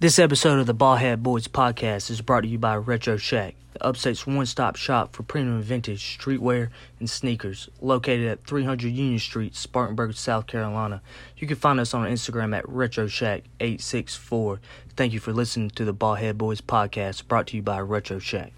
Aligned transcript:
This 0.00 0.18
episode 0.20 0.60
of 0.60 0.66
the 0.66 0.74
Ballhead 0.74 1.22
Boys 1.24 1.48
podcast 1.48 2.08
is 2.10 2.20
brought 2.20 2.42
to 2.42 2.48
you 2.48 2.58
by 2.58 2.76
Retro 2.76 3.16
Shack, 3.16 3.56
the 3.72 3.84
Upstate's 3.84 4.26
one 4.28 4.46
stop 4.46 4.76
shop 4.76 5.12
for 5.14 5.24
premium 5.24 5.60
vintage 5.60 6.18
streetwear 6.18 6.68
and 7.00 7.10
sneakers, 7.10 7.68
located 7.80 8.28
at 8.28 8.44
300 8.44 8.92
Union 8.92 9.18
Street, 9.18 9.56
Spartanburg, 9.56 10.14
South 10.14 10.46
Carolina. 10.46 11.02
You 11.36 11.48
can 11.48 11.56
find 11.56 11.80
us 11.80 11.94
on 11.94 12.06
Instagram 12.08 12.56
at 12.56 12.68
Retro 12.68 13.08
Shack 13.08 13.42
864 13.58 14.60
Thank 14.94 15.12
you 15.12 15.20
for 15.20 15.32
listening 15.32 15.70
to 15.70 15.84
the 15.84 15.94
Ballhead 15.94 16.38
Boys 16.38 16.60
podcast, 16.60 17.26
brought 17.26 17.48
to 17.48 17.56
you 17.56 17.62
by 17.62 17.80
Retro 17.80 18.18
Shack. 18.20 18.52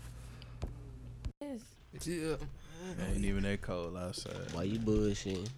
Yeah. 2.04 2.36
Ain't 3.14 3.24
even 3.24 3.42
that 3.44 3.60
cold 3.62 3.96
outside. 3.96 4.32
Why 4.52 4.62
you 4.64 4.78
bullshitting? 4.78 5.48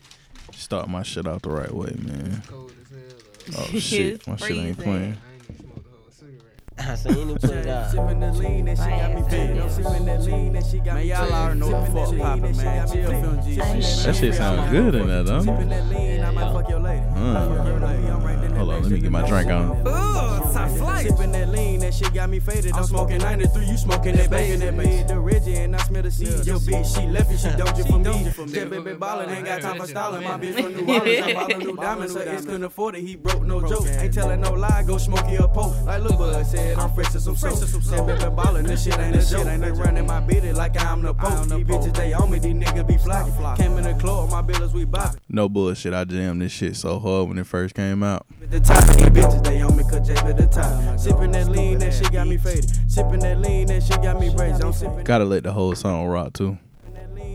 Start 0.55 0.89
my 0.89 1.03
shit 1.03 1.27
out 1.27 1.43
the 1.43 1.51
right 1.51 1.73
way, 1.73 1.95
man. 1.99 2.43
Cold 2.47 2.73
as 2.83 3.55
hell. 3.55 3.65
Oh 3.73 3.79
shit, 3.79 4.27
my 4.29 4.37
shit 4.37 4.51
ain't 4.57 4.77
freezing. 4.77 4.77
though. 4.77 4.83
playing. 4.83 5.03
I 5.03 5.33
ain't 5.35 5.43
even 5.45 5.57
smoked 5.57 5.85
the 5.85 5.91
whole 5.91 6.11
cigarette. 6.11 6.62
I 6.79 6.95
seen 6.95 7.29
him 7.29 7.39
put 7.39 7.51
it 7.51 7.67
out. 7.67 7.91
Sipping 7.91 8.21
the 8.21 8.33
lean, 8.33 8.65
that 8.67 8.79
shit 8.79 8.89
got 8.89 9.15
me 9.15 9.23
faded. 9.29 9.59
I'm 9.59 9.71
sipping 9.71 10.07
that 10.07 10.23
lean, 10.23 10.53
that 10.55 10.67
shit 10.67 10.85
got 10.85 10.97
me 10.97 11.05
y'all 11.05 11.33
already 11.33 11.61
know 11.61 11.71
what 11.71 11.87
the 11.87 11.93
fuck 11.93 12.19
poppin', 12.19 12.57
man. 12.57 12.89
Chill, 12.89 13.11
film 13.11 13.43
G. 13.43 13.57
That 13.57 14.17
shit 14.17 14.35
sound 14.35 14.71
good 14.71 14.95
in 14.95 15.07
that, 15.09 15.43
Sipping 15.43 15.69
that 15.69 15.87
lean, 15.89 16.23
I 16.23 16.31
might 16.31 16.53
fuck 16.53 16.69
your 16.69 16.81
lady. 16.81 17.05
Fuck 17.15 17.67
your 17.67 17.81
lady, 17.81 18.07
I'm 18.09 18.25
right 18.25 18.41
there. 18.41 18.57
hold 18.57 18.71
on, 18.71 18.83
let 18.83 18.93
me 18.93 19.01
get 19.01 19.11
my 19.11 19.27
drink 19.29 19.51
on. 19.51 19.87
Ooh, 19.87 20.53
top 20.53 20.71
flight. 20.77 21.07
Sipping 21.07 21.33
that 21.33 21.49
lean, 21.51 21.81
that 21.81 21.95
shit 21.95 22.13
got 22.15 22.31
me 22.31 22.41
faded. 22.41 22.73
I'm 22.73 22.85
smoking 22.85 23.19
93, 23.19 23.67
you 23.67 23.77
smoking 23.77 24.17
that 24.17 24.31
bacon, 24.31 24.61
that 24.61 24.75
made 24.75 25.09
the 25.09 25.19
Reggie, 25.19 25.57
and 25.57 25.77
I 25.77 25.79
smell 25.83 26.03
the 26.03 26.11
seeds. 26.11 26.47
Your 26.47 26.59
bitch, 26.59 26.95
she 26.95 27.07
left 27.07 27.31
and 27.31 27.39
she 27.39 27.51
don't 27.57 27.77
you 27.77 27.85
for 27.85 27.99
me. 27.99 28.53
That 28.53 28.71
baby 28.71 28.95
ballin', 28.95 29.31
ain't 29.31 29.47
got 29.47 29.61
time 29.63 29.79
for 29.79 29.87
styling. 29.87 30.25
My 30.25 30.39
bitch 30.39 30.55
from 30.61 30.75
New 30.75 30.93
Orleans, 30.93 31.27
I'm 31.27 31.35
ballin' 31.35 31.59
new 31.59 31.77
diamonds. 31.77 32.15
Her 32.15 32.29
ex 32.29 32.45
couldn't 32.45 32.65
afford 32.65 32.95
it, 32.97 33.03
he 33.03 33.17
broke 33.17 33.43
no 33.43 33.61
joke. 33.61 33.87
Ain't 33.87 34.15
telling 34.15 34.41
no 34.41 34.53
lie, 34.53 34.85
go 34.87 34.99
smoky 34.99 35.39
or 35.39 35.49
poke. 35.49 35.75
Like 35.85 36.03
Lil 36.03 36.17
Bud 36.17 36.47
said, 36.47 36.62
I'm 36.79 36.93
fresh 36.93 37.15
as 37.15 37.25
some 37.25 37.37
soap. 37.37 37.61
That 37.61 38.07
baby 38.07 38.35
ballin', 38.35 38.67
this 38.67 38.85
shit 38.85 38.99
ain't 38.99 39.17
a 39.17 39.29
joke. 39.29 39.45
They 39.45 39.73
running 39.73 40.07
my 40.07 40.21
bitty 40.21 40.53
like 40.53 40.81
I'm 40.83 41.03
the 41.03 41.15
pope. 41.15 41.49
These 41.49 41.65
bitches, 41.65 41.95
they 41.95 42.13
on 42.13 42.31
me, 42.31 42.39
these 42.39 42.55
niggas 42.55 42.87
be 42.87 42.97
flocking. 42.97 43.35
Came 43.57 43.79
in 43.79 43.85
the 43.85 43.95
club, 43.95 44.31
my 44.31 44.43
bills, 44.43 44.73
we 44.73 44.85
bopping. 44.85 45.19
No 45.29 45.49
bullshit, 45.49 45.95
I 45.95 46.05
jammed 46.05 46.43
this 46.43 46.53
shit 46.53 46.77
so 46.77 46.99
hard 46.99 47.29
when 47.29 47.39
it 47.39 47.47
first 47.47 47.75
came 47.75 48.03
out. 48.03 48.27
The 48.41 48.61
top 48.61 48.85
these 48.97 49.07
bitches, 49.07 49.45
they 49.45 49.61
on 49.63 49.77
me 49.77 49.85
cause 49.85 50.07
Jay 50.07 50.15
at 50.15 50.37
the 50.37 50.47
top. 50.47 50.73
Sippin' 50.99 51.33
that 51.33 51.49
lean, 51.49 51.79
that 51.79 51.93
shit 51.93 52.13
got 52.13 52.27
me 52.27 52.37
faded. 52.37 52.65
Sippin' 52.87 53.21
that 53.21 53.41
lean, 53.41 53.67
that 53.69 53.83
shit 53.83 54.03
got 54.03 54.21
me 54.21 54.35
braced. 54.35 54.63
I'm 54.63 54.73
sippin' 54.73 55.05
Gotta 55.05 55.25
let 55.25 55.43
the 55.45 55.53
whole 55.53 55.75
song 55.75 56.07
rock 56.07 56.33
too. 56.33 56.59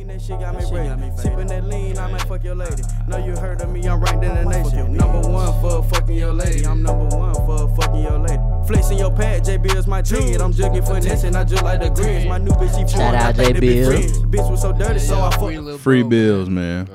That 0.08 0.14
lean, 0.14 0.18
that 0.18 0.22
shit 0.22 0.40
got 0.40 0.56
me 0.56 0.70
braced. 0.70 1.26
Sippin' 1.26 1.48
that 1.50 1.64
lean, 1.66 1.98
I 1.98 2.12
might 2.12 2.22
fuck 2.24 2.44
your 2.44 2.56
lady. 2.56 2.84
Know 3.08 3.18
you 3.18 3.36
heard 3.36 3.62
of 3.62 3.70
me, 3.70 3.88
I'm 3.88 4.00
ranked 4.00 4.24
in 4.24 4.34
the 4.34 4.46
nation. 4.46 4.94
Number 4.94 5.28
one 5.28 5.62
for 5.62 5.84
fucking 5.84 6.16
your 6.16 6.34
lady. 6.34 6.66
I'm 6.66 6.82
number 6.84 7.16
one 7.16 7.34
for 7.34 7.74
fucking 7.76 8.02
your 8.02 8.20
lady. 8.20 8.42
Flexing 8.68 9.00
your 9.00 9.12
pad, 9.12 9.46
J 9.46 9.58
Bills 9.58 9.88
my 9.88 10.02
jig. 10.02 10.42
I'm 10.42 10.54
jugging 10.54 10.86
for 10.86 11.00
this 11.00 11.24
and 11.24 11.36
I 11.36 11.44
just 11.44 11.64
like 11.64 11.82
the 11.82 11.90
grins. 11.90 12.26
My 12.26 12.38
new 12.38 12.52
bitch, 12.52 12.90
she 12.90 12.98
Shout 12.98 13.16
out 13.16 13.36
think 13.36 13.56
J 13.56 13.60
Bill. 13.60 13.92
Bitch 13.92 14.52
was 14.52 14.62
so 14.62 14.74
dirty, 14.74 15.00
so 15.00 15.22
I 15.22 15.32
fucked. 15.32 15.42
little 15.42 15.78
Free 15.78 16.04
bills, 16.04 16.50
man. 16.50 16.88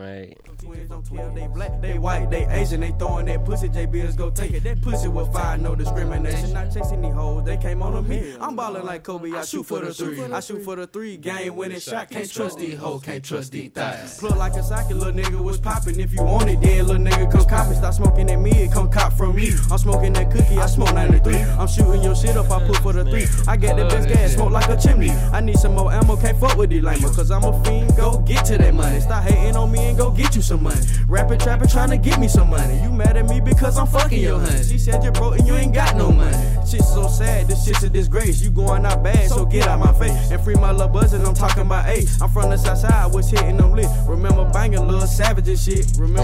Right. 1.13 1.23
Twins 1.23 1.35
on 1.35 1.35
12, 1.35 1.35
they 1.35 1.47
black, 1.49 1.81
they 1.81 1.99
white, 1.99 2.31
they 2.31 2.47
Asian, 2.47 2.81
they 2.81 2.93
throwing 2.93 3.27
that 3.27 3.45
pussy, 3.45 3.69
J 3.69 3.87
Bills 3.87 4.17
go 4.17 4.31
take 4.31 4.53
it. 4.53 4.65
That 4.65 4.81
pussy 4.81 5.09
will 5.09 5.27
find 5.27 5.63
no 5.63 5.75
discrimination. 5.75 6.53
Not 6.53 6.73
chasing 6.73 7.03
these 7.03 7.15
hoes, 7.15 7.45
they 7.45 7.57
came 7.57 7.83
on 7.83 8.07
me. 8.09 8.35
I'm 8.41 8.57
ballin' 8.57 8.85
like 8.87 9.03
Kobe, 9.03 9.33
I 9.33 9.45
shoot 9.45 9.65
for 9.65 9.81
the 9.81 9.93
three. 9.93 10.23
I 10.23 10.41
shoot 10.41 10.63
for 10.63 10.77
the 10.77 10.87
three, 10.87 11.17
game 11.17 11.57
winning 11.57 11.81
shot, 11.81 12.11
can't 12.11 12.31
trust 12.31 12.59
these 12.59 12.79
hoes, 12.79 13.03
can't 13.03 13.25
trust 13.25 13.53
these 13.53 13.71
thighs. 13.71 14.19
Plug 14.19 14.37
like 14.37 14.55
a 14.55 14.63
socket, 14.63 14.97
little 14.97 15.13
nigga 15.13 15.41
was 15.43 15.59
poppin'. 15.59 15.99
If 16.01 16.13
you 16.13 16.23
want 16.23 16.49
it, 16.49 16.61
then 16.61 16.87
little 16.87 17.03
nigga 17.03 17.31
come 17.31 17.45
cop 17.45 17.71
it. 17.71 17.77
Stop 17.77 17.95
smoking 17.95 18.27
that 18.27 18.39
mid, 18.39 18.73
come 18.73 18.91
cop 18.91 19.13
from 19.15 19.37
me. 19.37 19.53
I'm 19.71 19.79
smoking 19.79 20.13
that 20.15 20.31
cookie, 20.31 20.59
I 20.59 20.67
smoke 20.67 20.95
93. 20.95 21.35
I'm 21.37 21.67
shooting 21.69 22.03
your 22.03 22.15
shit 22.15 22.37
up, 22.37 22.51
I 22.51 22.67
put 22.67 22.79
for 22.79 22.93
the 22.93 23.05
three. 23.05 23.27
I 23.47 23.57
get 23.57 23.77
the 23.77 23.85
best 23.85 24.09
gas, 24.09 24.35
smoke 24.35 24.53
like 24.53 24.69
a 24.69 24.77
chimney. 24.77 25.11
I 25.11 25.41
need 25.41 25.59
some 25.59 25.75
more 25.75 25.93
ammo, 25.93 26.17
can't 26.17 26.39
fuck 26.39 26.57
with 26.57 26.71
these 26.71 26.83
lamers. 26.83 27.15
Cause 27.15 27.31
I'm 27.31 27.45
a 27.45 27.65
fiend, 27.65 27.97
go 27.97 28.19
get 28.21 28.45
to 28.47 28.59
that 28.59 28.75
money. 28.75 29.01
Stop 29.01 29.25
hating 29.25 29.57
on 29.57 29.71
me 29.71 29.79
and 29.81 29.99
go 29.99 30.11
get 30.11 30.35
you 30.37 30.43
some 30.43 30.63
money. 30.63 30.81
Rapping, 31.09 31.39
trapping, 31.39 31.69
trying 31.69 31.91
to 31.91 31.97
get 31.97 32.19
me 32.19 32.29
some 32.29 32.51
money. 32.51 32.81
You 32.83 32.91
mad 32.91 33.17
at 33.17 33.29
me 33.29 33.41
because 33.41 33.79
I'm 33.79 33.87
fucking 33.87 34.21
your 34.21 34.39
honey. 34.39 34.63
She 34.63 34.79
said 34.79 35.03
you're 35.03 35.13
broke 35.13 35.39
and 35.39 35.47
you 35.47 35.55
ain't 35.55 35.75
got 35.75 35.97
no 35.97 36.11
money. 36.11 36.37
Shit's 36.67 36.89
so 36.89 37.09
sad, 37.09 37.49
this 37.49 37.65
shit's 37.65 37.83
a 37.83 37.91
disgrace. 37.91 38.41
You 38.41 38.51
going 38.51 38.87
out 38.87 39.03
bad, 39.03 39.29
so 39.29 39.45
get 39.45 39.67
out 39.67 39.79
my 39.79 39.93
face. 39.93 40.31
And 40.31 40.43
free 40.43 40.55
my 40.55 40.73
little 40.73 40.89
buzzin', 40.89 41.27
I'm 41.27 41.35
talking 41.35 41.63
about 41.63 41.89
eight. 41.89 42.09
I'm 42.21 42.31
from 42.31 42.51
the 42.51 42.57
south 42.57 42.79
side, 42.79 42.93
I 42.93 43.07
was 43.07 43.29
hitting 43.29 43.57
them 43.57 43.73
lit. 43.73 43.89
Remember 44.07 44.49
banging 44.53 44.87
little 44.87 45.07
savage 45.07 45.49
and 45.49 45.59
shit. 45.59 45.87
Remember 45.99 46.23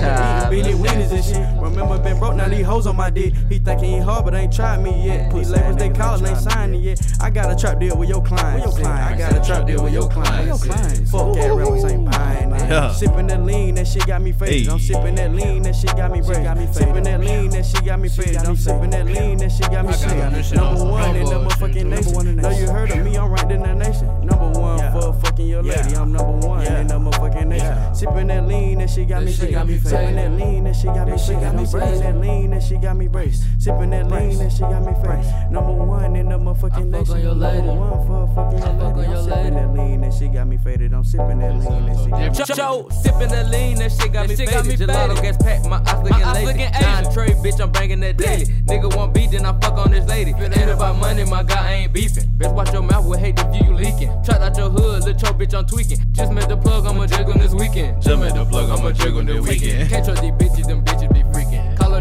eating 0.52 0.76
beanie 0.76 0.84
weenies 0.84 1.10
and 1.12 1.24
shit. 1.24 1.62
Remember 1.62 1.98
been 1.98 2.18
broke, 2.18 2.36
now 2.36 2.48
these 2.48 2.64
hoes 2.64 2.86
on 2.86 2.96
my 2.96 3.10
dick. 3.10 3.34
He 3.48 3.58
thinking 3.58 3.92
he 3.94 3.98
hard, 3.98 4.24
but 4.24 4.34
ain't 4.34 4.52
tried 4.52 4.82
me 4.82 5.06
yet. 5.06 5.32
These 5.32 5.50
labels 5.50 5.76
they 5.76 5.90
callin', 5.90 6.26
ain't 6.26 6.38
signed 6.38 6.74
it 6.74 6.78
yet. 6.78 7.00
I 7.20 7.30
got 7.30 7.50
a 7.50 7.56
trap 7.56 7.80
deal 7.80 7.96
with 7.98 8.08
your 8.08 8.22
client. 8.22 8.64
With 8.64 8.76
your 8.76 8.84
client. 8.84 9.14
I 9.14 9.18
got 9.18 9.36
a 9.36 9.46
trap 9.46 9.66
deal 9.66 9.82
with 9.82 9.92
your 9.92 10.08
client. 10.08 10.46
Your 10.46 10.58
client. 10.58 11.08
Fuck 11.08 11.34
that 11.34 11.52
rappers 11.52 11.84
ain't 11.84 12.10
buying 12.10 12.50
that. 12.50 12.68
Yeah. 12.70 12.92
Sipping 12.92 13.26
the 13.26 13.38
lean, 13.38 13.74
that 13.74 13.86
shit 13.86 14.06
got 14.06 14.22
me 14.22 14.32
faded. 14.68 14.96
I'm 14.96 15.04
sipping 15.04 15.14
that 15.16 15.34
lean, 15.34 15.62
that 15.62 15.76
shit 15.76 15.96
got 15.96 16.10
me 16.10 16.20
braced. 16.20 16.74
Sipping 16.74 17.04
that 17.04 17.20
lean, 17.20 17.50
that 17.50 17.64
shit 17.64 17.84
got 17.84 18.00
me 18.00 18.08
faded. 18.08 18.36
I'm 18.36 18.56
sipping 18.56 18.90
that 18.90 19.06
lean, 19.06 19.38
that 19.38 19.52
shit 19.52 19.70
got 19.70 19.86
me 19.86 19.92
shit. 19.92 20.56
Number 20.56 20.84
one 20.84 21.16
in 21.16 21.24
the 21.24 21.30
motherfucking 21.34 21.86
nation. 21.86 22.36
Know 22.36 22.50
you 22.50 22.66
heard 22.70 22.90
of 22.90 23.04
me, 23.04 23.16
I'm 23.16 23.30
ranked 23.30 23.52
in 23.52 23.62
the 23.62 23.74
nation. 23.74 24.06
Number 24.26 24.58
one 24.58 24.92
for 24.92 25.12
fucking 25.20 25.46
your 25.46 25.62
lady. 25.62 25.94
I'm 25.96 26.12
number 26.12 26.46
one 26.46 26.66
in 26.66 26.86
the 26.86 26.94
motherfucking 26.94 27.46
nation. 27.46 27.94
Sipping 27.94 28.26
that 28.28 28.46
lean, 28.46 28.78
that 28.78 28.90
shit 28.90 29.08
got 29.08 29.24
me 29.24 29.32
faded. 29.32 29.82
Sipping 29.82 30.16
that 30.16 30.32
lean, 30.32 30.64
that 30.64 30.76
shit 30.76 30.86
got 30.86 31.06
me 31.06 31.16
faded. 31.16 31.44
I'm 31.44 31.66
sipping 31.66 32.00
that 32.00 32.16
lean, 32.18 32.50
that 32.50 32.62
shit 32.62 32.80
got 32.80 32.96
me 32.96 33.08
braced. 33.08 33.44
Sipping 33.68 33.90
that 33.90 34.10
lean, 34.10 34.38
that 34.38 34.50
shit 34.50 34.60
got 34.60 34.80
me 34.80 34.94
faded. 35.04 35.52
Number 35.52 35.72
one 35.74 36.16
in 36.16 36.30
the 36.30 36.38
motherfucking 36.38 36.88
I 36.88 37.04
fuck 37.04 37.10
on 37.10 37.16
nation. 37.16 37.20
your 37.20 37.34
lady. 37.34 37.66
Number 37.66 37.74
one 37.74 38.06
for 38.06 38.34
fucking 38.34 38.58
your 38.58 39.20
lady. 39.20 39.28
I'm 39.28 39.28
sipping 39.28 39.54
that 39.54 39.74
lean, 39.74 40.00
that 40.00 40.14
shit 40.14 40.32
got 40.32 40.46
me 40.46 40.56
faded. 40.56 40.94
I'm 40.94 41.04
sipping 41.04 41.38
that 41.40 41.52
lean, 41.52 41.84
that 41.84 41.98
shit 41.98 42.10
got 42.10 42.18
me 42.18 42.34
faded. 42.34 42.56
Joe, 42.56 42.88
sipping 42.88 43.28
the 43.28 43.44
lean, 43.44 43.76
that 43.76 43.92
shit 43.92 44.10
got 44.10 44.26
me 44.26 44.34
That 44.36 44.48
faded. 44.48 44.88
Gelato 44.88 45.20
gas 45.20 45.36
packed, 45.36 45.68
my 45.68 45.82
eyes 45.84 46.02
looking 46.02 46.26
lazy. 46.32 46.46
looking 46.46 46.80
Nine 46.80 47.12
tray, 47.12 47.28
bitch, 47.44 47.60
I'm 47.60 47.70
banging 47.70 48.00
that 48.00 48.16
daily. 48.16 48.46
Nigga 48.46 48.96
want 48.96 49.12
beat, 49.12 49.32
then 49.32 49.44
I 49.44 49.52
fuck 49.60 49.76
on 49.76 49.90
this 49.90 50.08
lady. 50.08 50.32
Ain't 50.32 50.70
about 50.70 50.96
money, 50.96 51.24
my 51.24 51.42
guy 51.42 51.74
ain't 51.74 51.92
beefing. 51.92 52.24
Best 52.38 52.54
watch 52.54 52.72
your 52.72 52.80
mouth, 52.80 53.04
will 53.04 53.18
hate 53.18 53.36
the 53.36 53.44
view 53.52 53.68
you 53.68 53.74
leaking. 53.74 54.08
Trapped 54.24 54.40
out 54.40 54.56
your 54.56 54.70
hood, 54.70 55.04
let 55.04 55.20
your 55.20 55.32
bitch, 55.34 55.52
I'm 55.52 55.66
tweaking. 55.66 55.98
Just 56.12 56.32
made 56.32 56.48
the 56.48 56.56
plug, 56.56 56.86
I'ma 56.86 57.06
jig 57.06 57.28
on 57.28 57.38
this 57.38 57.52
weekend. 57.52 58.00
Just 58.00 58.18
made 58.18 58.32
the 58.32 58.46
plug, 58.46 58.70
I'ma 58.70 58.92
jig 58.92 59.14
on 59.14 59.26
this 59.26 59.46
weekend. 59.46 59.90
Can't 59.90 60.06
trust 60.06 60.22
these 60.22 60.32
bitches, 60.32 60.66
them 60.66 60.82
bitches 60.82 61.12
be 61.12 61.22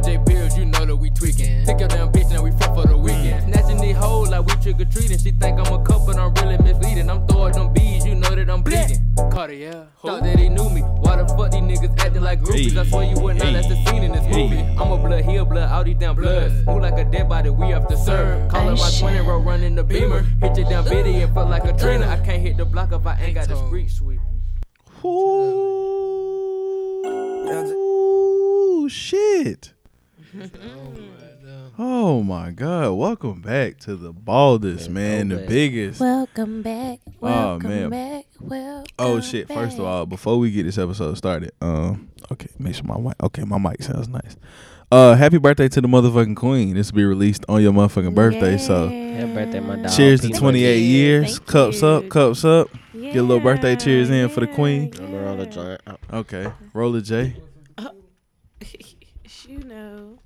freaking. 0.01 0.15
Call 0.15 0.25
Bills, 0.25 0.57
you 0.57 0.65
know 0.65 0.85
that 0.85 0.95
we 0.95 1.09
tweaking. 1.09 1.65
Take 1.65 1.79
your 1.79 1.87
damn 1.87 2.11
bitch, 2.11 2.29
now 2.29 2.43
we 2.43 2.51
fuck 2.51 2.75
for 2.75 2.87
the 2.87 2.97
weekend. 2.97 3.53
Snatching 3.53 3.81
these 3.81 3.95
hoes 3.95 4.29
like 4.29 4.45
we 4.45 4.53
trick 4.61 4.79
or 4.79 4.85
treating. 4.85 5.17
She 5.17 5.31
think 5.31 5.59
I'm 5.59 5.73
a 5.73 5.83
cup, 5.83 6.05
but 6.05 6.17
I'm 6.17 6.33
really 6.35 6.57
misleading. 6.57 7.09
I'm 7.09 7.25
throwing 7.27 7.53
them 7.53 7.73
bees, 7.73 8.05
you 8.05 8.15
know 8.15 8.35
that 8.35 8.49
I'm 8.49 8.61
bleeding. 8.61 9.03
Cartier, 9.31 9.87
thought 10.01 10.23
that 10.23 10.39
he 10.39 10.49
knew 10.49 10.69
me. 10.69 10.81
Why 10.81 11.15
the 11.17 11.27
fuck 11.27 11.51
these 11.51 11.61
niggas 11.61 11.99
acting 11.99 12.21
like 12.21 12.41
groupies? 12.41 12.77
I 12.77 12.85
swear 12.85 13.05
you 13.05 13.19
would 13.19 13.37
not 13.37 13.53
let 13.53 13.67
the 13.69 13.75
scene 13.85 14.03
in 14.03 14.11
this 14.11 14.25
movie. 14.35 14.59
I'm 14.59 14.91
a 14.91 14.97
blood, 14.97 15.23
he 15.23 15.35
a 15.37 15.45
blood, 15.45 15.69
all 15.71 15.83
these 15.83 15.97
damn 15.97 16.15
bloods. 16.15 16.53
Move 16.65 16.81
like 16.81 16.97
a 16.97 17.05
dead 17.05 17.29
body, 17.29 17.49
we 17.49 17.69
have 17.69 17.87
to 17.87 17.97
serve. 17.97 18.49
Call 18.49 18.69
it 18.69 18.77
my 18.77 18.91
20 18.99 19.19
row 19.27 19.39
running 19.39 19.75
the 19.75 19.83
beamer. 19.83 20.21
Hit 20.41 20.57
your 20.57 20.69
damn 20.69 20.83
bitty 20.83 21.21
and 21.21 21.33
fuck 21.33 21.49
like 21.49 21.65
a 21.65 21.73
trainer. 21.77 22.05
I 22.07 22.17
can't 22.17 22.41
hit 22.41 22.57
the 22.57 22.65
block 22.65 22.91
if 22.91 23.05
I 23.05 23.15
ain't 23.21 23.35
got 23.35 23.47
the 23.47 23.55
street 23.67 23.89
sweep. 23.89 24.19
Ooh, 28.77 28.89
shit. 28.89 29.73
Oh 31.79 32.23
my 32.23 32.51
god. 32.51 32.91
Welcome 32.93 33.41
back 33.41 33.77
to 33.81 33.95
the 33.95 34.11
baldest, 34.11 34.89
man. 34.89 35.29
The 35.29 35.37
biggest. 35.37 35.99
Welcome 35.99 36.61
back. 36.61 36.99
Welcome 37.19 37.69
man. 37.69 37.89
back. 37.89 38.25
Welcome 38.39 38.85
Oh 38.99 39.19
shit! 39.21 39.47
First 39.47 39.77
of 39.77 39.85
all, 39.85 40.05
before 40.05 40.37
we 40.39 40.51
get 40.51 40.63
this 40.63 40.77
episode 40.77 41.15
started, 41.17 41.51
um, 41.61 42.09
okay, 42.31 42.47
make 42.59 42.75
sure 42.75 42.83
my 42.85 42.97
mic. 42.97 43.13
Okay, 43.21 43.43
my 43.43 43.57
mic 43.57 43.81
sounds 43.83 44.07
nice. 44.07 44.35
Uh, 44.91 45.15
happy 45.15 45.37
birthday 45.37 45.67
to 45.67 45.81
the 45.81 45.87
motherfucking 45.87 46.35
queen. 46.35 46.73
This 46.75 46.91
will 46.91 46.97
be 46.97 47.05
released 47.05 47.43
on 47.49 47.61
your 47.61 47.73
motherfucking 47.73 48.15
birthday. 48.15 48.57
So, 48.57 48.87
Happy 48.87 49.33
birthday, 49.33 49.59
my 49.59 49.75
dog. 49.75 49.91
cheers 49.91 50.21
to 50.21 50.27
Peanut 50.27 50.39
28 50.39 50.63
butter. 50.73 50.79
years. 50.79 51.37
Thank 51.39 51.47
cups 51.49 51.83
up, 51.83 52.09
cups 52.09 52.45
up. 52.45 52.69
Get 52.93 53.17
a 53.17 53.21
little 53.21 53.41
birthday 53.41 53.75
cheers 53.75 54.09
in 54.09 54.29
for 54.29 54.39
the 54.39 54.47
queen. 54.47 54.93
I'm 54.97 55.11
gonna 55.11 55.19
roll 55.23 55.41
a 55.41 55.45
joint. 55.45 55.81
Oh, 55.87 56.19
Okay, 56.19 56.51
roller 56.73 57.01
J. 57.01 57.35
you 59.47 59.59
know. 59.59 60.19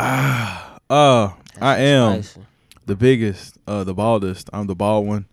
Ah, 0.00 0.78
uh, 0.90 1.30
I 1.60 1.78
am 1.78 2.22
spicy. 2.22 2.46
the 2.86 2.94
biggest, 2.94 3.58
uh, 3.66 3.82
the 3.84 3.94
baldest. 3.94 4.48
I'm 4.52 4.66
the 4.66 4.76
bald 4.76 5.06
one. 5.06 5.26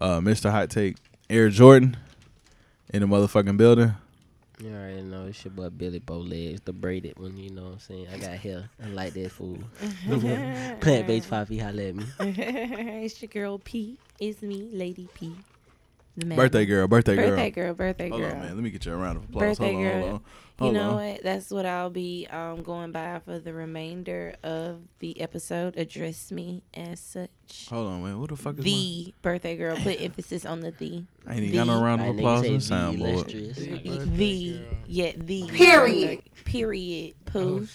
Uh, 0.00 0.20
Mr. 0.20 0.50
Hot 0.50 0.68
Take, 0.68 0.96
Air 1.30 1.48
Jordan, 1.48 1.96
in 2.92 3.00
the 3.00 3.06
motherfucking 3.06 3.56
building. 3.56 3.94
You 4.62 4.70
already 4.70 5.02
know 5.02 5.26
it's 5.26 5.44
your 5.44 5.52
boy 5.52 5.70
Billy 5.70 5.98
Bowlegs, 5.98 6.62
the 6.64 6.72
braided 6.72 7.18
one. 7.18 7.36
You 7.36 7.50
know 7.50 7.64
what 7.64 7.72
I'm 7.72 7.78
saying? 7.80 8.06
I 8.12 8.18
got 8.18 8.32
hair. 8.32 8.68
I 8.84 8.88
like 8.88 9.14
that 9.14 9.30
food. 9.32 9.64
Plant 10.80 11.06
based 11.06 11.30
Poppy, 11.30 11.58
holla 11.58 11.82
at 11.82 11.94
me. 11.96 12.04
it's 12.20 13.20
your 13.22 13.28
girl 13.28 13.58
P. 13.58 13.96
It's 14.20 14.42
me, 14.42 14.68
Lady 14.72 15.08
P. 15.14 15.34
The 16.16 16.26
man. 16.26 16.36
Birthday 16.36 16.66
girl, 16.66 16.86
birthday, 16.88 17.16
girl, 17.16 17.28
Birthday 17.30 17.50
girl. 17.50 17.64
girl. 17.66 17.74
Birthday 17.74 18.08
Hold 18.10 18.20
girl. 18.20 18.32
on, 18.32 18.40
man. 18.40 18.54
Let 18.54 18.62
me 18.62 18.70
get 18.70 18.84
you 18.84 18.92
a 18.92 18.96
round 18.96 19.16
of 19.18 19.24
applause. 19.24 19.58
Birthday 19.58 19.72
hold 19.72 19.86
on, 19.86 19.92
girl. 19.92 20.00
hold 20.02 20.12
on. 20.14 20.20
You 20.58 20.64
Hold 20.66 20.74
know 20.74 20.90
on. 20.90 20.96
what? 21.12 21.22
That's 21.24 21.50
what 21.50 21.66
I'll 21.66 21.90
be 21.90 22.28
um, 22.30 22.62
going 22.62 22.92
by 22.92 23.20
for 23.24 23.38
the 23.40 23.52
remainder 23.54 24.34
of 24.44 24.80
the 25.00 25.20
episode. 25.20 25.76
Address 25.76 26.30
me 26.30 26.62
as 26.74 27.00
such. 27.00 27.30
Hold 27.70 27.88
on, 27.88 28.02
man. 28.04 28.20
What 28.20 28.28
the 28.30 28.36
fuck 28.36 28.58
is 28.58 28.64
The 28.64 29.12
birthday 29.22 29.56
girl. 29.56 29.76
Put 29.76 30.00
emphasis 30.00 30.44
on 30.44 30.60
the 30.60 30.70
the. 30.70 31.02
I 31.26 31.32
ain't 31.34 31.42
even 31.44 31.54
got 31.54 31.66
no 31.66 31.78
the- 31.78 31.82
round 31.84 32.02
of 32.02 32.08
applause 32.16 32.40
on 32.40 32.44
niggas 32.44 32.68
the 32.68 32.98
the 32.98 33.64
soundboard. 33.64 34.16
The. 34.16 34.60
Yeah, 34.86 35.12
the. 35.16 35.46
Period. 35.48 36.22
Period. 36.44 37.14
Oh 37.34 37.66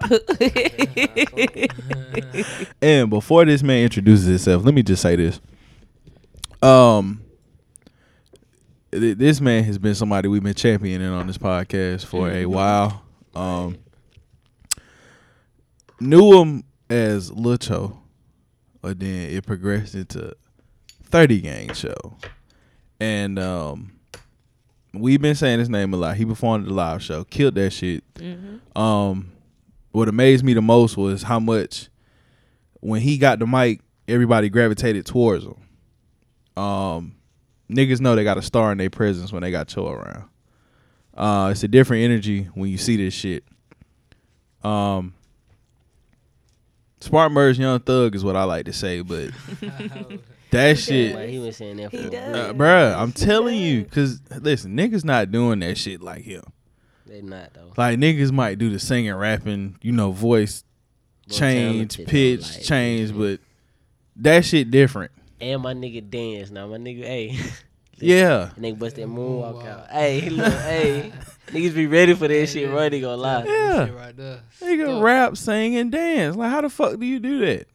And 2.80 3.10
before 3.10 3.44
this 3.44 3.62
man 3.62 3.82
introduces 3.82 4.26
himself, 4.26 4.64
let 4.64 4.72
me 4.74 4.82
just 4.82 5.02
say 5.02 5.16
this. 5.16 5.40
Um, 6.62 7.22
th- 8.92 9.18
this 9.18 9.40
man 9.40 9.64
has 9.64 9.78
been 9.78 9.94
somebody 9.94 10.28
we've 10.28 10.42
been 10.42 10.54
championing 10.54 11.08
on 11.08 11.26
this 11.26 11.38
podcast 11.38 12.04
for 12.04 12.30
a 12.30 12.46
while. 12.46 13.02
Um, 13.34 13.78
knew 16.00 16.40
him 16.40 16.64
as 16.88 17.30
Lucho, 17.30 17.96
but 18.80 18.98
then 18.98 19.30
it 19.30 19.46
progressed 19.46 19.94
into 19.94 20.34
Thirty 21.04 21.40
Gang 21.40 21.68
Cho, 21.70 21.94
and 22.98 23.38
um, 23.38 23.92
we've 24.92 25.20
been 25.20 25.34
saying 25.34 25.58
his 25.58 25.68
name 25.68 25.94
a 25.94 25.96
lot. 25.96 26.16
He 26.16 26.24
performed 26.24 26.64
at 26.64 26.68
the 26.68 26.74
live 26.74 27.02
show, 27.02 27.24
killed 27.24 27.54
that 27.56 27.70
shit. 27.70 28.02
Mm-hmm. 28.14 28.80
Um, 28.80 29.32
what 29.92 30.08
amazed 30.08 30.44
me 30.44 30.54
the 30.54 30.62
most 30.62 30.96
was 30.96 31.22
how 31.22 31.40
much 31.40 31.88
when 32.80 33.00
he 33.00 33.18
got 33.18 33.38
the 33.38 33.46
mic, 33.46 33.80
everybody 34.08 34.48
gravitated 34.48 35.06
towards 35.06 35.44
him. 35.44 36.62
Um, 36.62 37.16
niggas 37.70 38.00
know 38.00 38.14
they 38.16 38.24
got 38.24 38.38
a 38.38 38.42
star 38.42 38.72
in 38.72 38.78
their 38.78 38.90
presence 38.90 39.32
when 39.32 39.42
they 39.42 39.50
got 39.50 39.68
Cho 39.68 39.88
around. 39.88 40.24
Uh, 41.14 41.48
it's 41.50 41.62
a 41.62 41.68
different 41.68 42.04
energy 42.04 42.44
when 42.54 42.70
you 42.70 42.78
see 42.78 42.96
this 42.96 43.14
shit. 43.14 43.44
Um, 44.62 45.14
Spartanburg 47.00 47.56
Young 47.56 47.80
Thug 47.80 48.14
is 48.14 48.22
what 48.24 48.36
I 48.36 48.44
like 48.44 48.66
to 48.66 48.72
say, 48.72 49.00
but 49.00 49.30
that 50.50 50.78
shit, 50.78 51.14
Like, 51.14 51.30
he 51.30 51.38
was 51.38 51.56
saying 51.56 51.78
that 51.78 51.90
for 51.90 51.96
He 51.96 52.10
does. 52.10 52.36
uh, 52.36 52.52
bruh, 52.52 52.94
I'm 52.96 53.12
telling 53.12 53.56
you, 53.58 53.84
cause 53.84 54.20
listen, 54.40 54.76
niggas 54.76 55.04
not 55.04 55.30
doing 55.30 55.60
that 55.60 55.78
shit 55.78 56.02
like 56.02 56.22
him. 56.22 56.42
They 57.06 57.22
not 57.22 57.54
though. 57.54 57.72
Like 57.76 57.98
niggas 57.98 58.32
might 58.32 58.58
do 58.58 58.70
the 58.70 58.78
singing, 58.78 59.14
rapping, 59.14 59.78
you 59.82 59.92
know, 59.92 60.12
voice 60.12 60.62
More 61.28 61.38
change, 61.38 62.04
pitch 62.06 62.42
like, 62.42 62.62
change, 62.62 63.16
but 63.16 63.40
that 64.16 64.44
shit 64.44 64.70
different. 64.70 65.10
And 65.40 65.62
my 65.62 65.72
nigga 65.74 66.08
dance 66.08 66.50
now. 66.50 66.66
My 66.66 66.76
nigga, 66.78 67.04
hey. 67.04 67.38
Yeah, 68.02 68.48
Nigga 68.58 68.78
bust 68.78 68.96
that 68.96 69.06
moonwalk 69.08 69.62
Moonwalk. 69.62 69.66
out. 69.66 69.90
Hey, 69.90 70.30
look, 70.30 70.50
hey. 70.54 71.12
Niggas 71.48 71.74
be 71.74 71.86
ready 71.86 72.14
for 72.14 72.28
that 72.28 72.46
shit, 72.48 72.70
bro. 72.70 72.88
They 72.88 72.98
gonna 72.98 73.16
lie. 73.20 73.44
Yeah. 73.44 73.84
Shit 73.84 73.94
right 73.94 74.16
there. 74.16 74.40
nigga 74.62 74.84
Stuck. 74.86 75.02
rap, 75.02 75.36
sing, 75.36 75.76
and 75.76 75.92
dance. 75.92 76.34
Like 76.34 76.50
how 76.50 76.62
the 76.62 76.70
fuck 76.70 76.98
do 76.98 77.04
you 77.04 77.20
do 77.20 77.40
that 77.40 77.66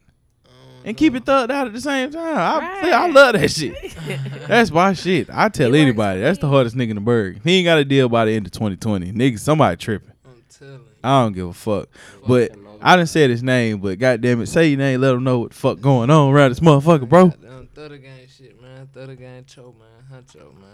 I 0.44 0.48
don't 0.48 0.86
and 0.86 0.96
keep 0.96 1.14
it 1.14 1.24
mm-hmm. 1.24 1.30
thugged 1.30 1.50
out 1.54 1.68
at 1.68 1.72
the 1.74 1.80
same 1.80 2.10
time? 2.10 2.36
I, 2.38 2.58
Right. 2.58 2.92
I 2.92 3.06
love 3.08 3.34
that 3.34 3.48
shit. 3.52 3.76
That's 4.48 4.72
my 4.72 4.94
shit. 4.94 5.28
I 5.30 5.48
tell 5.48 5.68
It 5.68 5.78
works 5.78 5.82
anybody 5.82 6.20
that's 6.22 6.40
the 6.40 6.46
me. 6.48 6.52
hardest 6.52 6.74
nigga 6.76 6.90
in 6.90 6.96
the 6.96 7.02
burg. 7.02 7.40
He 7.44 7.58
ain't 7.58 7.66
got 7.66 7.78
a 7.78 7.84
deal 7.84 8.08
by 8.08 8.24
the 8.24 8.32
end 8.32 8.46
of 8.46 8.52
2020. 8.52 9.12
Nigga, 9.12 9.38
somebody 9.38 9.76
tripping. 9.76 10.10
I'm 10.24 10.42
telling 10.48 10.72
you. 10.74 10.80
I 11.04 11.22
don't 11.22 11.34
give 11.34 11.46
a 11.46 11.52
fuck. 11.52 11.88
But 12.26 12.48
Fucking 12.50 12.65
over. 12.65 12.65
I 12.82 12.96
didn't 12.96 13.08
say 13.08 13.28
his 13.28 13.42
name, 13.42 13.78
but 13.80 13.98
goddamn 13.98 14.40
it, 14.42 14.46
say 14.46 14.68
your 14.68 14.78
name, 14.78 15.00
let 15.00 15.14
him 15.14 15.24
know 15.24 15.40
what 15.40 15.50
the 15.50 15.56
fuck 15.56 15.80
going 15.80 16.10
on 16.10 16.32
around 16.32 16.50
this 16.50 16.60
motherfucker, 16.60 17.08
bro. 17.08 17.28
Goddamn 17.28 17.68
Thunder 17.74 17.98
gang 17.98 18.26
shit, 18.28 18.60
man. 18.60 18.86
Thunder 18.92 19.14
gang 19.14 19.44
cho, 19.46 19.74
man. 19.78 20.22
Huncho, 20.22 20.54
man. 20.54 20.70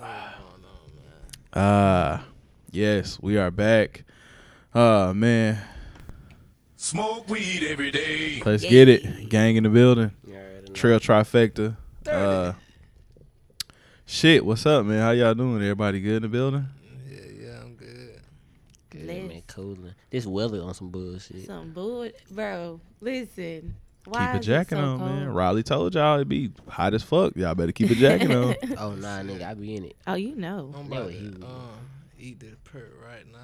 I 0.00 0.32
going 0.38 0.64
on, 0.64 0.94
man. 0.96 1.04
Ah, 1.52 2.24
yes, 2.70 3.18
we 3.20 3.36
are 3.38 3.50
back. 3.50 4.04
Uh 4.74 5.12
man, 5.14 5.58
Smoke 6.76 7.28
weed 7.28 7.64
every 7.68 7.90
day. 7.90 8.42
let's 8.44 8.64
get 8.64 8.88
it. 8.88 9.28
Gang 9.28 9.56
in 9.56 9.62
the 9.64 9.68
building. 9.68 10.12
You. 10.26 10.36
Trail 10.74 10.98
trifecta. 10.98 11.76
Uh, 12.10 12.54
shit, 14.06 14.44
what's 14.44 14.64
up, 14.66 14.84
man? 14.86 15.00
How 15.00 15.10
y'all 15.10 15.34
doing? 15.34 15.56
Everybody 15.56 16.00
good 16.00 16.16
in 16.16 16.22
the 16.22 16.28
building? 16.28 16.66
Yeah, 17.08 17.18
yeah, 17.40 17.60
I'm 17.62 17.74
good. 17.74 18.20
Good, 18.90 19.06
Let's- 19.06 19.28
man, 19.28 19.42
cooling. 19.46 19.94
This 20.12 20.26
weather 20.26 20.62
on 20.62 20.74
some 20.74 20.90
bullshit. 20.90 21.46
Some 21.46 21.72
bull, 21.72 22.08
bro. 22.30 22.78
Listen. 23.00 23.74
Why 24.04 24.26
keep 24.26 24.34
a 24.34 24.36
it 24.36 24.40
jacket 24.40 24.76
so 24.76 24.78
on, 24.82 24.98
cold? 24.98 25.10
man. 25.10 25.28
Riley 25.32 25.62
told 25.62 25.94
y'all 25.94 26.16
it'd 26.16 26.28
be 26.28 26.50
hot 26.68 26.92
as 26.92 27.02
fuck. 27.02 27.34
Y'all 27.34 27.54
better 27.54 27.72
keep 27.72 27.90
a 27.90 27.94
jacket 27.94 28.30
on. 28.30 28.54
Oh 28.78 28.92
nah, 28.92 29.20
nigga, 29.22 29.42
I 29.48 29.54
be 29.54 29.74
in 29.76 29.84
it. 29.86 29.96
Oh, 30.06 30.14
you 30.14 30.36
know. 30.36 30.70
I'm 30.76 30.86
about 30.92 31.10
to 31.10 31.16
was. 31.16 31.42
uh, 31.42 31.76
eat 32.20 32.40
this 32.40 32.54
perk 32.64 32.92
right 33.02 33.24
now. 33.32 33.38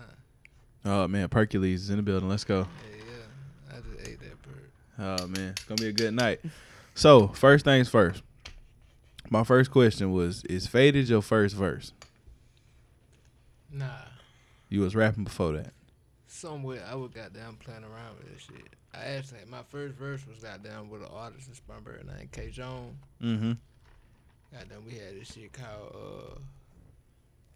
Oh 1.05 1.09
man, 1.09 1.29
Perkules 1.29 1.73
is 1.75 1.91
in 1.91 1.97
the 1.97 2.03
building. 2.03 2.29
Let's 2.29 2.45
go. 2.45 2.67
Yeah, 2.91 2.97
yeah. 2.99 3.77
I 3.77 3.81
just 3.81 4.09
ate 4.09 4.21
that 4.21 4.43
perk. 4.43 4.71
Oh 4.99 5.27
man, 5.27 5.51
it's 5.51 5.65
gonna 5.65 5.81
be 5.81 5.89
a 5.89 5.93
good 5.93 6.13
night. 6.13 6.41
So 6.95 7.29
first 7.29 7.65
things 7.65 7.89
first. 7.89 8.23
My 9.31 9.45
first 9.45 9.71
question 9.71 10.13
was: 10.13 10.45
Is 10.45 10.67
"Faded" 10.67 11.09
your 11.09 11.23
first 11.23 11.55
verse? 11.55 11.93
Nah. 13.73 13.87
You 14.69 14.81
was 14.81 14.95
rapping 14.95 15.25
before 15.25 15.53
that. 15.53 15.73
Somewhere 16.31 16.85
I 16.89 16.95
was 16.95 17.11
goddamn 17.11 17.57
playing 17.57 17.85
around 17.85 18.19
with 18.19 18.31
this 18.33 18.43
shit. 18.43 18.69
I 18.95 19.17
actually, 19.17 19.41
my 19.49 19.63
first 19.71 19.95
verse 19.95 20.27
was 20.27 20.39
goddamn 20.39 20.91
with 20.91 21.01
an 21.01 21.09
artist 21.13 21.49
in 21.49 21.55
Spartanburg 21.55 22.07
named 22.07 22.31
K. 22.33 22.51
Jones. 22.51 22.97
Mm-hmm. 23.23 23.53
Goddamn, 24.53 24.85
we 24.87 24.93
had 24.93 25.19
this 25.19 25.33
shit 25.33 25.53
called, 25.53 25.95
uh, 25.95 26.39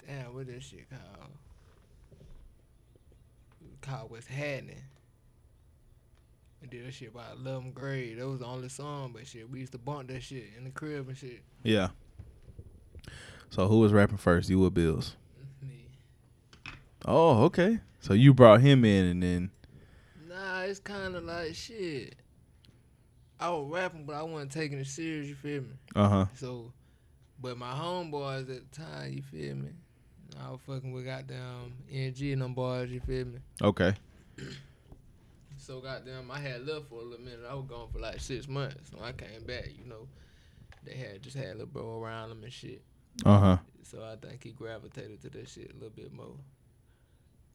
damn, 0.06 0.34
what 0.34 0.46
this 0.46 0.64
shit 0.64 0.88
called? 0.88 1.30
Called 3.82 4.10
What's 4.10 4.26
Happening. 4.26 4.82
We 6.62 6.68
did 6.68 6.86
that 6.86 6.94
shit 6.94 7.12
about 7.12 7.42
11th 7.44 7.74
grade. 7.74 8.18
That 8.18 8.28
was 8.28 8.40
the 8.40 8.46
only 8.46 8.68
song, 8.70 9.10
but 9.12 9.26
shit, 9.26 9.50
we 9.50 9.60
used 9.60 9.72
to 9.72 9.78
bump 9.78 10.08
that 10.08 10.22
shit 10.22 10.44
in 10.56 10.64
the 10.64 10.70
crib 10.70 11.08
and 11.08 11.16
shit. 11.16 11.42
Yeah. 11.62 11.88
So 13.50 13.68
who 13.68 13.80
was 13.80 13.92
rapping 13.92 14.16
first? 14.16 14.48
You 14.48 14.64
or 14.64 14.70
Bills? 14.70 15.14
Me. 15.62 15.88
Oh, 17.04 17.44
okay. 17.44 17.80
So 18.02 18.14
you 18.14 18.34
brought 18.34 18.60
him 18.60 18.84
in, 18.84 19.06
and 19.06 19.22
then 19.22 19.50
Nah, 20.28 20.62
it's 20.62 20.78
kind 20.80 21.14
of 21.16 21.24
like 21.24 21.54
shit. 21.54 22.16
I 23.40 23.48
was 23.50 23.68
rapping, 23.70 24.04
but 24.04 24.16
I 24.16 24.22
wasn't 24.22 24.52
taking 24.52 24.78
it 24.78 24.86
serious. 24.86 25.28
You 25.28 25.34
feel 25.36 25.62
me? 25.62 25.68
uh 25.96 26.08
huh. 26.08 26.26
So, 26.34 26.72
but 27.40 27.56
my 27.56 27.72
homeboys 27.72 28.42
at 28.54 28.70
the 28.70 28.76
time, 28.80 29.12
you 29.12 29.22
feel 29.22 29.54
me? 29.56 29.70
I 30.44 30.50
was 30.50 30.60
fucking 30.66 30.92
with 30.92 31.04
goddamn 31.04 31.74
NG 31.92 32.32
and 32.32 32.42
them 32.42 32.54
boys. 32.54 32.90
You 32.90 33.00
feel 33.00 33.24
me? 33.26 33.38
Okay. 33.62 33.94
So 35.58 35.78
goddamn, 35.80 36.28
I 36.28 36.40
had 36.40 36.66
left 36.66 36.88
for 36.88 36.96
a 37.00 37.04
little 37.04 37.24
minute. 37.24 37.40
I 37.48 37.54
was 37.54 37.66
gone 37.68 37.86
for 37.92 38.00
like 38.00 38.18
six 38.18 38.48
months. 38.48 38.90
So 38.90 38.98
I 39.00 39.12
came 39.12 39.44
back. 39.46 39.68
You 39.78 39.88
know, 39.88 40.08
they 40.84 40.94
had 40.94 41.22
just 41.22 41.36
had 41.36 41.46
a 41.46 41.52
little 41.52 41.66
bro 41.66 42.02
around 42.02 42.30
them 42.30 42.42
and 42.42 42.52
shit. 42.52 42.82
Uh 43.24 43.38
huh. 43.38 43.56
So 43.84 44.02
I 44.02 44.16
think 44.16 44.42
he 44.42 44.50
gravitated 44.50 45.22
to 45.22 45.30
that 45.30 45.48
shit 45.48 45.70
a 45.70 45.74
little 45.74 45.90
bit 45.90 46.12
more. 46.12 46.34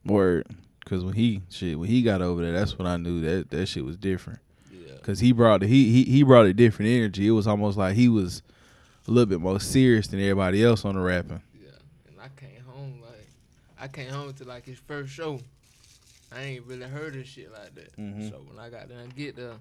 Word. 0.04 0.46
Cause 0.84 1.04
when 1.04 1.12
he 1.14 1.42
shit 1.50 1.78
when 1.78 1.88
he 1.88 2.00
got 2.02 2.22
over 2.22 2.40
there, 2.40 2.52
that's 2.52 2.78
when 2.78 2.86
I 2.86 2.96
knew 2.96 3.20
that 3.20 3.50
that 3.50 3.66
shit 3.66 3.84
was 3.84 3.96
different. 3.96 4.38
Yeah. 4.72 4.94
Cause 5.02 5.20
he 5.20 5.32
brought 5.32 5.60
he 5.62 5.90
he 5.92 6.04
he 6.04 6.22
brought 6.22 6.46
a 6.46 6.54
different 6.54 6.90
energy. 6.90 7.26
It 7.28 7.32
was 7.32 7.46
almost 7.46 7.76
like 7.76 7.94
he 7.94 8.08
was 8.08 8.42
a 9.06 9.10
little 9.10 9.26
bit 9.26 9.40
more 9.40 9.60
serious 9.60 10.06
than 10.06 10.20
everybody 10.20 10.64
else 10.64 10.86
on 10.86 10.94
the 10.94 11.00
rapping. 11.02 11.42
Yeah. 11.62 11.70
And 12.08 12.16
I 12.18 12.28
came 12.40 12.62
home 12.66 13.02
like 13.02 13.26
I 13.78 13.88
came 13.88 14.08
home 14.10 14.32
to 14.32 14.44
like 14.44 14.64
his 14.64 14.78
first 14.78 15.12
show. 15.12 15.40
I 16.34 16.40
ain't 16.42 16.64
really 16.64 16.86
heard 16.86 17.14
his 17.14 17.26
shit 17.26 17.52
like 17.52 17.74
that. 17.74 17.94
Mhm. 17.98 18.30
So 18.30 18.36
when 18.48 18.58
I 18.58 18.70
got 18.70 18.88
done 18.88 19.12
get 19.14 19.36
the 19.36 19.56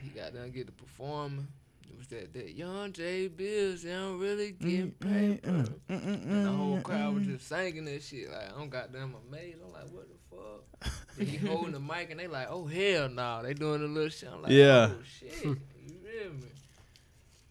he 0.00 0.08
got 0.10 0.32
done 0.32 0.50
get 0.52 0.66
the 0.66 0.72
performing. 0.72 1.48
It 1.90 1.96
was 1.96 2.06
that 2.08 2.32
that 2.34 2.54
young 2.54 2.92
J 2.92 3.28
Bills, 3.28 3.82
they 3.82 3.90
don't 3.90 4.18
really 4.18 4.52
mm, 4.52 4.58
get 4.60 5.00
mm, 5.00 5.40
paper. 5.40 5.50
Mm, 5.50 5.72
and 5.88 6.44
the 6.46 6.50
whole 6.50 6.80
crowd 6.80 7.14
was 7.14 7.24
just 7.26 7.48
singing 7.48 7.84
that 7.86 8.02
shit. 8.02 8.30
Like 8.30 8.50
I'm 8.58 8.68
goddamn 8.68 9.14
amazed. 9.28 9.58
I'm 9.64 9.72
like, 9.72 9.90
what 9.90 10.06
the 10.08 10.36
fuck? 10.36 10.92
He 11.26 11.36
holding 11.36 11.72
the 11.72 11.80
mic 11.80 12.10
and 12.10 12.20
they 12.20 12.26
like, 12.28 12.48
oh 12.50 12.66
hell 12.66 13.08
no. 13.08 13.42
They 13.42 13.54
doing 13.54 13.82
a 13.82 13.86
little 13.86 14.10
shit. 14.10 14.28
I'm 14.32 14.42
like, 14.42 14.52
Yeah. 14.52 14.90
oh 14.92 15.02
shit. 15.18 15.42
You 15.44 15.56
feel 16.04 16.32
me? 16.34 16.48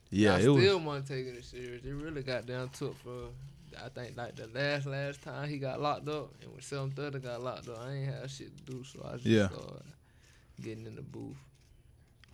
Yeah, 0.09 0.35
I 0.35 0.37
it 0.37 0.41
still 0.43 0.77
was. 0.77 0.85
wasn't 0.85 1.07
taking 1.07 1.35
it 1.35 1.43
serious. 1.43 1.83
It 1.83 1.91
really 1.93 2.23
got 2.23 2.45
down 2.45 2.69
to 2.69 2.87
it 2.87 2.95
for 3.03 3.29
I 3.83 3.89
think 3.89 4.15
like 4.17 4.35
the 4.35 4.47
last 4.47 4.85
last 4.87 5.21
time 5.21 5.49
he 5.49 5.57
got 5.57 5.81
locked 5.81 6.07
up 6.07 6.31
and 6.41 6.51
when 6.51 6.61
Seven 6.61 6.91
Thirty 6.91 7.19
got 7.19 7.43
locked 7.43 7.67
up, 7.67 7.79
I 7.81 7.91
ain't 7.93 8.13
had 8.13 8.29
shit 8.31 8.55
to 8.55 8.63
do, 8.63 8.83
so 8.83 9.05
I 9.07 9.13
just 9.15 9.25
Yeah. 9.25 9.47
started 9.49 9.83
getting 10.61 10.85
in 10.85 10.95
the 10.95 11.01
booth. 11.01 11.35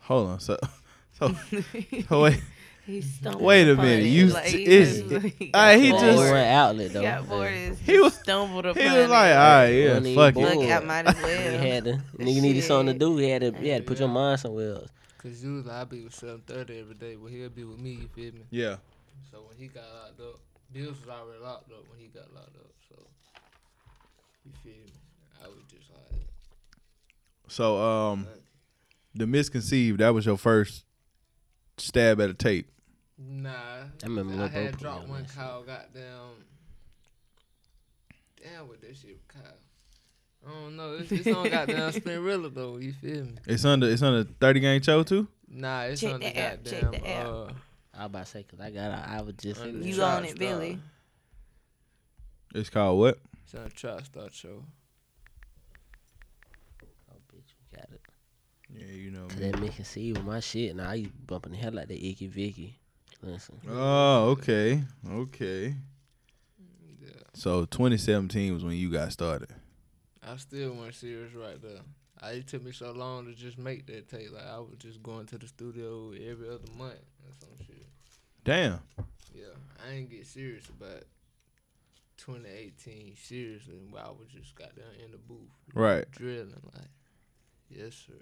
Hold 0.02 0.30
on. 0.30 0.40
So 0.40 0.58
so, 1.14 1.36
so 2.10 2.22
wait. 2.24 2.42
He 2.86 3.02
stumbled 3.02 3.42
Wait 3.44 3.70
a 3.70 3.76
minute, 3.78 4.04
you 4.08 4.28
like, 4.28 4.48
st- 4.48 4.60
he 4.60 4.66
is- 4.66 5.02
just- 5.04 5.26
he 5.40 5.52
Ah, 5.54 5.72
got 5.72 5.80
he 5.80 5.90
just- 5.92 6.04
They 6.04 6.16
were 6.32 6.38
outlet 6.38 6.88
He 6.88 6.94
though. 6.94 7.02
got 7.02 7.30
bored. 7.30 7.48
Hey. 7.50 7.76
He 7.86 7.98
was- 8.00 8.14
stumbled 8.20 8.66
upon. 8.66 8.84
He 8.84 8.90
was 8.90 9.10
like, 9.10 9.32
all 9.34 9.38
right, 9.40 9.68
yeah, 9.70 9.88
Wasn't 9.88 10.08
even 10.08 10.16
fuck 10.22 10.34
bored. 10.34 10.50
it. 10.52 10.58
Look, 10.58 10.70
I 10.72 10.80
might 10.80 11.08
as 11.08 11.16
well. 11.24 11.60
He 11.62 11.70
had 11.70 11.84
to, 11.86 11.92
nigga 12.18 12.42
needed 12.42 12.64
something 12.66 12.94
to 12.94 13.00
do. 13.00 13.16
He 13.18 13.30
had 13.30 13.42
to, 13.42 13.52
he 13.54 13.70
had 13.70 13.84
to 13.84 13.88
put 13.88 14.00
your 14.00 14.10
mind 14.10 14.42
somewhere 14.42 14.74
else. 14.74 14.90
Cause 15.18 15.42
usually 15.42 15.72
I 15.72 15.86
be 15.86 16.04
with 16.04 16.14
seven 16.14 16.42
thirty 16.46 16.78
every 16.82 16.96
day, 16.96 17.16
but 17.16 17.32
he'll 17.32 17.48
be 17.50 17.64
with 17.64 17.80
me. 17.80 17.92
You 17.92 18.10
feel 18.14 18.34
me? 18.34 18.42
Yeah. 18.50 18.76
So 19.32 19.38
when 19.48 19.58
he 19.58 19.68
got 19.68 19.86
locked 19.86 20.20
up, 20.20 20.40
Bills 20.74 20.98
was 21.00 21.08
already 21.08 21.42
locked 21.42 21.72
up 21.72 21.86
when 21.90 22.00
he 22.02 22.08
got 22.08 22.34
locked 22.34 22.58
up. 22.58 22.70
So 22.90 22.96
you 24.44 24.52
feel 24.62 24.74
me? 24.74 24.92
I 25.42 25.48
was 25.48 25.60
just 25.72 25.90
like, 25.90 26.20
So 27.48 27.82
um, 27.82 28.28
the 29.16 29.26
misconceived 29.26 30.00
that 30.02 30.10
was 30.14 30.26
your 30.26 30.38
first 30.38 30.84
stab 31.78 32.20
at 32.22 32.30
a 32.30 32.34
tape. 32.34 32.68
nah. 33.18 33.50
I 33.52 33.86
remember 34.06 34.34
I 34.34 34.38
Lil 34.38 34.48
Bo 34.50 34.54
had 34.54 34.78
dropped 34.78 35.08
one 35.08 35.22
that 35.24 35.30
shit. 35.30 35.38
cow. 35.38 35.64
Goddamn. 35.66 36.46
Damn, 38.42 38.68
with 38.68 38.82
that 38.82 38.96
shit 38.98 39.12
with 39.18 39.28
Kyle. 39.28 39.54
I 40.46 40.52
don't 40.52 40.76
know. 40.76 40.94
It's, 40.96 41.12
it's 41.12 41.28
on 41.28 41.50
goddamn 41.50 41.92
Spinrilla 41.94 42.54
though. 42.54 42.78
You 42.78 42.92
feel 42.94 43.24
me? 43.26 43.36
It's 43.48 43.64
under 43.64 43.90
it's 43.90 44.02
under 44.02 44.24
thirty 44.40 44.60
gang 44.60 44.82
Cho 44.82 45.04
too. 45.04 45.28
Nah, 45.48 45.84
it's 45.84 46.02
Check 46.02 46.14
on 46.16 46.20
the 46.20 46.26
the 46.26 46.38
app, 46.38 46.64
check 46.66 46.82
goddamn. 46.82 47.02
the 47.02 47.10
app. 47.10 47.26
Uh, 47.28 47.46
I 47.96 47.98
was 48.00 48.06
about 48.08 48.26
to 48.26 48.32
say, 48.32 48.44
cause 48.44 48.60
I 48.60 48.72
got, 48.72 48.92
I, 48.92 49.18
I 49.20 49.22
was 49.22 49.36
just 49.36 49.62
Under 49.62 49.70
in 49.76 49.82
the 49.82 49.88
You 49.88 49.96
Trap 49.96 50.18
on 50.18 50.24
it, 50.26 50.30
Star. 50.32 50.40
Billy? 50.40 50.80
It's 52.56 52.70
called 52.72 53.00
what? 53.00 53.20
It's 53.44 53.54
on 53.54 53.64
the 53.66 53.70
Trap 53.70 54.04
Star 54.06 54.28
show. 54.32 54.64
Oh, 57.12 57.16
bitch, 57.32 57.54
we 57.72 57.78
got 57.78 57.88
it. 57.94 58.02
Yeah, 58.78 58.86
you 58.88 59.12
know. 59.12 59.28
Cause 59.28 59.40
that 59.40 59.60
making 59.60 59.86
see 59.86 60.12
with 60.14 60.24
my 60.24 60.40
shit. 60.40 60.76
Now 60.76 60.90
I 60.90 60.96
used 60.96 61.12
to 61.12 61.18
be 61.18 61.24
bumping 61.26 61.52
the 61.54 61.58
hell 61.58 61.72
like 61.74 61.88
that 61.88 62.06
Icky 62.06 62.28
Vicky. 62.28 62.80
Listen, 63.22 63.60
Oh, 63.70 64.30
okay, 64.32 64.84
okay. 65.10 65.76
Yeah. 67.02 67.10
So 67.34 67.66
2017 67.66 68.54
was 68.54 68.64
when 68.66 68.76
you 68.76 68.90
got 68.92 69.12
started. 69.14 69.50
I 70.28 70.36
still 70.38 70.74
wasn't 70.74 70.96
serious 70.96 71.34
right 71.34 71.62
there. 71.62 71.80
I, 72.22 72.32
it 72.32 72.48
took 72.48 72.64
me 72.64 72.72
so 72.72 72.92
long 72.92 73.26
to 73.26 73.34
just 73.34 73.58
make 73.58 73.86
that 73.88 74.10
tape. 74.10 74.32
Like 74.34 74.46
I 74.48 74.58
was 74.60 74.76
just 74.80 75.02
going 75.04 75.26
to 75.28 75.38
the 75.38 75.48
studio 75.48 76.12
every 76.12 76.50
other 76.50 76.60
month 76.78 76.96
or 77.26 77.32
some 77.40 77.50
shit. 77.66 77.86
Damn. 78.44 78.80
Yeah, 79.34 79.46
I 79.88 79.94
ain't 79.94 80.10
get 80.10 80.28
serious 80.28 80.68
about 80.70 81.04
2018 82.18 83.16
seriously. 83.22 83.76
But 83.92 84.02
I 84.06 84.10
was 84.10 84.28
just 84.34 84.56
got 84.56 84.76
down 84.76 84.86
in 85.04 85.12
the 85.12 85.18
booth, 85.18 85.50
Right. 85.74 86.10
drilling 86.12 86.54
like, 86.74 86.88
yes 87.70 87.96
sir. 88.08 88.14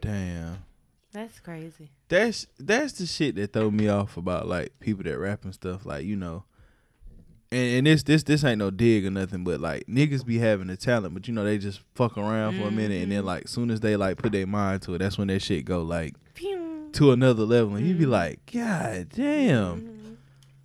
Damn. 0.00 0.64
That's 1.12 1.40
crazy. 1.40 1.90
That's 2.08 2.46
that's 2.58 2.92
the 2.94 3.06
shit 3.06 3.34
that 3.36 3.52
throw 3.52 3.70
me 3.70 3.88
off 3.88 4.16
about 4.16 4.46
like 4.46 4.78
people 4.78 5.04
that 5.04 5.18
rap 5.18 5.44
and 5.44 5.54
stuff. 5.54 5.86
Like 5.86 6.04
you 6.04 6.16
know, 6.16 6.44
and, 7.50 7.78
and 7.78 7.86
this 7.86 8.02
this 8.02 8.22
this 8.22 8.44
ain't 8.44 8.58
no 8.58 8.70
dig 8.70 9.06
or 9.06 9.10
nothing, 9.10 9.42
but 9.42 9.60
like 9.60 9.86
niggas 9.86 10.24
be 10.24 10.38
having 10.38 10.66
the 10.66 10.76
talent, 10.76 11.14
but 11.14 11.26
you 11.26 11.34
know 11.34 11.44
they 11.44 11.58
just 11.58 11.80
fuck 11.94 12.18
around 12.18 12.60
for 12.60 12.68
a 12.68 12.70
minute, 12.70 13.02
and 13.02 13.10
then 13.10 13.20
mm-hmm. 13.20 13.26
like 13.26 13.48
soon 13.48 13.70
as 13.70 13.80
they 13.80 13.96
like 13.96 14.18
put 14.18 14.32
their 14.32 14.46
mind 14.46 14.82
to 14.82 14.94
it, 14.94 14.98
that's 14.98 15.16
when 15.16 15.28
that 15.28 15.40
shit 15.40 15.64
go 15.64 15.82
like 15.82 16.14
Pew. 16.34 16.90
to 16.92 17.12
another 17.12 17.44
level, 17.44 17.76
and 17.76 17.86
you 17.86 17.94
be 17.94 18.02
mm-hmm. 18.02 18.12
like, 18.12 18.52
God 18.52 19.08
damn. 19.08 19.80
Mm-hmm. 19.80 20.14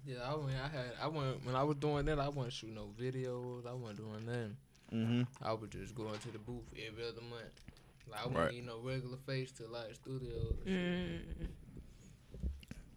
Yeah, 0.06 0.18
I 0.26 0.36
went. 0.36 0.58
I 0.58 0.68
had. 0.68 0.92
I 1.02 1.08
went 1.08 1.46
when 1.46 1.56
I 1.56 1.64
was 1.64 1.78
doing 1.78 2.06
that. 2.06 2.20
I 2.20 2.28
wasn't 2.28 2.54
shooting 2.54 2.76
no 2.76 2.90
videos. 3.00 3.66
I 3.66 3.74
wasn't 3.74 4.00
doing 4.00 4.26
nothing. 4.26 4.58
Mm-hmm. 4.94 5.22
I 5.42 5.54
was 5.54 5.70
just 5.70 5.96
going 5.96 6.20
to 6.20 6.32
the 6.32 6.38
booth 6.38 6.66
every 6.86 7.04
other 7.04 7.22
month. 7.22 7.62
Like 8.08 8.20
I 8.22 8.24
wouldn't 8.26 8.40
Right. 8.46 8.54
need 8.54 8.66
no 8.66 8.80
regular 8.82 9.18
face 9.26 9.52
to 9.54 9.68
like 9.68 9.94
studios. 9.96 10.56
Mm. 10.68 11.20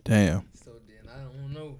Damn. 0.04 0.48
So 0.54 0.72
then 0.86 1.08
I 1.12 1.22
don't 1.22 1.52
know. 1.52 1.78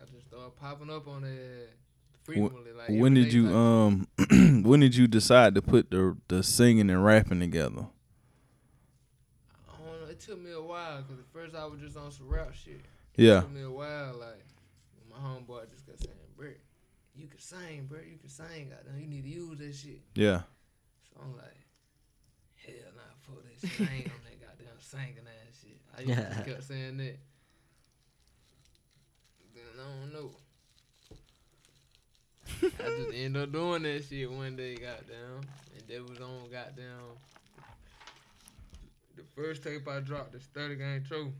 I 0.00 0.04
just 0.10 0.26
started 0.28 0.56
popping 0.56 0.90
up 0.90 1.06
on 1.06 1.24
it 1.24 1.76
frequently. 2.24 2.72
Like 2.72 2.88
When 2.90 3.14
did 3.14 3.32
you 3.32 3.46
type 3.46 3.54
um 3.54 4.62
when 4.64 4.80
did 4.80 4.96
you 4.96 5.06
decide 5.06 5.54
to 5.54 5.62
put 5.62 5.90
the 5.90 6.16
the 6.28 6.42
singing 6.42 6.90
and 6.90 7.04
rapping 7.04 7.40
together? 7.40 7.86
I 9.68 9.76
don't 9.78 10.00
know. 10.02 10.06
It 10.10 10.20
took 10.20 10.40
me 10.40 10.52
a 10.52 10.60
while 10.62 11.02
because 11.02 11.18
at 11.20 11.26
first 11.32 11.54
I 11.54 11.66
was 11.66 11.80
just 11.80 11.96
on 11.96 12.10
some 12.10 12.28
rap 12.28 12.54
shit. 12.54 12.80
Yeah. 13.16 13.38
It 13.38 13.40
took 13.42 13.52
me 13.52 13.62
a 13.62 13.70
while. 13.70 14.14
Like 14.18 14.44
my 15.10 15.16
homeboy 15.18 15.70
just 15.70 15.86
kept 15.86 16.00
saying, 16.02 16.16
"Brick, 16.36 16.60
you 17.14 17.26
can 17.28 17.38
sing, 17.40 17.86
bro. 17.88 17.98
You 18.00 18.18
can 18.18 18.28
sing. 18.28 18.70
Goddamn, 18.70 19.00
you 19.00 19.06
need 19.06 19.22
to 19.22 19.28
use 19.28 19.58
that 19.58 19.74
shit." 19.74 20.00
Yeah. 20.14 20.42
So 21.12 21.20
I'm 21.22 21.36
like, 21.36 21.56
hell 22.56 22.92
nah, 22.96 23.02
fuck 23.26 23.42
that 23.44 23.47
shit. 23.60 23.80
I 23.80 23.84
on 23.84 24.22
that 24.24 24.40
goddamn 24.40 24.80
singing 24.80 25.26
ass 25.26 25.62
shit. 25.62 25.80
I 25.96 26.00
used 26.02 26.18
to 26.18 26.34
just 26.34 26.46
kept 26.46 26.62
saying 26.68 26.96
that. 26.98 27.18
Then 29.54 29.64
I 29.78 29.82
don't 30.02 30.12
know. 30.12 30.30
I 32.62 32.88
just 32.88 33.14
ended 33.14 33.42
up 33.42 33.52
doing 33.52 33.82
that 33.84 34.04
shit 34.04 34.30
one 34.30 34.56
day, 34.56 34.74
goddamn. 34.74 35.42
And 35.76 35.88
that 35.88 36.08
was 36.08 36.20
on 36.20 36.50
goddamn. 36.50 37.16
The 39.16 39.22
first 39.34 39.62
tape 39.62 39.86
I 39.88 40.00
dropped 40.00 40.34
is 40.34 40.42
30 40.54 40.76
Game 40.76 41.04
Trophy. 41.06 41.32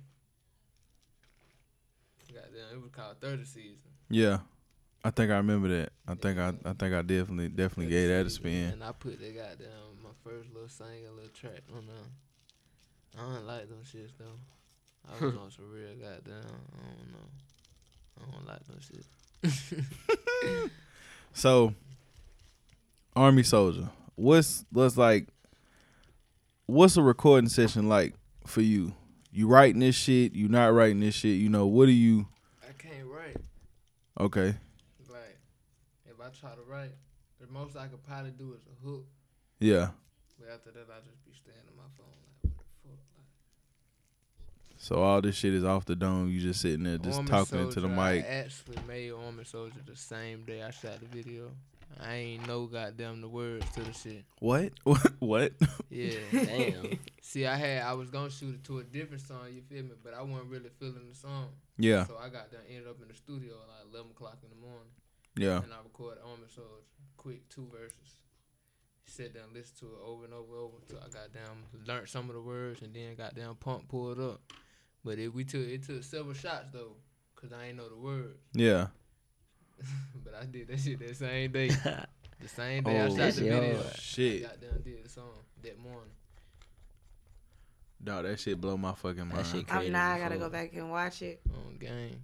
Goddamn, 2.35 2.75
it 2.79 2.83
was 2.83 2.91
called 2.91 3.21
30 3.21 3.45
Season. 3.45 3.79
Yeah. 4.11 4.39
I 5.05 5.11
think 5.11 5.31
I 5.31 5.37
remember 5.37 5.69
that. 5.69 5.93
I 6.07 6.15
think 6.15 6.39
I 6.39 6.49
I 6.65 6.73
think 6.73 6.93
I 6.95 7.03
definitely 7.03 7.49
definitely 7.49 7.87
30 7.87 7.91
gave 7.91 8.09
that 8.09 8.27
a 8.27 8.31
spin. 8.31 8.73
And 8.73 8.85
I 8.85 8.93
put 8.93 9.19
that 9.21 9.35
goddamn, 9.35 9.69
my 9.98 9.98
first 10.29 10.53
little 10.53 10.69
singing 10.69 11.05
little 11.15 11.31
track 11.31 11.63
on 11.75 11.87
there. 11.87 12.09
I 13.19 13.35
don't 13.35 13.47
like 13.47 13.69
them 13.69 13.83
shits 13.85 14.13
though. 14.19 14.39
I 15.09 15.25
was 15.25 15.35
on 15.43 15.51
some 15.51 15.71
real 15.71 15.95
goddamn, 15.95 16.35
I 16.75 16.87
don't 16.87 17.13
know. 17.13 17.29
I 18.21 18.31
don't 18.33 18.47
like 18.47 18.65
them 18.67 18.81
shit. 18.81 20.71
So, 21.35 21.73
Army 23.15 23.45
Soldier, 23.45 23.91
what's 24.17 24.65
what's 24.73 24.97
like? 24.97 25.29
What's 26.67 26.97
a 26.97 27.03
recording 27.03 27.49
session 27.49 27.89
like 27.89 28.15
for 28.47 28.61
you? 28.61 28.93
You 29.31 29.47
writing 29.47 29.81
this 29.81 29.95
shit? 29.95 30.35
You 30.35 30.49
not 30.49 30.73
writing 30.73 30.99
this 31.01 31.15
shit? 31.15 31.39
You 31.39 31.49
know 31.49 31.67
what 31.67 31.87
do 31.87 31.93
you? 31.93 32.27
I 32.63 32.73
can't 32.73 33.07
write. 33.07 33.37
Okay, 34.19 34.55
Like, 35.09 35.39
if 36.07 36.21
I 36.21 36.29
try 36.41 36.51
to 36.57 36.63
write, 36.69 36.93
the 37.41 37.47
most 37.53 37.77
I 37.77 37.87
could 37.87 38.03
probably 38.03 38.33
do 38.33 38.55
is 38.55 38.63
a 38.67 38.85
hook. 38.89 39.05
yeah. 39.61 39.91
But 40.39 40.49
after 40.55 40.71
that, 40.73 40.87
I 40.91 41.01
just 41.07 41.25
be 41.25 41.33
staring 41.35 41.61
at 41.67 41.77
my 41.77 41.89
phone 41.97 42.07
like, 42.07 42.53
what 42.85 42.97
the 42.99 43.09
fuck? 43.13 43.27
Like, 44.71 44.79
So 44.79 44.97
all 45.03 45.21
this 45.21 45.35
shit 45.37 45.55
is 45.55 45.65
off 45.65 45.85
the 45.85 45.97
dome. 45.97 46.29
You 46.31 46.41
just 46.41 46.61
sitting 46.61 46.85
there, 46.85 46.99
just 46.99 47.19
Army 47.19 47.29
talking 47.29 47.59
into 47.61 47.81
the 47.81 47.89
Soldier, 47.89 47.97
mic. 47.97 48.25
I 48.25 48.29
actually 48.29 48.79
made 48.87 49.11
Army 49.13 49.45
Soldier 49.45 49.81
the 49.85 49.97
same 49.97 50.45
day 50.45 50.63
I 50.63 50.71
shot 50.71 51.01
the 51.01 51.07
video. 51.07 51.51
I 52.01 52.15
ain't 52.15 52.47
know 52.47 52.67
goddamn 52.67 53.21
the 53.23 53.29
words 53.29 53.69
to 53.75 53.81
the 53.81 53.93
shit. 53.93 54.25
What? 54.39 54.73
what? 55.19 55.53
Yeah. 55.91 56.19
damn. 56.33 56.99
See, 57.23 57.47
I 57.47 57.57
had 57.57 57.83
I 57.83 57.95
was 57.95 58.11
gonna 58.11 58.31
shoot 58.31 58.55
it 58.55 58.65
to 58.65 58.79
a 58.79 58.85
different 58.85 59.23
song, 59.23 59.49
you 59.53 59.63
feel 59.63 59.83
me? 59.83 59.93
But 60.05 60.15
I 60.15 60.23
wasn't 60.23 60.51
really 60.51 60.71
feeling 60.79 61.09
the 61.09 61.17
song. 61.17 61.49
Yeah, 61.79 62.07
So 62.07 62.17
I 62.23 62.29
got 62.29 62.53
done 62.53 62.61
ended 62.69 62.89
up 62.89 63.01
in 63.03 63.09
the 63.09 63.15
studio 63.15 63.55
at 63.55 63.69
like 63.69 63.93
eleven 63.93 64.11
o'clock 64.13 64.39
in 64.45 64.51
the 64.51 64.61
morning. 64.65 64.91
yeah. 65.37 65.63
And 65.63 65.73
I 65.73 65.79
recorded 65.83 66.21
Army 66.23 66.47
Soldier, 66.55 66.85
quick 67.17 67.49
two 67.49 67.67
verses. 67.73 68.18
Sit 69.09 69.33
down, 69.35 69.45
listen 69.55 69.75
to 69.81 69.87
it 69.87 69.99
over 70.07 70.25
and 70.27 70.35
over 70.35 70.53
and 70.55 70.63
over 70.65 70.75
until 70.83 70.99
I 70.99 71.09
got 71.09 71.33
down, 71.33 71.65
learned 71.87 72.09
some 72.09 72.29
of 72.29 72.35
the 72.37 72.43
words, 72.43 72.83
and 72.83 72.95
then 72.95 73.15
got 73.17 73.35
down, 73.35 73.55
pump 73.57 73.89
pulled 73.89 74.21
up. 74.21 74.41
But 75.05 75.19
it, 75.19 75.33
we 75.35 75.45
took 75.45 75.63
it 75.67 75.83
took 75.83 76.05
several 76.05 76.35
shots 76.35 76.67
though, 76.73 76.93
cause 77.35 77.51
I 77.53 77.69
ain't 77.69 77.79
know 77.79 77.89
the 77.89 77.97
words. 77.97 78.39
Yeah. 78.53 78.89
but 80.25 80.35
I 80.35 80.45
did 80.45 80.69
that 80.69 80.79
shit 80.81 80.99
that 81.01 81.17
same 81.17 81.51
day. 81.53 81.69
the 82.41 82.49
same 82.49 82.85
day 82.85 83.01
I 83.01 83.05
Oh, 83.07 83.09
shot 83.09 83.17
the 83.17 83.33
shit 83.33 83.43
video. 83.45 83.83
Shit. 83.99 84.45
I 84.45 84.47
got 84.49 84.61
down, 84.61 84.83
did 84.85 85.05
the 85.05 85.09
song 85.09 85.31
that 85.63 85.79
morning. 85.79 86.11
Dog, 88.05 88.25
that 88.25 88.39
shit 88.39 88.61
blow 88.61 88.77
my 88.77 88.93
fucking 88.93 89.27
mind. 89.27 89.39
That 89.39 89.47
shit 89.47 89.67
crazy. 89.67 89.91
now 89.91 90.13
I 90.13 90.19
gotta 90.19 90.37
go 90.37 90.51
back 90.51 90.73
and 90.75 90.91
watch 90.91 91.23
it. 91.23 91.41
On 91.67 91.77
game. 91.79 92.23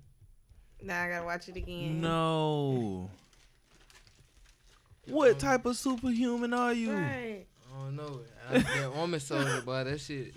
Now 0.83 1.03
I 1.03 1.09
gotta 1.09 1.25
watch 1.25 1.49
it 1.49 1.57
again. 1.57 2.01
No. 2.01 3.09
What 5.09 5.39
type 5.39 5.67
of 5.67 5.77
superhuman 5.77 6.53
are 6.55 6.73
you? 6.73 6.93
Right. 6.93 7.47
I 7.73 7.85
don't 7.85 7.97
know. 7.97 8.21
I, 8.51 8.59
that 8.59 8.93
Army 8.97 9.19
Soldier, 9.19 9.63
boy, 9.63 9.85
that 9.85 10.01
shit. 10.01 10.35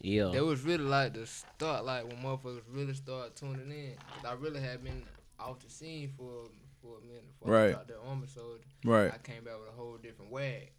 Yeah. 0.00 0.30
That 0.32 0.44
was 0.44 0.62
really 0.62 0.84
like 0.84 1.14
the 1.14 1.26
start, 1.26 1.84
like 1.84 2.06
when 2.06 2.16
motherfuckers 2.18 2.62
really 2.70 2.94
start 2.94 3.34
tuning 3.36 3.70
in. 3.70 3.94
'Cause 3.96 4.24
I 4.24 4.32
really 4.34 4.60
had 4.60 4.82
been 4.84 5.02
off 5.40 5.58
the 5.60 5.70
scene 5.70 6.12
for 6.16 6.44
for 6.80 6.98
a 6.98 7.06
minute 7.06 7.24
before 7.40 7.52
Right. 7.54 7.68
I 7.68 7.72
dropped 7.72 7.88
that 7.88 7.98
Army 8.06 8.26
Soldier. 8.28 8.62
Right. 8.84 9.12
I 9.12 9.18
came 9.18 9.42
back 9.44 9.54
with 9.58 9.68
a 9.68 9.72
whole 9.76 9.96
different 9.98 10.30
wag. 10.30 10.70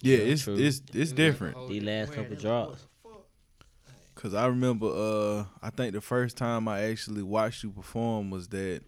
Yeah, 0.00 0.18
Yeah, 0.18 0.24
it's 0.24 0.42
true. 0.44 0.54
it's 0.56 0.78
It 0.78 0.82
it's 0.90 0.94
was 0.94 1.10
like 1.10 1.12
a 1.12 1.16
different. 1.16 1.68
The 1.68 1.80
last 1.80 2.08
wag. 2.08 2.16
couple 2.16 2.22
They 2.24 2.34
like, 2.36 2.40
drops. 2.42 2.86
what 3.02 3.12
the 3.12 3.16
fuck? 3.16 3.24
Cause 4.14 4.34
I 4.34 4.46
remember, 4.46 4.86
uh, 4.86 5.44
I 5.60 5.70
think 5.70 5.92
the 5.94 6.00
first 6.00 6.36
time 6.36 6.68
I 6.68 6.82
actually 6.82 7.22
watched 7.22 7.64
you 7.64 7.70
perform 7.70 8.30
was 8.30 8.48
that 8.48 8.82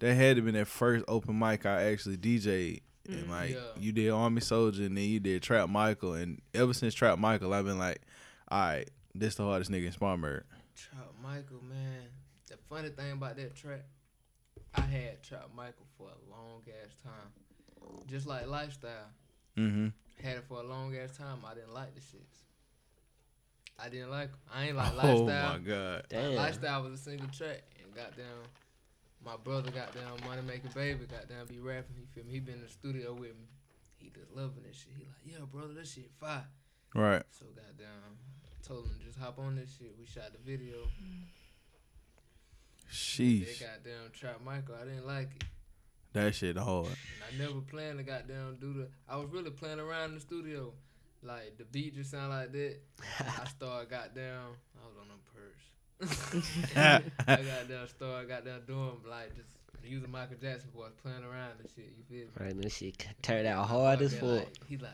that 0.00 0.14
had 0.14 0.36
to 0.36 0.42
been 0.42 0.54
that 0.54 0.66
first 0.68 1.04
open 1.08 1.38
mic 1.38 1.66
I 1.66 1.84
actually 1.92 2.16
DJ'd. 2.16 2.82
And 3.08 3.24
Mm. 3.26 3.28
like 3.30 3.50
Yeah. 3.50 3.60
you 3.78 3.92
did 3.92 4.10
Army 4.10 4.40
Soldier 4.42 4.84
and 4.84 4.96
then 4.96 5.04
you 5.04 5.18
did 5.18 5.42
Trap 5.42 5.68
Michael 5.70 6.12
and 6.14 6.42
ever 6.52 6.74
since 6.74 6.92
Trap 6.94 7.18
Michael 7.18 7.54
I've 7.54 7.64
been 7.64 7.78
like, 7.78 8.02
all 8.48 8.60
right, 8.60 8.88
this 9.14 9.34
the 9.36 9.44
hardest 9.44 9.70
nigga 9.70 9.86
in 9.86 9.92
Spartanburg. 9.92 10.44
Trap 10.76 11.14
Michael, 11.22 11.62
man. 11.62 12.02
The 12.48 12.56
funny 12.68 12.90
thing 12.90 13.12
about 13.12 13.36
that 13.36 13.54
track, 13.56 13.84
I 14.74 14.82
had 14.82 15.22
Trap 15.22 15.48
Michael 15.56 15.86
for 15.96 16.08
a 16.10 16.30
long 16.30 16.62
ass 16.84 16.94
time. 17.02 17.32
Just 18.06 18.26
like 18.26 18.46
lifestyle. 18.46 19.08
Mm-hmm. 19.56 19.88
Had 20.22 20.36
it 20.38 20.44
for 20.46 20.60
a 20.60 20.62
long 20.62 20.94
ass 20.96 21.16
time. 21.16 21.38
I 21.46 21.54
didn't 21.54 21.72
like 21.72 21.94
the 21.94 22.00
shits. 22.00 22.42
I 23.78 23.88
didn't 23.88 24.10
like 24.10 24.28
'em. 24.30 24.38
I 24.52 24.66
ain't 24.66 24.76
like 24.76 24.92
Oh 24.92 24.96
lifestyle. 25.24 25.54
Oh 25.54 25.58
my 25.58 25.58
god. 25.60 26.06
My 26.12 26.18
Damn. 26.18 26.34
Lifestyle 26.34 26.82
was 26.82 26.92
a 27.00 27.02
single 27.02 27.28
track, 27.28 27.62
and 27.82 27.94
goddamn, 27.94 28.24
my 29.24 29.36
brother 29.36 29.70
goddamn 29.70 30.26
money 30.26 30.42
making 30.42 30.70
baby 30.74 31.06
goddamn 31.06 31.46
be 31.46 31.58
rapping. 31.58 31.96
You 31.96 32.06
feel 32.14 32.24
me? 32.24 32.32
He 32.32 32.40
been 32.40 32.56
in 32.56 32.62
the 32.62 32.68
studio 32.68 33.12
with 33.12 33.34
me. 33.36 33.48
He 33.96 34.10
just 34.10 34.30
loving 34.34 34.62
this 34.66 34.76
shit. 34.76 34.92
He 34.96 35.04
like, 35.04 35.38
yeah, 35.38 35.44
brother, 35.50 35.74
that 35.74 35.86
shit 35.86 36.10
fire. 36.20 36.46
Right. 36.94 37.22
So 37.30 37.46
goddamn, 37.46 38.16
told 38.66 38.86
him 38.86 38.98
just 39.04 39.18
hop 39.18 39.38
on 39.38 39.56
this 39.56 39.76
shit. 39.78 39.94
We 39.98 40.06
shot 40.06 40.32
the 40.32 40.38
video. 40.38 40.76
Sheesh. 42.90 43.44
They 43.44 43.52
Sheesh. 43.52 43.60
goddamn 43.60 44.10
Trap 44.12 44.40
Michael. 44.44 44.76
I 44.80 44.84
didn't 44.84 45.06
like 45.06 45.30
it. 45.36 45.44
That 46.14 46.34
shit 46.34 46.56
hard. 46.56 46.86
And 46.86 46.96
I 47.42 47.46
never 47.46 47.60
planned 47.60 47.98
to 47.98 48.04
goddamn 48.04 48.56
do 48.60 48.72
the. 48.72 48.88
I 49.08 49.16
was 49.16 49.28
really 49.30 49.50
playing 49.50 49.78
around 49.80 50.10
in 50.10 50.14
the 50.14 50.20
studio. 50.20 50.72
Like 51.22 51.58
the 51.58 51.64
beat 51.64 51.96
just 51.96 52.12
sound 52.12 52.30
like 52.30 52.52
that. 52.52 52.76
I 53.20 53.44
started 53.48 53.90
goddamn. 53.90 54.54
I 54.76 54.86
was 54.86 54.96
on 55.00 55.08
them 55.08 55.18
purse. 55.34 55.67
I 56.00 56.06
goddamn 56.06 57.02
got 57.26 58.28
goddamn 58.28 58.60
doing 58.66 58.92
like 59.08 59.34
just 59.36 59.48
using 59.84 60.10
Michael 60.10 60.36
Jackson 60.40 60.70
voice, 60.74 60.90
playing 61.02 61.24
around 61.24 61.52
and 61.60 61.68
shit. 61.74 61.92
You 61.96 62.04
feel 62.08 62.26
me? 62.26 62.32
Right, 62.38 62.60
this 62.62 62.76
shit 62.76 63.06
turned 63.22 63.46
out 63.46 63.66
hard 63.66 64.02
as 64.02 64.12
Then, 64.12 64.20
fuck. 64.20 64.30
Like, 64.30 64.68
he 64.68 64.76
like, 64.76 64.90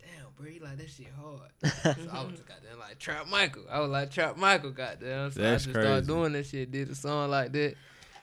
damn, 0.00 0.26
bro, 0.36 0.46
he 0.50 0.60
like 0.60 0.76
that 0.78 0.90
shit 0.90 1.06
hard. 1.18 1.50
so 1.96 2.10
I 2.12 2.22
was 2.24 2.32
just 2.32 2.46
goddamn 2.48 2.78
like 2.80 2.98
Trap 2.98 3.28
Michael. 3.28 3.64
I 3.70 3.80
was 3.80 3.90
like 3.90 4.10
Trap 4.10 4.36
Michael, 4.36 4.70
goddamn. 4.72 5.30
So 5.30 5.40
That's 5.40 5.64
I 5.64 5.66
just 5.66 5.74
crazy. 5.74 5.86
started 5.86 6.06
doing 6.06 6.32
that 6.32 6.46
shit, 6.46 6.70
did 6.70 6.90
a 6.90 6.94
song 6.94 7.30
like 7.30 7.52
that. 7.52 7.74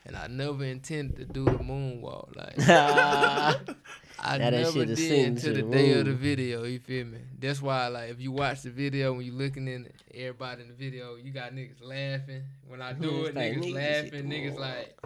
And 0.04 0.16
I 0.16 0.26
never 0.26 0.64
intended 0.64 1.16
to 1.16 1.24
do 1.24 1.44
the 1.44 1.58
moonwalk. 1.58 2.36
Like 2.36 2.68
I 4.24 4.38
that 4.38 4.52
never 4.52 4.86
shit 4.86 4.94
did 4.94 5.26
until 5.26 5.54
to 5.54 5.62
the 5.62 5.66
the 5.66 5.76
day 5.76 5.98
of 5.98 6.06
the 6.06 6.14
video. 6.14 6.62
You 6.64 6.78
feel 6.78 7.06
me? 7.06 7.18
That's 7.40 7.60
why, 7.60 7.88
like, 7.88 8.10
if 8.10 8.20
you 8.20 8.30
watch 8.30 8.62
the 8.62 8.70
video 8.70 9.12
when 9.12 9.26
you 9.26 9.32
looking 9.32 9.66
in, 9.66 9.88
everybody 10.14 10.62
in 10.62 10.68
the 10.68 10.74
video, 10.74 11.16
you 11.16 11.32
got 11.32 11.52
niggas 11.52 11.82
laughing. 11.82 12.44
When 12.68 12.80
I 12.80 12.92
do 12.92 13.26
it, 13.26 13.34
like, 13.34 13.54
niggas 13.54 13.72
niggas, 13.72 13.74
laughing. 13.74 14.30
Niggas 14.30 14.58
like, 14.58 14.96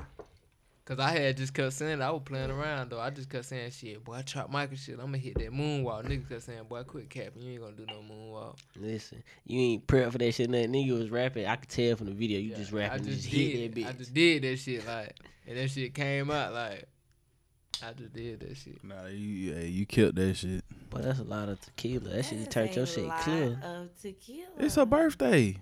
cause 0.86 0.98
I 0.98 1.10
had 1.10 1.36
just 1.36 1.52
kept 1.52 1.74
saying 1.74 2.00
I 2.00 2.10
was 2.10 2.22
playing 2.24 2.50
around 2.50 2.90
though. 2.90 2.98
I 3.00 3.10
just 3.10 3.28
kept 3.28 3.44
saying 3.44 3.70
shit, 3.72 4.02
boy. 4.02 4.14
I 4.14 4.22
Trap 4.22 4.48
Michael 4.50 4.76
shit. 4.78 4.94
I'm 4.94 5.06
gonna 5.06 5.18
hit 5.18 5.34
that 5.34 5.50
moonwalk. 5.52 6.06
Niggas 6.06 6.28
kept 6.30 6.42
saying, 6.44 6.64
boy, 6.68 6.82
quit 6.84 7.10
capping. 7.10 7.42
You 7.42 7.52
ain't 7.52 7.60
gonna 7.60 7.76
do 7.76 7.84
no 7.86 8.00
moonwalk. 8.10 8.56
Listen, 8.80 9.22
you 9.44 9.60
ain't 9.60 9.86
prepped 9.86 10.12
for 10.12 10.18
that 10.18 10.32
shit. 10.32 10.48
Nothing. 10.48 10.72
Nigga 10.72 10.98
was 10.98 11.10
rapping. 11.10 11.46
I 11.46 11.56
could 11.56 11.68
tell 11.68 11.96
from 11.96 12.06
the 12.06 12.12
video. 12.12 12.38
You 12.38 12.50
Yeah, 12.52 12.56
just 12.56 12.72
I 12.72 12.76
rapping. 12.76 13.04
just 13.04 13.18
just 13.22 13.30
did. 13.30 13.56
hit 13.58 13.74
that 13.74 13.80
bitch. 13.80 13.88
I 13.88 13.92
just 13.92 14.14
did 14.14 14.42
that 14.44 14.56
shit 14.58 14.86
like, 14.86 15.14
and 15.46 15.58
that 15.58 15.68
shit 15.70 15.92
came 15.92 16.30
out 16.30 16.54
like, 16.54 16.86
I 17.82 17.92
just 17.92 18.12
did 18.12 18.40
that 18.40 18.56
shit. 18.56 18.82
Nah, 18.82 19.06
you 19.06 19.52
hey, 19.54 19.66
you 19.68 19.86
killed 19.86 20.16
that 20.16 20.34
shit. 20.34 20.64
But 20.90 21.02
that's 21.02 21.18
a 21.18 21.24
lot 21.24 21.48
of 21.48 21.60
tequila. 21.60 22.08
That 22.10 22.24
shit 22.24 22.50
turned 22.50 22.74
your 22.74 22.86
shit 22.86 23.10
clear. 23.20 23.58
Of 23.62 24.00
tequila. 24.00 24.46
It's 24.58 24.76
her 24.76 24.86
birthday. 24.86 25.56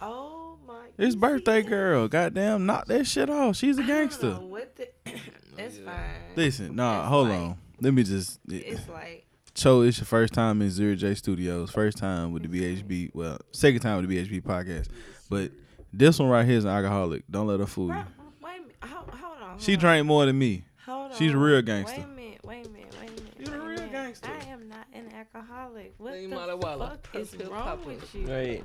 Oh 0.00 0.58
my. 0.66 0.74
God. 0.74 0.84
It's 0.98 1.14
birthday 1.14 1.62
girl. 1.62 2.08
Goddamn, 2.08 2.66
knock 2.66 2.86
that 2.86 3.06
shit 3.06 3.30
off. 3.30 3.56
She's 3.56 3.78
a 3.78 3.82
that? 3.82 3.84
I 3.84 3.86
don't 3.88 3.98
gangster. 3.98 4.30
know 4.30 4.40
what 4.46 4.76
the. 4.76 4.88
That's 5.56 5.78
yeah. 5.78 5.84
fine. 5.84 6.34
Listen, 6.36 6.76
nah, 6.76 7.00
It's 7.02 7.08
hold 7.08 7.28
like- 7.28 7.38
on. 7.38 7.58
Let 7.80 7.94
me 7.94 8.02
just. 8.02 8.38
It's 8.48 8.86
like 8.88 9.26
Cho, 9.54 9.82
it's 9.82 9.98
your 9.98 10.04
first 10.04 10.34
time 10.34 10.60
in 10.60 10.70
Zero 10.70 10.94
J 10.94 11.14
Studios. 11.14 11.70
First 11.70 11.96
time 11.98 12.32
with 12.32 12.42
the 12.42 12.48
BHB. 12.48 13.10
Well, 13.14 13.38
second 13.52 13.80
time 13.80 13.96
with 14.00 14.08
the 14.08 14.16
BHB 14.22 14.42
podcast. 14.42 14.88
But 15.30 15.50
this 15.92 16.18
one 16.18 16.28
right 16.28 16.44
here 16.44 16.58
is 16.58 16.64
an 16.64 16.70
alcoholic. 16.70 17.24
Don't 17.30 17.46
let 17.46 17.60
her 17.60 17.66
fool 17.66 17.86
you. 17.88 17.94
wait 18.42 18.58
a 18.58 18.60
minute. 18.60 18.76
Hold, 18.84 19.10
hold 19.10 19.38
on. 19.42 19.48
Hold 19.50 19.62
She 19.62 19.76
drank 19.76 20.06
more 20.06 20.26
than 20.26 20.38
me. 20.38 20.64
Hold 21.10 21.12
on. 21.12 21.18
she's 21.18 21.32
a 21.34 21.38
real 21.38 21.62
gangster. 21.62 21.96
Wait 21.96 22.04
a 22.04 22.08
minute. 22.08 22.40
Wait 22.44 22.66
a 22.66 22.68
minute. 22.70 22.94
Wait 23.00 23.08
a 23.08 23.12
minute. 23.12 23.34
You 23.38 23.46
the 23.46 23.54
a 23.54 23.58
real 23.60 23.68
minute. 23.76 23.92
gangster. 23.92 24.28
I 24.30 24.44
am 24.50 24.68
not 24.68 24.86
an 24.92 25.08
alcoholic. 25.14 25.94
What 25.98 26.12
Think 26.14 26.30
the 26.30 26.36
Molly 26.36 26.60
fuck 26.60 27.08
is 27.14 27.36
wrong 27.36 27.62
popper. 27.62 27.86
with 27.88 28.14
you? 28.14 28.26
Right. 28.26 28.64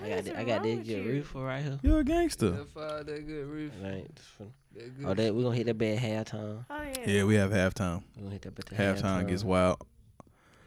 I 0.00 0.08
got 0.08 0.18
is 0.18 0.24
that, 0.26 0.36
I 0.38 0.44
got 0.44 0.62
that 0.62 0.76
with 0.76 0.86
good 0.86 1.04
you? 1.04 1.10
reefer 1.12 1.38
right 1.40 1.62
here. 1.62 1.78
You're 1.82 2.00
a 2.00 2.04
gangster. 2.04 2.50
That 2.50 3.06
good 3.26 3.46
reef. 3.48 3.72
Right. 3.82 4.06
That 4.74 4.96
good 4.98 5.06
Oh, 5.06 5.14
that 5.14 5.34
we 5.34 5.42
gonna 5.42 5.56
hit 5.56 5.66
that 5.66 5.74
bad 5.78 5.98
halftime. 5.98 6.64
Oh 6.70 6.82
yeah. 6.82 7.10
Yeah, 7.10 7.24
we 7.24 7.34
have 7.36 7.50
halftime. 7.50 8.02
We 8.16 8.22
gonna 8.22 8.32
hit 8.34 8.42
that 8.42 8.54
bad 8.54 8.96
Halftime 8.96 9.26
gets 9.28 9.42
wild. 9.42 9.78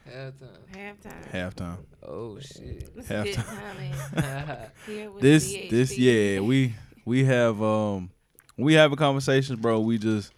halftime. 0.09 0.57
Halftime. 0.73 1.31
Halftime. 1.31 1.77
Oh 2.03 2.39
shit. 2.39 2.89
It's 2.97 3.09
a 3.09 3.23
good 3.23 3.35
Halftime. 3.35 4.13
timing. 4.15 4.69
Here 4.87 5.11
with 5.11 5.21
This 5.21 5.53
this 5.69 5.97
yeah, 5.97 6.39
we 6.41 6.73
we 7.05 7.23
have 7.23 7.61
um 7.61 8.09
we 8.57 8.73
having 8.73 8.97
conversations, 8.97 9.59
bro. 9.59 9.79
We 9.79 9.97
just 9.97 10.33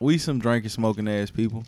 we 0.00 0.18
some 0.18 0.38
drinking, 0.38 0.70
smoking 0.70 1.06
ass 1.06 1.30
people. 1.30 1.64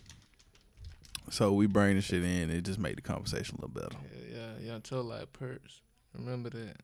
So 1.31 1.53
we 1.53 1.67
bring 1.67 1.97
the 1.97 2.03
shit 2.03 2.25
in. 2.25 2.51
It 2.51 2.65
just 2.65 2.79
made 2.79 2.97
the 2.97 3.03
conversation 3.03 3.59
a 3.59 3.67
little 3.67 3.81
better. 3.81 3.97
Yeah, 4.31 4.37
yeah, 4.59 4.67
young 4.73 4.83
Cho 4.83 5.03
like 5.03 5.33
perks. 5.33 5.81
Remember 6.15 6.51
that. 6.51 6.77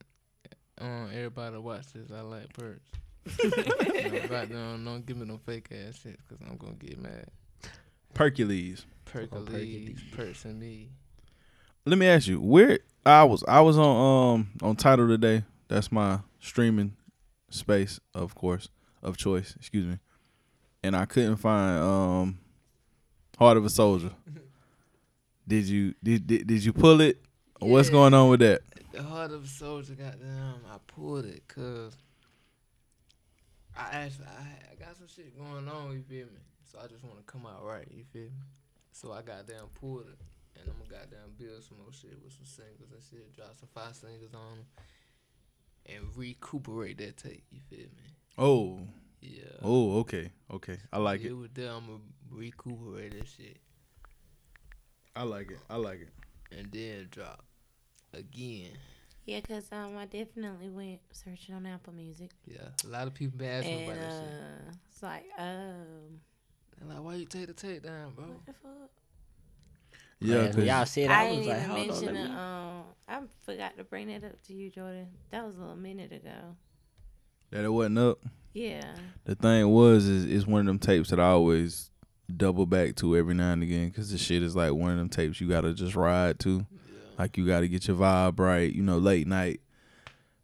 Um, 0.80 1.08
everybody 1.12 1.56
watch 1.58 1.92
this. 1.92 2.11
I 2.11 2.20
like 2.20 2.52
perks. 2.52 2.90
you 3.42 4.11
know, 4.11 4.28
goddamn, 4.28 4.84
don't 4.84 5.04
give 5.04 5.16
me 5.16 5.26
no 5.26 5.38
fake 5.38 5.68
ass 5.70 6.00
shit, 6.02 6.18
cause 6.28 6.38
I'm 6.48 6.56
gonna 6.56 6.74
get 6.74 6.98
mad. 6.98 7.26
Perkules. 8.14 8.84
Percolates, 9.04 9.30
Percolates. 9.37 10.00
perks 10.12 10.44
and 10.44 10.58
me. 10.61 10.88
Let 11.84 11.98
me 11.98 12.06
ask 12.06 12.26
you, 12.26 12.40
where 12.40 12.78
I 13.04 13.24
was 13.24 13.44
I 13.46 13.61
was 13.61 13.76
on 13.76 14.34
um 14.34 14.50
on 14.62 14.76
Tidal 14.76 15.08
today. 15.08 15.44
That's 15.68 15.92
my 15.92 16.20
streaming 16.40 16.96
space, 17.50 18.00
of 18.14 18.34
course, 18.34 18.68
of 19.02 19.16
choice, 19.18 19.54
excuse 19.56 19.87
me. 19.87 19.98
And 20.82 20.96
I 20.96 21.04
couldn't 21.06 21.36
find 21.36 21.80
um 21.80 22.38
Heart 23.38 23.56
of 23.56 23.64
a 23.64 23.70
Soldier. 23.70 24.10
Did 25.46 25.64
you 25.64 25.94
did 26.02 26.26
did, 26.26 26.46
did 26.46 26.64
you 26.64 26.72
pull 26.72 27.00
it? 27.00 27.22
What's 27.60 27.90
going 27.90 28.14
on 28.14 28.28
with 28.28 28.40
that? 28.40 28.62
The 28.92 29.02
heart 29.02 29.32
of 29.32 29.44
a 29.44 29.46
soldier, 29.46 29.94
goddamn, 29.94 30.60
I 30.70 30.76
pulled 30.86 31.24
it, 31.24 31.42
cause 31.48 31.96
I 33.76 33.88
actually 33.92 34.26
I, 34.26 34.72
I 34.72 34.74
got 34.74 34.96
some 34.96 35.06
shit 35.08 35.36
going 35.36 35.68
on. 35.68 35.92
You 35.92 36.02
feel 36.02 36.26
me? 36.26 36.40
So 36.70 36.78
I 36.82 36.86
just 36.86 37.04
want 37.04 37.18
to 37.18 37.24
come 37.24 37.46
out 37.46 37.64
right. 37.64 37.86
You 37.90 38.04
feel 38.12 38.22
me? 38.24 38.44
So 38.92 39.12
I 39.12 39.22
goddamn 39.22 39.68
pulled 39.80 40.06
it, 40.08 40.18
and 40.60 40.68
I'm 40.68 40.74
gonna 40.78 41.00
goddamn 41.00 41.32
build 41.38 41.62
some 41.62 41.78
more 41.78 41.92
shit 41.92 42.18
with 42.22 42.32
some 42.32 42.44
singles 42.44 42.90
and 42.92 43.02
shit. 43.10 43.34
Drop 43.34 43.54
some 43.58 43.68
five 43.74 43.94
singles 43.94 44.34
on 44.34 44.58
them, 44.58 44.66
and 45.86 46.16
recuperate 46.16 46.98
that 46.98 47.16
tape. 47.16 47.44
You 47.50 47.60
feel 47.70 47.86
me? 47.86 48.12
Oh. 48.36 48.80
Yeah. 49.20 49.42
Oh, 49.62 49.98
okay. 50.00 50.31
Okay. 50.50 50.78
I 50.92 50.98
like 50.98 51.20
it. 51.22 51.28
It 51.28 51.37
was 51.37 51.48
there. 51.54 51.70
I'm 51.70 51.87
gonna 51.87 51.98
recuperate 52.31 53.12
that 53.18 53.26
shit, 53.28 53.57
I 55.16 55.22
like 55.24 55.50
it. 55.50 55.59
I 55.68 55.76
like 55.76 56.00
it. 56.02 56.09
and 56.57 56.70
then 56.72 57.09
drop 57.11 57.44
again. 58.14 58.70
Yeah, 59.26 59.40
cause 59.40 59.68
um, 59.72 59.96
I 59.98 60.07
definitely 60.07 60.70
went 60.70 61.00
searching 61.12 61.54
on 61.54 61.66
Apple 61.66 61.92
Music, 61.92 62.31
Yeah. 62.46 62.68
A 62.85 62.87
lot 62.87 63.07
of 63.07 63.12
people 63.14 63.37
been 63.38 63.48
asking 63.48 63.74
and 63.83 63.90
about 63.90 64.00
that 64.00 64.11
shit. 64.12 64.22
uh, 64.22 64.72
it's 64.90 65.02
like, 65.02 65.24
um, 65.38 66.20
They're 66.78 66.88
like, 66.94 67.04
why 67.04 67.14
you 67.16 67.26
take 67.26 67.46
the 67.48 67.52
tape 67.52 67.83
down, 67.83 68.12
bro? 68.14 68.24
what 68.24 68.46
the 68.46 68.52
fuck? 68.54 68.90
Yeah, 70.20 70.35
Man, 70.44 70.57
when 70.57 70.66
y'all 70.66 70.78
'cause- 70.78 70.90
said 70.92 71.11
I 71.11 71.26
I, 71.26 71.31
was 71.31 71.46
like, 71.46 71.57
even 71.59 71.68
hold 71.70 71.90
on, 71.90 72.04
let 72.07 72.09
it. 72.09 72.12
me. 72.14 72.31
Um, 72.31 72.85
I 73.07 73.20
forgot 73.42 73.76
to 73.76 73.85
bring 73.85 74.09
that 74.09 74.24
up 74.24 74.40
to 74.46 74.54
you, 74.54 74.70
Jordan. 74.70 75.09
That 75.31 75.44
was 75.46 75.57
a 75.57 75.61
little 75.61 75.76
minute 75.76 76.12
ago. 76.12 76.57
That 77.50 77.64
it 77.64 77.68
wasn't 77.68 77.98
up. 77.98 78.18
Yeah. 78.54 78.94
The 79.24 79.34
thing 79.34 79.68
was, 79.70 80.06
is 80.06 80.24
it's 80.24 80.46
one 80.46 80.61
of 80.61 80.66
them 80.66 80.78
tapes 80.78 81.11
that 81.11 81.20
I 81.20 81.28
always 81.28 81.90
double 82.34 82.66
back 82.66 82.94
to 82.96 83.16
every 83.16 83.34
now 83.34 83.52
and 83.52 83.62
again 83.62 83.88
because 83.88 84.11
the 84.11 84.18
shit 84.18 84.42
is 84.42 84.54
like 84.56 84.72
one 84.72 84.90
of 84.92 84.98
them 84.98 85.08
tapes 85.08 85.40
you 85.40 85.48
gotta 85.48 85.72
just 85.74 85.94
ride 85.94 86.38
to. 86.40 86.66
Like 87.18 87.37
you 87.37 87.46
gotta 87.46 87.68
get 87.68 87.88
your 87.88 87.96
vibe 87.96 88.38
right. 88.38 88.72
You 88.72 88.82
know, 88.82 88.98
late 88.98 89.26
night, 89.26 89.61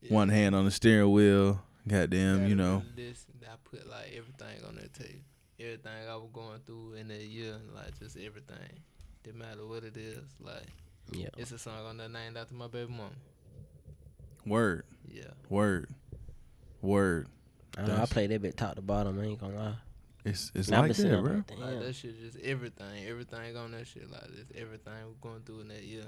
one 0.08 0.28
hand 0.28 0.54
on 0.54 0.64
the 0.64 0.70
steering 0.70 1.12
wheel. 1.12 1.60
Goddamn, 1.86 2.46
you 2.48 2.54
know. 2.54 2.82
This, 2.96 3.26
I 3.44 3.54
put 3.64 3.88
like 3.88 4.06
everything 4.16 4.64
on 4.66 4.76
that 4.76 4.92
tape. 4.94 5.22
Everything 5.60 5.92
I 6.10 6.16
was 6.16 6.30
going 6.32 6.60
through 6.66 6.94
in 6.94 7.08
that 7.08 7.22
year, 7.22 7.54
like 7.74 7.98
just 7.98 8.16
everything. 8.16 8.80
Didn't 9.22 9.38
matter 9.38 9.66
what 9.66 9.84
it 9.84 9.96
is. 9.96 10.24
Like 10.40 10.66
Yeah. 11.12 11.28
it's 11.38 11.52
a 11.52 11.58
song 11.58 11.86
on 11.86 11.96
there 11.96 12.08
named 12.08 12.36
after 12.36 12.54
my 12.54 12.66
baby 12.68 12.90
mama. 12.90 13.10
Word, 14.46 14.84
Yeah. 15.08 15.30
word, 15.48 15.88
word. 16.84 17.28
I, 17.76 17.80
know, 17.80 17.86
I 17.86 17.88
That's- 17.88 18.12
played 18.12 18.30
that 18.30 18.42
bit 18.42 18.56
top 18.56 18.76
to 18.76 18.82
bottom. 18.82 19.18
I 19.18 19.24
ain't 19.24 19.40
gonna 19.40 19.56
lie. 19.56 19.74
It's 20.24 20.52
it's 20.54 20.68
And 20.68 20.76
I 20.76 20.80
like 20.80 20.94
that, 20.96 21.22
bro. 21.22 21.34
like, 21.34 21.50
Like 21.50 21.58
damn. 21.70 21.80
that 21.80 21.94
shit 21.94 22.18
just 22.20 22.38
everything. 22.38 23.06
Everything 23.06 23.56
on 23.56 23.72
that 23.72 23.86
shit. 23.86 24.10
Like 24.10 24.22
this. 24.28 24.46
everything 24.56 24.92
we're 25.06 25.28
going 25.30 25.42
through 25.42 25.60
in 25.60 25.68
that 25.68 25.82
year. 25.82 26.04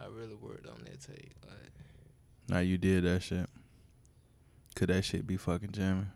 I 0.00 0.06
really 0.06 0.34
worked 0.34 0.66
on 0.66 0.82
that 0.84 1.00
tape. 1.00 1.32
Like 1.46 1.70
Now 2.48 2.58
you 2.58 2.76
did 2.78 3.04
that 3.04 3.22
shit. 3.22 3.48
Could 4.74 4.88
that 4.88 5.04
shit 5.04 5.26
be 5.26 5.36
fucking 5.36 5.70
jamming? 5.70 6.08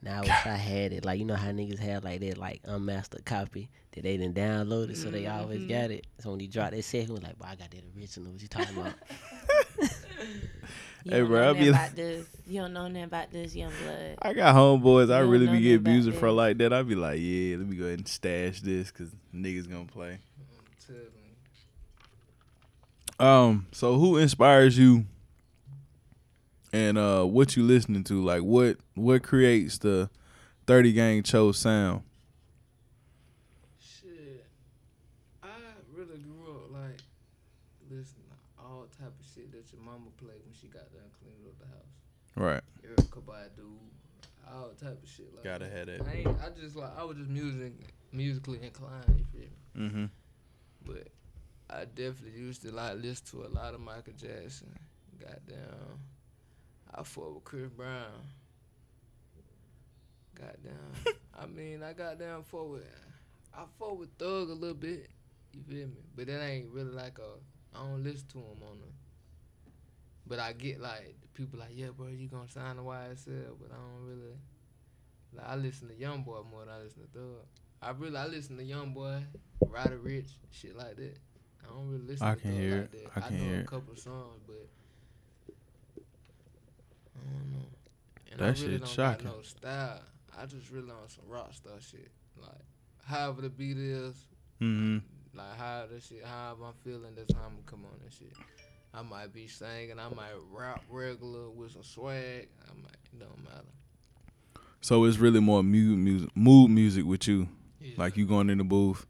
Now 0.00 0.18
I 0.18 0.20
wish 0.20 0.30
I 0.30 0.56
had 0.56 0.92
it. 0.92 1.04
Like 1.04 1.18
you 1.18 1.24
know 1.24 1.34
how 1.34 1.48
niggas 1.50 1.80
have 1.80 2.04
like 2.04 2.20
that 2.20 2.38
like 2.38 2.60
unmastered 2.64 3.24
copy 3.24 3.68
that 3.92 4.04
they 4.04 4.16
didn't 4.16 4.36
download 4.36 4.90
it, 4.90 4.96
so 4.96 5.10
they 5.10 5.26
always 5.26 5.62
Mhm. 5.62 5.68
got 5.68 5.90
it. 5.90 6.06
So 6.20 6.30
when 6.30 6.40
you 6.40 6.46
drop 6.48 6.70
that 6.70 6.84
second, 6.84 7.14
one, 7.14 7.22
like, 7.22 7.36
boy, 7.38 7.46
I 7.48 7.56
got 7.56 7.70
that 7.72 7.82
original. 7.96 8.30
What 8.32 8.40
you 8.40 8.48
talking 8.48 8.78
about? 8.78 8.94
Hey, 11.08 11.22
bro, 11.22 11.50
I 11.50 11.52
be 11.54 11.70
like- 11.70 11.94
this. 11.94 12.26
You 12.46 12.60
don't 12.62 12.72
know 12.74 12.86
nothing 12.88 13.04
about 13.04 13.30
this 13.32 13.54
young 13.56 13.72
blood. 13.82 14.16
I 14.20 14.32
got 14.34 14.54
homeboys. 14.54 15.10
I 15.12 15.20
really 15.20 15.46
be 15.46 15.60
getting 15.60 15.82
music 15.84 16.14
for 16.14 16.30
like 16.30 16.58
that. 16.58 16.72
I 16.72 16.82
be 16.82 16.94
like, 16.94 17.18
yeah, 17.20 17.56
let 17.56 17.66
me 17.66 17.76
go 17.76 17.84
ahead 17.84 17.98
and 18.00 18.08
stash 18.08 18.60
this 18.60 18.90
because 18.90 19.10
niggas 19.34 19.70
gonna 19.70 19.84
play. 19.86 20.18
I'm 20.38 20.86
telling 20.86 21.02
you. 23.20 23.26
Um, 23.26 23.66
so 23.72 23.98
who 23.98 24.16
inspires 24.18 24.78
you 24.78 25.04
and 26.72 26.96
uh 26.98 27.24
what 27.24 27.56
you 27.56 27.64
listening 27.64 28.04
to? 28.04 28.22
Like 28.22 28.42
what 28.42 28.76
what 28.94 29.22
creates 29.22 29.78
the 29.78 30.08
30 30.66 30.92
gang 30.92 31.22
Cho's 31.22 31.58
sound? 31.58 32.02
Shit. 33.80 34.46
I 35.42 35.48
really 35.94 36.18
grew 36.18 36.50
up 36.54 36.70
like 36.72 37.00
listening 37.90 38.24
to 38.30 38.62
all 38.62 38.86
type 38.98 39.08
of 39.08 39.26
shit 39.34 39.50
that 39.52 39.64
your 39.72 39.82
mama 39.82 40.06
played 40.16 40.40
when 40.44 40.54
she 40.58 40.68
got 40.68 40.90
done 40.92 41.02
cleaning 41.20 41.44
up 41.46 41.58
the 41.58 41.66
house. 41.66 41.74
Right. 42.38 42.62
Erykah 42.86 43.22
Badu, 43.22 43.66
all 44.48 44.70
type 44.80 45.02
of 45.02 45.08
shit 45.08 45.34
like 45.34 45.42
Gotta 45.42 45.64
that. 45.64 45.76
have 45.76 45.86
that. 45.86 46.06
I, 46.06 46.18
ain't, 46.18 46.28
I 46.28 46.60
just 46.60 46.76
like 46.76 46.96
I 46.96 47.02
was 47.02 47.16
just 47.16 47.28
music 47.28 47.72
musically 48.12 48.60
inclined, 48.62 49.04
you 49.18 49.24
feel 49.32 49.48
me? 49.50 49.88
Mm-hmm. 49.88 50.04
But 50.86 51.08
I 51.68 51.84
definitely 51.84 52.38
used 52.38 52.62
to 52.62 52.70
like 52.70 52.94
listen 53.02 53.26
to 53.32 53.46
a 53.46 53.50
lot 53.50 53.74
of 53.74 53.80
Michael 53.80 54.12
Jackson. 54.16 54.72
Goddamn. 55.18 55.98
I 56.94 57.02
fought 57.02 57.34
with 57.34 57.44
Chris 57.44 57.68
Brown. 57.70 58.12
Goddamn. 60.36 61.14
I 61.34 61.46
mean, 61.46 61.82
I 61.82 61.92
goddamn 61.92 62.44
fought 62.44 62.70
with 62.70 62.84
I 63.52 63.64
fought 63.80 63.98
with 63.98 64.10
Thug 64.16 64.50
a 64.50 64.54
little 64.54 64.76
bit. 64.76 65.10
You 65.52 65.62
feel 65.68 65.88
me? 65.88 66.04
But 66.14 66.28
that 66.28 66.40
ain't 66.40 66.68
really 66.70 66.92
like 66.92 67.18
a 67.18 67.76
I 67.76 67.82
don't 67.82 68.04
listen 68.04 68.28
to 68.28 68.38
him 68.38 68.62
on 68.62 68.78
the 68.78 69.07
but 70.28 70.38
I 70.38 70.52
get 70.52 70.80
like 70.80 71.16
people 71.34 71.58
like, 71.58 71.70
yeah, 71.74 71.88
bro, 71.96 72.08
you 72.08 72.28
gonna 72.28 72.48
sign 72.48 72.76
the 72.76 72.82
YSL, 72.82 73.56
but 73.60 73.70
I 73.72 73.76
don't 73.76 74.06
really 74.06 74.34
like 75.34 75.46
I 75.46 75.56
listen 75.56 75.88
to 75.88 75.94
Young 75.94 76.22
Boy 76.22 76.40
more 76.50 76.60
than 76.64 76.74
I 76.74 76.78
listen 76.82 77.02
to 77.02 77.08
Thug. 77.08 77.46
I 77.82 77.90
really 77.90 78.16
I 78.16 78.26
listen 78.26 78.56
to 78.58 78.64
Young 78.64 78.92
Boy, 78.92 79.22
Ryder 79.66 79.98
Rich, 79.98 80.30
shit 80.50 80.76
like 80.76 80.96
that. 80.96 81.16
I 81.64 81.72
don't 81.74 81.88
really 81.88 82.06
listen 82.06 82.26
I 82.26 82.34
to 82.34 82.40
can 82.40 82.50
Thug 82.52 82.60
hear 82.60 82.70
like 82.72 82.94
it. 82.94 83.04
that. 83.14 83.24
I 83.24 83.28
can 83.28 83.38
know 83.38 83.44
hear 83.44 83.60
a 83.60 83.64
couple 83.64 83.96
songs, 83.96 84.40
but 84.46 84.66
I 87.16 87.20
don't 87.32 87.52
know. 87.52 87.66
And 88.32 88.40
That 88.40 88.44
I 88.44 88.48
really 88.48 88.72
shit 88.72 88.80
don't 88.80 88.90
shocking. 88.90 89.26
got 89.26 89.36
no 89.36 89.42
style. 89.42 90.00
I 90.40 90.46
just 90.46 90.70
really 90.70 90.90
on 90.90 91.08
some 91.08 91.24
rock 91.28 91.52
star 91.54 91.72
shit. 91.80 92.10
Like 92.40 92.50
however 93.04 93.42
the 93.42 93.48
beat 93.50 93.78
is, 93.78 94.14
Mm-hmm. 94.60 95.38
like 95.38 95.56
how 95.56 95.86
the 95.92 96.00
shit, 96.00 96.24
however 96.24 96.64
I'm 96.66 96.72
feeling, 96.84 97.14
that's 97.16 97.32
how 97.32 97.40
I'm 97.46 97.50
gonna 97.50 97.62
come 97.66 97.84
on 97.84 98.00
and 98.02 98.12
shit. 98.12 98.32
I 98.94 99.02
might 99.02 99.32
be 99.32 99.46
singing, 99.46 99.98
I 99.98 100.08
might 100.14 100.32
rap 100.50 100.82
regular 100.90 101.50
with 101.50 101.72
some 101.72 101.82
swag. 101.82 102.48
I 102.68 102.74
might, 102.74 102.96
it 103.12 103.18
don't 103.18 103.44
matter. 103.44 103.66
So 104.80 105.04
it's 105.04 105.18
really 105.18 105.40
more 105.40 105.62
mood 105.62 105.98
music, 105.98 106.30
mood 106.34 106.70
music 106.70 107.04
with 107.04 107.26
you. 107.28 107.48
Yeah. 107.80 107.94
Like 107.96 108.16
you 108.16 108.26
going 108.26 108.50
in 108.50 108.58
the 108.58 108.64
booth, 108.64 109.06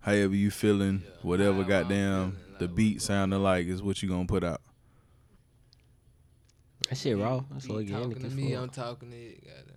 however 0.00 0.34
you 0.34 0.50
feeling, 0.50 1.02
Yeah, 1.04 1.10
whatever 1.22 1.52
however 1.54 1.62
I'm 1.62 1.68
goddamn 1.68 2.30
feeling, 2.32 2.50
like 2.50 2.58
the 2.58 2.68
beat 2.68 2.88
going 2.90 3.00
sounding 3.00 3.42
like 3.42 3.66
is 3.66 3.82
what 3.82 4.02
you 4.02 4.08
gonna 4.08 4.26
put 4.26 4.44
out. 4.44 4.60
That 6.88 6.96
shit 6.98 7.16
raw. 7.18 7.42
That's 7.50 7.66
Beat 7.66 7.74
organic. 7.74 8.02
talking 8.16 8.30
to 8.30 8.36
me, 8.36 8.52
fuck. 8.52 8.62
I'm 8.62 8.68
talking 8.68 9.10
to 9.10 9.16
it. 9.16 9.44
Goddamn. 9.44 9.74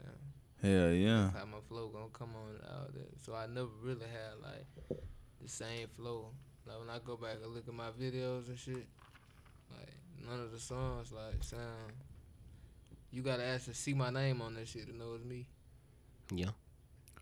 Hell 0.62 0.91
yeah. 0.93 1.30
That's 1.34 1.38
how 1.38 1.45
my 1.45 1.58
flow 1.67 1.88
gonna 1.88 2.06
come 2.13 2.30
on 2.36 2.60
out 2.75 2.93
there. 2.93 3.04
So 3.23 3.34
I 3.34 3.47
never 3.47 3.69
really 3.82 4.06
had 4.06 4.41
like 4.43 4.99
the 5.41 5.47
same 5.47 5.88
flow. 5.95 6.32
Like 6.67 6.80
when 6.80 6.89
I 6.89 6.99
go 7.04 7.15
back 7.17 7.38
and 7.43 7.54
look 7.54 7.67
at 7.67 7.73
my 7.73 7.89
videos 7.99 8.47
and 8.49 8.60
shit, 8.60 8.86
like 9.77 9.93
none 10.27 10.39
of 10.39 10.51
the 10.51 10.60
songs 10.60 11.12
like 11.12 11.43
sound. 11.43 11.93
You 13.12 13.21
gotta 13.21 13.43
ask 13.43 13.65
to 13.65 13.73
see 13.73 13.93
my 13.93 14.10
name 14.10 14.41
on 14.41 14.53
that 14.55 14.67
shit 14.67 14.88
to 14.88 14.95
know 14.95 15.13
it's 15.15 15.25
me. 15.25 15.47
Yeah. 16.34 16.51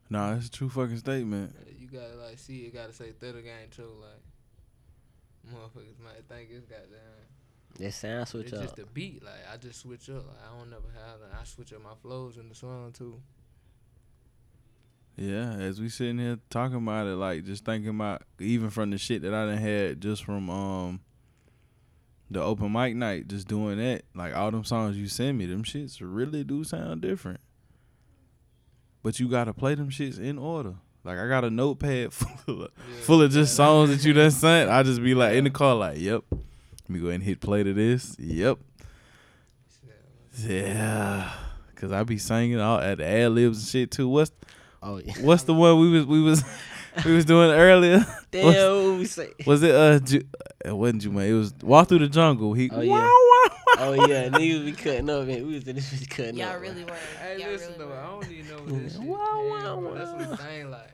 Nah, 0.09 0.35
it's 0.35 0.47
a 0.47 0.51
true 0.51 0.69
fucking 0.69 0.97
statement. 0.97 1.55
You 1.79 1.87
gotta 1.87 2.15
like 2.15 2.39
see 2.39 2.59
it. 2.59 2.73
Gotta 2.73 2.93
say 2.93 3.11
third 3.11 3.35
game 3.35 3.69
too. 3.71 3.89
Like 4.01 5.53
motherfuckers 5.53 6.03
might 6.03 6.23
think 6.27 6.49
it's 6.51 6.65
goddamn. 6.65 6.99
That 7.79 7.93
sound 7.93 8.27
switch 8.27 8.47
it's 8.47 8.53
up. 8.53 8.63
It's 8.63 8.71
just 8.73 8.79
a 8.79 8.91
beat. 8.91 9.23
Like 9.23 9.33
I 9.53 9.57
just 9.57 9.81
switch 9.81 10.09
up. 10.09 10.25
Like 10.27 10.37
I 10.45 10.57
don't 10.57 10.69
never 10.69 10.87
have. 10.93 11.21
Like, 11.21 11.39
I 11.39 11.43
switch 11.43 11.73
up 11.73 11.83
my 11.83 11.95
flows 12.01 12.37
in 12.37 12.49
the 12.49 12.55
song 12.55 12.91
too. 12.91 13.21
Yeah, 15.15 15.53
as 15.53 15.81
we 15.81 15.89
sitting 15.89 16.19
here 16.19 16.37
talking 16.49 16.77
about 16.77 17.07
it, 17.07 17.15
like 17.15 17.43
just 17.43 17.65
thinking 17.65 17.89
about 17.89 18.21
even 18.39 18.69
from 18.69 18.91
the 18.91 18.97
shit 18.97 19.23
that 19.23 19.33
I 19.33 19.45
done 19.47 19.57
had 19.57 19.99
just 19.99 20.23
from 20.23 20.49
um 20.49 20.99
the 22.29 22.41
open 22.41 22.71
mic 22.71 22.95
night, 22.95 23.27
just 23.27 23.47
doing 23.47 23.77
that, 23.77 24.03
like 24.15 24.35
all 24.35 24.51
them 24.51 24.63
songs 24.63 24.97
you 24.97 25.07
send 25.07 25.37
me, 25.37 25.45
them 25.45 25.63
shits 25.63 25.97
really 26.01 26.43
do 26.43 26.63
sound 26.63 27.01
different. 27.01 27.39
But 29.03 29.19
you 29.19 29.29
gotta 29.29 29.53
play 29.53 29.75
them 29.75 29.89
shits 29.89 30.19
in 30.19 30.37
order. 30.37 30.75
Like 31.03 31.17
I 31.19 31.27
got 31.29 31.45
a 31.45 31.49
notepad 31.49 32.11
full 32.13 32.63
of, 32.63 32.71
Yeah. 32.77 32.95
full 33.03 33.21
of 33.21 33.31
just 33.31 33.55
songs 33.55 33.89
that 33.89 34.05
you 34.05 34.13
done 34.13 34.31
sent. 34.45 34.69
I 34.69 34.83
just 34.83 35.01
be 35.01 35.15
like 35.15 35.35
in 35.35 35.45
the 35.45 35.49
car, 35.49 35.75
like, 35.75 35.99
yep. 35.99 36.23
Let 36.31 36.89
me 36.89 36.99
go 36.99 37.05
ahead 37.07 37.15
and 37.15 37.23
hit 37.23 37.39
play 37.39 37.63
to 37.63 37.73
this. 37.73 38.15
Yep. 38.19 38.59
Yeah. 40.39 41.31
Cause 41.75 41.91
I 41.91 42.03
be 42.03 42.17
singing 42.17 42.59
all 42.59 42.79
at 42.79 42.97
the 42.97 43.05
ad 43.05 43.31
libs 43.31 43.59
and 43.59 43.67
shit 43.67 43.91
too. 43.91 44.09
What's 44.09 44.31
Oh 44.81 44.97
yeah. 45.03 45.13
What's 45.21 45.43
the 45.43 45.53
one 45.53 45.79
we 45.79 45.89
was 45.91 46.05
we 46.05 46.21
was 46.21 46.43
we 47.05 47.13
was 47.15 47.25
doing 47.25 47.51
earlier? 47.51 48.05
Damn, 48.31 48.45
What's- 48.45 48.57
what 48.87 48.97
we 48.99 49.05
say. 49.05 49.33
was 49.45 49.63
it 49.63 49.73
uh? 49.75 49.99
Ju- 49.99 50.23
it 50.65 50.75
wasn't 50.75 51.03
Jumae. 51.03 51.29
It 51.29 51.33
was 51.33 51.53
Walk 51.61 51.87
Through 51.89 51.99
the 51.99 52.07
Jungle. 52.09 52.53
He. 52.53 52.69
Oh, 52.71 52.81
yeah. 52.81 52.91
Wow, 52.91 53.01
wow, 53.03 53.49
Oh 53.79 53.93
yeah, 54.07 54.29
niggas 54.29 54.65
be 54.65 54.71
cutting 54.71 55.09
up, 55.09 55.27
man. 55.27 55.45
We 55.47 55.53
was 55.53 55.67
in 55.67 55.75
this 55.75 55.93
bitch 55.93 56.09
cutting 56.09 56.41
up. 56.41 56.47
Y'all 56.47 56.55
up. 56.55 56.61
really 56.61 56.83
bro. 56.83 56.93
were. 56.93 56.99
Hey, 57.21 57.37
Y'all 57.39 57.51
listen 57.51 57.67
really 57.73 57.79
though, 57.79 57.87
were. 57.87 57.99
I 57.99 58.05
don't 58.07 58.31
even 58.31 58.47
know 58.47 58.63
what 58.73 58.83
this 58.83 58.93
shit. 58.97 59.01
Wow, 59.01 59.17
came 59.35 59.83
wow. 59.83 59.93
That's 59.93 60.11
what. 60.11 60.21
I'm 60.21 60.37
saying. 60.37 60.71
Like, 60.71 60.89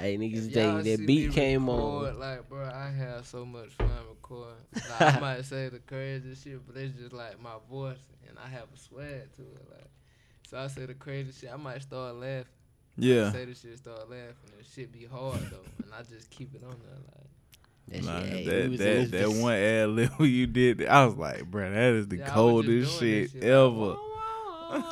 Hey, 0.00 0.16
niggas 0.18 0.48
if 0.48 0.54
tell 0.54 0.64
y'all 0.70 0.78
you 0.78 0.84
see 0.84 0.96
that 0.96 1.06
beat 1.06 1.32
came 1.32 1.66
record, 1.68 2.14
on. 2.14 2.18
Like, 2.18 2.48
bro, 2.48 2.64
I 2.64 2.90
have 2.98 3.26
so 3.26 3.44
much 3.44 3.68
fun 3.78 3.88
recording. 4.08 4.54
Like, 4.74 5.14
I 5.16 5.20
might 5.20 5.44
say 5.44 5.68
the 5.68 5.78
crazy 5.78 6.34
shit, 6.34 6.66
but 6.66 6.76
it's 6.76 6.96
just 6.98 7.12
like 7.12 7.40
my 7.40 7.54
voice, 7.70 7.98
and 8.28 8.36
I 8.44 8.48
have 8.48 8.64
a 8.74 8.78
swag 8.78 9.32
to 9.36 9.42
it. 9.42 9.66
Like, 9.70 9.86
so 10.48 10.58
I 10.58 10.66
say 10.66 10.86
the 10.86 10.94
crazy 10.94 11.30
shit, 11.32 11.50
I 11.52 11.56
might 11.56 11.80
start 11.82 12.16
laughing. 12.16 12.46
Yeah. 12.96 13.32
Say 13.32 13.44
the 13.46 13.54
shit, 13.54 13.78
start 13.78 14.08
laughing, 14.10 14.34
and 14.56 14.66
shit 14.74 14.92
be 14.92 15.04
hard 15.04 15.40
though, 15.50 15.64
and 15.82 15.92
I 15.92 16.02
just 16.02 16.30
keep 16.30 16.54
it 16.54 16.62
on 16.64 16.76
there. 16.84 17.98
Like, 17.98 18.02
That 18.04 18.04
Nah, 18.04 18.20
shit, 18.20 18.46
hey, 18.46 18.68
we 18.68 18.76
that 18.76 19.10
that, 19.10 19.18
that 19.18 19.30
one 19.30 19.54
ad 19.54 19.88
lib 19.90 20.10
you 20.20 20.46
did, 20.46 20.86
I 20.86 21.04
was 21.06 21.16
like, 21.16 21.44
bro, 21.50 21.70
that 21.70 21.92
is 21.94 22.08
the 22.08 22.18
yeah, 22.18 22.22
I 22.34 22.40
was 22.40 22.64
just 22.66 22.94
coldest 22.94 23.00
shit, 23.00 23.30
shit, 23.32 23.44
ever. 23.44 23.70
Like, 23.70 23.98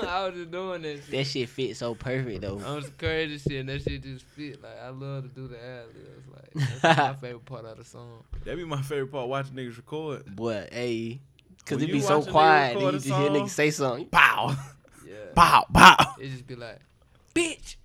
I 0.00 0.26
was 0.28 0.34
just 0.34 0.50
doing 0.50 0.82
that 0.82 0.96
shit. 0.96 1.10
That 1.10 1.24
shit 1.26 1.48
fit 1.48 1.76
so 1.76 1.94
perfect 1.94 2.40
though. 2.40 2.60
I 2.64 2.74
was 2.74 2.90
crazy 2.98 3.38
shit, 3.38 3.60
and 3.60 3.68
that 3.68 3.82
shit 3.82 4.02
just 4.02 4.24
fit. 4.24 4.62
Like 4.62 4.78
I 4.82 4.88
love 4.88 5.22
to 5.24 5.28
do 5.28 5.48
the 5.48 5.56
ad 5.62 5.84
libs. 5.94 6.28
Like 6.32 6.80
that's 6.82 6.98
my 6.98 7.14
favorite 7.14 7.44
part 7.44 7.64
of 7.64 7.76
the 7.78 7.84
song. 7.84 8.24
That 8.44 8.56
be 8.56 8.64
my 8.64 8.82
favorite 8.82 9.10
part 9.12 9.28
watching 9.28 9.54
niggas 9.54 9.76
record. 9.76 10.24
But 10.34 10.72
hey, 10.72 11.20
cause 11.66 11.76
When 11.76 11.84
it 11.84 11.88
you 11.88 11.94
be 11.94 12.00
so 12.00 12.18
watch 12.20 12.26
a 12.26 12.28
nigga 12.28 12.32
quiet, 12.32 12.72
and 12.72 12.80
you 12.82 12.88
a 12.88 12.92
just 12.92 13.06
hear 13.06 13.30
niggas 13.30 13.48
say 13.50 13.70
something. 13.70 14.06
Pow, 14.06 14.56
Yeah, 15.06 15.14
pow, 15.34 15.66
pow. 15.72 16.14
it 16.20 16.28
just 16.30 16.46
be 16.46 16.54
like, 16.56 16.78
bitch. 17.34 17.76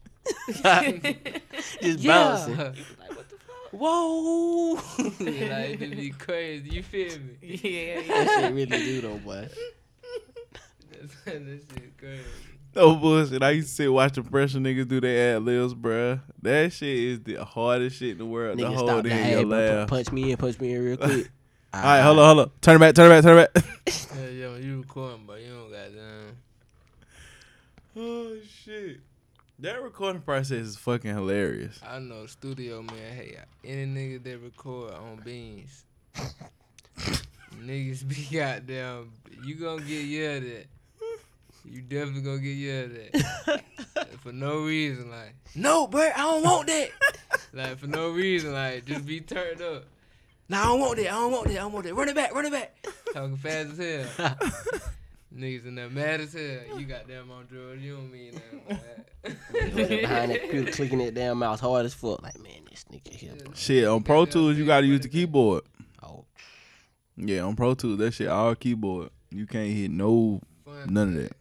Just 1.81 1.99
Yeah. 1.99 2.07
bouncing. 2.07 2.57
like 2.57 2.75
what 3.15 3.29
the 3.29 3.35
fuck? 3.37 3.71
Whoa. 3.71 4.75
Yeah, 5.19 5.57
like 5.69 5.81
it 5.81 5.91
be 5.97 6.09
crazy. 6.11 6.69
You 6.69 6.83
feel 6.83 7.17
me? 7.19 7.37
yeah, 7.41 8.01
that 8.01 8.29
shit 8.39 8.53
really 8.53 8.65
do 8.85 9.01
though, 9.01 9.17
boy. 9.17 9.47
That 10.91 11.09
shit 11.25 11.97
crazy. 11.97 12.23
No 12.75 12.95
bullshit. 12.95 13.41
I 13.41 13.51
used 13.51 13.69
to 13.69 13.73
sit 13.75 13.91
watch 13.91 14.13
the 14.13 14.21
pressure 14.23 14.59
niggas 14.59 14.87
do 14.87 15.01
their 15.01 15.37
ad 15.37 15.43
libs, 15.43 15.73
bruh. 15.73 16.21
That 16.43 16.71
shit 16.71 16.89
is 16.97 17.19
the 17.21 17.43
hardest 17.43 17.97
shit 17.97 18.11
in 18.11 18.17
the 18.19 18.25
world 18.25 18.57
to 18.59 18.63
Niggas 18.63 18.75
hold 18.75 18.89
stop 18.89 18.97
in 18.99 19.03
the 19.03 19.09
your 19.09 19.17
hey, 19.23 19.43
bro, 19.43 19.57
laugh. 19.57 19.89
punch 19.89 20.11
me 20.11 20.31
in, 20.31 20.37
punch 20.37 20.59
me 20.59 20.73
in 20.73 20.85
real 20.85 20.97
quick. 20.97 21.29
All 21.73 21.81
right, 21.83 22.01
hold 22.01 22.19
on, 22.19 22.25
hold 22.35 22.39
on. 22.47 22.51
Turn 22.61 22.75
it 22.75 22.79
back, 22.79 22.95
turn 22.95 23.11
it 23.11 23.15
back, 23.15 23.23
turn 23.23 23.37
it 23.39 23.53
back. 23.53 23.63
Yeah, 24.17 24.27
yeah. 24.29 24.57
You 24.57 24.77
recording, 24.81 25.23
but 25.25 25.39
you 25.41 25.47
don't 25.49 25.71
got 25.71 25.93
them. 25.95 26.37
oh 27.97 28.35
shit. 28.63 28.99
That 29.61 29.81
recording 29.83 30.21
process 30.21 30.51
is 30.67 30.77
fucking 30.77 31.13
hilarious. 31.13 31.79
I 31.85 31.99
know 31.99 32.25
studio 32.27 32.81
man. 32.81 32.95
Hey, 33.13 33.37
any 33.65 33.85
nigga 33.85 34.23
that 34.23 34.37
record 34.39 34.93
on 34.93 35.17
beans, 35.25 35.83
niggas 37.61 38.07
be 38.07 38.25
goddamn. 38.37 39.11
You 39.43 39.55
gonna 39.55 39.81
get 39.81 40.05
yelled 40.05 40.43
at. 40.43 40.65
You 41.65 41.81
definitely 41.81 42.21
gonna 42.21 42.37
get 42.39 42.55
yelled 42.55 42.91
at 43.45 44.19
for 44.21 44.31
no 44.31 44.61
reason. 44.61 45.11
Like, 45.11 45.35
no, 45.55 45.87
bro, 45.87 46.03
I 46.03 46.17
don't 46.19 46.43
want 46.43 46.67
that. 46.67 46.89
like 47.51 47.77
for 47.79 47.87
no 47.87 48.11
reason. 48.11 48.53
Like, 48.53 48.85
just 48.85 49.05
be 49.05 49.19
turned 49.19 49.61
up. 49.61 49.83
Nah, 50.47 50.61
I 50.61 50.63
don't 50.67 50.79
want 50.79 50.95
that. 50.97 51.07
I 51.07 51.11
don't 51.11 51.31
want 51.33 51.47
that. 51.47 51.53
I 51.53 51.55
don't 51.57 51.73
want 51.73 51.85
that. 51.85 51.95
Run 51.95 52.07
it 52.09 52.15
back. 52.15 52.33
Run 52.33 52.45
it 52.45 52.51
back. 52.53 52.87
Talking 53.13 53.35
fast 53.35 53.77
as 53.77 54.15
hell. 54.15 54.37
Niggas 55.35 55.65
in 55.67 55.75
there 55.75 55.89
mad 55.89 56.21
as 56.21 56.33
hell. 56.33 56.79
You 56.79 56.85
got 56.85 57.07
them 57.07 57.29
on 57.29 57.45
drugs. 57.45 57.81
You 57.81 57.95
don't 57.97 58.11
mean 58.11 58.41
that. 58.67 59.05
Behind 59.63 60.31
that 60.31 60.41
computer, 60.41 60.71
clicking 60.71 61.01
it 61.01 61.13
down 61.13 61.37
mouse 61.37 61.59
hard 61.59 61.85
as 61.85 61.93
fuck. 61.93 62.21
Like 62.23 62.39
man, 62.39 62.65
this 62.69 62.85
nigga 62.91 63.13
here. 63.13 63.33
bro. 63.35 63.53
Shit, 63.53 63.85
on 63.87 64.01
Pro 64.01 64.25
Tools 64.25 64.57
you 64.57 64.65
gotta 64.65 64.87
use 64.87 65.01
the 65.01 65.09
keyboard. 65.09 65.63
Oh, 66.01 66.25
Yeah, 67.15 67.41
on 67.41 67.55
Pro 67.55 67.75
Tools 67.75 67.99
that 67.99 68.13
shit 68.13 68.27
all 68.27 68.55
keyboard. 68.55 69.09
You 69.29 69.45
can't 69.45 69.69
hit 69.71 69.91
no 69.91 70.41
Fun 70.65 70.87
none 70.93 71.09
of 71.09 71.13
that. 71.15 71.35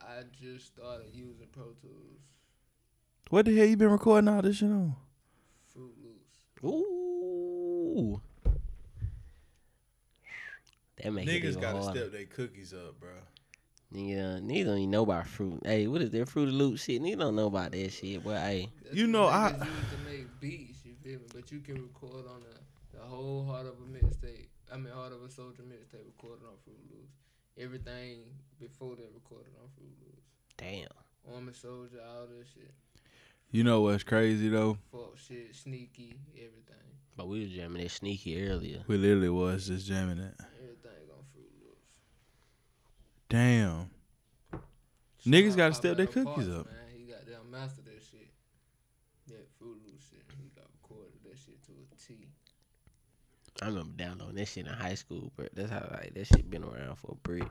I 0.00 0.22
just 0.40 0.74
started 0.74 1.06
using 1.12 1.46
Pro 1.52 1.64
Tools, 1.80 2.18
What 3.30 3.44
the 3.46 3.56
hell 3.56 3.66
you 3.66 3.76
been 3.76 3.90
recording 3.90 4.28
all 4.28 4.42
this 4.42 4.56
shit 4.56 4.68
on? 4.70 4.96
Fruit 5.72 5.94
Loops. 6.02 6.64
ooh. 6.64 8.20
That 11.02 11.12
make 11.12 11.28
Niggas 11.28 11.44
even 11.44 11.60
gotta 11.60 11.82
harder. 11.82 11.98
step 12.00 12.12
their 12.12 12.24
cookies 12.26 12.72
up, 12.72 12.98
bro. 13.00 13.10
Nigga, 13.94 14.40
niggas 14.40 14.64
don't 14.66 14.78
even 14.78 14.90
know 14.90 15.02
about 15.02 15.26
fruit. 15.26 15.60
Hey, 15.64 15.86
what 15.86 16.00
is 16.00 16.10
that 16.10 16.28
Fruity 16.28 16.52
Loop 16.52 16.78
shit? 16.78 17.02
Niggas 17.02 17.18
don't 17.18 17.36
know 17.36 17.46
about 17.48 17.72
that 17.72 17.90
shit. 17.92 18.24
But 18.24 18.38
hey, 18.40 18.70
That's 18.84 18.96
You 18.96 19.06
know, 19.06 19.26
niggas 19.26 19.60
I- 19.62 19.66
use 19.66 19.90
to 19.90 20.10
make 20.10 20.40
beats. 20.40 20.78
You 20.84 20.94
feel 21.02 21.18
me? 21.18 21.26
But 21.34 21.50
you 21.52 21.60
can 21.60 21.82
record 21.82 22.26
on 22.26 22.40
the 22.40 22.96
the 22.98 23.02
whole 23.04 23.44
heart 23.44 23.66
of 23.66 23.74
a 23.74 23.86
mixtape. 23.88 24.46
I 24.72 24.76
mean, 24.76 24.92
heart 24.92 25.12
of 25.12 25.22
a 25.22 25.30
soldier 25.30 25.62
mixtape 25.62 26.04
recorded 26.06 26.44
on 26.46 26.54
Fruit 26.64 26.78
Loops. 26.90 27.12
Everything 27.58 28.20
before 28.60 28.96
that 28.96 29.10
recorded 29.14 29.52
on 29.60 29.68
Fruit 29.76 29.92
Loops. 30.00 30.22
damn. 30.56 30.88
Army 31.34 31.52
Soldier, 31.52 32.00
all 32.06 32.26
this 32.26 32.48
shit. 32.54 32.72
You 33.54 33.64
know 33.64 33.82
what's 33.82 34.02
crazy 34.02 34.48
though? 34.48 34.78
Fuck 34.90 35.18
shit, 35.18 35.54
sneaky, 35.54 36.16
everything. 36.34 36.88
But 37.18 37.28
we 37.28 37.40
was 37.40 37.50
jamming 37.50 37.82
it 37.82 37.90
sneaky 37.90 38.48
earlier. 38.48 38.82
We 38.86 38.96
literally 38.96 39.28
was 39.28 39.66
just 39.66 39.86
jamming 39.86 40.20
it. 40.20 40.34
Everything 40.56 41.10
on 41.10 41.22
Fruit 41.34 41.52
Loops. 41.60 41.84
Damn. 43.28 43.90
Shout 44.50 44.62
Niggas 45.26 45.54
gotta 45.54 45.74
step 45.74 45.98
their 45.98 46.06
cookies 46.06 46.24
Parks, 46.24 46.48
up. 46.48 46.64
Man, 46.64 46.76
he 46.96 47.04
got 47.04 47.26
down 47.26 47.50
master 47.50 47.82
that 47.82 48.02
shit. 48.10 48.30
That 49.28 49.46
Fruit 49.58 49.78
Loops 49.84 50.06
shit. 50.10 50.22
He 50.40 50.48
got 50.56 50.64
recorded 50.80 51.12
that 51.22 51.38
shit 51.38 51.62
to 51.64 51.72
a 51.72 51.96
T. 52.02 52.28
I 53.60 53.66
remember 53.66 53.92
downloading 53.98 54.36
that 54.36 54.48
shit 54.48 54.66
in 54.66 54.72
high 54.72 54.94
school, 54.94 55.30
but 55.36 55.54
that's 55.54 55.70
how 55.70 55.86
like 55.92 56.14
that 56.14 56.26
shit 56.26 56.50
been 56.50 56.64
around 56.64 56.96
for 56.96 57.12
a 57.12 57.16
brick. 57.16 57.44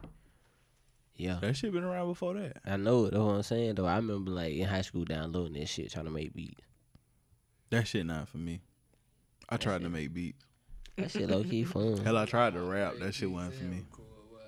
Yeah. 1.16 1.38
That 1.42 1.56
shit 1.56 1.72
been 1.72 1.84
around 1.84 2.08
before 2.08 2.34
that. 2.36 2.58
I 2.66 2.78
know 2.78 3.06
it, 3.06 3.12
that's 3.12 3.22
what 3.22 3.36
I'm 3.36 3.44
saying 3.44 3.76
though. 3.76 3.86
I 3.86 3.98
remember 3.98 4.32
like 4.32 4.54
in 4.54 4.68
high 4.68 4.82
school 4.82 5.06
downloading 5.06 5.54
that 5.60 5.68
shit 5.68 5.92
trying 5.92 6.06
to 6.06 6.12
make 6.12 6.34
beats. 6.34 6.64
That 7.70 7.88
shit 7.88 8.06
not 8.06 8.28
for 8.28 8.38
me. 8.38 8.62
I 9.50 9.56
That 9.56 9.62
tried 9.62 9.82
to 9.82 9.90
make 9.90 10.14
beats. 10.14 10.44
That 10.98 11.12
shit 11.12 11.30
low 11.30 11.44
key 11.44 11.64
fun. 11.66 11.98
Hell, 11.98 12.18
I 12.18 12.26
tried 12.26 12.54
to 12.54 12.62
rap. 12.62 12.96
That 13.00 13.14
shit 13.14 13.30
beats 13.30 13.34
wasn't 13.34 13.56
for 13.56 13.64
me. 13.66 13.78
record, 13.78 14.06
watch. 14.32 14.42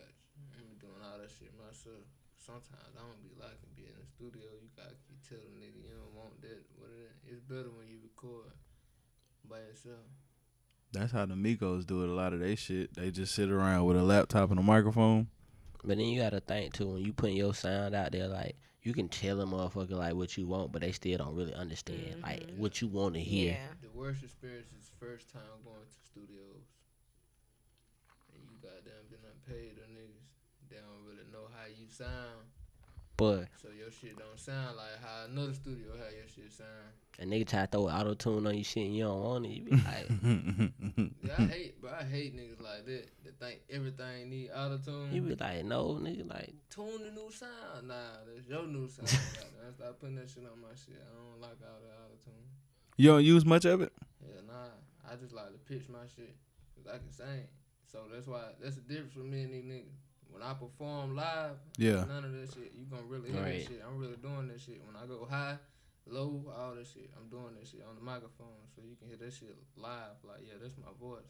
I'm 0.57 0.77
doing 0.79 0.99
all 1.03 1.17
that 1.19 1.29
shit 1.29 1.51
myself. 1.59 2.03
Sometimes 2.37 2.91
I 2.97 2.99
don't 2.99 3.21
be 3.23 3.31
liking 3.39 3.71
being 3.75 3.89
in 3.89 3.99
the 4.01 4.07
studio. 4.09 4.49
You 4.61 4.69
gotta 4.75 4.95
keep 5.07 5.21
telling 5.27 5.53
nigga 5.61 5.77
you 5.77 5.93
don't 5.93 6.15
want 6.15 6.41
that. 6.41 6.65
What 6.77 6.89
it 6.89 7.11
is. 7.29 7.37
It's 7.37 7.43
better 7.43 7.69
when 7.69 7.87
you 7.87 7.99
record 8.03 8.51
by 9.47 9.59
yourself. 9.59 10.03
That's 10.91 11.11
how 11.11 11.25
the 11.25 11.33
Migos 11.35 11.85
do 11.87 12.03
it. 12.03 12.09
A 12.09 12.13
lot 12.13 12.33
of 12.33 12.39
their 12.39 12.55
shit. 12.55 12.93
They 12.95 13.09
just 13.09 13.33
sit 13.33 13.49
around 13.49 13.85
with 13.85 13.97
a 13.97 14.03
laptop 14.03 14.51
and 14.51 14.59
a 14.59 14.63
microphone. 14.63 15.27
But 15.83 15.97
then 15.97 16.07
you 16.07 16.21
gotta 16.21 16.39
think 16.39 16.73
too 16.73 16.87
when 16.87 17.03
you 17.03 17.13
putting 17.13 17.35
your 17.35 17.53
sound 17.53 17.93
out 17.93 18.11
there, 18.11 18.27
like 18.27 18.55
you 18.81 18.93
can 18.93 19.09
tell 19.09 19.41
a 19.41 19.45
motherfucker 19.45 19.91
like 19.91 20.15
what 20.15 20.37
you 20.37 20.47
want, 20.47 20.71
but 20.71 20.81
they 20.81 20.91
still 20.91 21.17
don't 21.17 21.35
really 21.35 21.53
understand 21.53 22.21
like 22.21 22.47
Mhm. 22.47 22.57
what 22.57 22.81
you 22.81 22.87
want 22.87 23.15
to 23.15 23.21
hear. 23.21 23.53
Yeah. 23.53 23.73
The 23.81 23.89
worst 23.91 24.23
experience 24.23 24.71
is 24.71 24.89
first 24.99 25.29
time 25.29 25.61
going 25.63 25.85
to 25.85 26.01
studios. 26.05 26.65
And 28.33 28.43
you 28.49 28.57
goddamn 28.61 29.07
been 29.09 29.25
unpaid 29.25 29.77
or 29.77 29.87
niggas. 29.91 30.31
They 30.69 30.77
don't 30.77 31.03
really 31.05 31.29
know 31.31 31.47
how 31.51 31.65
you 31.67 31.87
sound. 31.87 32.47
But 33.15 33.45
So 33.61 33.69
your 33.77 33.91
shit 33.91 34.17
don't 34.17 34.39
sound 34.39 34.75
like 34.77 34.99
how 35.01 35.25
another 35.29 35.53
studio 35.53 35.91
how 35.97 36.09
your 36.15 36.27
shit 36.27 36.51
sound. 36.51 36.69
a 37.19 37.25
nigga 37.25 37.47
try 37.47 37.61
to 37.61 37.67
throw 37.67 37.87
auto 37.89 38.15
tune 38.15 38.47
on 38.47 38.55
your 38.55 38.63
shit 38.63 38.85
and 38.87 38.95
you 38.95 39.03
don't 39.03 39.21
want 39.21 39.45
it, 39.45 39.49
you 39.49 39.63
be 39.65 39.71
like, 39.77 40.09
Yeah, 41.23 41.35
I 41.37 41.41
hate, 41.45 41.81
bro. 41.81 41.91
I 41.99 42.03
hate 42.03 42.35
niggas 42.35 42.61
like 42.61 42.85
that 42.85 43.05
that 43.23 43.39
think 43.39 43.61
everything 43.69 44.29
need 44.29 44.49
auto 44.49 44.77
tune. 44.79 45.13
you 45.13 45.21
be 45.21 45.35
like, 45.35 45.63
no, 45.63 45.99
nigga, 46.01 46.27
like 46.29 46.53
tune 46.69 47.03
the 47.03 47.11
new 47.11 47.29
sound. 47.31 47.87
Nah, 47.87 47.93
that's 48.33 48.47
your 48.47 48.65
new 48.65 48.89
sound. 48.89 49.09
I 49.09 49.71
Stop 49.71 49.99
putting 49.99 50.15
that 50.15 50.29
shit 50.29 50.43
on 50.43 50.59
my 50.61 50.73
shit. 50.75 50.97
I 50.99 51.13
don't 51.15 51.39
like 51.41 51.57
all 51.61 51.79
that 51.81 51.95
auto 52.05 52.15
tune. 52.25 52.43
you 52.97 53.09
don't 53.11 53.23
use 53.23 53.45
much 53.45 53.65
of 53.65 53.81
it? 53.81 53.93
Yeah, 54.21 54.41
nah. 54.47 54.73
I 55.11 55.15
just 55.15 55.33
like 55.33 55.51
to 55.51 55.59
pitch 55.59 55.87
my 55.89 56.05
shit. 56.15 56.35
Cause 56.75 56.87
I 56.93 56.97
can 56.97 57.11
sing. 57.11 57.45
So 57.91 57.99
that's 58.11 58.25
why 58.25 58.41
that's 58.61 58.75
the 58.75 58.81
difference 58.81 59.15
with 59.15 59.25
me 59.25 59.43
and 59.43 59.53
these 59.53 59.63
niggas. 59.63 59.93
When 60.33 60.41
I 60.41 60.53
perform 60.55 61.15
live, 61.15 61.57
Yeah. 61.77 62.05
none 62.05 62.25
of 62.25 62.33
that 62.33 62.51
shit. 62.53 62.73
You 62.73 62.85
gonna 62.85 63.03
really 63.03 63.31
hear 63.31 63.41
Right. 63.41 63.59
that 63.63 63.67
shit. 63.71 63.81
I'm 63.85 63.97
really 63.97 64.17
doing 64.17 64.47
that 64.47 64.59
shit. 64.59 64.83
When 64.83 64.95
I 64.95 65.05
go 65.05 65.25
high, 65.25 65.59
low, 66.07 66.51
all 66.57 66.73
that 66.75 66.87
shit, 66.87 67.11
I'm 67.15 67.29
doing 67.29 67.53
that 67.55 67.67
shit 67.67 67.83
on 67.83 67.95
the 67.95 68.01
microphone. 68.01 68.67
So 68.75 68.81
you 68.81 68.95
can 68.95 69.07
hear 69.07 69.17
that 69.17 69.31
shit 69.31 69.55
live. 69.77 70.17
Like, 70.23 70.41
yeah, 70.47 70.55
that's 70.59 70.75
my 70.77 70.91
voice. 70.99 71.21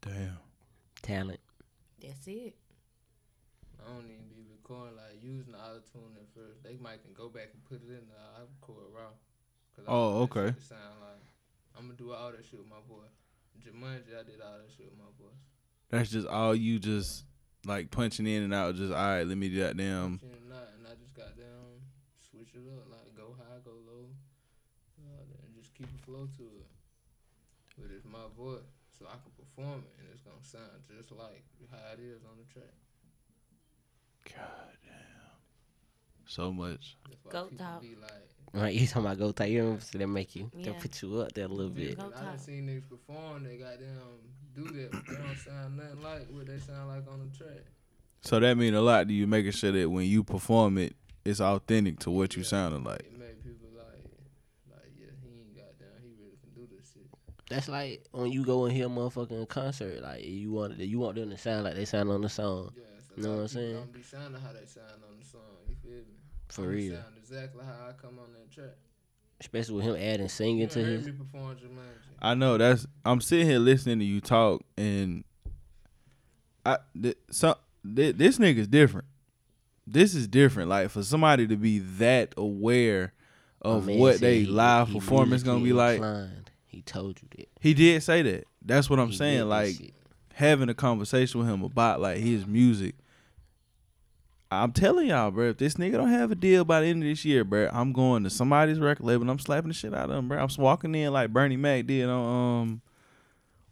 Damn. 0.00 0.38
talent. 1.02 1.40
That's 2.00 2.26
it. 2.26 2.56
I 3.78 3.86
don't 3.92 4.04
even 4.06 4.26
be 4.28 4.42
recording 4.50 4.96
like 4.96 5.22
using 5.22 5.52
the 5.52 5.58
auto 5.58 5.80
tune 5.92 6.16
at 6.18 6.26
first. 6.34 6.62
They 6.62 6.76
might 6.76 7.02
can 7.04 7.12
go 7.12 7.28
back 7.28 7.50
and 7.52 7.62
put 7.64 7.82
it 7.82 7.88
in 7.88 8.08
there. 8.08 8.18
I 8.36 8.40
record 8.40 8.84
raw. 8.92 9.10
Cause 9.76 9.84
I 9.86 9.90
Oh, 9.90 10.18
want 10.20 10.32
that 10.34 10.40
okay. 10.40 10.60
Sound 10.60 11.00
like 11.00 11.22
I'm 11.76 11.82
gonna 11.86 11.94
do 11.98 12.12
all 12.12 12.32
that 12.32 12.44
shit 12.44 12.58
with 12.58 12.68
my 12.68 12.80
voice. 12.88 13.12
Jumanji, 13.60 14.18
I 14.18 14.22
did 14.24 14.40
all 14.40 14.58
that 14.58 14.70
shit 14.76 14.86
with 14.90 14.98
my 14.98 15.12
voice. 15.20 15.36
That's 15.90 16.10
just 16.10 16.26
all 16.26 16.54
you 16.54 16.78
just 16.78 17.24
like 17.66 17.90
punching 17.90 18.26
in 18.26 18.42
and 18.42 18.54
out. 18.54 18.74
Just 18.76 18.92
all 18.92 18.98
right. 18.98 19.26
Let 19.26 19.36
me 19.38 19.48
do 19.48 19.60
that. 19.60 19.76
Damn. 19.76 20.18
Shit 20.18 20.30
or 20.30 20.36
and 20.78 20.86
I 20.86 20.94
just 21.00 21.14
got 21.14 21.36
down, 21.36 21.80
switch 22.30 22.54
it 22.54 22.64
up, 22.76 22.86
like 22.90 23.14
go 23.16 23.34
high, 23.38 23.58
go 23.64 23.72
low, 23.86 24.06
uh, 25.00 25.24
and 25.44 25.54
just 25.56 25.74
keep 25.74 25.88
a 25.88 26.00
flow 26.04 26.28
to 26.36 26.42
it. 26.44 26.68
But 27.78 27.90
it's 27.90 28.04
my 28.04 28.28
voice, 28.36 28.62
so 28.96 29.06
I 29.06 29.16
can 29.18 29.32
perform 29.34 29.82
it, 29.82 29.92
and 29.98 30.06
it's 30.12 30.22
gonna 30.22 30.42
sound 30.42 30.84
just 30.86 31.10
like 31.10 31.42
how 31.72 31.92
it 31.94 32.00
is 32.00 32.22
on 32.22 32.38
the 32.38 32.46
track. 32.52 32.74
God 34.30 34.76
damn. 34.84 35.38
So 36.26 36.52
much. 36.52 36.96
That's 37.08 37.24
why 37.24 37.32
Go 37.32 37.44
people 37.48 37.66
talk. 37.66 37.80
be 37.82 37.96
like. 38.00 38.33
Right, 38.54 38.72
you 38.72 38.86
talking 38.86 39.02
about 39.06 39.18
go 39.18 39.32
type, 39.32 39.50
you 39.50 39.62
remember 39.62 39.82
so 39.82 39.98
they 39.98 40.06
make 40.06 40.36
you, 40.36 40.48
they 40.62 40.70
Yeah. 40.70 40.76
put 40.78 41.02
you 41.02 41.18
up 41.20 41.32
there 41.32 41.46
a 41.46 41.48
little 41.48 41.72
bit. 41.72 41.98
I 41.98 42.02
done 42.02 42.12
talk. 42.12 42.38
seen 42.38 42.68
niggas 42.68 42.88
perform, 42.88 43.42
they 43.42 43.56
goddamn 43.56 43.98
do 44.54 44.62
that, 44.64 44.92
but 44.92 45.06
they 45.08 45.16
don't 45.16 45.36
sound 45.36 45.76
nothing 45.76 46.00
like 46.02 46.28
what 46.30 46.46
they 46.46 46.58
sound 46.60 46.88
like 46.88 47.10
on 47.12 47.28
the 47.28 47.36
track. 47.36 47.64
So 48.22 48.38
that 48.38 48.56
mean 48.56 48.74
a 48.74 48.80
lot 48.80 49.08
to 49.08 49.12
you, 49.12 49.26
making 49.26 49.50
sure 49.52 49.72
that 49.72 49.90
when 49.90 50.06
you 50.06 50.22
perform 50.22 50.78
it, 50.78 50.94
it's 51.24 51.40
authentic 51.40 51.98
to 52.00 52.10
what 52.12 52.36
you 52.36 52.42
Yeah. 52.42 52.46
sounding 52.48 52.84
like. 52.84 53.00
It 53.00 53.18
made 53.18 53.42
people 53.42 53.70
like, 53.76 54.04
like 54.70 54.92
yeah, 54.96 55.06
he 55.20 55.40
ain't 55.40 55.56
goddamn, 55.56 56.00
he 56.00 56.10
really 56.16 56.36
can 56.40 56.54
do 56.54 56.68
this 56.76 56.92
shit. 56.92 57.08
That's 57.50 57.68
like 57.68 58.06
when 58.12 58.30
you 58.30 58.44
go 58.44 58.66
and 58.66 58.72
hear 58.72 58.86
a 58.86 58.88
motherfucking 58.88 59.48
concert, 59.48 60.00
like 60.00 60.24
you 60.24 60.52
want 60.52 60.78
you 60.78 61.00
want 61.00 61.16
them 61.16 61.30
to 61.30 61.38
sound 61.38 61.64
like 61.64 61.74
they 61.74 61.86
sound 61.86 62.08
on 62.10 62.20
the 62.20 62.28
song. 62.28 62.70
Yeah, 62.76 62.84
so 63.00 63.14
You 63.16 63.22
know 63.24 63.32
a 63.32 63.36
what 63.36 63.42
I'm 63.42 63.48
saying? 63.48 63.74
Don't 63.74 63.92
be 63.92 64.02
sounding 64.02 64.40
how 64.40 64.52
they 64.52 64.64
sound 64.66 65.02
on 65.10 65.18
the 65.18 65.24
song. 65.26 65.40
You 65.68 65.74
feel 65.82 65.90
me? 66.06 66.14
For 66.48 66.62
I'ma 66.62 66.70
real. 66.70 66.94
Sound 66.94 67.14
exactly 67.18 67.64
how 67.64 67.88
I 67.88 67.92
come 68.00 68.18
on 68.18 68.32
that 68.32 68.50
track. 68.52 68.74
Especially 69.40 69.74
with 69.76 69.84
him 69.84 69.96
adding 69.96 70.28
singing 70.28 70.60
done 70.66 70.68
to 70.74 70.84
heard 70.84 70.88
his 70.98 71.06
me 71.06 71.12
perform 71.12 71.56
Jumanji. 71.56 72.16
I 72.22 72.34
know 72.34 72.56
that's. 72.56 72.86
I'm 73.04 73.20
sitting 73.20 73.46
here 73.46 73.58
listening 73.58 73.98
to 73.98 74.04
you 74.04 74.20
talk, 74.20 74.62
and 74.78 75.24
I 76.64 76.78
th- 77.00 77.18
so 77.30 77.56
th- 77.94 78.16
this 78.16 78.38
nigga's 78.38 78.68
different. 78.68 79.06
This 79.86 80.14
is 80.14 80.26
different. 80.28 80.68
Like 80.70 80.88
for 80.90 81.02
somebody 81.02 81.46
to 81.46 81.56
be 81.56 81.80
that 81.98 82.32
aware 82.36 83.12
of 83.60 83.86
man 83.86 83.98
what 83.98 84.20
they 84.20 84.40
he- 84.40 84.46
live 84.46 84.88
he 84.88 84.94
performance 84.94 85.42
gonna 85.42 85.62
be 85.64 85.72
like. 85.72 85.96
inclined. 85.96 86.50
He 86.66 86.82
told 86.82 87.20
you 87.22 87.28
that. 87.36 87.48
He 87.60 87.74
did 87.74 88.02
say 88.02 88.22
that. 88.22 88.44
That's 88.64 88.88
what 88.90 88.98
I'm 88.98 89.10
He 89.10 89.16
saying. 89.16 89.48
Like 89.48 89.74
having 90.32 90.68
a 90.68 90.74
conversation 90.74 91.40
with 91.40 91.48
him 91.48 91.62
about 91.62 92.00
like 92.00 92.18
his 92.18 92.46
music. 92.46 92.94
I'm 94.62 94.72
telling 94.72 95.08
y'all, 95.08 95.30
bro, 95.30 95.50
if 95.50 95.58
this 95.58 95.74
nigga 95.74 95.92
don't 95.92 96.08
have 96.10 96.30
a 96.30 96.34
deal 96.34 96.64
by 96.64 96.80
the 96.80 96.86
end 96.86 97.02
of 97.02 97.08
this 97.08 97.24
year, 97.24 97.44
bro, 97.44 97.68
I'm 97.72 97.92
going 97.92 98.24
to 98.24 98.30
somebody's 98.30 98.78
record 98.78 99.04
label 99.04 99.22
and 99.22 99.30
I'm 99.30 99.38
slapping 99.38 99.68
the 99.68 99.74
shit 99.74 99.94
out 99.94 100.10
of 100.10 100.16
him, 100.16 100.28
bro. 100.28 100.38
I'm 100.38 100.48
just 100.48 100.58
walking 100.58 100.94
in 100.94 101.12
like 101.12 101.32
Bernie 101.32 101.56
Mac 101.56 101.86
did 101.86 102.08
on 102.08 102.60
um 102.62 102.82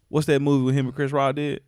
what's 0.09 0.27
that 0.27 0.41
movie 0.41 0.65
with 0.65 0.75
him 0.75 0.87
and 0.87 0.95
Chris 0.95 1.13
Rock 1.13 1.37
did? 1.37 1.63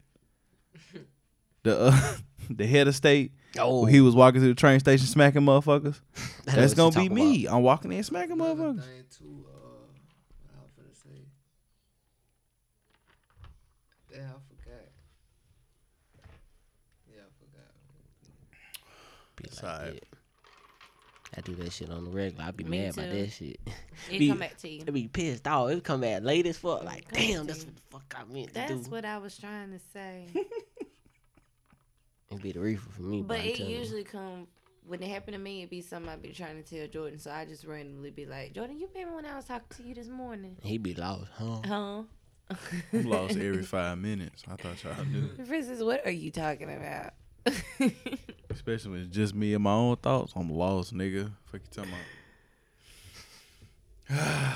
The 1.62 1.78
uh, 1.80 2.16
the 2.50 2.66
head 2.66 2.88
of 2.88 2.94
state. 2.94 3.32
Oh, 3.58 3.84
he 3.84 4.00
was 4.00 4.14
walking 4.14 4.40
to 4.42 4.48
the 4.48 4.54
train 4.54 4.80
station 4.80 5.06
smacking 5.06 5.42
motherfuckers. 5.42 6.00
That's 6.44 6.56
That's 6.56 6.74
gonna 6.74 6.90
be 6.90 7.08
talking 7.08 7.14
me. 7.14 7.46
I'm 7.46 7.62
walking 7.62 7.92
in 7.92 8.02
smacking 8.02 8.32
Another 8.32 8.54
motherfuckers. 8.54 8.80
thing 8.84 9.04
too, 9.16 9.46
uh, 9.48 9.52
what 10.42 10.54
I 10.54 10.60
was 10.62 10.72
gonna 10.76 10.94
say. 10.94 11.20
Damn, 14.12 14.24
I 14.24 14.40
forgot. 14.48 14.88
Yeah, 17.08 17.20
I 17.20 17.30
forgot. 17.38 17.70
Be 19.50 19.66
like 19.66 19.74
alright. 19.78 19.94
that. 19.94 21.38
I 21.38 21.40
do 21.40 21.54
that 21.56 21.72
shit 21.72 21.90
on 21.90 22.04
the 22.04 22.10
regular. 22.10 22.44
I'd 22.44 22.56
be 22.56 22.62
Me 22.64 22.78
mad 22.82 22.94
about 22.94 23.10
too. 23.10 23.20
that 23.22 23.30
shit. 23.32 23.60
It 24.10 24.18
Be- 24.18 24.28
come 24.28 24.38
back 24.38 24.56
to 24.58 24.68
you. 24.68 24.84
I 24.86 24.90
be 24.92 25.08
pissed 25.08 25.48
off. 25.48 25.70
It 25.70 25.82
come 25.82 26.00
back 26.02 26.22
late 26.22 26.46
as 26.46 26.58
fuck. 26.58 26.84
Like, 26.84 27.08
Come 27.08 27.18
damn, 27.20 27.40
to 27.40 27.46
that's 27.48 27.60
you. 27.64 27.66
what 27.66 27.76
the 27.76 27.82
fuck 27.90 28.14
I 28.28 28.32
meant 28.32 28.48
to 28.48 28.54
That's 28.54 28.84
do. 28.84 28.90
what 28.90 29.04
I 29.04 29.18
was 29.18 29.36
trying 29.36 29.72
to 29.72 29.78
say. 29.92 30.26
It'd 32.30 32.42
be 32.42 32.52
the 32.52 32.60
reefer 32.60 32.88
for 32.90 33.02
me. 33.02 33.22
but 33.22 33.40
it 33.40 33.60
usually 33.60 34.04
come 34.04 34.46
when 34.86 35.02
it 35.02 35.08
happened 35.08 35.34
to 35.34 35.38
me. 35.40 35.58
It'd 35.60 35.70
be 35.70 35.80
something 35.80 36.10
I'd 36.10 36.22
be 36.22 36.30
trying 36.30 36.62
to 36.62 36.68
tell 36.78 36.86
Jordan. 36.88 37.18
So 37.18 37.30
I 37.30 37.44
just 37.44 37.64
randomly 37.64 38.10
be 38.10 38.26
like, 38.26 38.52
Jordan, 38.54 38.78
you 38.78 38.88
remember 38.94 39.16
when 39.16 39.26
I 39.26 39.36
was 39.36 39.44
talking 39.44 39.66
to 39.76 39.82
you 39.88 39.94
this 39.94 40.08
morning? 40.08 40.56
he 40.62 40.78
be 40.78 40.94
lost, 40.94 41.30
huh? 41.34 41.60
Huh? 41.66 42.02
I'm 42.92 43.04
lost 43.10 43.36
every 43.38 43.62
five 43.62 43.98
minutes. 43.98 44.42
I 44.50 44.56
thought 44.56 44.82
y'all 44.84 45.04
knew. 45.04 45.30
Francis, 45.46 45.80
what 45.82 46.04
are 46.06 46.10
you 46.10 46.30
talking 46.30 46.70
about? 46.74 47.12
Especially 48.50 48.90
when 48.90 49.00
it's 49.00 49.14
just 49.14 49.34
me 49.34 49.54
and 49.54 49.62
my 49.64 49.72
own 49.72 49.96
thoughts. 49.96 50.32
I'm 50.36 50.50
lost, 50.50 50.94
nigga. 50.94 51.30
Fuck 51.46 51.60
you 51.62 51.82
talking 51.82 51.92
about. 54.08 54.54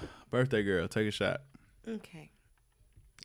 Birthday 0.30 0.62
girl, 0.62 0.88
take 0.88 1.08
a 1.08 1.10
shot. 1.10 1.42
okay. 1.86 2.30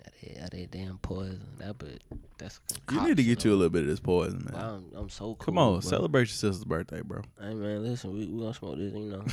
That, 0.04 0.40
that, 0.40 0.52
that 0.52 0.72
damn 0.72 0.98
poison. 0.98 1.42
That 1.60 1.78
but 1.78 2.00
that's. 2.38 2.60
You 2.92 3.02
need 3.08 3.18
to 3.18 3.24
get 3.24 3.46
you 3.46 3.52
a 3.52 3.56
little 3.56 3.70
bit 3.70 3.84
of 3.84 3.88
this 3.88 4.00
poison, 4.00 4.48
man. 4.52 4.62
I'm, 4.64 4.86
I'm 4.96 5.10
so 5.10 5.26
cool. 5.26 5.36
Come 5.36 5.58
on, 5.60 5.74
bro. 5.74 5.82
celebrate 5.82 6.22
your 6.22 6.28
sister's 6.28 6.64
birthday, 6.66 7.02
bro. 7.02 7.22
Hey 7.40 7.54
man, 7.54 7.84
listen, 7.84 8.12
we 8.14 8.26
we 8.26 8.40
gonna 8.40 8.54
smoke 8.54 8.78
this, 8.78 8.94
you 8.94 9.00
know. 9.12 9.24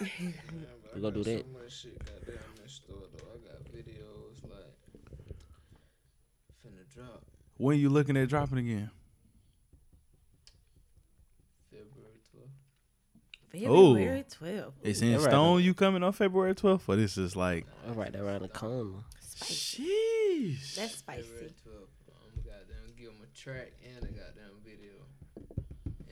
Yeah, 0.00 0.06
We 0.94 1.00
I 1.00 1.00
gonna 1.02 1.14
do 1.14 1.24
that. 1.24 1.44
So 1.44 1.58
much 1.62 1.72
shit 1.82 1.98
goddamn 1.98 2.42
in 2.62 2.68
store 2.68 2.96
though. 3.12 3.28
I 3.34 3.38
got 3.46 3.64
videos 3.64 4.42
like 4.44 4.72
finna 6.64 6.94
drop 6.94 7.22
When 7.58 7.78
you 7.78 7.88
looking 7.88 8.16
at 8.16 8.28
dropping 8.28 8.58
again? 8.58 8.90
February 11.70 12.20
12th. 12.34 13.50
February 13.52 14.24
12th. 14.24 14.72
It's 14.82 15.00
in 15.00 15.14
All 15.14 15.20
right, 15.20 15.30
stone. 15.30 15.62
You 15.62 15.74
coming 15.74 16.02
on 16.02 16.12
February 16.12 16.54
12th? 16.54 16.82
Or 16.88 16.96
this 16.96 17.16
is 17.16 17.34
like, 17.34 17.66
All 17.88 17.94
right, 17.94 18.12
that 18.12 18.20
around 18.20 18.42
the 18.42 18.48
corner. 18.48 19.04
sheesh. 19.24 20.74
That's 20.76 20.96
spicy. 20.96 21.22
February 21.22 21.54
12th. 21.66 21.88
I'm 22.08 22.42
goddamn 22.42 22.94
give 22.96 23.08
him 23.08 23.16
a 23.22 23.36
track 23.38 23.72
and 23.84 24.04
a 24.04 24.12
goddamn 24.12 24.60
video. 24.62 24.92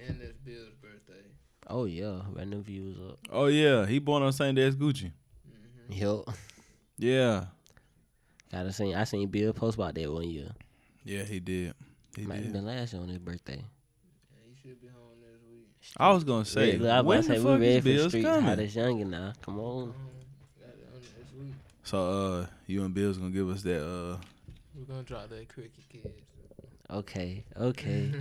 And 0.08 0.20
it's 0.22 0.38
Bill's 0.38 0.74
birthday. 0.80 1.22
Oh 1.66 1.84
yeah, 1.84 2.20
random 2.32 2.62
views 2.62 2.98
up. 2.98 3.18
Oh 3.30 3.46
yeah, 3.46 3.86
he 3.86 3.98
born 3.98 4.22
on 4.22 4.28
the 4.28 4.32
same 4.32 4.54
day 4.54 4.62
as 4.66 4.76
Gucci. 4.76 5.12
Mm-hmm. 5.48 5.92
Yup. 5.92 6.30
Yeah, 6.98 7.46
Gotta 8.52 8.72
seen 8.72 8.94
I 8.94 9.02
seen 9.04 9.28
Bill 9.28 9.52
post 9.52 9.76
about 9.76 9.94
that 9.96 10.12
one 10.12 10.28
year. 10.30 10.50
Yeah, 11.04 11.22
he 11.22 11.40
did. 11.40 11.74
He 12.16 12.22
Might 12.26 12.42
have 12.44 12.52
been 12.52 12.64
last 12.66 12.92
year 12.92 13.02
on 13.02 13.08
his 13.08 13.18
birthday. 13.18 13.56
Yeah, 13.62 14.38
he 14.48 14.54
should 14.68 14.80
be 14.80 14.86
home 14.88 15.18
this 15.20 15.40
week. 15.50 15.66
I 15.98 16.10
was 16.12 16.24
gonna 16.24 16.44
say, 16.44 16.72
Yeah, 16.76 16.82
look, 16.82 16.90
I 16.90 17.00
was 17.00 17.06
when 17.06 17.18
about 17.18 17.26
the 17.28 17.34
to 17.34 17.40
say 17.40 17.44
we 17.44 17.50
fuck 17.52 17.60
ready 17.60 17.66
is 17.74 17.76
for 17.78 17.82
the 17.88 17.94
Bills 17.94 18.08
streets. 18.10 18.26
coming? 18.26 18.44
Hottest 18.44 18.76
youngin' 18.76 19.06
now. 19.10 19.32
Come 19.42 19.58
on. 19.60 19.82
Um, 19.82 19.94
goddamn 20.60 21.00
this 21.00 21.32
week. 21.40 21.54
So, 21.82 21.98
uh, 22.42 22.46
you 22.66 22.84
and 22.84 22.94
Bill's 22.94 23.18
gonna 23.18 23.30
give 23.30 23.48
us 23.50 23.62
that. 23.62 23.82
Uh, 23.82 24.16
We're 24.74 24.84
gonna 24.86 25.02
drop 25.02 25.28
that 25.30 25.48
cricket 25.48 25.72
kids. 25.90 26.06
Okay, 26.90 27.44
okay. 27.56 28.12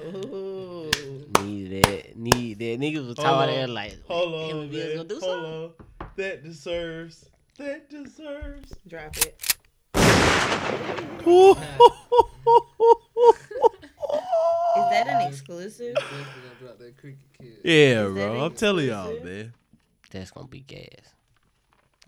Ooh. 0.00 0.90
Need 1.42 1.82
that. 1.84 2.16
Need 2.16 2.58
that. 2.60 2.80
Niggas 2.80 3.06
was 3.06 3.16
talking 3.16 3.30
about 3.30 3.46
that 3.46 3.68
like 3.68 3.92
him 3.92 4.60
and 4.60 4.70
Bill's 4.70 4.94
gonna 4.96 5.08
do 5.08 5.20
something. 5.20 5.28
on. 5.44 5.70
That 6.16 6.42
deserves. 6.44 7.28
That 7.58 7.90
deserves. 7.90 8.72
Drop 8.88 9.16
it. 9.18 9.49
Is 14.76 14.90
that 14.90 15.06
an 15.08 15.28
exclusive? 15.28 15.94
Definitely 15.94 16.42
gonna 16.42 16.54
drop 16.60 16.78
that 16.78 16.96
cricket 16.96 17.18
kids. 17.38 17.58
yeah, 17.64 18.06
bro. 18.06 18.40
I'm 18.44 18.54
telling 18.54 18.86
y'all, 18.86 19.10
exclusive? 19.10 19.36
man. 19.36 19.54
That's 20.10 20.30
gonna 20.30 20.48
be 20.48 20.60
gas. 20.60 21.14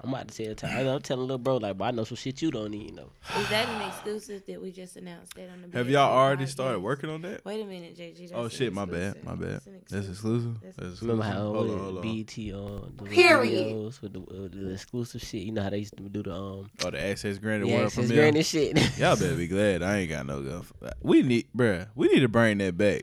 I'm 0.02 0.08
about 0.12 0.28
to 0.28 0.54
tell 0.56 0.88
I'm 0.94 1.00
telling 1.00 1.20
a 1.22 1.24
little 1.24 1.38
bro 1.38 1.58
like, 1.58 1.78
bro, 1.78 1.86
I 1.86 1.90
know 1.92 2.04
some 2.04 2.16
shit 2.16 2.42
you 2.42 2.50
don't 2.50 2.74
even 2.74 2.96
know. 2.96 3.10
Is 3.38 3.48
that 3.50 3.68
an 3.68 3.88
exclusive 3.88 4.42
that 4.48 4.60
we 4.60 4.72
just 4.72 4.96
announced 4.96 5.34
that 5.34 5.48
on 5.48 5.70
the 5.70 5.78
Have 5.78 5.88
y'all 5.88 6.10
already 6.12 6.44
podcast? 6.44 6.48
started 6.48 6.78
working 6.80 7.08
on 7.10 7.22
that? 7.22 7.44
Wait 7.44 7.60
a 7.62 7.64
minute, 7.64 7.96
JG. 7.96 8.18
That's 8.30 8.32
Oh 8.34 8.48
shit, 8.48 8.72
my 8.72 8.84
bad, 8.84 9.22
my 9.24 9.34
bad. 9.36 9.50
That's 9.52 9.66
an 9.66 9.72
That's 9.88 10.08
exclusive. 10.08 10.10
exclusive. 10.10 10.56
That's 10.62 10.76
That's 10.76 11.02
Remember 11.02 11.22
exclusive. 11.22 11.44
how 11.44 11.52
Hold 11.54 11.70
on, 11.70 11.78
hold 11.78 11.96
on. 11.98 12.02
BT 12.02 12.52
on 12.52 12.94
the 12.96 13.04
Period. 13.04 13.66
videos 13.68 14.00
with 14.02 14.12
the, 14.12 14.20
uh, 14.20 14.48
the 14.50 14.72
exclusive 14.72 15.22
shit? 15.22 15.42
You 15.42 15.52
know 15.52 15.62
how 15.62 15.70
they 15.70 15.78
used 15.78 15.96
to 15.96 16.02
do 16.08 16.22
the 16.22 16.34
um 16.34 16.70
Oh, 16.84 16.90
the 16.90 17.00
access 17.00 17.38
granted 17.38 17.68
yeah, 17.68 17.76
word 17.76 17.86
access 17.86 18.06
from 18.06 18.16
granted 18.16 18.44
shit. 18.46 18.98
Y'all 18.98 19.16
better 19.16 19.36
be 19.36 19.46
glad 19.46 19.82
I 19.82 19.98
ain't 19.98 20.10
got 20.10 20.26
no 20.26 20.42
gun 20.42 20.62
for 20.62 20.74
that. 20.80 20.96
We 21.00 21.22
need, 21.22 21.46
bruh, 21.56 21.86
we 21.94 22.08
need 22.08 22.20
to 22.20 22.28
bring 22.28 22.58
that 22.58 22.76
back. 22.76 23.02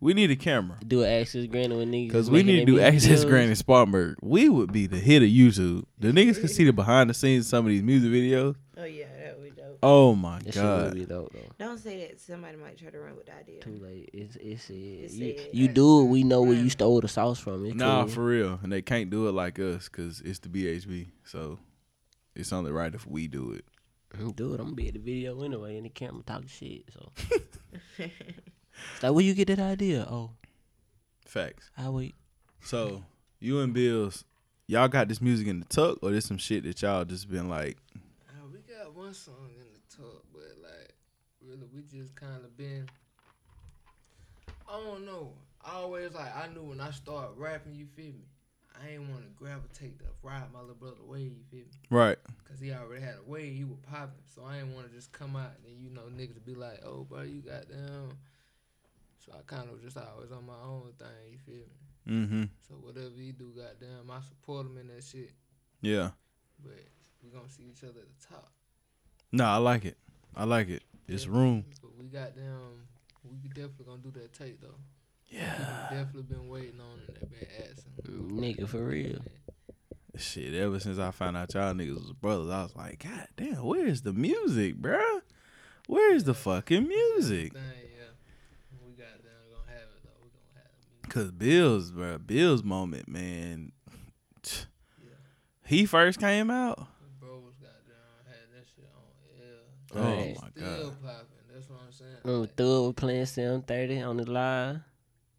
We 0.00 0.14
need 0.14 0.30
a 0.30 0.36
camera. 0.36 0.78
do 0.86 1.02
an 1.02 1.10
access 1.20 1.46
granted 1.46 1.76
with 1.78 1.88
niggas. 1.88 2.06
Because 2.08 2.30
we 2.30 2.42
need 2.44 2.60
to 2.60 2.64
do 2.66 2.80
access 2.80 3.24
videos. 3.24 3.28
granted 3.28 3.56
Spartanburg. 3.56 4.16
We 4.22 4.48
would 4.48 4.72
be 4.72 4.86
the 4.86 4.98
hit 4.98 5.22
of 5.22 5.28
YouTube. 5.28 5.84
The 5.98 6.08
niggas 6.12 6.38
can 6.38 6.48
see 6.48 6.64
the 6.64 6.72
behind 6.72 7.10
the 7.10 7.14
scenes 7.14 7.46
of 7.46 7.50
some 7.50 7.66
of 7.66 7.70
these 7.70 7.82
music 7.82 8.10
videos. 8.10 8.54
Oh 8.76 8.84
yeah, 8.84 9.06
that 9.24 9.36
would 9.40 9.44
be 9.56 9.60
dope. 9.60 9.78
Oh 9.82 10.14
my 10.14 10.38
That 10.38 10.54
shit 10.54 10.62
would 10.62 10.84
god. 10.84 10.94
be 10.94 11.04
dope 11.04 11.32
though. 11.32 11.64
Don't 11.66 11.78
say 11.78 12.06
that. 12.06 12.20
Somebody 12.20 12.56
might 12.58 12.78
try 12.78 12.90
to 12.90 12.98
run 13.00 13.16
with 13.16 13.26
the 13.26 13.34
idea. 13.36 13.60
Too 13.60 13.76
late. 13.82 14.10
It's 14.12 14.36
it's, 14.36 14.70
it. 14.70 14.74
It's 14.74 15.14
you, 15.14 15.26
it. 15.30 15.50
you 15.54 15.66
do 15.68 16.02
it. 16.02 16.04
We 16.04 16.22
know 16.22 16.42
where 16.42 16.56
you 16.56 16.70
stole 16.70 17.00
the 17.00 17.08
sauce 17.08 17.40
from. 17.40 17.66
It's 17.66 17.74
Nah, 17.74 18.02
cool. 18.04 18.12
for 18.12 18.24
real. 18.24 18.60
And 18.62 18.72
they 18.72 18.82
can't 18.82 19.10
do 19.10 19.26
it 19.28 19.32
like 19.32 19.58
us 19.58 19.88
because 19.88 20.20
it's 20.20 20.38
the 20.38 20.48
BHB. 20.48 21.08
So 21.24 21.58
it's 22.36 22.52
only 22.52 22.70
right 22.70 22.94
if 22.94 23.04
we 23.04 23.26
do 23.26 23.50
it. 23.52 23.64
Mm, 24.16 24.36
Do 24.36 24.54
it. 24.54 24.60
I'm 24.60 24.66
gonna 24.66 24.76
be 24.76 24.86
at 24.88 24.94
the 24.94 25.00
video 25.00 25.42
anyway, 25.42 25.76
in 25.76 25.82
the 25.82 25.90
camera 25.90 26.22
talking 26.24 26.46
shit. 26.48 26.84
So 26.92 27.10
it's 28.94 29.02
like, 29.02 29.12
where 29.12 29.24
you 29.24 29.34
get 29.34 29.48
that 29.48 29.58
idea? 29.58 30.06
Oh, 30.10 30.30
Facts. 31.26 31.70
I 31.76 31.88
wait. 31.90 32.14
So 32.62 33.04
you 33.40 33.60
and 33.60 33.72
Bills, 33.74 34.24
y'all 34.66 34.88
got 34.88 35.08
this 35.08 35.20
music 35.20 35.46
in 35.46 35.60
the 35.60 35.66
tuck 35.66 35.98
or 36.02 36.10
this 36.10 36.26
some 36.26 36.38
shit 36.38 36.64
that 36.64 36.80
y'all 36.82 37.04
just 37.04 37.30
been 37.30 37.48
like, 37.48 37.76
Uh, 38.28 38.46
we 38.52 38.58
got 38.60 38.94
one 38.94 39.14
song 39.14 39.50
in 39.58 39.66
the 39.72 39.96
tuck, 39.96 40.22
but 40.32 40.42
like, 40.62 40.94
really, 41.46 41.66
we 41.74 41.82
just 41.82 42.14
kind 42.14 42.44
of 42.44 42.56
been. 42.56 42.88
I 44.68 44.72
don't 44.80 45.04
know. 45.06 45.32
I 45.64 45.74
always 45.76 46.12
like 46.14 46.34
I 46.36 46.48
knew 46.52 46.62
when 46.62 46.80
I 46.80 46.90
started 46.90 47.32
rapping, 47.36 47.74
you 47.74 47.86
feel 47.86 48.06
me. 48.06 48.26
I 48.80 48.90
ain't 48.92 49.08
want 49.10 49.22
to 49.24 49.30
gravitate 49.36 49.98
to 49.98 50.04
ride 50.22 50.52
my 50.52 50.60
little 50.60 50.76
brother 50.76 51.02
way, 51.04 51.22
you 51.22 51.42
feel 51.50 51.60
me? 51.60 51.66
right? 51.90 52.16
Cause 52.48 52.60
he 52.60 52.72
already 52.72 53.04
had 53.04 53.16
a 53.26 53.28
way, 53.28 53.50
he 53.50 53.64
was 53.64 53.78
popping. 53.90 54.22
So 54.34 54.42
I 54.46 54.58
ain't 54.58 54.68
want 54.68 54.88
to 54.88 54.94
just 54.94 55.10
come 55.12 55.34
out 55.36 55.50
and 55.66 55.76
you 55.82 55.90
know 55.90 56.02
niggas 56.02 56.44
be 56.44 56.54
like, 56.54 56.80
oh 56.84 57.04
bro, 57.08 57.22
you 57.22 57.40
got 57.40 57.68
down. 57.68 58.12
So 59.28 59.36
I 59.38 59.42
kind 59.46 59.68
of 59.68 59.82
just 59.82 59.96
always 59.96 60.32
on 60.32 60.46
my 60.46 60.58
own 60.64 60.92
thing, 60.98 61.08
you 61.30 61.38
feel 61.38 61.54
me? 61.54 62.24
Mm-hmm. 62.24 62.42
So 62.66 62.74
whatever 62.76 63.10
he 63.16 63.32
do, 63.32 63.52
goddamn, 63.54 64.10
I 64.10 64.20
support 64.22 64.66
him 64.66 64.78
in 64.78 64.88
that 64.88 65.04
shit. 65.04 65.32
Yeah. 65.82 66.10
But 66.62 66.72
we 67.22 67.30
gonna 67.30 67.48
see 67.48 67.64
each 67.70 67.84
other 67.84 68.00
at 68.00 68.08
the 68.08 68.26
top. 68.34 68.50
No, 69.30 69.44
I 69.44 69.56
like 69.56 69.84
it. 69.84 69.98
I 70.34 70.44
like 70.44 70.70
it. 70.70 70.82
It's 71.06 71.26
room. 71.26 71.64
But 71.82 71.96
we 71.98 72.06
got 72.06 72.34
them. 72.34 72.86
We 73.42 73.48
definitely 73.48 73.84
gonna 73.86 74.02
do 74.02 74.10
that 74.12 74.32
tape 74.32 74.60
though. 74.62 74.78
Yeah. 75.28 75.88
Definitely 75.90 76.22
been 76.22 76.48
waiting 76.48 76.80
on 76.80 77.00
it. 77.06 77.20
They 77.20 77.26
been 77.26 77.48
asking. 77.70 78.30
Nigga, 78.30 78.66
for 78.68 78.82
real. 78.82 79.18
Shit, 80.16 80.54
ever 80.54 80.80
since 80.80 80.98
I 80.98 81.10
found 81.10 81.36
out 81.36 81.52
y'all 81.54 81.74
niggas 81.74 81.94
was 81.94 82.12
brothers, 82.12 82.50
I 82.50 82.62
was 82.62 82.74
like, 82.74 83.04
God 83.04 83.28
damn, 83.36 83.62
where's 83.62 84.02
the 84.02 84.12
music, 84.12 84.76
bruh? 84.76 85.20
Where's 85.86 86.24
the 86.24 86.34
fucking 86.34 86.88
music? 86.88 87.52
Thing, 87.52 87.62
yeah. 87.62 88.10
We 88.84 88.92
got 88.92 89.22
them. 89.22 89.32
Gonna 89.50 89.70
have 89.70 89.88
it 89.88 90.02
though. 90.02 90.18
We 90.22 90.30
gonna 90.30 90.54
have 90.56 90.66
it. 90.66 91.07
Cause 91.18 91.30
Bill's, 91.32 91.90
bruh, 91.92 92.24
Bill's 92.26 92.62
moment, 92.62 93.08
man. 93.08 93.72
He 95.66 95.84
first 95.84 96.18
came 96.18 96.50
out. 96.50 96.78
The 96.78 97.26
bros 97.26 97.52
got 97.60 97.70
down. 97.86 98.24
Had 98.26 98.36
that 98.54 98.66
shit 98.74 98.88
on 98.94 99.02
air. 99.38 99.58
Oh 99.94 100.16
Right. 100.16 100.36
my 100.40 100.48
Still 100.50 100.90
god. 100.90 101.02
popping. 101.02 101.26
That's 101.52 101.68
what 101.68 101.80
I'm 101.84 101.92
saying. 101.92 102.10
Remember 102.24 102.40
Like, 102.46 102.54
Thug 102.56 102.84
was 102.86 102.94
playing 102.94 103.26
730 103.26 104.00
on 104.02 104.16
the 104.16 104.30
live. 104.30 104.80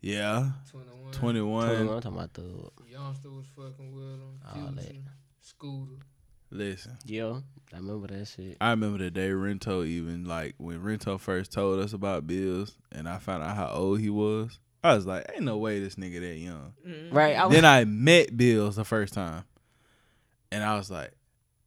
Yeah. 0.02 0.52
21. 0.72 1.12
21. 1.14 1.68
21, 1.68 1.96
I'm 1.96 2.02
talking 2.02 2.18
about 2.18 2.34
Thug. 2.34 2.72
Youngster 2.88 3.30
was 3.32 3.46
fucking 3.56 3.92
with 3.96 4.04
him. 4.04 4.40
All 4.66 4.72
that. 4.74 4.96
Scooter. 5.42 5.94
Listen. 6.52 6.98
Yo, 7.06 7.44
I 7.74 7.78
remember 7.78 8.08
that 8.08 8.26
shit. 8.28 8.58
I 8.62 8.72
remember 8.72 8.98
the 9.00 9.12
day 9.12 9.30
Rento 9.30 9.86
even 9.86 10.26
like 10.26 10.56
when 10.58 10.80
Rento 10.82 11.20
first 11.20 11.52
told 11.52 11.80
us 11.80 11.94
about 11.94 12.26
Bills 12.28 12.76
and 12.92 13.08
I 13.10 13.18
found 13.18 13.44
out 13.44 13.56
how 13.56 13.70
old 13.70 14.00
he 14.00 14.10
was. 14.10 14.60
I 14.84 14.96
was 14.96 15.06
like, 15.06 15.30
ain't 15.34 15.44
no 15.44 15.58
way 15.58 15.80
this 15.80 15.96
nigga 15.96 16.22
that 16.22 16.38
young. 16.38 16.74
Mm-hmm. 16.88 17.16
Right? 17.16 17.36
I 17.36 17.46
was, 17.46 17.56
then 17.56 17.66
I 17.66 17.84
met 17.86 18.36
Bills 18.36 18.78
the 18.78 18.86
first 18.86 19.14
time. 19.14 19.44
And 20.52 20.64
I 20.64 20.78
was 20.78 20.90
like, 20.90 21.12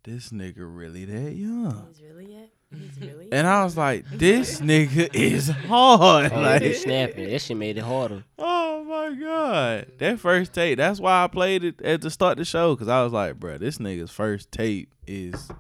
this 0.05 0.31
nigga 0.31 0.55
really 0.59 1.05
that 1.05 1.33
young. 1.33 1.87
He's 1.89 2.03
really 2.03 2.33
yet. 2.33 2.51
He's 2.71 3.01
really. 3.01 3.29
And 3.33 3.47
I 3.47 3.65
was 3.65 3.77
like, 3.77 4.05
this 4.11 4.61
nigga 4.63 5.15
is 5.15 5.49
hard. 5.49 6.33
oh, 6.33 6.41
like, 6.41 6.63
like, 6.63 6.75
snapping. 6.75 7.29
That 7.29 7.41
shit 7.41 7.57
made 7.57 7.77
it 7.79 7.85
harder. 7.85 8.25
oh 8.39 8.85
my 8.85 9.15
God. 9.15 9.87
That 9.99 10.19
first 10.19 10.53
tape, 10.53 10.79
that's 10.79 10.99
why 10.99 11.23
I 11.23 11.29
played 11.29 11.65
it 11.65 11.81
at 11.83 12.01
the 12.01 12.11
start 12.11 12.33
of 12.33 12.39
the 12.39 12.45
show. 12.45 12.75
Cause 12.75 12.89
I 12.89 13.03
was 13.05 13.13
like, 13.13 13.39
bruh, 13.39 13.59
this 13.59 13.79
nigga's 13.79 14.11
first 14.11 14.51
tape 14.51 14.93
is 15.07 15.51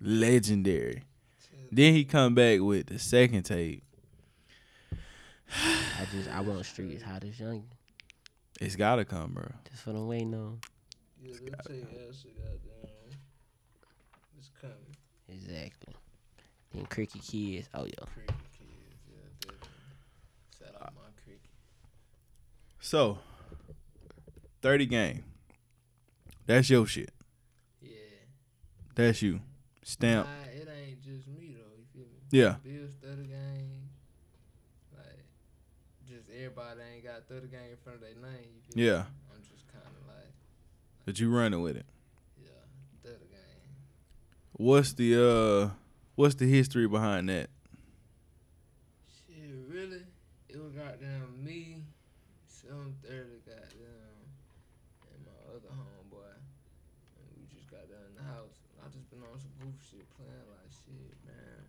legendary. 0.00 1.04
Then 1.70 1.94
he 1.94 2.04
come 2.04 2.34
back 2.34 2.60
with 2.60 2.86
the 2.86 2.98
second 2.98 3.42
tape. 3.42 3.82
I 5.50 6.06
just, 6.12 6.28
I 6.30 6.40
want 6.40 6.64
streets 6.66 7.02
hottest 7.02 7.40
young. 7.40 7.64
It's 8.60 8.76
gotta 8.76 9.04
come, 9.04 9.32
bro. 9.32 9.48
That's 9.64 9.86
what 9.86 9.96
I'm 9.96 10.08
waiting 10.08 10.34
on. 10.34 10.60
Yeah, 11.22 11.30
this 11.30 11.40
tape 11.40 11.86
actually 12.08 12.32
got 12.32 12.62
down. 12.64 12.90
It's 14.38 14.50
coming. 14.60 14.76
Exactly. 15.28 15.94
Then 16.72 16.86
Cricket 16.86 17.22
Kids. 17.22 17.68
Oh, 17.74 17.84
yeah. 17.84 18.04
Cricket 18.14 18.36
kids. 18.58 19.00
Yeah. 19.08 19.52
Shout 20.58 20.74
out 20.82 20.94
my 20.94 21.02
cricket. 21.24 21.40
So, 22.80 23.18
30 24.62 24.86
gang. 24.86 25.24
That's 26.46 26.70
your 26.70 26.86
shit. 26.86 27.10
Yeah. 27.80 27.90
That's 28.94 29.20
you. 29.22 29.40
Stamp. 29.82 30.26
Nah, 30.26 30.50
it 30.52 30.68
ain't 30.68 31.02
just 31.02 31.28
me 31.28 31.56
though. 31.56 31.76
You 31.76 31.84
feel 31.92 32.06
me? 32.06 32.20
Yeah. 32.30 32.56
Bill 32.62 32.88
stutter 32.90 33.22
gang. 33.22 33.65
Everybody 36.36 36.80
ain't 36.94 37.04
got 37.04 37.22
stutter 37.24 37.46
gang 37.46 37.70
in 37.70 37.76
front 37.82 37.96
of 37.96 38.02
their 38.02 38.14
name. 38.30 38.60
Yeah. 38.74 39.08
Me? 39.08 39.32
I'm 39.34 39.42
just 39.50 39.66
kind 39.72 39.84
of 39.86 40.06
like, 40.06 40.32
But 41.06 41.18
you 41.18 41.30
running 41.34 41.62
with 41.62 41.76
it. 41.76 41.86
yeah, 42.42 42.50
stutter 43.00 43.24
gang. 43.30 43.72
What's 44.52 44.92
the 44.92 45.16
uh 45.16 45.70
What's 46.14 46.34
the 46.36 46.46
history 46.48 46.86
behind 46.88 47.28
that? 47.28 47.48
Shit, 49.28 49.52
really? 49.68 50.00
It 50.48 50.56
was 50.56 50.72
goddamn 50.72 51.44
me, 51.44 51.84
seven 52.48 52.96
thirty, 53.04 53.40
goddamn, 53.44 54.16
and 55.12 55.20
my 55.28 55.36
other 55.52 55.68
homeboy. 55.76 56.36
And 57.20 57.26
we 57.36 57.44
just 57.52 57.68
got 57.70 57.84
down 57.88 58.00
in 58.08 58.16
the 58.16 58.24
house. 58.32 58.56
I 58.80 58.88
just 58.88 59.08
been 59.12 59.20
on 59.28 59.36
some 59.40 59.52
goof 59.60 59.76
shit, 59.90 60.08
playing 60.16 60.48
like 60.48 60.72
shit, 60.72 61.16
man. 61.28 61.60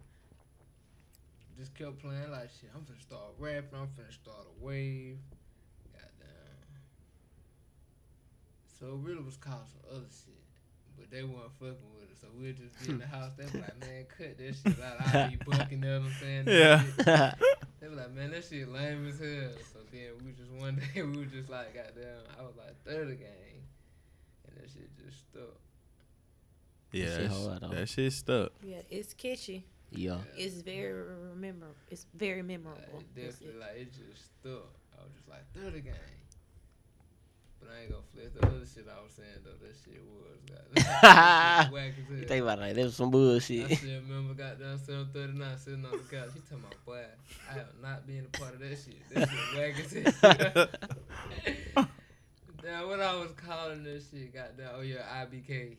Just 1.59 1.66
kept 1.77 1.99
playing 1.99 2.31
like 2.31 2.49
shit. 2.59 2.69
I'm 2.75 2.81
finna 2.81 3.01
start 3.01 3.33
rapping. 3.37 3.79
I'm 3.79 3.87
finna 3.87 4.11
start 4.11 4.45
a 4.45 4.63
wave. 4.65 5.17
Goddamn. 5.93 6.57
So 8.79 8.87
it 8.87 9.07
really 9.07 9.23
was 9.23 9.37
called 9.37 9.67
some 9.71 9.95
other 9.97 10.07
shit. 10.09 10.33
But 10.97 11.11
they 11.11 11.21
weren't 11.23 11.51
fucking 11.59 11.93
with 11.93 12.09
it. 12.09 12.17
So 12.19 12.27
we 12.35 12.47
were 12.47 12.53
just 12.53 12.83
be 12.83 12.93
in 12.93 12.99
the 12.99 13.05
house. 13.05 13.31
They 13.37 13.45
be 13.45 13.59
like, 13.59 13.73
hmm. 13.73 13.87
man, 13.87 14.05
cut 14.17 14.37
that 14.37 14.55
shit 14.55 14.83
out. 14.83 15.15
I 15.15 15.27
be 15.27 15.35
bucking, 15.45 15.83
you 15.83 15.89
know 15.89 15.99
what 15.99 16.07
I'm 16.07 16.13
saying? 16.19 16.43
Yeah. 16.47 17.33
They 17.79 17.89
be 17.89 17.95
like, 17.95 18.11
man, 18.15 18.31
that 18.31 18.43
shit 18.43 18.67
lame 18.69 19.07
as 19.07 19.19
hell. 19.19 19.51
So 19.71 19.79
then 19.91 20.09
we 20.25 20.31
just 20.31 20.49
one 20.49 20.81
day 20.95 21.01
we 21.03 21.15
were 21.19 21.25
just 21.25 21.47
like, 21.47 21.75
goddamn, 21.75 22.23
I 22.39 22.41
was 22.41 22.55
like 22.57 22.75
third 22.83 23.07
game, 23.19 23.61
and 24.47 24.57
that 24.57 24.67
shit 24.71 24.89
just 24.97 25.29
stuck. 25.29 25.43
Yeah, 26.91 27.05
shit 27.05 27.29
that's- 27.29 27.45
hard, 27.61 27.71
that 27.71 27.87
shit 27.87 28.13
stuck. 28.13 28.51
Yeah, 28.63 28.81
it's 28.89 29.13
catchy. 29.13 29.63
Yeah. 29.97 30.17
It's 30.37 30.61
very 30.61 30.93
remember. 31.33 31.67
It's 31.89 32.05
very 32.15 32.43
memorable. 32.43 32.79
Like, 32.93 33.01
it 33.01 33.15
definitely 33.15 33.55
it. 33.55 33.59
like 33.59 33.75
it 33.77 33.91
just 33.91 34.25
stuck. 34.39 34.69
I 34.93 35.03
was 35.03 35.13
just 35.15 35.27
like 35.27 35.41
third 35.55 35.83
game. 35.83 35.93
But 37.59 37.69
I 37.73 37.81
ain't 37.81 37.89
gonna 37.89 38.03
flip 38.13 38.39
the 38.39 38.45
other 38.45 38.65
shit 38.65 38.85
I 38.85 39.01
was 39.01 39.11
saying 39.13 39.41
though. 39.43 39.57
That 39.57 39.73
shit 39.73 39.99
was 40.05 40.37
goddamn 40.45 41.01
that 41.01 41.63
shit 41.63 41.73
whack 41.73 41.93
as 41.97 42.07
hell. 42.07 42.17
You 42.17 42.27
think 42.27 42.43
about 42.43 42.59
it 42.59 42.61
like 42.61 42.75
that 42.75 42.83
was 42.83 42.95
some 42.95 43.09
bullshit. 43.09 43.57
I 43.57 43.67
bullshit. 43.67 43.77
still 43.79 44.01
remember 44.01 44.33
goddamn 44.35 44.77
739 44.77 45.57
sitting 45.57 45.85
on 45.85 45.91
the 45.91 45.97
couch. 45.97 46.29
He 46.35 46.39
talking 46.41 46.59
about, 46.61 46.85
boy, 46.85 47.03
I 47.49 47.57
am 47.57 47.65
not 47.81 48.05
being 48.05 48.25
a 48.31 48.37
part 48.37 48.53
of 48.53 48.59
that 48.59 48.77
shit. 48.77 49.01
That 49.09 49.29
shit 49.29 49.57
whack 49.57 49.73
as 49.81 50.53
hell. 51.73 51.87
Damn, 52.61 52.87
what 52.87 52.99
I 52.99 53.15
was 53.15 53.31
calling 53.31 53.83
this 53.83 54.11
shit, 54.11 54.31
goddamn, 54.31 54.69
oh 54.75 54.81
yeah, 54.81 55.25
IBK. 55.25 55.77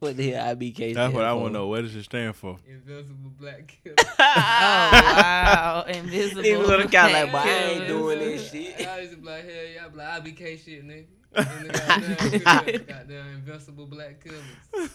What 0.00 0.16
the 0.16 0.30
hell 0.32 0.54
IBK 0.56 0.76
That's 0.76 0.92
stand 0.94 1.14
what 1.14 1.24
I 1.24 1.32
want 1.34 1.48
to 1.48 1.52
know. 1.52 1.68
What 1.68 1.82
does 1.82 1.94
it 1.94 2.02
stand 2.04 2.34
for? 2.34 2.56
Invincible 2.68 3.30
Black 3.38 3.78
Killer. 3.82 3.94
Oh 4.18 4.90
wow, 4.92 5.84
invisible. 5.88 6.42
Niggas 6.42 6.66
would 6.66 6.80
have 6.80 6.90
got 6.90 7.12
like, 7.12 7.30
black 7.30 7.44
but 7.44 7.52
I 7.52 7.60
ain't 7.70 7.86
doing 7.88 8.18
this 8.18 8.50
shit. 8.50 8.86
I 8.86 9.00
used 9.00 9.12
to 9.12 9.18
be 9.18 9.26
like, 9.26 9.44
hell 9.44 9.54
yeah, 9.74 9.84
I 9.84 9.88
be 9.88 9.96
like, 9.96 10.36
IBK 10.38 10.64
shit, 10.64 10.86
nigga. 10.86 11.06
And 11.36 11.70
the 11.70 12.38
goddamn, 12.40 12.84
goddamn 12.86 13.26
invincible 13.36 13.86
black 13.86 14.22
killers. 14.24 14.42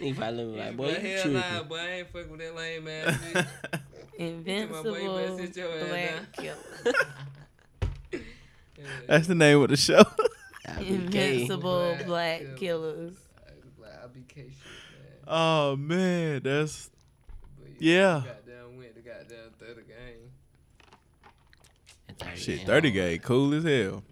Nigga 0.00 0.16
probably 0.16 0.44
look 0.44 0.56
like, 0.58 0.76
boy, 0.76 0.88
you 0.88 0.94
hell 0.94 1.22
tripping. 1.22 1.32
nah, 1.34 1.62
boy, 1.62 1.76
I 1.76 1.88
ain't 1.90 2.08
fucking 2.10 2.30
with 2.30 2.40
that 2.40 2.56
lame 2.56 2.88
ass 2.88 3.18
shit. 3.32 3.46
Invincible 4.18 4.82
Come 4.82 4.92
boy, 4.92 4.98
you 5.26 5.52
your 5.54 5.86
black 5.86 6.10
down. 6.10 6.26
killer. 6.32 6.94
That's 9.06 9.26
the 9.26 9.34
name 9.34 9.60
of 9.62 9.68
the 9.68 9.76
show. 9.76 10.02
IBK. 10.66 10.86
Invincible 10.88 11.94
Black 11.94 12.06
black 12.06 12.38
killers. 12.56 12.58
killers. 12.58 13.16
I 13.38 13.52
was 13.64 13.78
like, 13.78 14.12
IBK 14.12 14.29
shit, 14.48 15.26
man. 15.26 15.28
oh 15.28 15.76
man, 15.76 16.40
that's 16.42 16.90
But 17.58 17.80
Yeah. 17.82 18.22
Goddamn 18.24 18.76
went 18.78 18.94
to 18.96 19.00
goddamn 19.02 19.50
third 19.58 19.84
game. 19.86 20.30
And 22.08 22.18
30 22.18 22.36
shit. 22.36 22.56
gang 22.58 22.66
Thirty 22.66 22.88
hard. 22.90 22.94
gang, 23.10 23.18
cool 23.20 23.54
as 23.54 23.64
hell. 23.64 24.02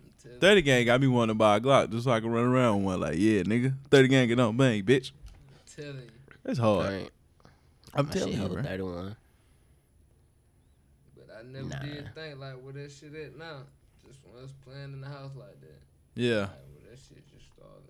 Thirty 0.41 0.63
gang 0.63 0.87
got 0.87 1.01
me 1.01 1.07
wanting 1.09 1.35
to 1.35 1.39
buy 1.39 1.57
a 1.57 1.61
Glock 1.61 1.91
just 1.91 2.05
so 2.05 2.13
I 2.13 2.21
can 2.21 2.31
run 2.31 2.45
around 2.45 2.77
with 2.77 2.85
one. 2.85 3.01
Like, 3.01 3.17
yeah, 3.19 3.43
nigga, 3.43 3.75
thirty 3.91 4.07
gang 4.09 4.29
get 4.29 4.39
on 4.39 4.57
bang, 4.57 4.83
bitch. 4.85 5.11
telling 5.75 5.97
you. 5.97 6.11
That's 6.45 6.59
hard. 6.61 6.87
Right. 6.93 7.11
I'm 7.95 8.07
My 8.07 8.13
telling 8.13 8.33
you, 8.35 8.39
hold 8.39 8.53
bro. 8.53 8.63
31. 8.63 9.17
But 11.17 11.37
I 11.39 11.43
never 11.43 11.65
Nah. 11.69 11.79
did 11.81 12.15
think 12.15 12.39
like 12.39 12.55
where 12.63 12.73
that 12.75 12.93
shit 12.93 13.15
at 13.15 13.37
now. 13.37 13.63
Just 14.07 14.21
when 14.25 14.45
us 14.45 14.51
playing 14.65 14.93
in 14.93 15.01
the 15.01 15.09
house 15.09 15.33
like 15.35 15.61
that. 15.61 15.81
Yeah. 16.15 16.41
Like 16.41 16.49
where 16.51 16.91
that 16.91 16.99
shit 17.09 17.25
just 17.33 17.47
started 17.53 17.83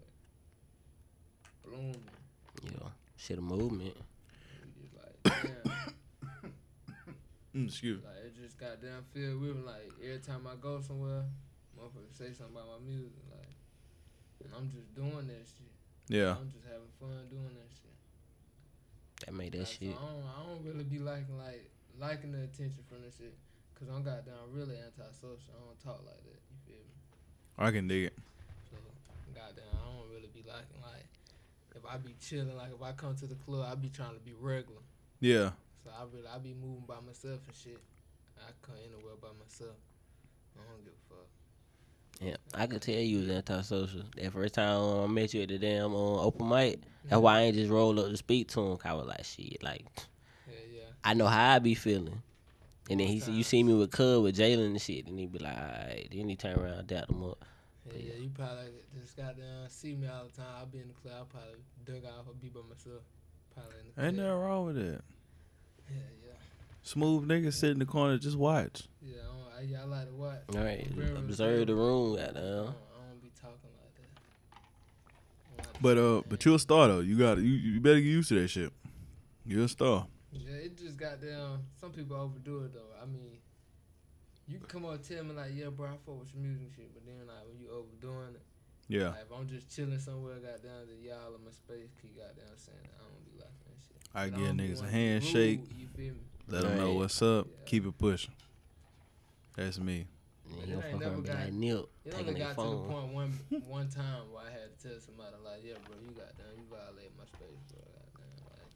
blooming. 1.64 2.01
Yeah. 2.73 2.89
Shit 3.16 3.39
a 3.39 3.43
movement. 3.43 3.95
And 3.95 4.73
we 4.77 4.83
just 4.83 4.95
like. 4.95 5.64
Mm, 7.59 7.66
excuse. 7.66 7.99
me. 7.99 8.07
like 8.07 8.23
it 8.23 8.37
just 8.39 8.55
goddamn 8.55 9.03
feel 9.11 9.35
with 9.39 9.57
me. 9.57 9.62
Like 9.66 9.91
every 9.99 10.23
time 10.23 10.47
I 10.47 10.55
go 10.61 10.79
somewhere, 10.79 11.25
motherfucker 11.75 12.12
say 12.12 12.31
something 12.31 12.55
about 12.55 12.79
my 12.79 12.81
music. 12.87 13.19
Like, 13.35 13.51
and 14.45 14.53
I'm 14.55 14.71
just 14.71 14.95
doing 14.95 15.27
that 15.27 15.43
shit. 15.43 15.75
Yeah. 16.07 16.39
I'm 16.39 16.47
just 16.53 16.69
having 16.69 16.93
fun 17.03 17.27
doing 17.27 17.51
that 17.59 17.71
shit. 17.75 17.97
That 19.27 19.35
made 19.35 19.53
that 19.59 19.66
Like, 19.66 19.75
so 19.75 19.81
shit. 19.81 19.97
I 19.97 20.07
don't, 20.07 20.23
I 20.23 20.39
don't 20.47 20.62
really 20.62 20.85
be 20.85 21.03
liking 21.03 21.35
like 21.35 21.66
liking 21.99 22.31
the 22.31 22.47
attention 22.47 22.87
from 22.87 23.03
this 23.03 23.19
shit. 23.19 23.35
Cause 23.75 23.91
I'm 23.91 24.03
goddamn 24.03 24.55
really 24.55 24.79
antisocial. 24.79 25.55
I 25.55 25.59
don't 25.59 25.79
talk 25.83 26.03
like 26.07 26.23
that. 26.31 26.39
You 26.51 26.59
feel 26.62 26.83
me? 26.83 26.95
I 27.59 27.71
can 27.71 27.87
dig 27.87 28.11
it. 28.11 28.14
So 28.71 28.79
goddamn, 29.35 29.66
I 29.75 29.83
don't 29.83 30.11
really 30.14 30.31
be 30.31 30.47
liking 30.47 30.79
like 30.79 31.07
if 31.79 31.91
I 31.91 31.97
be 31.97 32.14
chilling. 32.20 32.57
Like 32.57 32.70
if 32.74 32.83
I 32.83 32.93
come 32.93 33.14
to 33.16 33.26
the 33.26 33.35
club, 33.37 33.66
I 33.70 33.74
be 33.74 33.89
trying 33.89 34.14
to 34.14 34.20
be 34.20 34.33
regular. 34.39 34.81
Yeah. 35.20 35.51
So 35.85 35.91
I 35.91 36.05
really 36.12 36.26
I 36.29 36.39
be 36.39 36.55
moving 36.55 36.85
by 36.87 36.97
myself 37.07 37.41
and 37.47 37.57
shit. 37.57 37.81
I 38.39 38.51
come 38.62 38.74
anywhere 38.85 39.14
by 39.20 39.29
myself. 39.39 39.76
I 40.57 40.61
don't 40.70 40.85
give 40.85 40.93
a 40.93 41.14
fuck. 41.14 41.26
Yeah, 42.20 42.37
I 42.61 42.66
could 42.66 42.83
tell 42.83 42.95
you 42.97 43.18
was 43.20 43.29
antisocial. 43.31 44.03
That 44.16 44.33
first 44.33 44.55
time 44.55 44.81
um, 44.81 45.05
I 45.05 45.07
met 45.07 45.35
you 45.35 45.43
at 45.43 45.49
the 45.49 45.59
damn 45.59 45.95
uh, 45.95 46.22
open 46.22 46.49
mic, 46.49 46.81
that's 47.05 47.20
why 47.20 47.39
I 47.39 47.41
ain't 47.43 47.55
just 47.57 47.70
roll 47.70 47.99
up 48.01 48.11
to 48.11 48.16
speak 48.16 48.49
to 48.49 48.61
him. 48.61 48.76
'cause 48.76 48.91
I 48.91 48.95
was 48.95 49.07
like, 49.07 49.24
shit, 49.24 49.62
like 49.62 49.85
Yeah, 50.49 50.55
yeah. 50.74 50.81
I 51.05 51.14
know 51.14 51.26
how 51.26 51.55
I 51.55 51.59
be 51.61 51.74
feeling. 51.74 52.22
And 52.91 52.99
then 53.01 53.07
he 53.07 53.20
see 53.20 53.33
you 53.33 53.43
see 53.45 53.62
me 53.62 53.74
with 53.74 53.91
Cub 53.93 54.22
with 54.22 54.37
Jalen 54.37 54.66
and 54.66 54.81
shit, 54.81 55.07
and 55.07 55.18
he 55.18 55.26
be 55.26 55.39
like, 55.39 55.57
alright. 55.57 56.09
Then 56.11 56.29
he 56.29 56.37
turn 56.37 56.59
around, 56.59 56.87
dap 56.89 57.09
him 57.11 57.22
up. 57.22 57.45
Yeah, 57.93 57.99
yeah, 58.14 58.22
you 58.22 58.30
probably 58.34 58.70
just 59.01 59.16
goddamn 59.16 59.68
see 59.68 59.95
me 59.97 60.07
all 60.09 60.24
the 60.26 60.32
time. 60.36 60.47
I'll 60.59 60.66
be 60.66 60.78
in 60.80 60.89
the 60.89 60.95
club. 60.95 61.14
I 61.20 61.24
probably 61.39 61.61
dug 61.84 62.05
off. 62.11 62.26
I 62.28 62.32
be 62.41 62.49
by 62.49 62.61
myself. 62.68 63.03
Probably 63.55 63.78
in 63.80 63.86
the 63.86 63.93
club. 63.95 64.07
Ain't 64.07 64.16
nothing 64.16 64.32
wrong 64.41 64.66
with 64.66 64.76
that. 64.76 65.01
Yeah, 65.91 65.97
yeah, 66.26 66.32
Smooth 66.82 67.28
niggas 67.28 67.55
sit 67.55 67.70
in 67.70 67.78
the 67.78 67.86
corner, 67.86 68.18
just 68.18 68.36
watch. 68.36 68.82
yeah. 69.03 69.16
I, 69.57 69.62
I, 69.62 69.82
I 69.82 69.84
like 69.86 70.07
to 70.09 70.14
watch. 70.14 70.39
All 70.55 70.62
right, 70.62 70.86
I'm 70.86 71.16
observe 71.16 71.16
the 71.16 71.22
reserved. 71.24 71.70
room, 71.70 72.14
I 72.14 72.18
goddamn. 72.26 72.34
don't, 72.34 72.66
I 72.68 73.09
don't 73.09 73.22
be 73.22 73.30
talking 73.41 73.70
like 73.80 73.95
that. 73.97 74.61
I 75.59 75.62
don't 75.62 75.66
like 75.66 75.72
to 75.74 75.82
But 75.82 75.95
talk 75.95 76.05
uh, 76.05 76.28
but 76.28 76.30
that. 76.30 76.45
you 76.45 76.55
a 76.55 76.59
star 76.59 76.89
though. 76.89 77.01
You 77.01 77.18
got 77.18 77.34
to 77.36 77.41
you, 77.43 77.55
you 77.72 77.80
better 77.80 77.97
get 78.01 78.05
used 78.07 78.28
to 78.28 78.41
that 78.41 78.49
shit. 78.49 78.72
You're 79.45 79.64
a 79.64 79.68
star. 79.68 80.07
Yeah, 80.30 80.53
it 80.57 80.76
just 80.78 80.97
got 80.99 81.20
down. 81.22 81.64
Some 81.80 81.91
people 81.91 82.16
overdo 82.16 82.64
it 82.64 82.74
though. 82.74 82.93
I 83.03 83.07
mean, 83.07 83.39
you 84.49 84.59
can 84.59 84.67
come 84.67 84.85
up 84.87 84.95
and 84.95 85.05
tell 85.05 85.25
me 85.25 85.35
like, 85.35 85.53
yeah, 85.55 85.69
bro, 85.69 85.87
I 85.87 85.97
fuck 86.05 86.21
with 86.21 86.33
your 86.35 86.43
music 86.43 86.67
and 86.67 86.73
shit, 86.75 86.91
but 86.95 87.05
then 87.05 87.27
like 87.27 87.45
when 87.47 87.59
you 87.61 87.69
overdoing 87.71 88.35
it, 88.35 88.43
Yeah. 88.89 89.11
like 89.11 89.23
if 89.29 89.33
I'm 89.37 89.47
just 89.47 89.69
chilling 89.75 89.99
somewhere, 89.99 90.37
goddamn, 90.41 90.89
that 90.89 90.99
y'all 91.05 91.35
in 91.37 91.45
my 91.45 91.51
space, 91.53 91.93
keep 92.01 92.17
goddamn 92.17 92.57
saying 92.57 92.79
that, 92.83 92.97
I 92.97 93.05
don't 93.05 93.25
be 93.29 93.37
liking 93.37 93.69
that 93.69 93.81
shit. 93.85 94.01
I 94.15 94.31
But 94.31 94.39
give 94.39 94.47
don't 94.49 94.57
niggas 94.59 94.83
a 94.83 94.91
handshake. 94.91 95.61
rude, 95.69 95.77
You 95.79 95.87
feel 95.89 96.15
me? 96.15 96.21
Let 96.49 96.63
them 96.65 96.77
know 96.79 96.95
what's 96.95 97.21
up. 97.21 97.47
Yeah. 97.47 97.65
Keep 97.67 97.87
it 97.87 97.99
pushing. 97.99 98.33
That's 99.55 99.79
me. 99.79 100.07
And 100.49 100.57
But 100.57 100.65
he 100.65 100.73
it 100.73 100.75
ain't 100.75 100.83
fuck 100.83 100.91
around 100.93 101.01
never 101.01 101.17
like, 101.21 101.27
got- 101.29 101.53
Nip, 101.53 101.85
It 101.85 102.11
taking 102.11 102.19
only 102.29 102.33
their 102.41 102.49
got 102.49 102.49
to 102.49 102.57
the 102.57 102.63
phone. 102.73 102.89
point 102.89 103.13
one 103.13 103.33
one 103.69 103.89
time 103.93 104.33
where 104.33 104.45
I 104.49 104.51
had 104.51 104.73
to 104.73 104.77
tell 104.81 104.97
somebody 105.05 105.37
like, 105.45 105.61
yeah, 105.61 105.77
bro, 105.85 105.93
you 106.01 106.09
got 106.17 106.33
down, 106.41 106.57
you 106.57 106.65
violate 106.73 107.13
my 107.21 107.29
space, 107.29 107.61
bro. 107.69 107.85
Goddamn, 107.85 108.49
like, 108.49 108.73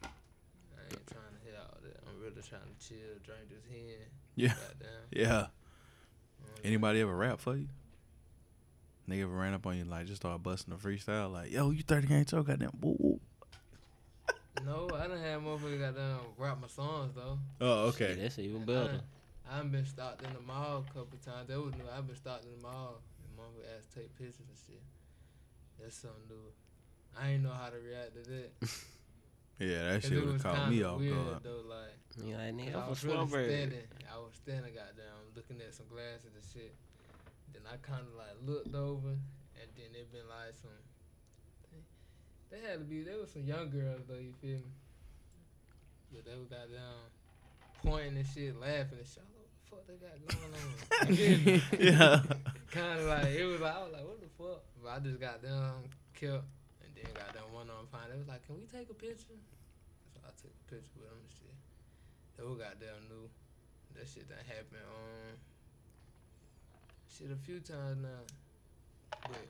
I 0.00 0.80
ain't 0.88 1.06
trying 1.12 1.34
to 1.36 1.40
hear 1.44 1.60
all 1.60 1.76
that. 1.84 2.00
I'm 2.08 2.16
really 2.24 2.40
trying 2.40 2.64
to 2.72 2.76
chill, 2.80 3.20
drink 3.20 3.52
this 3.52 3.68
hen. 3.68 4.08
Yeah. 4.34 4.48
Goddamn. 4.48 4.88
Yeah. 5.10 5.46
Anybody 6.64 7.00
ever 7.00 7.14
rap 7.14 7.40
for 7.40 7.56
you? 7.56 7.68
Nigga 9.08 9.22
ever 9.22 9.34
ran 9.34 9.52
up 9.52 9.66
on 9.66 9.76
you 9.76 9.84
like 9.84 10.06
just 10.06 10.22
start 10.22 10.42
busting 10.42 10.72
a 10.72 10.76
freestyle 10.76 11.32
like, 11.32 11.50
yo, 11.50 11.70
you 11.70 11.82
30 11.82 12.06
gang 12.06 12.24
Cho, 12.24 12.42
goddamn. 12.42 12.70
Woo, 12.80 12.96
woo. 12.98 13.20
No, 14.64 14.88
I 14.94 15.08
done 15.08 15.18
had 15.18 15.40
motherfuckers 15.40 15.80
got 15.80 15.96
down 15.96 16.20
rap 16.38 16.58
my 16.60 16.68
songs 16.68 17.12
though. 17.16 17.38
Oh, 17.60 17.90
Shit, 17.90 18.20
that's 18.20 18.38
even 18.38 18.64
better. 18.64 19.00
I, 19.50 19.54
I 19.54 19.58
done 19.58 19.70
been 19.70 19.84
stopped 19.84 20.22
in 20.24 20.32
the 20.32 20.40
mall 20.40 20.84
a 20.88 20.92
couple 20.92 21.18
times. 21.24 21.48
That 21.48 21.60
was 21.60 21.74
new. 21.74 21.84
I've 21.96 22.06
been 22.06 22.14
stopped 22.16 22.44
in 22.44 22.50
the 22.56 22.62
mall 22.62 23.00
and 23.18 23.36
motherfuckers 23.36 23.76
asked 23.76 23.92
to 23.92 24.00
take 24.00 24.16
pictures 24.16 24.38
and 24.38 24.58
shit. 24.66 24.82
That's 25.80 25.96
something 25.96 26.20
new. 26.28 27.20
I 27.20 27.30
ain't 27.30 27.42
know 27.42 27.50
how 27.50 27.70
to 27.70 27.76
react 27.76 28.14
to 28.14 28.30
that. 28.30 28.70
Yeah, 29.62 29.92
that 29.92 30.02
shit 30.02 30.12
would 30.12 30.32
was 30.34 30.42
have 30.42 30.54
caught 30.56 30.70
me 30.70 30.76
kinda 30.82 30.88
off 30.90 31.00
guard. 31.00 31.42
Though, 31.42 31.62
like, 31.70 31.96
You 32.26 32.34
like, 32.34 32.54
nigga, 32.54 32.74
I 32.76 32.82
I'm 32.82 32.90
was 32.90 33.04
really 33.04 33.28
standing. 33.28 33.86
I 34.12 34.18
was 34.18 34.34
standing, 34.34 34.74
goddamn, 34.74 35.22
looking 35.36 35.60
at 35.62 35.74
some 35.74 35.86
glasses 35.88 36.34
and 36.34 36.44
shit. 36.52 36.74
Then 37.52 37.62
I 37.70 37.76
kind 37.78 38.02
of 38.06 38.14
like 38.18 38.36
looked 38.44 38.74
over, 38.74 39.08
and 39.14 39.68
then 39.76 39.90
it 39.94 40.10
been 40.12 40.26
like 40.28 40.54
some. 40.60 40.70
They 42.50 42.60
had 42.60 42.80
to 42.80 42.84
be. 42.84 43.02
There 43.02 43.16
was 43.18 43.30
some 43.32 43.44
young 43.44 43.70
girls 43.70 44.02
though. 44.08 44.20
You 44.20 44.32
feel 44.40 44.58
me? 44.58 44.72
But 46.12 46.24
they 46.26 46.36
was 46.36 46.48
goddamn 46.48 47.08
pointing 47.82 48.16
and 48.18 48.26
shit, 48.26 48.58
laughing 48.60 48.98
and 48.98 49.06
shit. 49.08 49.22
I 49.24 49.30
was 49.32 49.40
like, 49.40 49.48
What 49.70 49.86
the 49.86 49.86
fuck 49.86 49.86
they 49.86 49.96
got 50.04 50.20
going 50.28 50.54
on? 50.60 51.14
You 51.16 51.16
feel 51.16 51.78
me? 51.78 51.90
Yeah. 51.90 52.20
kind 52.70 52.98
of 53.00 53.06
like 53.06 53.26
it 53.32 53.44
was. 53.44 53.60
Like, 53.60 53.74
I 53.74 53.82
was 53.82 53.92
like, 53.92 54.04
what 54.04 54.20
the 54.20 54.28
fuck? 54.36 54.60
But 54.82 54.88
I 54.90 54.98
just 55.00 55.20
got 55.20 55.42
down, 55.42 55.88
kept, 56.14 56.32
and 56.32 56.42
And 56.42 56.61
then 57.02 57.14
got 57.14 57.34
them 57.34 57.50
one 57.52 57.68
on 57.70 57.86
fine. 57.90 58.06
They 58.10 58.18
was 58.18 58.28
like, 58.28 58.46
"Can 58.46 58.56
we 58.56 58.66
take 58.66 58.90
a 58.90 58.94
picture?" 58.94 59.38
So 60.14 60.20
I 60.22 60.30
took 60.38 60.54
a 60.54 60.64
picture 60.70 60.98
with 60.98 61.10
them 61.10 61.18
and 61.18 61.32
shit. 61.34 61.56
They 62.38 62.44
were 62.46 62.56
goddamn 62.56 63.10
new. 63.10 63.26
That 63.94 64.08
shit 64.08 64.28
done 64.28 64.38
happened 64.48 64.86
um 64.88 65.36
shit 67.12 67.30
a 67.30 67.36
few 67.36 67.60
times 67.60 67.98
now. 68.02 68.24
But 69.28 69.46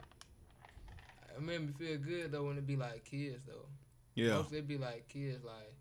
I 1.36 1.40
made 1.40 1.60
me 1.60 1.72
feel 1.78 1.98
good 1.98 2.32
though 2.32 2.44
when 2.44 2.58
it 2.58 2.66
be 2.66 2.76
like 2.76 3.04
kids 3.04 3.42
though. 3.46 3.68
Yeah. 4.14 4.34
Mostly 4.34 4.58
it 4.58 4.68
be 4.68 4.78
like 4.78 5.08
kids 5.08 5.44
like 5.44 5.72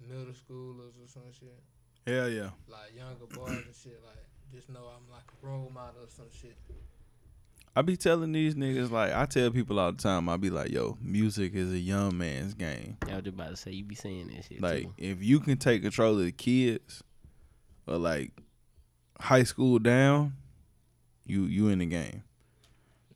middle 0.00 0.32
schoolers 0.32 0.94
or 1.02 1.08
some 1.08 1.32
shit. 1.32 1.58
Hell 2.06 2.28
yeah. 2.28 2.50
Like 2.68 2.94
younger 2.96 3.26
boys 3.34 3.50
and 3.50 3.74
shit. 3.74 4.00
Like 4.06 4.24
just 4.52 4.70
know 4.70 4.86
I'm 4.86 5.10
like 5.10 5.26
a 5.28 5.46
role 5.46 5.70
model 5.74 6.04
or 6.04 6.08
some 6.08 6.30
shit. 6.32 6.56
I 7.78 7.82
be 7.82 7.96
telling 7.96 8.32
these 8.32 8.56
niggas 8.56 8.90
like 8.90 9.12
I 9.14 9.24
tell 9.26 9.52
people 9.52 9.78
all 9.78 9.92
the 9.92 10.02
time. 10.02 10.28
I 10.28 10.36
be 10.36 10.50
like, 10.50 10.72
yo, 10.72 10.98
music 11.00 11.54
is 11.54 11.72
a 11.72 11.78
young 11.78 12.18
man's 12.18 12.52
game. 12.52 12.96
I 13.02 13.14
was 13.14 13.22
just 13.22 13.34
about 13.34 13.50
to 13.50 13.56
say 13.56 13.70
you 13.70 13.84
be 13.84 13.94
saying 13.94 14.32
that 14.34 14.46
shit 14.46 14.60
Like 14.60 14.82
too. 14.82 14.94
if 14.98 15.22
you 15.22 15.38
can 15.38 15.58
take 15.58 15.82
control 15.82 16.18
of 16.18 16.24
the 16.24 16.32
kids, 16.32 17.04
or 17.86 17.96
like 17.96 18.32
high 19.20 19.44
school 19.44 19.78
down, 19.78 20.32
you 21.24 21.44
you 21.44 21.68
in 21.68 21.78
the 21.78 21.86
game. 21.86 22.24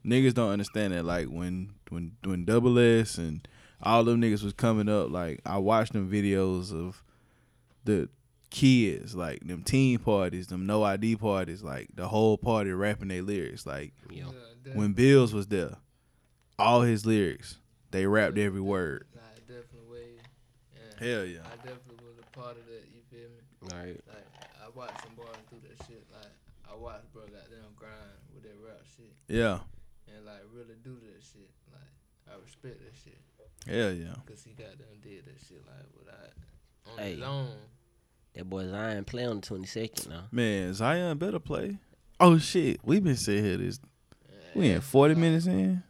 Niggas 0.07 0.35
don't 0.35 0.51
understand 0.51 0.93
that. 0.93 1.05
Like 1.05 1.27
when 1.27 1.73
when 1.89 2.13
when 2.23 2.45
Double 2.45 2.79
S 2.79 3.19
and 3.19 3.49
all 3.83 4.05
them 4.05 4.23
niggas 4.23 4.45
was 4.45 4.53
coming 4.53 4.89
up, 4.89 5.11
like 5.11 5.41
I 5.45 5.59
watched 5.59 5.93
them 5.93 6.09
videos 6.09 6.73
of 6.73 7.03
the 7.83 8.09
kids, 8.51 9.17
like 9.17 9.45
them 9.45 9.65
teen 9.65 9.99
parties, 9.99 10.47
them 10.47 10.67
no 10.67 10.85
ID 10.85 11.17
parties, 11.17 11.65
like 11.65 11.89
the 11.97 12.07
whole 12.07 12.39
party 12.39 12.71
rapping 12.71 13.09
their 13.09 13.23
lyrics. 13.23 13.67
Like 13.67 13.93
Yo. 14.09 14.33
Yeah, 14.65 14.73
when 14.75 14.93
Bills 14.93 15.33
was 15.35 15.47
there, 15.49 15.77
all 16.59 16.83
his 16.83 17.05
lyrics, 17.07 17.59
they 17.91 18.07
rapped 18.07 18.39
every 18.39 18.61
word. 18.61 19.07
Nah, 19.15 19.21
it 19.37 19.47
definitely 19.49 19.91
way. 19.91 20.09
And 20.77 21.01
Hell 21.01 21.25
yeah. 21.25 21.41
I 21.45 21.57
definitely 21.57 22.05
was 22.07 22.19
a 22.19 22.39
part 22.39 22.57
of 22.57 22.67
that. 22.67 22.85
You 22.95 23.01
feel 23.11 23.29
me? 23.29 23.77
Right. 23.77 24.01
Like 24.09 24.27
I 24.65 24.69
watched 24.77 25.03
some 25.03 25.15
boys 25.15 25.27
do 25.51 25.57
that 25.69 25.87
shit. 25.87 26.05
Like 26.13 26.33
I 26.71 26.77
watched 26.77 27.13
bro 27.13 27.23
goddamn 27.23 27.75
grind 27.77 27.95
with 28.35 28.43
that 28.45 28.57
rap 28.65 28.81
shit 28.97 29.13
Yeah. 29.29 29.59
and 30.15 30.25
like 30.25 30.43
really 30.55 30.75
do 30.85 30.95
that 30.95 31.23
shit. 31.23 31.51
Like 31.73 32.35
I 32.37 32.41
respect 32.43 32.81
that 32.81 32.95
shit 33.05 33.19
Hell 33.67 33.93
yeah. 33.93 34.15
because 34.25 34.43
he 34.43 34.53
goddamn 34.53 34.99
did 35.03 35.25
that 35.27 35.39
shit 35.49 35.63
like 35.67 35.87
without 35.99 36.33
on 36.93 36.99
Hey. 36.99 37.15
his 37.15 37.23
own. 37.23 37.49
That 38.35 38.49
boy 38.49 38.67
Zion 38.69 39.05
play 39.05 39.25
on 39.27 39.37
the 39.41 39.47
twenty 39.47 39.67
second 39.67 40.09
now. 40.09 40.25
Man, 40.33 40.73
Zion 40.75 41.19
better 41.19 41.39
play. 41.39 41.77
Oh 42.19 42.39
shit, 42.39 42.81
we 42.83 42.99
been 43.01 43.17
sitting 43.17 43.45
here 43.45 43.57
this. 43.59 43.79
We 44.55 44.71
in 44.71 44.81
forty 44.81 45.15
minutes 45.15 45.47
in. 45.47 45.83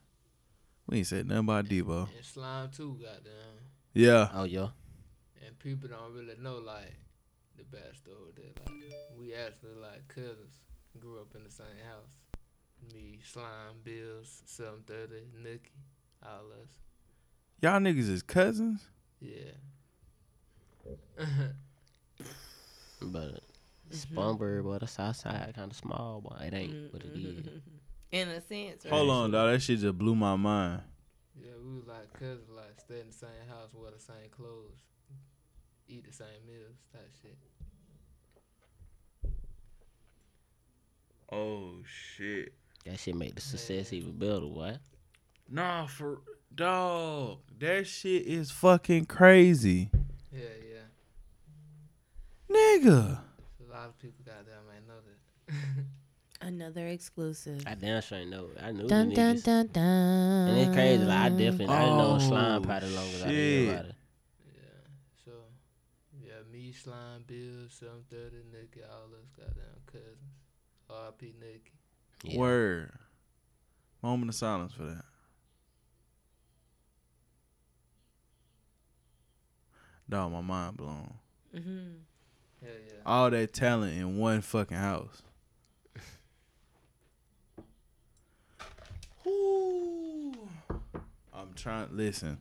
We 0.86 0.98
ain't 0.98 1.06
said 1.06 1.26
nothing 1.26 1.40
about 1.44 1.66
Debo. 1.66 2.08
And 2.14 2.24
slime 2.24 2.70
too, 2.70 2.98
goddamn. 3.00 3.32
Yeah, 3.94 4.28
Oh 4.34 4.44
yeah. 4.44 4.68
And 5.44 5.58
people 5.58 5.88
don't 5.88 6.12
really 6.14 6.34
know 6.40 6.58
like 6.58 6.94
the 7.56 7.64
backstory 7.64 8.26
with 8.26 8.36
that. 8.36 8.60
Like 8.66 8.82
we 9.18 9.34
actually 9.34 9.74
like 9.80 10.06
cousins, 10.08 10.60
grew 10.98 11.20
up 11.20 11.34
in 11.34 11.44
the 11.44 11.50
same 11.50 11.66
house. 11.88 12.92
Me, 12.92 13.20
Slime, 13.24 13.76
Bills, 13.84 14.42
seven 14.46 14.82
thirty, 14.86 15.22
Nookie, 15.40 15.70
all 16.24 16.46
us. 16.60 16.68
y'all 17.60 17.80
niggas 17.80 18.08
is 18.10 18.22
cousins. 18.22 18.88
Yeah. 19.20 19.52
But 23.04 23.40
Spartanburg, 23.90 24.64
but 24.64 24.80
the 24.80 24.86
south 24.86 25.16
side 25.16 25.52
kind 25.56 25.70
of 25.72 25.76
small, 25.76 26.20
boy. 26.20 26.36
It 26.46 26.54
ain't 26.54 26.92
what 26.92 27.02
it 27.02 27.12
is. 27.16 27.46
In 28.12 28.28
a 28.28 28.40
sense, 28.42 28.84
right? 28.84 28.92
Hold 28.92 29.10
on, 29.10 29.30
dog. 29.30 29.52
That 29.52 29.60
shit 29.62 29.78
just 29.80 29.96
blew 29.96 30.14
my 30.14 30.36
mind. 30.36 30.82
yeah, 31.34 31.52
we 31.64 31.76
was 31.76 31.86
like 31.86 32.12
cousins, 32.12 32.48
like 32.54 32.78
stay 32.78 33.00
in 33.00 33.06
the 33.08 33.12
same 33.12 33.28
house, 33.48 33.70
wear 33.74 33.90
the 33.90 33.98
same 33.98 34.28
clothes, 34.30 34.82
eat 35.88 36.04
the 36.06 36.12
same 36.12 36.28
meals, 36.46 36.76
type 36.92 37.10
shit. 37.22 37.38
Oh 41.30 41.76
shit. 41.86 42.52
That 42.84 42.98
shit 42.98 43.14
make 43.14 43.34
the 43.34 43.40
success 43.40 43.92
even 43.92 44.12
better, 44.18 44.46
what? 44.46 44.78
Nah, 45.48 45.86
for 45.86 46.20
dog. 46.54 47.38
That 47.58 47.86
shit 47.86 48.26
is 48.26 48.50
fucking 48.50 49.06
crazy, 49.06 49.90
Yeah, 50.30 50.40
yeah. 50.68 52.54
nigga. 52.54 53.20
A 53.66 53.72
lot 53.72 53.88
of 53.88 53.98
people 53.98 54.22
goddamn 54.26 54.64
ain't 54.74 54.86
know 54.86 54.94
that. 55.06 55.84
Another 56.42 56.88
exclusive. 56.88 57.62
I 57.66 57.74
damn 57.74 58.02
sure 58.02 58.24
know. 58.26 58.48
I 58.60 58.72
knew 58.72 58.86
Dun 58.88 59.08
the 59.10 59.14
dun 59.14 59.36
niggas. 59.36 59.44
dun 59.44 59.66
dun. 59.68 60.48
And 60.48 60.58
it's 60.58 60.72
crazy. 60.74 61.04
Like 61.04 61.18
I 61.18 61.28
definitely, 61.28 61.66
I 61.68 61.80
didn't 61.84 61.98
know 61.98 62.14
Oh, 62.14 62.18
slime 62.18 62.62
probably 62.62 62.90
long 62.90 63.06
as 63.08 63.22
I 63.22 63.28
did 63.28 63.68
about 63.68 63.84
it. 63.86 63.94
yeah. 64.54 64.62
So 65.24 65.30
yeah, 66.20 66.32
me, 66.52 66.72
Slime, 66.72 67.24
Bill, 67.26 67.68
seven 67.68 68.02
thirty, 68.10 68.36
Nikki, 68.52 68.80
all 68.82 69.06
us 69.14 69.28
goddamn 69.36 69.82
cousins. 69.86 70.16
R.P. 70.90 71.34
Nikki. 71.40 71.72
Yeah. 72.24 72.38
Word. 72.38 72.90
Moment 74.02 74.28
of 74.30 74.34
silence 74.34 74.72
for 74.72 74.82
that. 74.82 75.04
Dog, 80.08 80.32
my 80.32 80.40
mind 80.40 80.76
blown. 80.76 81.14
Mm-hmm. 81.56 81.78
Hell 82.62 82.70
yeah. 82.86 82.92
All 83.06 83.30
that 83.30 83.52
talent 83.52 83.96
in 83.96 84.18
one 84.18 84.40
fucking 84.40 84.76
house. 84.76 85.22
Ooh. 89.52 90.32
I'm 91.34 91.52
trying 91.54 91.88
listen. 91.92 92.38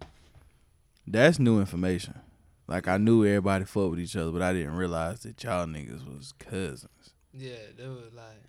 That's 1.08 1.40
new 1.40 1.60
information. 1.60 2.20
Like 2.68 2.88
I 2.88 2.98
knew 2.98 3.26
everybody 3.26 3.66
fought 3.66 3.92
with 3.92 4.00
each 4.00 4.16
other, 4.16 4.32
but 4.32 4.42
I 4.42 4.54
didn't 4.54 4.76
realize 4.76 5.22
that 5.22 5.44
y'all 5.44 5.66
niggas 5.66 6.06
was 6.08 6.34
cousins. 6.40 7.14
Yeah, 7.34 7.56
they 7.78 7.88
was 7.88 8.14
like, 8.16 8.44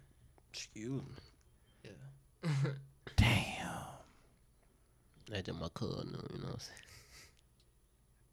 Excuse 0.53 1.01
me. 1.03 1.91
yeah. 2.45 2.51
Damn. 3.17 3.69
That's 5.31 5.47
just 5.47 5.59
my 5.61 5.69
cousin, 5.75 6.09
you 6.33 6.39
know 6.41 6.45
what 6.47 6.53
I'm 6.55 6.59
saying? 6.61 6.79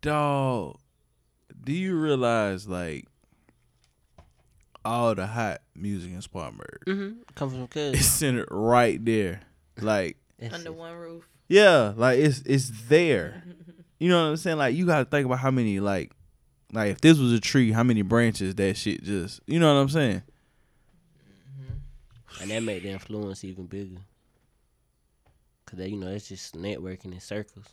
Dog, 0.01 0.77
do 1.63 1.71
you 1.73 1.95
realize 1.99 2.67
like 2.67 3.05
all 4.85 5.13
the 5.15 5.27
hot 5.27 5.61
music 5.75 6.11
in 6.11 6.21
Spartanburg 6.21 6.79
Mm-hmm. 6.87 7.21
Come 7.35 7.49
from 7.49 7.61
is 7.63 7.67
cousins. 7.69 8.05
centered 8.07 8.47
right 8.51 9.03
there? 9.03 9.41
Like, 9.79 10.17
That's 10.39 10.53
Under 10.53 10.69
it. 10.69 10.75
one 10.75 10.95
roof. 10.95 11.23
yeah, 11.47 11.93
like 11.95 12.19
it's 12.19 12.41
it's 12.45 12.69
there. 12.87 13.43
You 14.01 14.07
know 14.07 14.23
what 14.23 14.29
I'm 14.29 14.37
saying? 14.37 14.57
Like 14.57 14.75
you 14.75 14.85
gotta 14.85 15.03
think 15.03 15.25
about 15.25 15.39
how 15.39 15.51
many 15.51 15.81
like 15.81 16.11
like 16.71 16.91
if 16.91 17.01
this 17.01 17.17
was 17.17 17.33
a 17.33 17.39
tree, 17.41 17.73
how 17.73 17.83
many 17.83 18.01
branches 18.01 18.55
that 18.55 18.77
shit 18.77 19.03
just 19.03 19.41
you 19.45 19.59
know 19.59 19.73
what 19.75 19.81
I'm 19.81 19.89
saying? 19.89 20.21
Mm-hmm. 21.61 22.41
And 22.43 22.51
that 22.51 22.63
made 22.63 22.83
the 22.83 22.89
influence 22.91 23.43
even 23.43 23.65
bigger. 23.65 23.97
Cause 25.65 25.77
they, 25.79 25.89
you 25.89 25.97
know, 25.97 26.07
it's 26.07 26.29
just 26.29 26.55
networking 26.55 27.11
in 27.11 27.19
circles. 27.19 27.65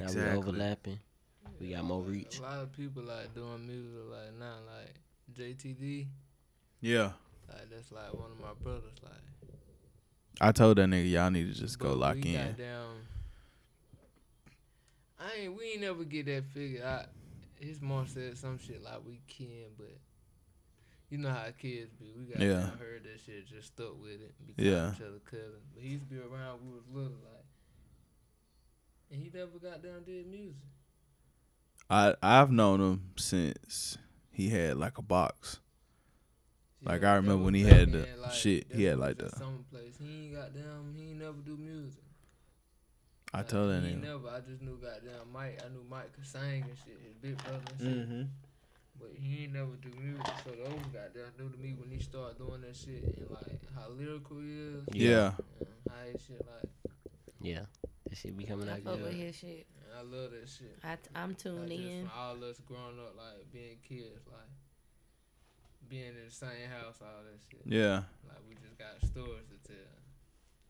Now 0.00 0.06
Exactly. 0.06 0.32
we 0.32 0.38
overlapping. 0.38 0.98
We 1.60 1.70
got 1.70 1.84
more 1.84 2.02
reach. 2.02 2.40
A 2.40 2.42
lot 2.42 2.58
of 2.58 2.72
people 2.72 3.04
like 3.04 3.32
doing 3.34 3.66
music 3.66 3.92
like 4.10 4.38
now, 4.40 4.56
like 4.76 4.94
JTD. 5.38 6.06
Yeah. 6.80 7.12
Like 7.48 7.70
that's 7.70 7.92
like 7.92 8.12
one 8.12 8.32
of 8.32 8.40
my 8.40 8.52
brothers. 8.62 8.96
Like 9.02 9.12
I 10.40 10.52
told 10.52 10.76
that 10.78 10.88
nigga 10.88 11.10
y'all 11.10 11.30
need 11.30 11.52
to 11.52 11.58
just 11.58 11.78
go 11.78 11.94
lock 11.94 12.16
we 12.16 12.34
in. 12.34 12.46
Goddamn, 12.48 12.88
I 15.18 15.32
ain't. 15.42 15.56
We 15.56 15.64
ain't 15.72 15.80
never 15.80 16.04
get 16.04 16.26
that 16.26 16.44
figured 16.52 16.82
out. 16.82 17.06
His 17.58 17.80
mom 17.80 18.06
said 18.06 18.36
some 18.36 18.58
shit 18.58 18.82
like 18.82 19.00
we 19.06 19.20
can, 19.28 19.70
but 19.78 19.96
you 21.08 21.18
know 21.18 21.30
how 21.30 21.44
kids 21.58 21.90
be. 21.98 22.12
We 22.16 22.24
got 22.26 22.40
Yeah. 22.42 22.66
heard 22.78 23.04
that 23.04 23.20
shit, 23.24 23.46
just 23.48 23.68
stuck 23.68 24.00
with 24.02 24.20
it. 24.20 24.34
Be 24.46 24.62
Yeah. 24.64 24.70
yeah. 24.70 24.92
each 24.94 25.00
other 25.00 25.18
cousin. 25.24 25.60
But 25.74 25.82
he 25.82 25.88
used 25.90 26.08
to 26.08 26.14
be 26.14 26.20
around. 26.20 26.60
We 26.66 26.74
was 26.74 26.82
little, 26.92 27.16
like, 27.24 27.44
and 29.10 29.22
he 29.22 29.30
never 29.32 29.58
got 29.58 29.82
down 29.82 30.02
did 30.04 30.26
music. 30.26 30.56
I 31.88 32.14
I've 32.22 32.50
known 32.50 32.80
him 32.80 33.12
since 33.16 33.96
he 34.32 34.50
had 34.50 34.76
like 34.76 34.98
a 34.98 35.02
box. 35.02 35.60
Like, 36.86 37.02
I 37.04 37.16
remember 37.16 37.44
when 37.44 37.54
he 37.54 37.62
had 37.62 37.90
the 37.92 37.98
then, 37.98 38.30
shit, 38.32 38.66
he 38.72 38.84
had 38.84 38.98
like 38.98 39.18
the- 39.18 39.30
summer 39.30 39.58
place. 39.70 39.96
He 40.00 40.26
ain't 40.26 40.34
got 40.34 40.54
down. 40.54 40.94
He 40.96 41.10
ain't 41.10 41.18
never 41.20 41.38
do 41.44 41.56
music. 41.56 42.00
I 43.34 43.38
Like, 43.38 43.48
told 43.48 43.70
that 43.72 43.82
he 43.82 43.88
ain't 43.90 44.02
nigga. 44.02 44.22
Never. 44.22 44.28
I 44.28 44.40
just 44.40 44.62
knew 44.62 44.78
goddamn 44.80 45.32
Mike. 45.32 45.60
I 45.64 45.68
knew 45.68 45.84
Mike 45.90 46.12
could 46.14 46.26
sing 46.26 46.62
and 46.62 46.76
shit. 46.84 46.98
His 47.04 47.14
big 47.20 47.36
brother 47.42 47.58
and 47.72 47.80
shit. 47.80 48.08
Mm-hmm. 48.08 48.22
But 49.00 49.10
he 49.18 49.42
ain't 49.44 49.52
never 49.52 49.74
do 49.82 49.90
music. 50.00 50.24
So 50.44 50.50
those 50.52 50.86
goddamn 50.92 51.32
new 51.38 51.50
to 51.50 51.58
me 51.58 51.74
when 51.76 51.90
he 51.90 51.98
started 51.98 52.38
doing 52.38 52.60
that 52.62 52.76
shit 52.76 53.02
and 53.02 53.26
like 53.30 53.60
how 53.74 53.90
lyrical 53.90 54.38
he 54.38 54.52
is. 54.52 54.84
Yeah. 54.92 55.32
And 55.58 55.68
how 55.90 55.96
his 56.10 56.22
shit 56.24 56.40
like. 56.46 56.70
Yeah. 57.42 57.66
That 58.08 58.16
shit 58.16 58.36
be 58.36 58.44
coming 58.44 58.68
I 58.68 58.74
out 58.74 58.82
fuck 58.84 58.94
good. 58.94 59.02
with 59.02 59.12
his 59.14 59.34
shit. 59.36 59.66
And 59.84 59.92
I 59.98 60.02
love 60.16 60.30
that 60.30 60.48
shit. 60.48 60.78
I, 60.84 60.96
I'm 61.20 61.30
Like, 61.30 61.38
tuned 61.38 61.68
just 61.68 61.80
in. 61.82 62.02
from 62.08 62.10
all 62.16 62.44
us 62.44 62.60
growing 62.64 62.98
up, 63.00 63.16
like 63.18 63.52
being 63.52 63.76
kids, 63.86 64.22
like 64.32 64.48
being 65.88 66.08
in 66.08 66.26
the 66.26 66.34
same 66.34 66.68
house, 66.70 66.96
all 67.00 67.22
that 67.24 67.40
shit. 67.50 67.62
Yeah. 67.64 68.02
Like 68.28 68.42
we 68.48 68.54
just 68.54 68.78
got 68.78 69.00
stories 69.06 69.46
to 69.50 69.58
tell. 69.66 69.76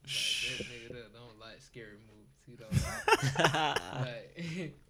Like 0.06 0.58
that 0.58 0.66
nigga 0.70 0.88
that 0.94 1.12
don't 1.14 1.38
like 1.40 1.60
scary 1.60 1.98
movies. 2.06 2.34
He 2.46 2.56
don't 2.56 2.72
like. 2.72 3.80
like 4.00 4.74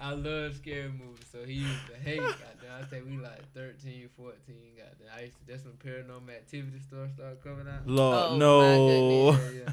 I 0.00 0.12
love 0.12 0.56
scary 0.56 0.88
movies, 0.90 1.24
so 1.30 1.44
he 1.44 1.54
used 1.54 1.86
to 1.86 1.94
hate. 1.96 2.18
Goddamn, 2.20 2.82
I 2.82 2.86
say 2.90 3.00
we 3.02 3.16
like 3.16 3.40
13, 3.54 4.08
14. 4.16 4.34
Goddamn, 4.76 5.08
I 5.16 5.20
used 5.22 5.38
to. 5.38 5.46
That's 5.46 5.64
when 5.64 5.74
Paranormal 5.74 6.30
Activity 6.30 6.80
stuff 6.80 7.10
started 7.14 7.42
coming 7.44 7.68
out. 7.68 7.86
Lord, 7.86 8.32
Oh, 8.32 8.36
no. 8.36 9.30
Yeah, 9.30 9.50
yeah. 9.66 9.72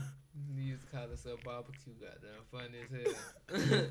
He 0.55 0.61
used 0.61 0.83
to 0.83 0.95
call 0.95 1.07
himself 1.07 1.39
barbecue. 1.43 1.93
Goddamn, 1.99 2.45
funny 2.51 2.79
as 2.85 3.71
hell. 3.71 3.89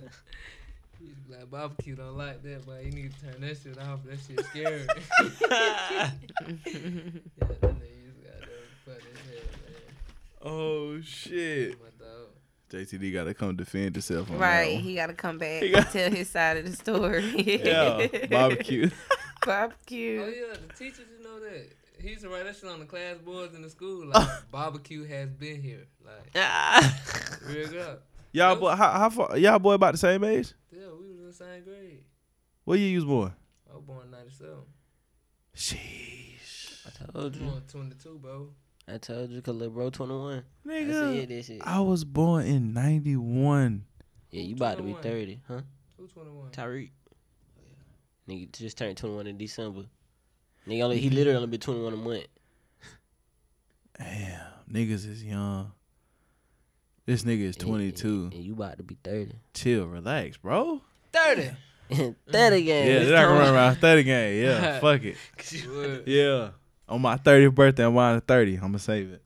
He 1.01 1.07
used 1.07 1.23
to 1.23 1.29
be 1.29 1.37
like 1.37 1.51
barbecue 1.51 1.97
don't 1.97 2.17
like 2.17 2.43
that, 2.43 2.67
but 2.67 2.85
you 2.85 2.93
need 2.93 3.13
to 3.15 3.21
turn 3.21 3.41
that 3.41 3.57
shit 3.63 3.79
off. 3.79 4.01
That 4.05 4.19
shit 4.27 4.45
scary. 4.47 4.83
yeah, 5.51 6.11
that 7.39 7.61
nigga 7.61 7.91
used 7.99 8.17
to 8.17 8.27
goddamn 8.27 8.49
funny 8.85 9.11
as 9.13 9.21
hell, 9.27 9.47
man. 9.65 10.43
Oh 10.43 11.01
shit. 11.01 11.79
My 11.81 11.89
dog. 11.99 12.29
JTD 12.71 13.13
got 13.13 13.25
to 13.25 13.35
come 13.35 13.57
defend 13.57 13.97
himself 13.97 14.31
on 14.31 14.39
Right, 14.39 14.79
he 14.79 14.95
got 14.95 15.09
to 15.09 15.15
come 15.15 15.39
back 15.39 15.63
He 15.63 15.71
got- 15.71 15.85
and 15.85 15.91
tell 15.93 16.11
his 16.11 16.29
side 16.29 16.59
of 16.59 16.67
the 16.67 16.73
story. 16.73 17.61
Yeah, 17.65 18.07
barbecue. 18.31 18.91
barbecue. 19.45 20.23
Oh 20.23 20.29
yeah, 20.29 20.57
the 20.67 20.75
teachers 20.75 21.07
you 21.17 21.25
know 21.25 21.41
that. 21.41 21.73
He 21.99 22.11
used 22.11 22.23
to 22.23 22.31
write 22.31 22.45
that 22.45 22.57
shit 22.57 22.71
on 22.71 22.81
the 22.81 22.87
class 22.87 23.17
boards 23.19 23.55
in 23.55 23.63
the 23.63 23.71
school. 23.71 24.07
Like 24.07 24.29
barbecue 24.51 25.05
has 25.05 25.31
been 25.31 25.61
here. 25.61 25.87
Like 26.05 26.31
ah. 26.37 27.01
real 27.47 27.69
good. 27.69 27.99
Y'all 28.33 28.57
boy, 28.57 28.75
how, 28.77 28.91
how 28.93 29.11
far? 29.11 29.37
Y'all 29.37 29.59
boy 29.59 29.73
about 29.73 29.93
the 29.93 29.99
same 29.99 30.23
age? 30.25 30.53
Yeah, 30.71 30.87
we 31.01 31.09
was 31.09 31.19
in 31.19 31.27
the 31.27 31.33
same 31.33 31.65
grade. 31.65 32.05
What 32.65 32.79
year 32.79 32.91
you 32.91 32.99
was 32.99 33.05
born? 33.05 33.33
I 33.69 33.75
was 33.75 33.83
born 33.85 34.11
'97. 34.11 34.55
Sheesh. 35.57 36.87
I 36.87 37.13
told 37.13 37.37
I'm 37.37 37.43
you. 37.43 37.49
on 37.49 37.63
22, 37.69 38.19
bro. 38.19 38.49
I 38.89 38.99
told 38.99 39.31
you, 39.31 39.43
cause 39.43 39.55
little 39.55 39.75
bro 39.75 39.91
21. 39.91 40.33
I 40.33 40.71
said 40.71 40.87
Nigga, 40.89 41.29
that 41.29 41.45
shit. 41.45 41.63
I 41.65 41.81
was 41.81 42.05
born 42.05 42.47
in 42.47 42.73
91. 42.73 43.85
Yeah, 44.31 44.43
you 44.43 44.55
about 44.55 44.77
to 44.79 44.83
be 44.83 44.95
30, 44.95 45.41
huh? 45.49 45.61
Who 45.97 46.07
21? 46.07 46.51
Tyreek. 46.51 46.91
Nigga 48.29 48.53
just 48.53 48.79
turned 48.79 48.97
21 48.97 49.27
in 49.27 49.39
December. 49.39 49.87
Nigga 50.69 50.83
only, 50.85 50.99
he 50.99 51.11
literally 51.11 51.37
only 51.37 51.49
been 51.49 51.61
21 51.61 51.93
a 51.93 51.97
month. 51.97 52.27
Damn, 53.99 54.41
niggas 54.71 55.07
is 55.07 55.25
young. 55.25 55.73
This 57.11 57.25
nigga 57.25 57.41
is 57.41 57.57
And- 57.57 57.67
22. 57.67 58.31
And, 58.33 58.35
you 58.35 58.53
about 58.53 58.77
to 58.77 58.85
be 58.85 58.97
30. 59.03 59.33
Chill, 59.53 59.85
relax, 59.89 60.37
bro. 60.37 60.81
30. 61.13 61.51
30 62.31 62.63
gang. 62.63 62.87
Yeah, 62.87 62.99
they're 63.01 63.11
not 63.17 63.25
gonna 63.27 63.41
run 63.41 63.53
around 63.55 63.77
30 63.79 64.03
gang. 64.05 64.37
Yeah, 64.41 64.79
fuck 64.81 65.01
it. 65.03 65.17
Yeah. 66.07 66.51
On 66.89 67.03
my 67.03 67.17
30th 67.17 67.53
birthday, 67.53 67.85
I'm 67.85 67.97
on 67.97 68.21
30. 68.21 68.55
I'm 68.55 68.61
gonna 68.61 68.79
save 68.79 69.11
it. 69.11 69.23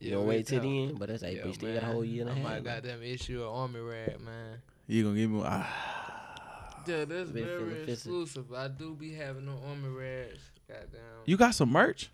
You 0.00 0.16
gonna 0.16 0.22
wait 0.24 0.48
till 0.48 0.60
tell. 0.60 0.68
the 0.68 0.82
end, 0.82 0.98
but 0.98 1.10
that's 1.10 1.22
like, 1.22 1.36
Yeah, 1.36 1.42
bitch, 1.44 1.54
still 1.54 1.74
got 1.74 1.84
a 1.84 1.86
whole 1.86 2.04
year 2.04 2.22
and 2.22 2.30
a 2.30 2.32
I 2.32 2.36
half. 2.38 2.44
might 2.44 2.64
got 2.64 2.82
them 2.82 3.02
issue 3.04 3.40
an 3.40 3.48
army 3.48 3.78
rag, 3.78 4.20
man. 4.20 4.58
You 4.88 5.04
gonna 5.04 5.14
give 5.16 5.30
me? 5.30 5.40
Ah. 5.44 6.82
Yeah, 6.88 7.04
that's 7.04 7.30
Been 7.30 7.44
very 7.44 7.92
exclusive. 7.92 8.52
I 8.52 8.66
do 8.66 8.96
be 8.96 9.12
having 9.14 9.46
no 9.46 9.60
army 9.68 9.88
rags. 9.90 10.40
Goddamn. 10.66 11.00
You 11.24 11.36
got 11.36 11.54
some 11.54 11.70
merch? 11.70 12.10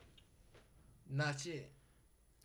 Not 1.11 1.47
yet. 1.47 1.70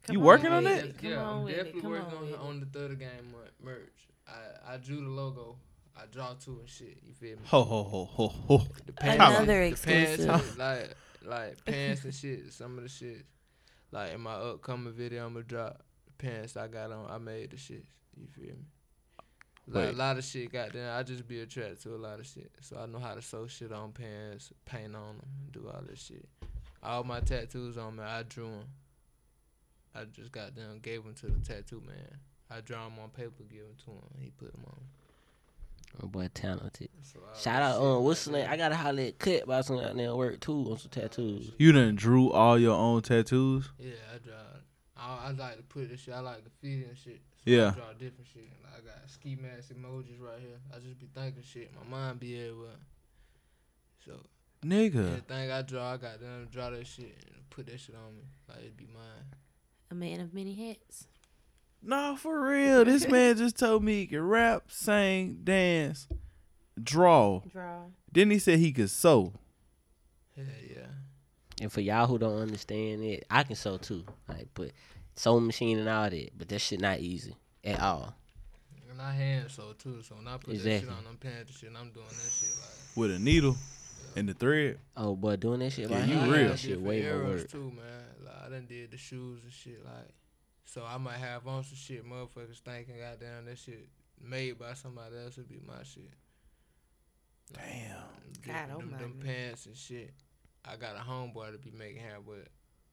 Come 0.09 0.13
You 0.15 0.19
on 0.21 0.25
working 0.25 0.47
on 0.47 0.63
with 0.63 0.75
that? 0.75 0.85
it. 0.85 0.97
Come 0.97 1.09
yeah, 1.09 1.29
I'm 1.29 1.43
with 1.43 1.53
it. 1.53 1.57
definitely 1.57 1.81
Come 1.81 1.91
working 1.91 2.17
on 2.17 2.33
on, 2.33 2.47
on 2.47 2.59
the 2.59 2.65
third 2.67 2.99
game 2.99 3.33
merch. 3.63 4.07
I, 4.27 4.73
I 4.73 4.77
drew 4.77 5.01
the 5.01 5.09
logo. 5.09 5.55
I 5.97 6.05
draw 6.11 6.33
two 6.33 6.57
and 6.59 6.69
shit. 6.69 6.97
You 7.05 7.13
feel 7.13 7.35
me? 7.37 7.43
Ho 7.45 7.63
ho 7.63 7.83
ho 7.83 8.05
ho 8.05 8.27
ho. 8.27 8.57
The 8.85 8.93
Another 9.13 9.69
the 9.69 9.75
pants, 9.75 10.23
exclusive. 10.23 10.57
like 10.57 10.93
like 11.25 11.65
pants 11.65 12.03
and 12.05 12.13
shit. 12.13 12.53
Some 12.53 12.77
of 12.77 12.83
the 12.83 12.89
shit, 12.89 13.25
like 13.91 14.13
in 14.13 14.21
my 14.21 14.33
upcoming 14.33 14.93
video, 14.93 15.25
I'm 15.25 15.33
gonna 15.33 15.43
drop 15.45 15.81
the 16.05 16.13
pants 16.23 16.55
I 16.57 16.67
got 16.67 16.91
on. 16.91 17.09
I 17.09 17.17
made 17.17 17.51
the 17.51 17.57
shit. 17.57 17.83
You 18.15 18.27
feel 18.27 18.45
me? 18.55 18.65
Like, 19.67 19.85
Wait. 19.85 19.93
a 19.93 19.97
lot 19.97 20.17
of 20.17 20.23
shit 20.23 20.51
got 20.51 20.73
there. 20.73 20.91
I 20.93 21.03
just 21.03 21.27
be 21.27 21.41
attracted 21.41 21.79
to 21.83 21.93
a 21.93 21.97
lot 21.97 22.19
of 22.19 22.25
shit, 22.25 22.51
so 22.61 22.77
I 22.79 22.87
know 22.87 22.97
how 22.97 23.13
to 23.13 23.21
sew 23.21 23.45
shit 23.45 23.71
on 23.71 23.91
pants, 23.91 24.51
paint 24.65 24.95
on 24.95 25.17
them, 25.17 25.27
do 25.51 25.69
all 25.71 25.81
this 25.87 26.01
shit. 26.01 26.27
All 26.81 27.03
my 27.03 27.19
tattoos 27.19 27.77
on 27.77 27.97
me, 27.97 28.03
I 28.03 28.23
drew 28.23 28.45
them. 28.45 28.63
I 29.95 30.05
just 30.05 30.31
got 30.31 30.55
them, 30.55 30.79
gave 30.81 31.03
them 31.03 31.13
to 31.15 31.27
the 31.27 31.39
tattoo 31.45 31.81
man. 31.85 32.17
I 32.49 32.61
draw 32.61 32.83
them 32.85 32.97
on 33.01 33.09
paper, 33.09 33.43
give 33.49 33.61
them 33.61 33.75
to 33.85 33.91
him. 33.91 34.21
He 34.23 34.29
put 34.31 34.51
them 34.51 34.63
on. 34.67 34.79
My 36.01 36.07
boy, 36.07 36.29
talented. 36.33 36.89
Shout 37.39 37.61
out, 37.61 37.75
shit 37.75 37.83
um, 37.83 38.03
what's 38.03 38.25
the 38.25 38.31
name? 38.31 38.47
I 38.49 38.57
gotta 38.57 38.75
holler 38.75 39.01
at 39.03 39.17
Cut 39.19 39.47
by 39.47 39.61
some 39.61 39.79
out 39.79 39.95
there 39.95 40.15
work 40.15 40.39
too 40.39 40.67
on 40.71 40.77
some 40.77 40.91
tattoos. 40.91 41.51
You 41.57 41.71
done 41.71 41.95
drew 41.95 42.31
all 42.31 42.59
your 42.59 42.75
own 42.75 43.01
tattoos? 43.01 43.69
Yeah, 43.79 43.93
I 44.13 44.17
draw. 44.19 44.35
I, 44.95 45.27
I 45.27 45.31
like 45.31 45.57
to 45.57 45.63
put 45.63 45.89
this 45.89 46.01
shit. 46.01 46.13
I 46.13 46.19
like 46.19 46.41
graffiti 46.43 46.83
and 46.85 46.97
shit. 46.97 47.21
So 47.43 47.51
Yeah. 47.51 47.67
I 47.69 47.71
draw 47.71 47.93
different 47.93 48.27
shit. 48.31 48.43
Like, 48.63 48.83
I 48.83 48.85
got 48.85 49.09
ski 49.09 49.35
mask 49.41 49.73
emojis 49.73 50.19
right 50.21 50.39
here. 50.39 50.59
I 50.75 50.79
just 50.79 50.99
be 50.99 51.07
thinking 51.13 51.41
shit. 51.43 51.71
My 51.73 51.97
mind 51.97 52.19
be 52.19 52.39
everywhere. 52.39 52.69
So 54.05 54.13
Nigga. 54.63 55.11
anything 55.11 55.51
I 55.51 55.61
draw, 55.63 55.93
I 55.93 55.97
got 55.97 56.19
them 56.19 56.47
draw 56.51 56.69
that 56.69 56.85
shit 56.85 57.05
and 57.33 57.49
put 57.49 57.65
that 57.67 57.79
shit 57.79 57.95
on 57.95 58.15
me. 58.15 58.23
Like 58.47 58.59
it 58.65 58.77
be 58.77 58.85
mine. 58.93 59.25
A 59.99 60.01
man 60.01 60.21
of 60.21 60.33
many 60.33 60.53
hats. 60.53 61.07
No, 61.83 62.15
for 62.17 62.41
real. 62.47 62.85
This 62.85 63.05
man 63.09 63.35
just 63.35 63.57
told 63.57 63.83
me 63.83 63.99
he 63.99 64.07
could 64.07 64.21
rap, 64.21 64.63
sing, 64.69 65.41
dance, 65.43 66.07
draw. 66.81 67.41
Draw. 67.51 67.81
Then 68.09 68.31
he 68.31 68.39
said 68.39 68.59
he 68.59 68.71
could 68.71 68.89
sew. 68.89 69.33
Hell 70.37 70.45
yeah. 70.69 70.85
And 71.61 71.69
for 71.69 71.81
y'all 71.81 72.07
who 72.07 72.17
don't 72.17 72.37
understand 72.39 73.03
it, 73.03 73.25
I 73.29 73.43
can 73.43 73.57
sew 73.57 73.75
too. 73.77 74.05
Like, 74.29 74.47
but 74.53 74.71
sewing 75.17 75.45
machine 75.45 75.77
and 75.79 75.89
all 75.89 76.09
that, 76.09 76.29
but 76.37 76.47
that 76.47 76.59
shit 76.59 76.79
not 76.79 76.99
easy 76.99 77.35
at 77.65 77.81
all. 77.81 78.15
And 78.89 79.01
I 79.01 79.11
hand 79.11 79.51
so 79.51 79.73
too. 79.77 80.01
So 80.01 80.15
when 80.15 80.29
I 80.29 80.37
put 80.37 80.53
that 80.55 80.79
shit 80.79 80.87
on 80.89 81.03
them 81.03 81.17
pants 81.19 81.51
and 81.51 81.57
shit, 81.59 81.69
I'm 81.77 81.91
doing 81.91 82.05
that 82.07 82.31
shit 82.31 82.55
like. 82.57 82.95
With 82.97 83.11
a 83.11 83.19
needle 83.19 83.57
and 84.15 84.29
the 84.29 84.33
thread. 84.33 84.79
Oh, 84.95 85.17
but 85.17 85.41
doing 85.41 85.59
that 85.59 85.73
shit 85.73 85.89
Yeah, 85.89 85.99
by 85.99 86.05
you 86.05 86.13
hand, 86.15 86.31
real. 86.31 86.47
that 86.51 86.59
shit 86.59 86.79
way 86.79 87.01
more 87.01 87.09
eras 87.11 87.41
work. 87.41 87.51
too, 87.51 87.73
man. 87.75 88.05
Like 88.49 88.55
I 88.55 88.59
done 88.59 88.67
did 88.67 88.91
the 88.91 88.97
shoes 88.97 89.43
and 89.43 89.53
shit, 89.53 89.83
like. 89.85 90.13
So 90.65 90.83
I 90.87 90.97
might 90.97 91.17
have 91.17 91.47
on 91.47 91.63
some 91.63 91.75
shit, 91.75 92.05
motherfuckers 92.05 92.59
thinking, 92.59 92.95
goddamn, 92.99 93.45
that 93.45 93.57
shit 93.57 93.89
made 94.21 94.59
by 94.59 94.73
somebody 94.73 95.15
else 95.17 95.37
would 95.37 95.49
be 95.49 95.59
my 95.65 95.81
shit. 95.83 96.13
Damn. 97.53 97.95
God 98.45 98.69
oh 98.75 98.77
them, 98.79 98.91
them 98.91 99.01
almighty. 99.01 99.27
pants 99.27 99.65
and 99.65 99.75
shit. 99.75 100.13
I 100.65 100.75
got 100.75 100.95
a 100.95 100.99
homeboy 100.99 101.53
to 101.53 101.57
be 101.57 101.71
making 101.71 102.01
hair, 102.01 102.17
but 102.23 102.47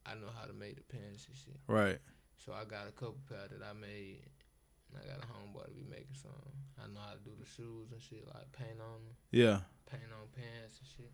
I 0.07 0.15
know 0.15 0.29
how 0.39 0.47
to 0.47 0.55
make 0.55 0.77
the 0.77 0.83
pants 0.85 1.27
and 1.29 1.37
shit. 1.37 1.61
Right. 1.67 1.99
So 2.45 2.53
I 2.53 2.65
got 2.65 2.89
a 2.89 2.93
couple 2.93 3.19
pair 3.29 3.47
that 3.51 3.63
I 3.63 3.73
made. 3.75 4.21
And 4.93 5.03
I 5.03 5.07
got 5.07 5.19
a 5.23 5.27
homeboy 5.27 5.67
to 5.67 5.73
be 5.73 5.85
making 5.91 6.15
some. 6.15 6.31
I 6.83 6.87
know 6.87 7.01
how 7.07 7.13
to 7.13 7.19
do 7.21 7.33
the 7.39 7.45
shoes 7.47 7.91
and 7.93 8.01
shit, 8.01 8.25
like 8.27 8.51
paint 8.53 8.81
on 8.81 9.05
them, 9.05 9.17
Yeah. 9.33 9.61
paint 9.91 10.05
on 10.13 10.29
pants 10.35 10.79
and 10.79 10.89
shit. 10.97 11.13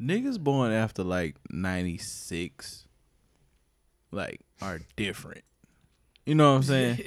Niggas 0.00 0.38
born 0.40 0.72
after 0.72 1.04
like 1.04 1.36
96 1.50 2.86
like 4.14 4.40
are 4.62 4.80
different. 4.96 5.42
You 6.26 6.34
know 6.34 6.52
what 6.52 6.56
I'm 6.56 6.62
saying? 6.62 6.98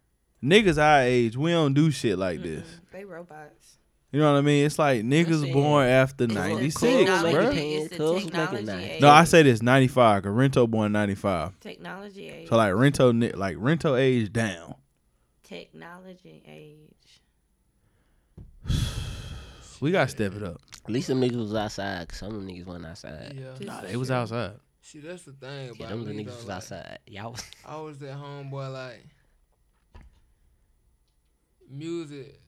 Niggas 0.42 0.78
our 0.78 1.02
age, 1.02 1.36
we 1.36 1.50
don't 1.50 1.74
do 1.74 1.90
shit 1.90 2.18
like 2.18 2.42
this. 2.42 2.66
They 2.92 3.04
robots. 3.04 3.76
You 4.12 4.18
know 4.20 4.32
what 4.32 4.38
I 4.38 4.42
mean? 4.42 4.66
It's 4.66 4.78
like 4.78 5.02
niggas 5.02 5.52
born 5.52 5.86
after 5.86 6.26
96, 6.26 6.80
bro. 6.80 7.22
making 7.22 7.78
it's 7.78 7.88
pants, 7.88 7.90
the 7.90 7.96
cuz, 7.96 8.12
making 8.14 8.30
technology 8.30 8.64
knives. 8.64 8.84
age. 8.84 9.00
No, 9.00 9.08
I 9.08 9.24
say 9.24 9.42
this 9.44 9.62
95, 9.62 10.22
cause 10.24 10.32
Rento 10.32 10.68
born 10.68 10.90
95. 10.92 11.60
Technology 11.60 12.28
age. 12.28 12.48
So 12.48 12.56
like 12.56 12.72
Rento 12.72 13.36
like 13.36 13.56
Rento 13.58 14.00
age 14.00 14.32
down. 14.32 14.74
Technology 15.44 16.42
age. 16.46 17.20
We 19.80 19.92
gotta 19.92 20.10
step 20.10 20.34
it 20.34 20.42
up. 20.42 20.60
At 20.84 20.90
least 20.90 21.08
them 21.08 21.22
niggas 21.22 21.36
was 21.36 21.54
outside, 21.54 22.12
some 22.12 22.34
of 22.34 22.34
them 22.34 22.48
niggas 22.48 22.66
wasn't 22.66 22.84
outside. 22.84 23.34
Yeah. 23.34 23.66
Nah, 23.66 23.80
for 23.80 23.86
they 23.86 23.96
was 23.96 24.10
outside. 24.10 24.52
See, 24.90 24.98
that's 24.98 25.22
the 25.22 25.30
thing 25.30 25.66
Yeah, 25.66 25.86
about 25.86 25.88
them 25.90 26.04
the 26.04 26.10
me, 26.12 26.24
niggas 26.24 26.26
though, 26.26 26.34
was 26.34 26.46
like, 26.46 26.56
outside. 26.56 26.98
Y'all 27.06 27.30
was 27.30 27.44
I 27.64 27.76
was 27.76 27.98
that 28.00 28.16
homeboy 28.18 28.72
like 28.72 29.06
music 31.70 32.40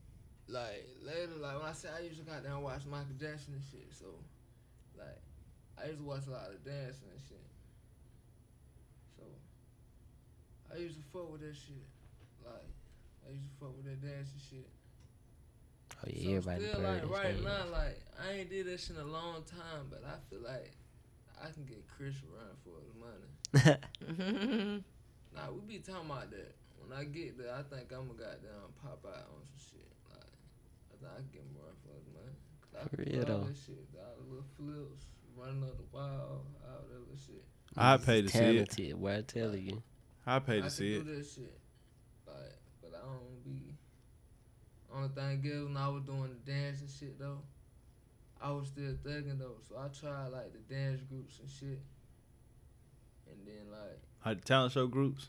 like 0.49 0.89
later 1.07 1.39
like 1.39 1.55
when 1.57 1.69
I 1.69 1.73
say 1.73 1.89
I 1.97 2.03
used 2.03 2.19
to 2.19 2.25
got 2.25 2.43
down 2.43 2.55
and 2.55 2.65
watch 2.65 2.83
Michael 2.91 3.15
Jackson 3.15 3.55
and 3.55 3.63
shit, 3.71 3.87
so 3.95 4.07
like 4.99 5.23
I 5.81 5.87
used 5.87 6.01
to 6.01 6.05
watch 6.05 6.27
a 6.27 6.31
lot 6.31 6.51
of 6.51 6.65
dancing 6.65 7.07
and 7.15 7.23
shit. 7.29 7.47
So 9.17 9.23
I 10.75 10.79
used 10.79 10.97
to 10.97 11.03
fuck 11.13 11.31
with 11.31 11.43
that 11.43 11.55
shit. 11.55 11.87
Like 12.45 12.67
I 13.25 13.31
used 13.31 13.47
to 13.47 13.55
fuck 13.61 13.77
with 13.77 13.87
that 13.87 14.03
dancing 14.03 14.43
shit. 14.51 14.67
Oh 15.95 16.11
yeah, 16.11 16.43
So 16.43 16.51
everybody 16.51 16.67
still 16.67 16.81
like 16.83 17.09
right 17.09 17.45
now, 17.45 17.71
like 17.71 18.03
I 18.19 18.33
ain't 18.33 18.51
did 18.51 18.67
that 18.67 18.81
shit 18.81 18.97
in 18.97 19.03
a 19.03 19.07
long 19.07 19.45
time, 19.47 19.87
but 19.89 20.03
I 20.05 20.19
feel 20.29 20.43
like 20.43 20.75
I 21.43 21.51
can 21.51 21.65
get 21.65 21.87
Chris 21.89 22.15
run 22.23 22.55
for 22.63 22.79
the 22.87 22.95
money. 23.03 24.83
Nah, 25.35 25.49
we 25.51 25.61
be 25.67 25.79
talking 25.81 26.05
about 26.11 26.31
that. 26.31 26.55
When 26.79 26.93
I 26.97 27.05
get 27.05 27.39
there, 27.39 27.55
I 27.55 27.63
think 27.63 27.89
I'm 27.91 28.07
gonna 28.09 28.21
goddamn 28.21 28.69
pop 28.83 29.01
out 29.09 29.33
on 29.33 29.41
some 29.49 29.57
shit. 29.57 29.89
Like, 30.13 30.29
I 30.93 30.95
think 31.01 31.09
I 31.09 31.17
can 31.25 31.31
get 31.33 31.47
more 31.55 31.73
for 31.81 31.95
his 31.97 32.05
money. 32.13 32.37
'Cause 32.61 32.75
I 32.77 32.85
For 32.89 32.97
can 32.97 33.05
real, 33.17 33.25
do 33.25 33.33
all 33.33 33.39
though. 33.41 33.49
this 33.49 33.65
shit, 33.65 33.89
all 33.97 34.15
the 34.21 34.25
little 34.29 34.45
flips, 34.57 35.07
running 35.35 35.63
up 35.65 35.77
the 35.79 35.85
wall, 35.97 36.45
all 36.69 36.83
that 36.87 37.01
little 37.01 37.17
shit. 37.17 37.45
I 37.77 37.97
pay 37.97 38.21
to 38.23 38.29
see 38.29 38.39
it. 38.39 38.69
talented. 38.69 39.01
Boy, 39.01 39.17
I 39.17 39.23
tell 39.23 39.57
you. 39.57 39.83
I 40.27 40.39
pay 40.41 40.53
I 40.53 40.57
to 40.57 40.61
can 40.63 40.71
see 40.71 40.95
do 40.95 41.01
it. 41.01 41.05
this 41.17 41.35
shit. 41.35 41.59
Like, 42.27 42.59
but 42.83 42.93
I 42.95 43.01
don't 43.07 43.45
be 43.45 43.75
Only 44.93 45.09
thing 45.09 45.41
is 45.47 45.65
when 45.65 45.77
I 45.79 45.89
was 45.89 46.03
doing 46.03 46.29
the 46.45 46.53
dance 46.53 46.81
and 46.83 46.91
shit 46.91 47.19
though, 47.19 47.41
I 48.43 48.51
was 48.51 48.69
still 48.69 48.93
thugging 49.05 49.39
though. 49.39 49.57
So 49.69 49.77
I 49.79 49.89
tried 49.89 50.29
like 50.29 50.53
the 50.53 50.75
dance 50.75 51.01
groups 51.03 51.39
and 51.41 51.49
shit. 51.49 51.81
And 53.29 53.47
then 53.47 53.71
like 53.71 54.01
Like 54.27 54.41
the 54.41 54.45
talent 54.45 54.73
show 54.73 54.87
groups. 54.87 55.29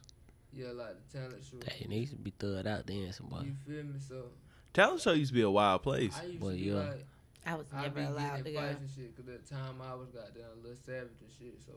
yeah, 0.52 0.70
like 0.72 0.96
the 1.12 1.18
talent 1.20 1.44
show. 1.50 1.58
They 1.58 1.86
needs 1.88 2.12
to 2.12 2.18
be 2.18 2.32
thugged 2.32 2.66
out 2.68 2.86
dancing, 2.86 3.28
boy. 3.28 3.44
You 3.46 3.56
feel 3.68 3.84
me? 3.84 4.00
So 4.00 4.26
Talent 4.74 5.02
show 5.02 5.14
used 5.14 5.30
to 5.30 5.36
be 5.36 5.42
a 5.44 5.50
wild 5.52 5.84
place. 5.84 6.18
I 6.20 6.26
used 6.26 6.40
Boy, 6.40 6.52
to 6.52 6.58
be 6.58 6.64
yeah. 6.64 6.74
like 6.74 7.06
I 7.46 7.56
was 7.56 7.68
never 7.72 7.90
be 7.90 8.02
allowed 8.02 8.44
to 8.46 8.52
go. 8.52 8.60
and 8.60 8.90
shit. 8.90 9.16
Cause 9.16 9.28
at 9.30 9.46
the 9.46 9.54
time 9.54 9.78
I 9.84 9.94
was 9.94 10.10
goddamn 10.10 10.50
a 10.58 10.62
little 10.64 10.80
savage 10.84 11.20
and 11.22 11.30
shit. 11.38 11.62
So 11.66 11.74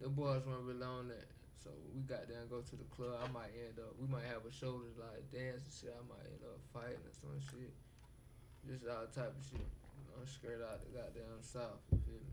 the 0.00 0.08
boys 0.08 0.42
weren't 0.46 0.64
really 0.66 0.82
on 0.82 1.06
that. 1.08 1.28
So 1.62 1.70
we 1.94 2.02
got 2.02 2.26
down 2.26 2.50
go 2.50 2.58
to 2.58 2.74
the 2.74 2.88
club. 2.90 3.14
I 3.22 3.30
might 3.30 3.54
end 3.54 3.78
up. 3.78 3.94
We 4.00 4.08
might 4.10 4.26
have 4.26 4.42
a 4.42 4.50
show 4.50 4.82
to 4.82 4.90
like 4.98 5.22
dance 5.30 5.62
and 5.62 5.74
shit. 5.78 5.94
I 5.94 6.02
might 6.10 6.26
end 6.26 6.42
up 6.42 6.58
fighting 6.74 6.98
or 7.06 7.14
some 7.14 7.38
shit. 7.38 7.70
Just 8.66 8.82
all 8.90 9.06
type 9.14 9.30
of 9.30 9.44
shit. 9.46 9.62
I'm 10.18 10.26
straight 10.26 10.62
out 10.62 10.80
the 10.84 10.98
goddamn 10.98 11.42
south. 11.42 11.80
You 11.90 11.98
feel 12.06 12.14
me? 12.14 12.32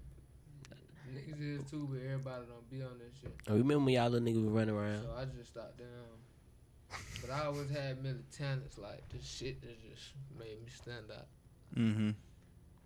Niggas 1.13 1.59
is 1.59 1.71
too, 1.71 1.87
but 1.91 2.01
everybody 2.03 2.45
don't 2.47 2.69
be 2.69 2.83
on 2.83 2.99
this 2.99 3.19
shit. 3.19 3.33
I 3.47 3.53
remember 3.53 3.85
when 3.85 3.93
y'all 3.95 4.09
little 4.09 4.27
niggas 4.27 4.43
was 4.43 4.53
running 4.53 4.75
around. 4.75 5.01
So 5.01 5.09
I 5.17 5.25
just 5.25 5.49
stopped 5.49 5.79
down. 5.79 5.87
But 7.21 7.31
I 7.31 7.45
always 7.45 7.69
had 7.69 8.03
many 8.03 8.19
talents, 8.35 8.77
like 8.77 9.07
the 9.09 9.17
shit 9.23 9.61
that 9.61 9.77
just 9.81 10.11
made 10.37 10.61
me 10.61 10.69
stand 10.73 11.05
out. 11.11 11.27
Mm-hmm. 11.75 12.11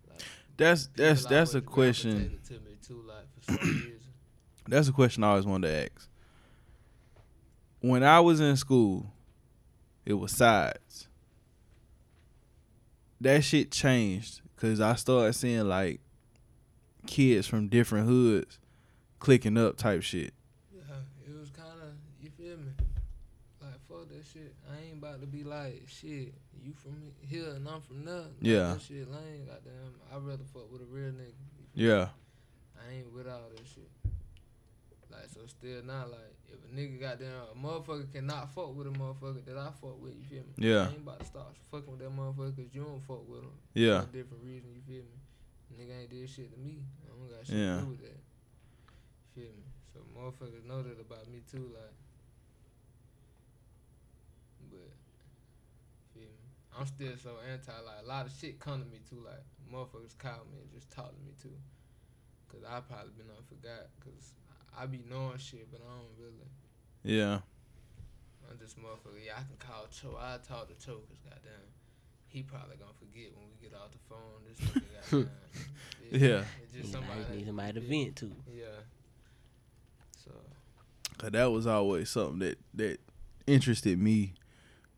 Like, 0.10 0.22
That's 0.58 0.88
that's 0.96 1.26
that's 1.26 1.54
a 1.54 1.62
question. 1.62 2.40
To 2.48 2.54
me 2.54 2.78
too, 2.86 3.04
like 3.08 3.26
for 3.34 3.52
some. 3.52 3.92
That's 4.66 4.88
a 4.88 4.94
question 4.94 5.26
I 5.26 5.32
always 5.32 5.46
wanted 5.46 5.68
to 5.68 5.74
ask. 5.74 6.10
When 7.82 8.02
I 8.02 8.22
was 8.22 8.40
in 8.40 8.56
school, 8.56 9.12
it 10.06 10.14
was 10.14 10.32
sides. 10.32 11.10
That 13.20 13.44
shit 13.44 13.72
changed 13.72 14.40
because 14.64 14.80
I 14.80 14.96
started 14.96 15.34
seeing 15.34 15.68
like 15.68 16.00
kids 17.06 17.46
from 17.46 17.68
different 17.68 18.08
hoods 18.08 18.60
clicking 19.20 19.58
up 19.58 19.76
type 19.76 20.04
shit. 20.04 20.34
Yeah, 20.74 20.84
it 21.28 21.38
was 21.38 21.50
kind 21.50 21.82
of 21.82 21.90
you 22.22 22.30
feel 22.30 22.56
me. 22.56 22.72
Like 23.62 23.82
fuck 23.90 24.08
that 24.08 24.24
shit. 24.26 24.56
I 24.72 24.86
ain't 24.88 25.00
about 25.00 25.20
to 25.20 25.28
be 25.28 25.44
like 25.44 25.84
shit. 25.88 26.34
You 26.64 26.72
from 26.82 26.96
here 27.20 27.50
and 27.50 27.68
I'm 27.68 27.82
from 27.82 28.06
there. 28.06 28.20
Like, 28.20 28.28
Yeah. 28.40 28.74
That 28.74 28.82
shit 28.82 29.12
lame. 29.12 29.48
Goddamn. 29.48 29.96
I 30.14 30.18
rather 30.20 30.46
fuck 30.54 30.72
with 30.72 30.82
a 30.82 30.86
real 30.86 31.12
nigga. 31.12 31.36
feel 31.36 31.60
me? 31.60 31.68
Yeah. 31.74 32.08
I 32.80 32.94
ain't 32.96 33.14
with 33.14 33.28
all 33.28 33.50
that 33.54 33.68
shit. 33.68 33.90
Like 35.12 35.28
so, 35.34 35.42
still 35.48 35.84
not 35.84 36.10
like 36.10 36.40
if 36.54 36.64
a 36.64 36.76
nigga 36.76 37.00
goddamn 37.00 37.34
a 37.52 37.58
motherfucker 37.58 38.12
cannot 38.14 38.54
fuck 38.54 38.76
with 38.76 38.88
a 38.88 38.92
motherfucker 38.92 39.44
that 39.46 39.58
I 39.58 39.70
fuck 39.82 40.02
with. 40.02 40.14
You 40.16 40.24
feel 40.30 40.44
me? 40.44 40.54
Yeah. 40.70 40.88
I 40.88 40.90
ain't 40.94 40.98
about 41.04 41.20
to 41.20 41.26
start 41.26 41.48
fucking 41.72 41.90
with 41.92 42.00
that 42.00 42.16
motherfucker 42.16 42.56
because 42.56 42.74
you 42.74 42.84
don't 42.84 43.02
fuck 43.04 43.28
with 43.28 43.42
him. 43.42 43.52
Yeah. 43.74 44.02
For 44.02 44.10
a 44.10 44.12
different 44.24 44.44
reason. 44.44 44.70
You 44.76 44.82
feel 44.86 45.04
me? 45.04 45.18
Nigga 45.74 46.02
ain't 46.02 46.10
did 46.12 46.30
shit 46.30 46.54
to 46.54 46.60
me. 46.60 46.84
I 47.06 47.10
don't 47.18 47.30
got 47.30 47.46
shit 47.48 47.56
Yeah. 47.58 47.76
to 47.78 47.82
do 47.82 47.90
with 47.90 48.02
that. 48.02 48.20
You 49.36 49.42
Feel 49.42 49.52
me? 49.58 49.66
So 49.94 50.00
motherfuckers 50.16 50.66
know 50.66 50.82
that 50.84 51.00
about 51.02 51.28
me 51.32 51.42
too. 51.50 51.70
Like, 51.74 51.94
but 54.70 54.94
feel 56.14 56.24
me? 56.30 56.46
I'm 56.78 56.86
still 56.86 57.14
so 57.22 57.38
anti. 57.52 57.72
Like 57.72 58.04
a 58.04 58.08
lot 58.08 58.26
of 58.26 58.32
shit 58.34 58.60
come 58.60 58.80
to 58.84 58.88
me 58.90 59.00
too. 59.10 59.24
Like 59.26 59.44
motherfuckers 59.72 60.18
call 60.18 60.46
me 60.52 60.62
and 60.62 60.72
just 60.74 60.92
talk 60.92 61.10
to 61.10 61.22
me 61.26 61.34
too. 61.42 61.54
Cause 62.50 62.62
I 62.70 62.80
probably 62.82 63.12
been 63.18 63.30
on 63.34 63.42
forgot. 63.50 63.90
Cause 64.04 64.34
I 64.80 64.86
be 64.86 65.04
knowing 65.10 65.38
shit, 65.38 65.68
but 65.72 65.82
I 65.82 65.90
don't 65.96 66.18
really. 66.20 66.50
Yeah. 67.04 67.40
I'm 68.50 68.58
just 68.60 68.78
motherfucker. 68.78 69.20
Yeah, 69.26 69.34
I 69.38 69.42
can 69.44 69.58
call 69.60 69.88
Cho. 69.92 70.18
I 70.20 70.38
talk 70.48 70.68
to 70.68 70.86
Cho. 70.86 70.94
Cause 70.94 71.20
goddamn, 71.24 71.52
he 72.28 72.44
probably 72.44 72.76
gonna 72.78 72.92
forget 73.00 73.32
when 73.36 73.46
we 73.50 73.68
get 73.68 73.76
off 73.78 73.92
the 73.92 73.98
phone. 74.10 74.44
This 74.48 74.60
nigga 74.70 75.12
goddamn. 75.12 75.30
Yeah. 76.12 76.44
It's 76.64 76.74
just 76.74 76.86
Need 76.86 76.92
somebody. 76.92 77.14
somebody, 77.22 77.38
need 77.38 77.46
somebody 77.48 77.74
to 77.74 77.80
vent 77.82 78.16
to. 78.18 78.32
Yeah. 78.52 78.66
So. 80.24 80.32
Cause 81.18 81.32
that 81.32 81.46
was 81.46 81.68
always 81.68 82.10
something 82.10 82.40
that 82.40 82.58
that 82.76 83.00
interested 83.48 84.00
me, 84.00 84.34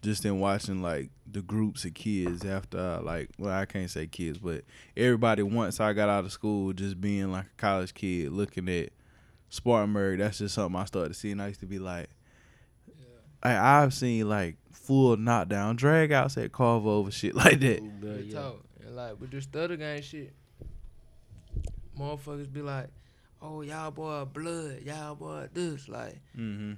just 0.01 0.26
in 0.26 0.39
watching 0.39 0.82
like 0.82 1.09
the 1.30 1.41
groups 1.41 1.86
of 1.86 1.93
kids 1.93 2.45
after 2.45 2.78
uh, 2.78 3.01
like 3.01 3.30
well 3.38 3.51
I 3.53 3.65
can't 3.65 3.89
say 3.89 4.07
kids, 4.07 4.38
but 4.38 4.63
everybody 4.95 5.43
once 5.43 5.80
I 5.80 5.93
got 5.93 6.09
out 6.09 6.26
of 6.26 6.32
school, 6.32 6.73
just 6.73 6.99
being 7.01 7.32
like 7.32 7.45
a 7.45 7.57
college 7.61 7.93
kid, 7.93 8.32
looking 8.32 8.67
at 8.69 8.89
Spartanburg. 9.49 10.19
That's 10.19 10.37
just 10.39 10.55
something 10.55 10.79
I 10.79 10.85
started 10.85 11.15
seeing. 11.15 11.39
I 11.39 11.47
used 11.49 11.59
to 11.61 11.65
be 11.65 11.79
like, 11.79 12.09
I, 13.43 13.81
I've 13.83 13.93
seen 13.93 14.27
like 14.27 14.55
full 14.71 15.17
knockdown 15.17 15.75
drag 15.75 16.11
outs 16.11 16.37
at 16.37 16.51
Carver 16.51 16.89
over 16.89 17.11
shit 17.11 17.35
like 17.43 17.59
that. 17.61 18.01
Bro, 18.01 18.15
yeah. 18.25 18.33
talk. 18.39 18.63
And 18.85 18.95
like 18.95 19.19
with 19.19 19.31
this 19.31 19.43
stutter 19.45 19.75
gang 19.77 20.01
shit, 20.01 20.33
motherfuckers 21.97 22.51
be 22.51 22.61
like, 22.61 22.87
"Oh 23.41 23.61
y'all 23.61 23.91
boy 23.91 24.25
blood, 24.25 24.81
y'all 24.83 25.15
boy 25.15 25.47
this." 25.53 25.87
Like, 25.87 26.19
Mm-hmm. 26.37 26.73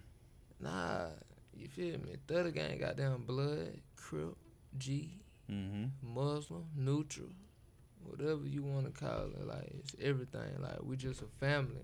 nah, 0.60 1.08
you 1.56 1.68
feel 1.68 1.98
me? 2.00 2.16
Stutter 2.26 2.52
gang 2.52 2.78
got 2.80 2.98
them 2.98 3.24
blood, 3.26 3.80
crip, 3.96 4.36
G, 4.78 5.20
Mm-hmm. 5.52 6.14
Muslim, 6.14 6.66
neutral, 6.76 7.30
whatever 8.04 8.46
you 8.46 8.62
want 8.64 8.86
to 8.86 8.92
call 8.92 9.26
it. 9.28 9.48
Like 9.48 9.70
it's 9.80 9.96
everything. 10.02 10.58
Like 10.60 10.82
we 10.84 10.96
just 10.98 11.22
a 11.22 11.26
family. 11.40 11.82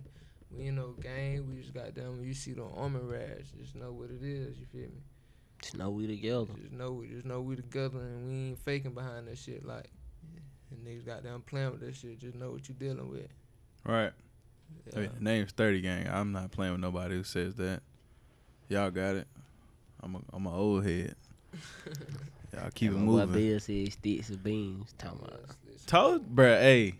We 0.56 0.66
ain't 0.68 0.76
no 0.76 0.94
gang. 1.02 1.48
We 1.50 1.62
just 1.62 1.74
got 1.74 1.96
them. 1.96 2.18
When 2.20 2.28
you 2.28 2.34
see 2.34 2.54
the 2.54 2.64
armor 2.64 3.00
rash, 3.02 3.48
just 3.60 3.76
know 3.76 3.92
what 3.92 4.10
it 4.12 4.22
is. 4.24 4.58
You 4.60 4.66
feel 4.72 4.82
me? 4.82 5.02
Just 5.62 5.78
know 5.78 5.90
we 5.90 6.08
together. 6.08 6.54
Just 6.62 6.74
know, 6.74 6.92
we 6.92 7.08
just 7.08 7.26
know 7.26 7.42
we 7.42 7.56
together 7.56 8.00
and 8.00 8.28
we 8.28 8.34
ain't 8.50 8.60
faking 8.60 8.94
behind 8.94 9.28
that 9.28 9.38
shit. 9.38 9.66
Like, 9.66 9.90
and 10.72 10.86
niggas 10.86 11.06
got 11.06 11.24
down 11.24 11.42
playing 11.42 11.72
with 11.72 11.80
that 11.82 11.96
shit. 11.96 12.20
Just 12.20 12.36
know 12.36 12.52
what 12.52 12.68
you 12.68 12.76
dealing 12.76 13.10
with. 13.10 13.28
Right. 13.86 14.12
I 14.12 15.00
Yeah. 15.00 15.00
mean, 15.02 15.12
name's 15.20 15.52
Thirty 15.54 15.82
Gang. 15.82 16.08
I'm 16.08 16.32
not 16.32 16.52
playing 16.52 16.74
with 16.74 16.82
nobody 16.82 17.16
who 17.16 17.24
says 17.24 17.56
that. 17.56 17.82
Y'all 18.70 18.92
got 18.92 19.16
it. 19.16 19.28
I'm 20.02 20.16
a 20.16 20.20
I'm 20.34 20.46
an 20.46 20.54
old 20.54 20.86
head. 20.86 21.16
Y'all 22.54 22.70
keep 22.74 22.92
it 22.92 22.96
My 22.96 23.00
boy 23.06 23.26
moving. 23.26 23.34
Bill 23.50 23.60
said 23.60 23.92
sticks 23.94 24.30
and 24.30 24.44
beans. 24.44 24.94
Talking 24.98 25.20
about. 25.20 25.40
Told, 25.88 26.36
bruh, 26.36 26.60
hey, 26.60 26.96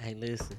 Hey, 0.00 0.14
listen. 0.14 0.56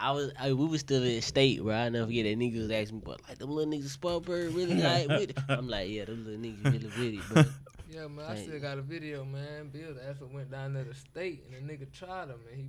I 0.00 0.12
was, 0.12 0.32
I, 0.38 0.52
we 0.52 0.66
was 0.66 0.80
still 0.80 1.02
in 1.02 1.20
state, 1.22 1.62
bro. 1.62 1.74
I 1.74 1.88
never 1.90 2.06
forget 2.06 2.24
that 2.24 2.38
nigga 2.38 2.58
was 2.58 2.70
asking 2.70 2.98
me, 2.98 3.02
but 3.04 3.20
like 3.28 3.38
them 3.38 3.50
little 3.50 3.72
niggas 3.72 3.88
Spartanburg 3.90 4.54
really 4.54 4.74
like 4.82 5.08
with 5.08 5.30
it. 5.30 5.38
I'm 5.48 5.68
like, 5.68 5.90
yeah, 5.90 6.06
them 6.06 6.24
little 6.24 6.40
niggas 6.40 6.64
really 6.64 7.18
with 7.18 7.20
it, 7.20 7.34
bro. 7.34 7.44
Yeah, 7.92 8.06
man, 8.06 8.24
I 8.28 8.36
still 8.36 8.60
got 8.60 8.78
a 8.78 8.82
video, 8.82 9.24
man. 9.24 9.68
Bill 9.72 9.96
actually 10.08 10.32
went 10.32 10.48
down 10.48 10.74
to 10.74 10.84
the 10.84 10.94
state 10.94 11.42
and 11.52 11.68
the 11.68 11.72
nigga 11.72 11.90
tried 11.92 12.28
him 12.28 12.38
and 12.48 12.56
he 12.56 12.68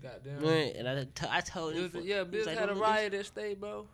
got 0.00 0.24
down. 0.24 0.40
Man, 0.40 0.72
and 0.76 0.88
I, 0.88 1.04
t- 1.12 1.26
I 1.28 1.40
told 1.40 1.74
him, 1.74 1.82
was, 1.82 1.90
for- 1.90 1.98
yeah, 2.00 2.20
he 2.22 2.30
Bill 2.30 2.46
like, 2.46 2.54
had 2.56 2.64
a 2.64 2.66
them 2.68 2.78
little 2.78 2.92
riot 2.92 3.12
at 3.12 3.26
state, 3.26 3.60
bro. 3.60 3.86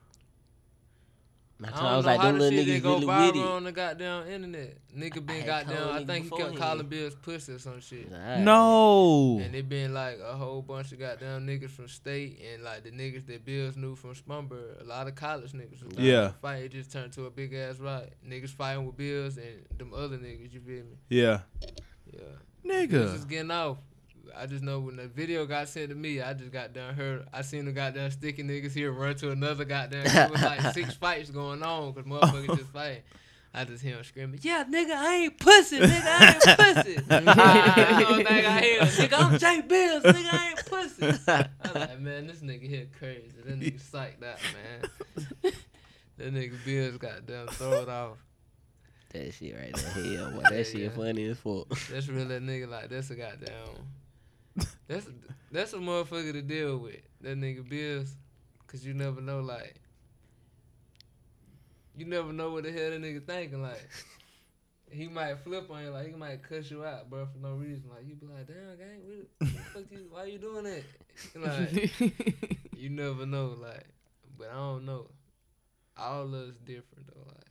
I, 1.64 1.66
I, 1.66 1.70
don't 1.70 1.84
I 1.84 1.96
was 1.96 2.06
know 2.06 2.10
like, 2.12 2.20
how 2.20 2.26
them 2.28 2.38
the 2.38 2.44
little 2.44 2.58
shit 2.58 2.66
didn't 2.66 2.80
niggas 2.80 2.82
go 2.84 2.92
really 2.94 3.06
with 3.06 3.34
viral 3.34 3.44
it. 3.44 3.56
on 3.56 3.64
the 3.64 3.72
goddamn 3.72 4.28
internet. 4.28 4.78
Nigga 4.96 5.26
been 5.26 5.36
had 5.40 5.46
goddamn. 5.46 5.88
I 5.88 6.04
think 6.04 6.08
he 6.08 6.14
kept 6.14 6.30
beforehand. 6.30 6.56
calling 6.58 6.86
Bill's 6.86 7.14
pussy 7.16 7.52
or 7.52 7.58
some 7.58 7.80
shit. 7.80 8.12
Alright. 8.12 8.40
no. 8.40 9.40
And 9.42 9.54
it 9.56 9.68
been 9.68 9.92
like 9.92 10.18
a 10.24 10.36
whole 10.36 10.62
bunch 10.62 10.92
of 10.92 11.00
goddamn 11.00 11.46
niggas 11.48 11.70
from 11.70 11.88
state 11.88 12.40
and 12.52 12.62
like 12.62 12.84
the 12.84 12.90
niggas 12.90 13.26
that 13.26 13.44
Bills 13.44 13.76
knew 13.76 13.96
from 13.96 14.14
Spartanburg. 14.14 14.76
A 14.80 14.84
lot 14.84 15.08
of 15.08 15.16
college 15.16 15.52
niggas. 15.52 15.82
was 15.84 15.94
Yeah. 15.98 16.30
Fight. 16.40 16.62
It 16.64 16.72
just 16.72 16.92
turned 16.92 17.12
to 17.14 17.26
a 17.26 17.30
big 17.30 17.52
ass 17.54 17.78
riot. 17.80 18.12
Niggas 18.24 18.50
fighting 18.50 18.86
with 18.86 18.96
Bills 18.96 19.36
and 19.36 19.64
them 19.78 19.92
other 19.94 20.16
niggas. 20.16 20.52
You 20.52 20.60
feel 20.60 20.84
me? 20.84 20.96
Yeah, 21.08 21.40
Yeah. 22.12 22.20
Niggas 22.64 22.88
nigga. 22.90 23.14
is 23.16 23.24
getting 23.24 23.50
off. 23.50 23.78
I 24.36 24.46
just 24.46 24.62
know 24.62 24.80
when 24.80 24.96
the 24.96 25.08
video 25.08 25.46
got 25.46 25.68
sent 25.68 25.90
to 25.90 25.94
me, 25.94 26.20
I 26.20 26.32
just 26.34 26.52
got 26.52 26.72
done 26.72 26.94
heard. 26.94 27.26
I 27.32 27.42
seen 27.42 27.64
the 27.64 27.72
goddamn 27.72 28.10
sticky 28.10 28.42
niggas 28.42 28.72
here 28.72 28.92
run 28.92 29.14
to 29.16 29.30
another 29.30 29.64
goddamn. 29.64 30.06
It 30.06 30.30
was 30.30 30.42
like 30.42 30.60
six 30.74 30.94
fights 30.94 31.30
going 31.30 31.62
on 31.62 31.92
because 31.92 32.10
oh. 32.10 32.14
motherfuckers 32.14 32.58
just 32.58 32.70
fighting. 32.70 33.02
I 33.54 33.64
just 33.64 33.82
hear 33.82 33.96
him 33.96 34.04
screaming, 34.04 34.40
"Yeah, 34.42 34.64
nigga, 34.64 34.92
I 34.92 35.14
ain't 35.14 35.38
pussy, 35.38 35.78
nigga, 35.78 36.02
I 36.04 36.32
ain't 36.34 36.58
pussy." 36.58 36.98
I 37.10 38.00
don't 38.00 38.16
think 38.16 38.30
I 38.30 38.60
hear, 38.60 38.80
nigga, 38.80 39.18
I'm 39.18 39.38
Jay 39.38 39.62
Bills, 39.62 40.02
nigga, 40.04 40.32
I 40.32 40.48
ain't 40.50 40.66
pussy. 40.66 41.06
I 41.28 41.48
was 41.64 41.74
like, 41.74 42.00
man, 42.00 42.26
this 42.26 42.40
nigga 42.40 42.68
here 42.68 42.86
crazy. 42.98 43.32
That 43.44 43.58
nigga 43.58 43.80
psyched 43.80 44.22
out, 44.22 44.38
man. 44.52 45.52
that 46.18 46.34
nigga 46.34 46.64
Bills 46.64 46.98
got 46.98 47.26
damn 47.26 47.48
it 47.48 47.88
off. 47.88 48.18
That 49.12 49.32
shit 49.32 49.56
right 49.56 49.74
there, 49.74 49.90
hell, 49.90 50.30
boy. 50.30 50.40
Yeah, 50.42 50.50
That 50.50 50.66
shit 50.66 50.80
yeah. 50.82 50.88
funny 50.90 51.24
as 51.24 51.38
fuck. 51.38 51.68
That's 51.90 52.08
really 52.08 52.36
a 52.36 52.40
nigga 52.40 52.68
like 52.68 52.90
that's 52.90 53.10
a 53.10 53.14
goddamn. 53.14 53.54
That's 54.88 55.06
a, 55.06 55.12
that's 55.50 55.72
a 55.72 55.76
motherfucker 55.76 56.32
to 56.32 56.42
deal 56.42 56.78
with. 56.78 57.00
That 57.20 57.38
nigga 57.38 57.68
Bills, 57.68 58.14
cause 58.66 58.84
you 58.84 58.94
never 58.94 59.20
know 59.20 59.40
like. 59.40 59.74
You 61.96 62.06
never 62.06 62.32
know 62.32 62.50
what 62.50 62.64
the 62.64 62.72
hell 62.72 62.90
that 62.90 63.02
nigga 63.02 63.26
thinking 63.26 63.62
like. 63.62 63.88
He 64.90 65.08
might 65.08 65.38
flip 65.40 65.70
on 65.70 65.84
you 65.84 65.90
like 65.90 66.06
he 66.06 66.14
might 66.14 66.42
cuss 66.42 66.70
you 66.70 66.84
out, 66.84 67.10
bro, 67.10 67.26
for 67.26 67.38
no 67.38 67.54
reason. 67.54 67.90
Like 67.90 68.06
you 68.06 68.14
be 68.14 68.26
like, 68.26 68.46
damn, 68.46 68.76
gang, 68.78 69.02
what 69.38 69.40
the 69.40 69.46
fuck 69.46 69.84
you? 69.90 70.06
Why 70.10 70.24
you 70.24 70.38
doing 70.38 70.64
that? 70.64 70.84
Like 71.34 71.90
you 72.76 72.90
never 72.90 73.26
know, 73.26 73.56
like. 73.60 73.84
But 74.38 74.50
I 74.52 74.54
don't 74.54 74.86
know. 74.86 75.08
All 75.96 76.22
of 76.22 76.32
us 76.32 76.54
different 76.64 77.08
though, 77.08 77.24
like. 77.26 77.48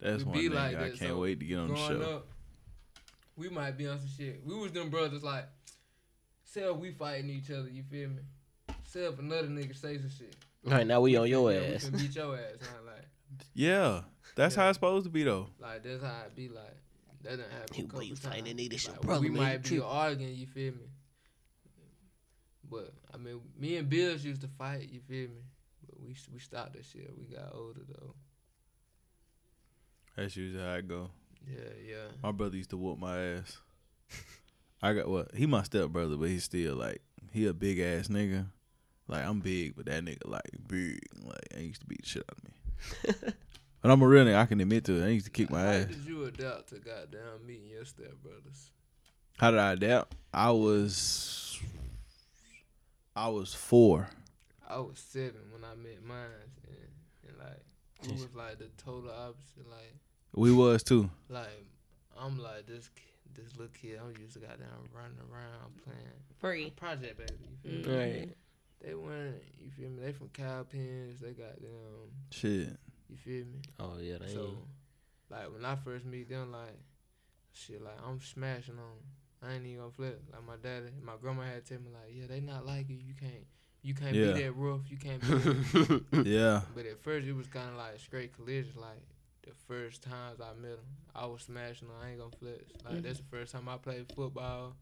That's 0.00 0.24
one 0.24 0.36
be 0.36 0.48
nigga 0.48 0.54
like 0.54 0.76
I 0.76 0.80
that, 0.80 0.98
can't 0.98 1.10
so 1.12 1.18
wait 1.20 1.38
to 1.38 1.46
get 1.46 1.58
on 1.58 1.68
the 1.68 1.76
show. 1.76 2.00
up, 2.02 2.26
we 3.36 3.48
might 3.48 3.78
be 3.78 3.86
on 3.86 4.00
some 4.00 4.08
shit. 4.18 4.40
We 4.44 4.56
was 4.56 4.72
them 4.72 4.90
brothers 4.90 5.22
like, 5.22 5.46
say 6.54 6.62
if 6.62 6.76
we 6.76 6.92
fighting 6.92 7.30
each 7.30 7.50
other, 7.50 7.68
you 7.68 7.82
feel 7.82 8.08
me? 8.08 8.22
Say 8.84 9.04
if 9.04 9.18
another 9.18 9.48
nigga 9.48 9.76
say 9.76 9.98
some 9.98 10.10
shit. 10.10 10.36
Right 10.64 10.86
now 10.86 11.00
we 11.00 11.16
on 11.16 11.28
your 11.28 11.52
yeah, 11.52 11.74
ass. 11.74 11.84
We 11.84 11.90
can 11.90 11.98
beat 11.98 12.14
your 12.16 12.36
ass. 12.36 12.54
Not 12.60 12.86
like, 12.86 13.04
Yeah, 13.52 14.02
that's 14.36 14.54
how 14.54 14.68
it's 14.68 14.76
supposed 14.76 15.04
to 15.04 15.10
be 15.10 15.24
though. 15.24 15.48
like 15.58 15.82
that's 15.82 16.02
how 16.02 16.22
it 16.26 16.34
be. 16.36 16.48
Like 16.48 16.76
that 17.22 17.30
didn't 17.30 17.50
happen. 17.50 17.74
Hey, 17.74 17.82
a 17.82 17.86
boy, 17.86 18.00
you 18.00 18.16
fighting 18.16 18.44
times. 18.44 18.56
that 18.56 18.70
nigga, 18.70 18.88
Like, 18.88 19.00
brother, 19.00 19.20
We 19.20 19.28
man, 19.30 19.42
might 19.42 19.52
you 19.52 19.58
be 19.58 19.68
tripping. 19.68 19.84
arguing. 19.84 20.34
You 20.36 20.46
feel 20.46 20.72
me? 20.72 20.88
But 22.70 22.94
I 23.12 23.16
mean, 23.18 23.40
me 23.58 23.76
and 23.76 23.88
Bills 23.90 24.24
used 24.24 24.40
to 24.42 24.48
fight. 24.48 24.88
You 24.90 25.00
feel 25.00 25.28
me? 25.28 25.42
But 25.86 26.00
we 26.00 26.14
we 26.32 26.38
stopped 26.38 26.74
that 26.74 26.84
shit. 26.84 27.10
We 27.18 27.34
got 27.34 27.52
older 27.54 27.80
though. 27.86 28.14
That's 30.16 30.36
usually 30.36 30.62
how 30.62 30.74
I 30.74 30.80
go. 30.80 31.10
Yeah, 31.46 31.68
yeah. 31.86 32.04
My 32.22 32.30
brother 32.30 32.56
used 32.56 32.70
to 32.70 32.76
whoop 32.76 32.98
my 32.98 33.18
ass. 33.18 33.58
I 34.84 34.92
got 34.92 35.08
what? 35.08 35.34
He 35.34 35.46
my 35.46 35.62
step 35.62 35.88
brother, 35.88 36.16
but 36.16 36.28
he's 36.28 36.44
still 36.44 36.74
like 36.76 37.00
he 37.32 37.46
a 37.46 37.54
big 37.54 37.78
ass 37.80 38.08
nigga. 38.08 38.46
Like 39.08 39.24
I'm 39.24 39.40
big, 39.40 39.76
but 39.76 39.86
that 39.86 40.04
nigga 40.04 40.26
like 40.26 40.42
big. 40.68 41.00
Like 41.22 41.48
I 41.56 41.60
used 41.60 41.80
to 41.80 41.86
beat 41.86 42.02
the 42.02 42.08
shit 42.08 42.24
out 42.30 42.36
of 42.36 42.44
me. 42.44 43.32
but 43.82 43.90
I'm 43.90 44.02
a 44.02 44.06
real 44.06 44.24
nigga. 44.26 44.36
I 44.36 44.46
can 44.46 44.60
admit 44.60 44.84
to 44.84 45.00
it. 45.02 45.06
I 45.06 45.08
used 45.08 45.24
to 45.24 45.32
kick 45.32 45.50
my 45.50 45.60
How 45.60 45.66
ass. 45.68 45.84
How 45.84 45.88
did 45.90 46.04
you 46.04 46.24
adapt 46.24 46.68
to 46.68 46.74
goddamn 46.76 47.46
meeting 47.46 47.68
your 47.70 47.86
step 47.86 48.12
brothers? 48.22 48.70
How 49.38 49.50
did 49.50 49.60
I 49.60 49.72
adapt? 49.72 50.14
I 50.32 50.50
was 50.50 51.58
I 53.16 53.28
was 53.28 53.54
four. 53.54 54.08
I 54.68 54.78
was 54.78 54.98
seven 54.98 55.40
when 55.50 55.64
I 55.64 55.74
met 55.76 56.04
mine, 56.04 56.26
and, 56.66 57.28
and 57.28 57.38
like 57.38 57.62
we 58.06 58.12
was 58.12 58.34
like 58.34 58.58
the 58.58 58.68
total 58.76 59.10
opposite. 59.10 59.66
Like 59.70 59.94
We 60.34 60.52
was 60.52 60.82
too. 60.82 61.08
like 61.30 61.48
I'm 62.20 62.38
like 62.38 62.66
this 62.66 62.88
ki- 62.88 63.02
this 63.34 63.52
little 63.56 63.72
kid. 63.72 63.98
I'm 64.02 64.14
used 64.20 64.34
to 64.34 64.40
goddamn 64.40 64.68
running 64.94 65.18
around 65.30 65.76
playing 65.84 66.18
Free. 66.38 66.70
project 66.70 67.18
baby. 67.18 67.32
You 67.50 67.56
feel 67.62 67.72
Mm. 67.72 67.86
me? 67.86 67.96
Right. 68.20 68.36
They 68.80 68.94
went. 68.94 69.42
You 69.62 69.70
feel 69.70 69.88
me? 69.90 70.02
They 70.02 70.12
from 70.12 70.28
Cowpens. 70.28 71.20
They 71.20 71.32
got 71.32 71.60
them. 71.60 72.10
Shit. 72.30 72.76
You 73.08 73.16
feel 73.16 73.44
me? 73.46 73.60
Oh 73.80 73.96
yeah, 74.00 74.18
they 74.18 74.28
So, 74.32 74.66
like 75.30 75.52
when 75.52 75.64
I 75.64 75.76
first 75.76 76.04
meet 76.04 76.28
them, 76.28 76.52
like 76.52 76.78
shit, 77.52 77.82
like 77.82 77.98
I'm 78.06 78.20
smashing 78.20 78.74
on. 78.78 78.80
'em. 78.84 79.48
I 79.48 79.54
ain't 79.54 79.66
even 79.66 79.78
gonna 79.80 79.90
flip. 79.92 80.22
Like 80.32 80.46
my 80.46 80.56
daddy, 80.56 80.88
my 81.02 81.14
grandma 81.20 81.42
had 81.42 81.64
to 81.66 81.74
tell 81.74 81.82
me 81.82 81.90
like, 81.92 82.12
yeah, 82.14 82.26
they 82.26 82.40
not 82.40 82.64
like 82.66 82.88
you. 82.88 82.96
You 82.96 83.14
can't, 83.14 83.46
you 83.82 83.94
can't 83.94 84.14
Yeah. 84.14 84.32
be 84.32 84.42
that 84.42 84.52
rough. 84.56 84.80
You 84.90 84.96
can't 84.96 85.20
be. 85.20 85.26
that. 86.16 86.26
Yeah. 86.26 86.62
but 86.74 86.86
at 86.86 87.02
first, 87.02 87.26
it 87.26 87.34
was 87.34 87.46
kind 87.48 87.68
of 87.70 87.76
like 87.76 87.98
straight 88.00 88.34
collision. 88.34 88.72
Like 88.80 89.02
the 89.46 89.52
first 89.68 90.02
times 90.02 90.40
I 90.40 90.58
met 90.60 90.72
him, 90.72 90.78
I 91.14 91.26
was 91.26 91.42
smashing 91.42 91.88
on. 91.88 92.06
I 92.06 92.10
ain't 92.10 92.18
gonna 92.18 92.30
flex. 92.38 92.62
Like 92.84 92.94
mm-hmm. 92.94 93.02
that's 93.02 93.18
the 93.18 93.24
first 93.30 93.52
time 93.52 93.68
I 93.68 93.76
played 93.76 94.06
football. 94.14 94.74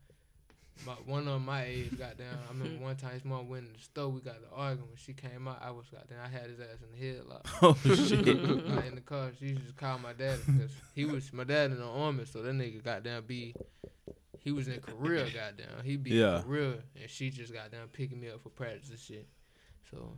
My, 0.87 0.93
one 1.05 1.29
of 1.29 1.43
my 1.43 1.65
age 1.65 1.99
got 1.99 2.17
down. 2.17 2.39
I 2.49 2.53
remember 2.53 2.83
one 2.85 2.97
time 2.97 3.13
his 3.13 3.25
mom 3.25 3.49
went 3.49 3.67
in 3.67 3.73
the 3.73 3.79
store. 3.79 4.09
We 4.09 4.21
got 4.21 4.37
arguing. 4.55 4.89
When 4.89 4.97
she 4.97 5.13
came 5.13 5.47
out, 5.47 5.61
I 5.63 5.71
was 5.71 5.87
got 5.91 6.09
down. 6.09 6.21
I 6.25 6.29
had 6.29 6.49
his 6.49 6.61
ass 6.61 6.79
in 6.83 6.99
the 6.99 7.07
headlock 7.07 7.47
Oh 7.63 7.75
shit. 7.85 8.27
like 8.69 8.87
in 8.87 8.95
the 8.95 9.03
car. 9.03 9.31
She 9.39 9.47
used 9.47 9.61
to 9.61 9.67
just 9.67 9.77
call 9.77 9.99
my 9.99 10.13
dad 10.13 10.39
because 10.47 10.71
he 10.95 11.05
was 11.05 11.33
my 11.33 11.45
dad 11.45 11.71
in 11.71 11.79
the 11.79 11.87
army, 11.87 12.25
so 12.25 12.43
that 12.43 12.55
nigga 12.55 12.83
got 12.83 13.03
down. 13.03 13.23
be. 13.27 13.55
He 14.39 14.51
was 14.51 14.67
in 14.67 14.81
Korea, 14.81 15.25
goddamn. 15.27 15.85
He 15.85 15.97
be 15.97 16.11
Yeah. 16.11 16.39
in 16.39 16.43
Korea, 16.43 16.75
and 17.01 17.09
she 17.09 17.31
just 17.31 17.53
got 17.53 17.71
down 17.71 17.87
picking 17.93 18.21
me 18.21 18.29
up 18.29 18.43
for 18.43 18.49
practice 18.49 18.91
and 18.91 18.99
shit. 18.99 19.29
So 19.89 20.17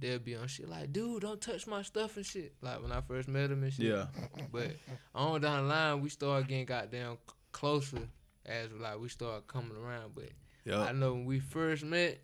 they'll 0.00 0.18
be 0.18 0.34
on 0.36 0.46
shit 0.48 0.68
like, 0.68 0.92
dude, 0.92 1.22
don't 1.22 1.40
touch 1.40 1.66
my 1.66 1.82
stuff 1.82 2.16
and 2.16 2.24
shit. 2.26 2.54
Like 2.62 2.80
when 2.82 2.92
I 2.92 3.00
first 3.00 3.28
met 3.28 3.50
him 3.50 3.62
and 3.62 3.72
shit. 3.72 3.86
Yeah. 3.86 4.06
But 4.52 4.72
on 5.14 5.40
down 5.40 5.64
the 5.64 5.68
line, 5.74 6.00
we 6.00 6.08
started 6.08 6.48
getting 6.48 6.66
goddamn 6.66 7.18
c- 7.28 7.34
closer 7.52 7.98
as 8.46 8.70
like 8.72 8.98
we 9.00 9.08
started 9.08 9.46
coming 9.48 9.76
around. 9.76 10.12
But 10.14 10.30
I 10.72 10.92
know 10.92 11.12
when 11.12 11.24
we 11.24 11.40
first 11.40 11.84
met, 11.84 12.18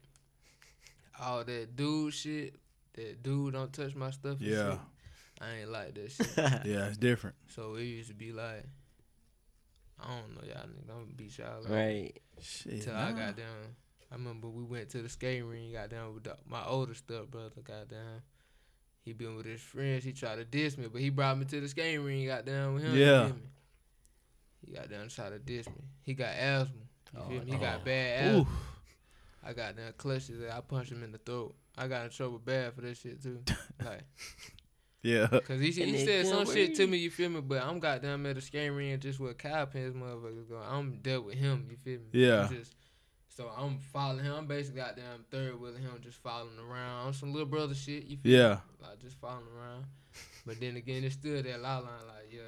all 1.20 1.44
that 1.44 1.76
dude 1.76 2.12
shit, 2.14 2.54
that 2.94 3.22
dude 3.22 3.54
don't 3.54 3.72
touch 3.72 3.94
my 3.94 4.10
stuff. 4.10 4.38
And 4.40 4.48
Yeah. 4.48 4.70
shit, 4.72 4.80
I 5.40 5.50
ain't 5.60 5.70
like 5.70 5.94
that 5.94 6.10
shit. 6.12 6.28
Yeah, 6.64 6.86
it's 6.88 6.96
different. 6.96 7.36
so 7.48 7.74
it 7.74 7.84
used 7.84 8.08
to 8.08 8.14
be 8.14 8.32
like, 8.32 8.64
I 10.00 10.08
don't 10.08 10.34
know, 10.34 10.42
y'all 10.46 10.66
niggas, 10.66 10.90
I'm 10.90 11.00
gonna 11.02 11.12
beat 11.16 11.38
y'all 11.38 11.64
up. 11.64 11.70
right. 11.70 12.12
Shit. 12.40 12.82
Till 12.82 12.94
I 12.94 13.12
got 13.12 13.36
down. 13.36 13.76
I 14.10 14.14
remember 14.14 14.48
we 14.48 14.62
went 14.62 14.90
to 14.90 15.02
the 15.02 15.08
skating 15.08 15.48
ring, 15.48 15.72
got 15.72 15.90
down 15.90 16.14
with 16.14 16.24
the, 16.24 16.36
my 16.48 16.64
older 16.64 16.94
step 16.94 17.26
brother, 17.30 17.60
got 17.62 17.88
down. 17.88 18.22
He 19.04 19.12
been 19.12 19.36
with 19.36 19.46
his 19.46 19.60
friends. 19.60 20.02
He 20.04 20.12
tried 20.12 20.36
to 20.36 20.44
diss 20.44 20.78
me, 20.78 20.86
but 20.90 21.00
he 21.00 21.10
brought 21.10 21.38
me 21.38 21.44
to 21.46 21.60
the 21.60 21.68
skating 21.68 22.04
ring. 22.04 22.26
Got 22.26 22.46
down 22.46 22.74
with 22.74 22.84
him. 22.84 22.96
Yeah. 22.96 23.30
He 24.64 24.72
got 24.74 24.88
down 24.90 25.02
and 25.02 25.10
tried 25.10 25.30
to 25.30 25.38
diss 25.38 25.66
me. 25.66 25.84
He 26.02 26.14
got 26.14 26.30
asthma. 26.30 26.76
You 27.12 27.20
Oh, 27.20 27.28
feel 27.28 27.40
me? 27.44 27.50
He 27.50 27.56
oh. 27.56 27.60
got 27.60 27.84
bad 27.84 28.24
asthma. 28.24 28.40
Oof. 28.40 28.48
I 29.46 29.52
got 29.52 29.76
down 29.76 29.92
clutches. 29.98 30.28
his. 30.28 30.50
I 30.50 30.60
punched 30.60 30.90
him 30.92 31.02
in 31.02 31.12
the 31.12 31.18
throat. 31.18 31.54
I 31.76 31.86
got 31.86 32.04
in 32.04 32.10
trouble 32.10 32.38
bad 32.38 32.72
for 32.74 32.80
this 32.80 33.00
shit 33.00 33.22
too. 33.22 33.40
Like, 33.84 34.04
Yeah. 35.02 35.26
cause 35.26 35.60
he, 35.60 35.70
he 35.70 36.04
said 36.04 36.26
some 36.26 36.46
couldn't 36.46 36.54
shit 36.54 36.74
to 36.76 36.86
me. 36.86 36.96
You 36.96 37.10
feel 37.10 37.28
me? 37.28 37.42
But 37.42 37.62
I'm 37.62 37.78
goddamn 37.78 38.24
at 38.24 38.38
a 38.38 38.40
skating 38.40 38.72
ring 38.72 38.98
just 39.00 39.20
with 39.20 39.36
Cowpens, 39.36 39.94
motherfuckers 39.94 40.48
going. 40.48 40.62
I'm 40.66 40.98
dealt 41.02 41.26
with 41.26 41.34
him. 41.34 41.66
You 41.70 41.76
feel 41.76 41.98
me? 42.00 42.06
Yeah. 42.12 42.46
I'm 42.46 42.54
just, 42.54 42.74
so 43.36 43.50
I'm 43.56 43.78
following 43.78 44.24
him. 44.24 44.32
I'm 44.34 44.46
basically 44.46 44.80
out 44.80 44.96
there 44.96 45.04
on 45.12 45.24
third 45.30 45.60
with 45.60 45.76
him, 45.78 45.90
just 46.02 46.18
following 46.18 46.58
around 46.58 47.06
on 47.06 47.12
some 47.12 47.32
little 47.32 47.48
brother 47.48 47.74
shit. 47.74 48.04
You 48.06 48.16
feel 48.18 48.32
Yeah. 48.40 48.54
Me? 48.54 48.88
Like 48.88 48.98
just 49.00 49.20
following 49.20 49.46
around. 49.58 49.84
But 50.46 50.60
then 50.60 50.76
again, 50.76 51.04
it's 51.04 51.14
still 51.14 51.42
that 51.42 51.60
law 51.62 51.78
line. 51.78 52.06
Like, 52.06 52.30
yeah, 52.32 52.40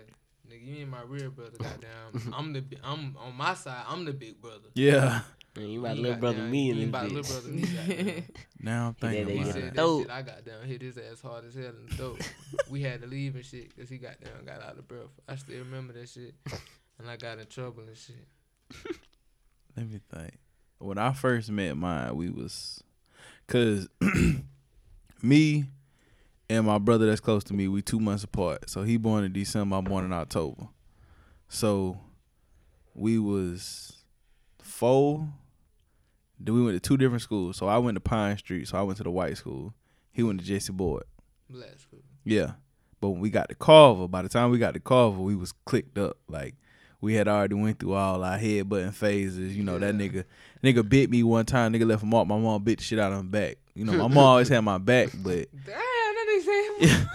nigga, 0.51 0.64
you 0.66 0.76
ain't 0.82 0.91
my 0.91 1.03
real 1.03 1.30
brother. 1.30 1.57
Goddamn, 1.59 2.32
I'm 2.37 2.53
the, 2.53 2.64
I'm 2.84 3.16
on 3.18 3.34
my 3.37 3.55
side. 3.55 3.84
I'm 3.89 4.05
the 4.05 4.12
big 4.12 4.41
brother. 4.41 4.68
Yeah. 4.74 5.20
Man, 5.57 5.68
you 5.70 5.80
my 5.80 5.95
He 5.95 6.03
little 6.03 6.18
brother, 6.18 6.37
goddamn- 6.43 6.51
me 6.51 6.70
and 6.70 6.80
in 6.80 6.95
ain't 6.95 7.14
this 7.14 7.30
little 7.47 7.51
bitch. 7.53 7.87
brother. 7.87 8.05
Me. 8.05 8.24
Now 8.61 8.89
I'm 8.89 8.95
thinking 8.95 9.26
they 9.26 9.34
about 9.34 9.47
said 9.47 9.55
said 9.55 9.62
that 9.64 9.74
Dope. 9.74 10.03
shit. 10.03 10.11
I 10.11 10.22
got 10.22 10.45
down, 10.45 10.62
hit 10.66 10.82
his 10.82 10.99
ass 10.99 11.20
hard 11.22 11.47
as 11.47 11.55
hell 11.55 11.64
in 11.68 11.87
the 11.89 11.95
throat. 11.97 12.32
we 12.70 12.82
had 12.82 13.01
to 13.01 13.07
leave 13.07 13.34
and 13.37 13.45
shit 13.45 13.74
because 13.74 13.89
he 13.89 13.97
got 13.97 14.20
down, 14.20 14.45
got 14.45 14.62
out 14.62 14.78
of 14.78 14.87
breath. 14.87 15.09
I 15.26 15.37
still 15.37 15.59
remember 15.61 15.95
that 15.95 16.09
shit, 16.11 16.34
and 16.99 17.09
I 17.09 17.16
got 17.16 17.39
in 17.39 17.47
trouble 17.47 17.84
and 17.87 17.97
shit. 17.97 18.16
Let 19.76 19.89
me 19.91 20.01
think. 20.14 20.34
When 20.78 20.98
I 20.98 21.12
first 21.12 21.50
met 21.50 21.76
mine, 21.76 22.14
we 22.16 22.30
was, 22.30 22.82
cause 23.46 23.88
me 25.22 25.64
and 26.48 26.66
my 26.66 26.78
brother 26.78 27.06
that's 27.06 27.20
close 27.20 27.44
to 27.44 27.54
me, 27.54 27.68
we 27.68 27.82
two 27.82 28.00
months 28.00 28.24
apart. 28.24 28.68
So 28.70 28.82
he 28.82 28.96
born 28.96 29.24
in 29.24 29.32
December, 29.32 29.76
I'm 29.76 29.84
born 29.84 30.04
in 30.04 30.12
October. 30.12 30.68
So 31.48 31.98
we 32.94 33.18
was 33.18 34.02
four. 34.60 35.28
Then 36.38 36.54
we 36.54 36.62
went 36.62 36.76
to 36.76 36.86
two 36.86 36.96
different 36.96 37.22
schools. 37.22 37.56
So 37.56 37.66
I 37.66 37.78
went 37.78 37.96
to 37.96 38.00
Pine 38.00 38.36
Street. 38.38 38.68
So 38.68 38.78
I 38.78 38.82
went 38.82 38.98
to 38.98 39.04
the 39.04 39.10
white 39.10 39.36
school. 39.36 39.72
He 40.12 40.22
went 40.22 40.40
to 40.40 40.46
Jesse 40.46 40.72
Boyd. 40.72 41.04
Black 41.48 41.78
school. 41.78 42.00
Yeah. 42.24 42.52
But 43.00 43.10
when 43.10 43.20
we 43.20 43.30
got 43.30 43.48
to 43.48 43.54
Carver, 43.54 44.08
by 44.08 44.22
the 44.22 44.28
time 44.28 44.50
we 44.50 44.58
got 44.58 44.74
to 44.74 44.80
Carver, 44.80 45.20
we 45.20 45.36
was 45.36 45.52
clicked 45.52 45.98
up. 45.98 46.18
Like 46.28 46.54
we 47.07 47.14
had 47.14 47.28
already 47.28 47.54
went 47.54 47.78
through 47.78 47.94
all 47.94 48.24
our 48.24 48.36
headbutting 48.36 48.92
phases. 48.92 49.57
You 49.57 49.62
know, 49.62 49.78
that 49.78 49.94
nigga 49.94 50.24
nigga 50.62 50.86
bit 50.86 51.09
me 51.09 51.22
one 51.22 51.46
time, 51.46 51.72
nigga 51.72 51.86
left 51.86 52.02
a 52.02 52.07
mark. 52.07 52.26
My 52.26 52.36
mom 52.36 52.64
bit 52.64 52.78
the 52.78 52.84
shit 52.84 52.98
out 52.98 53.12
of 53.12 53.20
him 53.20 53.28
back. 53.28 53.59
You 53.74 53.84
know, 53.84 53.92
my 53.92 54.09
mom 54.12 54.18
always 54.18 54.48
had 54.48 54.62
my 54.62 54.78
back, 54.78 55.11
but 55.14 55.46
Damn, 55.66 55.76
that 55.76 56.42
nigga 56.82 57.09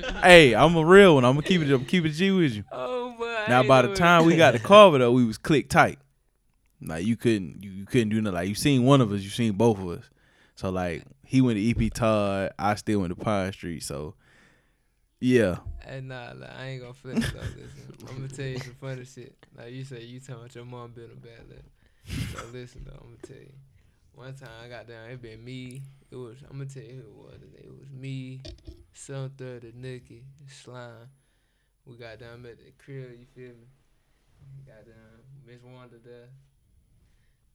said. 0.00 0.14
hey, 0.22 0.54
I'm 0.54 0.74
a 0.76 0.84
real 0.84 1.16
one. 1.16 1.26
I'm 1.26 1.34
gonna 1.34 1.46
keep 1.46 1.60
it 1.60 1.70
I'm 1.70 1.84
keep 1.84 2.06
it 2.06 2.10
G 2.10 2.30
with 2.30 2.54
you. 2.54 2.64
Oh 2.72 3.14
boy. 3.18 3.44
Now 3.48 3.62
by 3.64 3.82
the 3.82 3.94
time 3.94 4.22
it. 4.22 4.28
we 4.28 4.36
got 4.36 4.52
to 4.52 4.58
Carver 4.58 4.96
though, 4.96 5.12
we 5.12 5.26
was 5.26 5.36
click 5.36 5.68
tight. 5.68 5.98
Like 6.80 7.04
you 7.04 7.18
couldn't 7.18 7.62
you, 7.62 7.70
you 7.70 7.84
couldn't 7.84 8.08
do 8.08 8.22
nothing. 8.22 8.34
Like 8.34 8.48
you 8.48 8.54
seen 8.54 8.84
one 8.84 9.02
of 9.02 9.12
us, 9.12 9.20
you 9.20 9.28
seen 9.28 9.52
both 9.52 9.78
of 9.78 9.88
us. 9.88 10.08
So 10.54 10.70
like 10.70 11.04
he 11.22 11.42
went 11.42 11.58
to 11.58 11.84
EP 11.84 11.92
Todd, 11.92 12.52
I 12.58 12.76
still 12.76 13.00
went 13.00 13.10
to 13.10 13.22
Pine 13.22 13.52
Street. 13.52 13.82
So 13.82 14.14
yeah. 15.20 15.56
And 15.86 16.08
nah, 16.08 16.32
like, 16.36 16.50
I 16.58 16.66
ain't 16.66 16.82
gonna 16.82 16.94
flex 16.94 17.32
though. 17.32 17.38
Listen, 17.40 17.94
I'm 18.08 18.16
gonna 18.16 18.28
tell 18.28 18.46
you 18.46 18.58
some 18.58 18.74
funny 18.80 19.04
shit. 19.04 19.34
Like 19.56 19.72
you 19.72 19.84
say, 19.84 20.04
you 20.04 20.20
talking 20.20 20.36
about 20.36 20.54
your 20.54 20.64
mom 20.64 20.92
being 20.92 21.10
a 21.10 21.16
bad 21.16 21.48
lip. 21.48 21.64
So 22.32 22.44
listen 22.52 22.84
though, 22.84 22.98
I'm 23.00 23.14
gonna 23.14 23.26
tell 23.26 23.36
you. 23.36 23.52
One 24.14 24.34
time 24.34 24.48
I 24.64 24.68
got 24.68 24.88
down, 24.88 25.10
it 25.10 25.22
been 25.22 25.44
me. 25.44 25.82
It 26.10 26.16
was 26.16 26.38
I'm 26.42 26.58
gonna 26.58 26.66
tell 26.66 26.82
you 26.82 27.02
who 27.02 27.08
it 27.08 27.32
was. 27.32 27.40
today. 27.40 27.64
It 27.64 27.78
was 27.78 27.90
me, 27.90 28.40
Son 28.92 29.30
Third, 29.36 29.64
of 29.64 29.74
Nikki, 29.74 30.24
Slime. 30.46 31.08
We 31.86 31.96
got 31.96 32.18
down 32.18 32.44
at 32.44 32.58
the 32.58 32.72
crib. 32.82 33.12
You 33.18 33.26
feel 33.34 33.54
me? 33.54 33.66
Got 34.66 34.86
down 34.86 35.18
Miss 35.46 35.62
Wanda 35.62 35.96
there. 36.04 36.28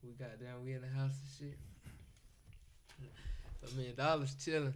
We 0.04 0.12
got 0.14 0.40
down. 0.40 0.66
We 0.66 0.74
in 0.74 0.82
the 0.82 0.88
house 0.88 1.12
and 1.12 1.50
shit. 1.50 1.58
So 3.66 3.78
me 3.78 3.88
and 3.88 3.96
Dollars 3.96 4.36
chilling. 4.44 4.74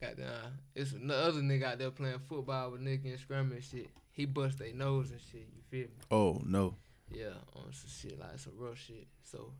Got 0.00 0.16
down. 0.18 0.58
It's 0.74 0.92
another 0.92 1.40
nigga 1.40 1.64
out 1.64 1.78
there 1.78 1.90
playing 1.90 2.20
football 2.28 2.70
with 2.72 2.80
Nicky 2.82 3.10
and 3.10 3.18
scrumming 3.18 3.62
shit. 3.62 3.88
He 4.12 4.26
bust 4.26 4.58
their 4.58 4.74
nose 4.74 5.10
and 5.10 5.20
shit. 5.20 5.48
You 5.54 5.62
feel 5.70 5.88
me? 5.88 5.94
Oh 6.10 6.40
no. 6.44 6.74
Yeah, 7.10 7.34
on 7.54 7.72
some 7.72 7.90
shit 7.90 8.18
like 8.18 8.38
some 8.38 8.52
rough 8.58 8.78
shit. 8.78 9.06
So 9.24 9.52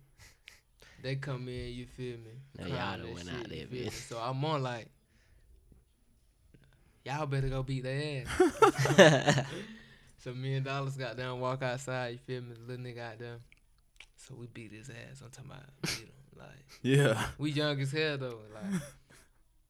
they 1.03 1.17
come 1.17 1.49
in, 1.49 1.73
you 1.73 1.87
feel 1.87 2.17
me? 2.19 2.33
Now 2.59 2.67
y'all 2.67 2.95
and 2.95 3.03
done 3.03 3.15
went 3.15 3.27
shit, 3.29 3.35
out 3.35 3.49
there, 3.49 3.67
bitch. 3.67 3.93
So 3.93 4.19
I'm 4.19 4.45
on 4.45 4.63
like, 4.63 4.89
y'all 7.05 7.27
better 7.27 7.49
go 7.49 7.63
beat 7.63 7.85
their 7.85 8.23
ass. 8.27 9.47
So 10.19 10.33
me 10.35 10.55
and 10.55 10.65
Dollars 10.65 10.97
got 10.97 11.17
down, 11.17 11.39
walk 11.39 11.63
outside. 11.63 12.09
You 12.15 12.19
feel 12.19 12.43
me? 12.43 12.55
The 12.55 12.73
little 12.73 12.85
nigga 12.85 12.99
out 13.13 13.19
there. 13.21 13.37
So 14.17 14.35
we 14.35 14.49
beat 14.49 14.73
his 14.73 14.89
ass. 14.91 15.23
I'm 15.23 15.31
talking 15.31 15.53
about 15.53 15.63
beat 15.83 15.91
him. 16.01 16.09
Like 16.37 16.49
Yeah. 16.83 17.27
we 17.39 17.53
young 17.53 17.81
as 17.81 17.93
hell 17.93 18.19
though. 18.19 18.41
Like, 18.53 18.83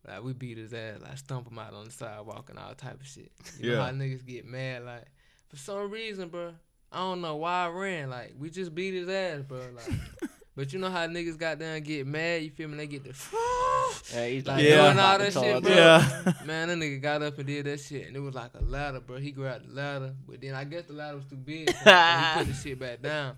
like 0.08 0.22
we 0.22 0.32
beat 0.32 0.58
his 0.58 0.72
ass. 0.74 1.00
Like 1.02 1.18
stomp 1.18 1.50
him 1.50 1.58
out 1.58 1.74
on 1.74 1.84
the 1.86 1.90
sidewalk 1.90 2.50
and 2.50 2.58
all 2.58 2.74
type 2.74 3.00
of 3.00 3.06
shit. 3.06 3.30
You 3.60 3.72
know 3.72 3.76
Yeah. 3.78 3.84
how 3.86 3.90
niggas 3.92 4.24
get 4.26 4.44
mad. 4.46 4.84
Like 4.84 5.04
for 5.48 5.56
some 5.56 5.90
reason, 5.90 6.28
bro. 6.28 6.52
I 6.92 6.98
don't 6.98 7.20
know 7.20 7.36
why 7.36 7.66
I 7.66 7.68
ran. 7.68 8.10
Like 8.10 8.34
we 8.38 8.48
just 8.50 8.74
beat 8.74 8.94
his 8.94 9.08
ass, 9.08 9.42
bro. 9.42 9.60
Like. 9.74 9.98
But 10.56 10.72
you 10.72 10.78
know 10.78 10.88
how 10.88 11.06
niggas 11.06 11.36
got 11.36 11.58
down 11.58 11.76
and 11.76 11.84
get 11.84 12.06
mad, 12.06 12.42
you 12.42 12.48
feel 12.48 12.66
me? 12.66 12.78
They 12.78 12.86
get 12.86 13.04
the 13.04 13.12
Hey, 14.10 14.36
he's 14.36 14.46
like 14.46 14.64
Yeah. 14.64 14.86
doing 14.86 14.98
all 14.98 15.18
that 15.18 15.32
shit, 15.34 15.62
bro. 15.62 15.70
Yeah. 15.70 16.32
Man, 16.46 16.68
that 16.68 16.78
nigga 16.78 17.02
got 17.02 17.20
up 17.22 17.36
and 17.36 17.46
did 17.46 17.66
that 17.66 17.78
shit, 17.78 18.06
and 18.06 18.16
it 18.16 18.20
was 18.20 18.34
like 18.34 18.52
a 18.54 18.64
ladder, 18.64 19.00
bro. 19.00 19.18
He 19.18 19.32
grabbed 19.32 19.68
the 19.68 19.74
ladder, 19.74 20.14
but 20.26 20.40
then 20.40 20.54
I 20.54 20.64
guess 20.64 20.84
the 20.86 20.94
ladder 20.94 21.16
was 21.16 21.26
too 21.26 21.36
big, 21.36 21.68
so 21.68 21.74
he 21.76 22.38
put 22.38 22.46
the 22.46 22.54
shit 22.62 22.78
back 22.78 23.02
down. 23.02 23.36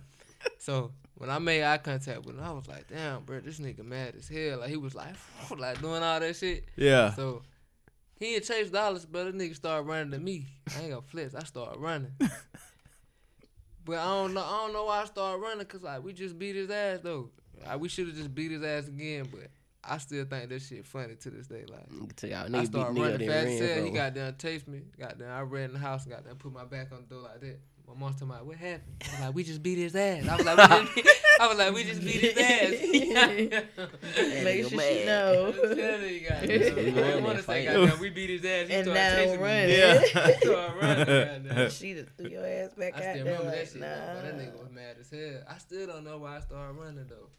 So 0.59 0.93
when 1.19 1.29
I 1.29 1.37
made 1.37 1.63
eye 1.63 1.77
contact 1.77 2.25
with 2.25 2.37
him, 2.37 2.43
I 2.43 2.51
was 2.51 2.67
like, 2.67 2.87
damn, 2.87 3.23
bro, 3.23 3.41
this 3.41 3.59
nigga 3.59 3.83
mad 3.83 4.15
as 4.17 4.29
hell. 4.29 4.59
Like 4.59 4.69
he 4.69 4.77
was 4.77 4.95
like, 4.95 5.13
like 5.57 5.81
doing 5.81 6.01
all 6.01 6.19
that 6.19 6.35
shit. 6.35 6.63
Yeah. 6.77 7.13
So 7.13 7.43
he 8.17 8.35
ain't 8.35 8.45
chase 8.45 8.69
dollars, 8.69 9.05
but 9.05 9.25
that 9.25 9.35
nigga 9.35 9.53
started 9.53 9.83
running 9.83 10.11
to 10.11 10.17
me. 10.17 10.45
I 10.75 10.79
ain't 10.79 10.89
gonna 10.91 11.01
flex. 11.01 11.35
I 11.35 11.43
started 11.43 11.77
running. 11.77 12.13
but 12.19 13.97
I 13.97 14.05
don't 14.05 14.33
know. 14.33 14.43
I 14.43 14.61
don't 14.61 14.73
know 14.73 14.85
why 14.85 15.01
I 15.01 15.05
started 15.05 15.41
running, 15.41 15.65
cause 15.65 15.83
like 15.83 16.01
we 16.01 16.13
just 16.13 16.39
beat 16.39 16.55
his 16.55 16.69
ass 16.71 16.99
though. 17.03 17.29
Like, 17.65 17.81
we 17.81 17.89
should 17.89 18.07
have 18.07 18.15
just 18.15 18.33
beat 18.33 18.51
his 18.51 18.63
ass 18.63 18.87
again, 18.87 19.27
but 19.29 19.49
I 19.83 19.97
still 19.97 20.23
think 20.23 20.47
this 20.47 20.69
shit 20.69 20.85
funny 20.85 21.15
to 21.15 21.29
this 21.29 21.47
day. 21.47 21.65
Like. 21.67 21.89
Nigga 21.89 22.15
tell 22.15 22.29
y'all, 22.29 22.39
I 22.39 22.47
nigga 22.47 22.61
beat 22.61 22.67
started 22.67 23.01
running 23.01 23.27
fast 23.27 23.45
ran, 23.45 23.47
as 23.47 23.75
hell. 23.75 23.83
He 23.83 23.91
got 23.91 24.13
down, 24.13 24.35
chased 24.37 24.67
me. 24.69 24.83
Got 24.97 25.19
down. 25.19 25.31
I 25.31 25.41
ran 25.41 25.65
in 25.65 25.73
the 25.73 25.79
house 25.79 26.05
and 26.05 26.13
got 26.13 26.23
down, 26.23 26.35
put 26.35 26.53
my 26.53 26.63
back 26.63 26.93
on 26.93 27.01
the 27.01 27.13
door 27.13 27.23
like 27.23 27.41
that. 27.41 27.59
My 27.89 27.95
mom's 28.05 28.15
talking 28.15 28.29
about 28.29 28.45
what 28.45 28.55
happened. 28.57 28.83
I 29.03 29.11
was 29.11 29.19
like, 29.19 29.35
we 29.35 29.43
just 29.43 29.63
beat 29.63 29.77
his 29.79 29.95
ass. 29.95 30.27
I 30.27 30.35
was 30.35 30.45
like, 30.45 30.57
we 30.57 30.63
just 30.85 30.95
beat, 30.95 31.07
I 31.41 31.47
was 31.47 31.57
like, 31.57 31.73
we 31.73 31.83
just 31.83 32.01
beat 32.01 32.21
his 32.21 32.37
ass. 32.37 33.63
Make 34.43 34.67
sure 34.69 34.77
mad. 34.77 34.97
she 34.99 35.05
know. 35.05 35.53
I'm 35.63 35.75
telling 35.75 36.13
you 36.13 36.19
guys. 36.29 36.49
He 36.49 36.53
I 36.55 36.69
won 36.69 36.75
didn't 36.75 36.95
that 36.95 37.21
want 37.23 37.37
to 37.37 37.43
say, 37.43 37.65
goddamn, 37.65 37.99
we 37.99 38.09
beat 38.11 38.29
his 38.29 38.45
ass. 38.45 38.67
He 38.67 38.73
And 38.75 38.85
started 38.85 38.93
now 38.93 39.15
chasing 39.15 39.39
running. 39.41 39.67
me. 39.67 39.77
Yeah. 39.77 39.99
He 39.99 40.07
started 40.07 40.47
running. 40.81 41.43
goddamn. 41.47 41.69
she 41.71 41.93
just 41.95 42.09
threw 42.15 42.29
your 42.29 42.45
ass 42.45 42.73
back 42.75 42.93
I 42.93 42.97
out 42.97 43.01
still 43.01 43.13
there 43.13 43.23
remember 43.25 43.43
like, 43.45 43.55
that 43.55 43.71
shit. 43.71 43.81
though, 43.81 44.21
that 44.23 44.37
nigga 44.37 44.59
was 44.61 44.71
mad 44.71 44.95
as 44.99 45.09
hell. 45.09 45.41
I 45.49 45.57
still 45.57 45.87
don't 45.87 46.03
know 46.03 46.17
why 46.19 46.37
I 46.37 46.39
started 46.41 46.73
running 46.73 47.07
though. 47.09 47.29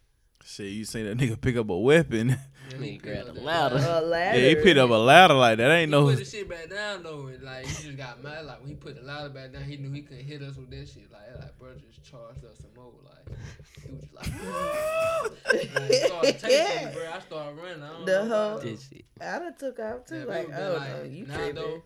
Shit, 0.44 0.68
you 0.68 0.84
seen 0.84 1.04
that 1.06 1.18
nigga 1.18 1.40
pick 1.40 1.56
up 1.56 1.68
a 1.70 1.78
weapon? 1.78 2.36
Yeah, 2.70 2.76
Nigga 2.76 2.84
he 2.84 2.96
grabbed 2.98 3.28
a 3.30 3.32
ladder. 3.32 3.76
A 3.84 4.00
ladder. 4.00 4.38
Yeah, 4.38 4.48
he 4.50 4.54
picked 4.54 4.78
up 4.78 4.90
a 4.90 4.94
ladder 4.94 5.34
like 5.34 5.58
that. 5.58 5.72
Ain't 5.72 5.88
He 5.88 5.90
no. 5.90 6.04
put 6.04 6.18
the 6.18 6.24
shit 6.24 6.48
back 6.48 6.70
down 6.70 7.02
though, 7.02 7.26
and 7.26 7.42
like 7.42 7.66
he 7.66 7.82
just 7.86 7.96
got 7.96 8.22
mad. 8.22 8.44
Like 8.46 8.60
when 8.60 8.68
he 8.68 8.74
put 8.76 8.94
the 8.94 9.02
ladder 9.02 9.28
back 9.28 9.52
down, 9.52 9.64
he 9.64 9.76
knew 9.76 9.90
he 9.90 10.02
couldn't 10.02 10.22
hit 10.24 10.40
us 10.40 10.54
with 10.56 10.70
that 10.70 10.88
shit. 10.88 11.10
Like, 11.10 11.36
like 11.40 11.58
bro, 11.58 11.70
just 11.84 12.04
charged 12.04 12.44
us 12.44 12.58
some 12.58 12.70
more. 12.76 12.92
Like 13.02 13.38
he 13.84 13.90
was 13.90 14.02
just 14.02 14.14
like, 14.14 14.26
like 15.82 15.90
he 15.90 15.94
started 15.96 16.38
chasing 16.40 16.86
me, 16.86 16.92
bro. 16.94 17.10
I 17.12 17.18
started 17.18 17.56
running. 17.60 17.82
I 17.82 17.88
don't 17.88 18.06
The 18.06 18.12
know 18.12 18.28
whole- 18.28 18.58
though. 18.60 18.64
This 18.64 18.88
shit. 18.88 19.04
I 19.20 19.38
done 19.40 19.54
took 19.58 19.78
off 19.80 20.04
too. 20.06 20.18
Yeah, 20.20 20.24
like, 20.26 20.46
people 20.46 20.52
been 20.60 20.62
oh 20.68 20.74
like, 20.76 20.96
no, 20.96 21.02
you 21.10 21.26
now 21.26 21.34
tripping. 21.34 21.54
though, 21.56 21.82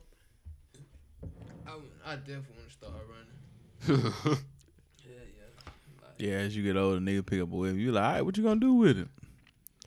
I, 1.67 2.13
I 2.13 2.17
definitely 2.17 2.57
want 2.59 2.69
to 2.69 2.75
start 2.75 2.93
running. 4.29 4.39
Yeah, 6.19 6.27
yeah. 6.29 6.35
Like, 6.35 6.41
Yeah, 6.41 6.47
as 6.47 6.57
you 6.57 6.63
get 6.63 6.77
older, 6.77 7.01
nigga 7.01 7.25
pick 7.27 7.41
up 7.41 7.53
a 7.53 7.57
weapon. 7.57 7.79
You 7.79 7.93
like, 7.93 8.05
all 8.05 8.13
right, 8.13 8.23
what 8.25 8.37
you 8.37 8.43
gonna 8.43 8.61
do 8.61 8.75
with 8.75 8.99
it? 8.99 9.09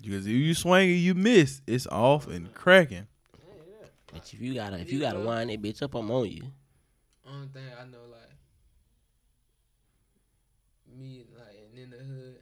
Because 0.01 0.25
if 0.27 0.33
you 0.33 0.53
swing 0.53 0.89
and 0.91 0.99
you 0.99 1.15
miss, 1.15 1.61
it's 1.67 1.87
off 1.87 2.27
and 2.27 2.53
cracking. 2.53 3.07
yeah, 3.39 3.53
yeah. 3.81 3.87
But 4.13 4.33
if 4.33 4.41
you 4.41 4.53
gotta, 4.53 4.79
if 4.79 4.91
you 4.91 4.99
gotta 4.99 5.19
wind 5.19 5.49
that 5.49 5.61
bitch 5.61 5.81
up, 5.81 5.95
I'm 5.95 6.09
on 6.11 6.29
you. 6.29 6.43
Only 7.25 7.47
thing 7.47 7.63
I 7.79 7.83
know, 7.85 8.05
like 8.09 8.21
me, 10.97 11.25
like 11.37 11.57
and 11.71 11.77
in 11.77 11.89
the 11.89 11.97
hood, 11.97 12.37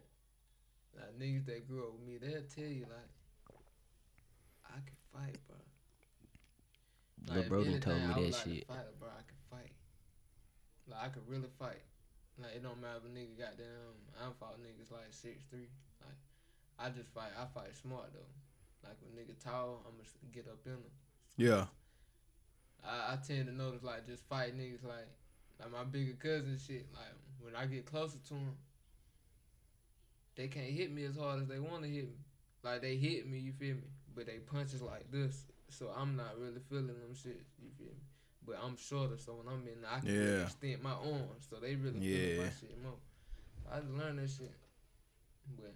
like 0.95 1.19
niggas 1.19 1.45
that 1.47 1.67
grew 1.67 1.83
up 1.83 1.93
with 1.93 2.07
me, 2.07 2.17
they'll 2.17 2.43
tell 2.43 2.71
you 2.71 2.85
like 2.85 3.09
I 4.65 4.75
can 4.85 4.95
fight, 5.13 5.37
bro. 5.47 5.57
Lil 7.33 7.43
if 7.43 7.49
bro 7.49 7.63
done 7.63 7.67
anything, 7.73 7.81
told 7.81 8.01
me 8.01 8.07
that 8.07 8.31
like 8.31 8.43
to 8.43 8.49
shit. 8.49 8.67
Fight, 8.67 8.99
bro, 8.99 9.09
I 9.09 9.23
can 9.27 9.37
fight. 9.49 9.71
Like 10.87 11.01
I 11.03 11.07
could 11.09 11.27
really 11.27 11.49
fight. 11.57 11.81
Like 12.41 12.55
it 12.55 12.63
don't 12.63 12.81
matter 12.81 12.99
if 12.99 13.07
a 13.07 13.11
nigga 13.11 13.37
got 13.39 13.57
goddamn. 13.57 13.95
I 14.19 14.25
don't 14.25 14.39
fought 14.39 14.59
niggas 14.59 14.91
like 14.91 15.11
six 15.11 15.43
three. 15.49 15.69
Like 16.03 16.19
I 16.79 16.89
just 16.89 17.09
fight. 17.13 17.31
I 17.39 17.45
fight 17.53 17.75
smart 17.75 18.11
though. 18.13 18.31
Like 18.83 18.97
when 19.01 19.15
nigga 19.15 19.37
tall, 19.41 19.85
I'ma 19.87 20.03
get 20.33 20.47
up 20.47 20.59
in 20.65 20.73
them. 20.73 20.95
Yeah. 21.37 21.65
I, 22.83 23.13
I 23.13 23.17
tend 23.25 23.47
to 23.47 23.53
notice 23.53 23.83
like 23.83 24.05
just 24.05 24.27
fight 24.27 24.57
niggas 24.57 24.83
like 24.83 25.07
like 25.59 25.71
my 25.71 25.83
bigger 25.83 26.13
cousin 26.13 26.57
shit. 26.59 26.87
Like 26.93 27.15
when 27.39 27.55
I 27.55 27.65
get 27.65 27.85
closer 27.85 28.17
to 28.27 28.33
them, 28.33 28.57
they 30.35 30.47
can't 30.47 30.71
hit 30.71 30.91
me 30.91 31.05
as 31.05 31.15
hard 31.15 31.41
as 31.41 31.47
they 31.47 31.59
want 31.59 31.83
to 31.83 31.89
hit 31.89 32.05
me. 32.05 32.19
Like 32.63 32.81
they 32.81 32.97
hit 32.97 33.27
me, 33.29 33.39
you 33.39 33.53
feel 33.53 33.75
me? 33.75 33.87
But 34.15 34.25
they 34.25 34.37
punches 34.39 34.81
like 34.81 35.11
this, 35.11 35.45
so 35.69 35.91
I'm 35.95 36.15
not 36.15 36.39
really 36.39 36.61
feeling 36.69 36.87
them 36.87 37.13
shit. 37.13 37.43
You 37.61 37.69
feel 37.77 37.87
me? 37.87 38.04
But 38.45 38.57
I'm 38.63 38.77
shorter, 38.77 39.17
so 39.17 39.33
when 39.33 39.47
I'm 39.47 39.65
in, 39.67 39.81
there, 39.81 39.89
I 39.91 39.99
can 39.99 40.09
really 40.09 40.37
Yeah. 40.37 40.43
extend 40.43 40.83
my 40.83 40.91
arms, 40.91 41.47
so 41.49 41.57
they 41.57 41.75
really 41.75 41.99
feel 41.99 42.43
my 42.43 42.49
shit 42.51 42.81
more. 42.83 42.99
I 43.71 43.79
just 43.79 43.91
learned 43.91 44.19
that 44.19 44.29
shit. 44.29 44.53
But 45.57 45.73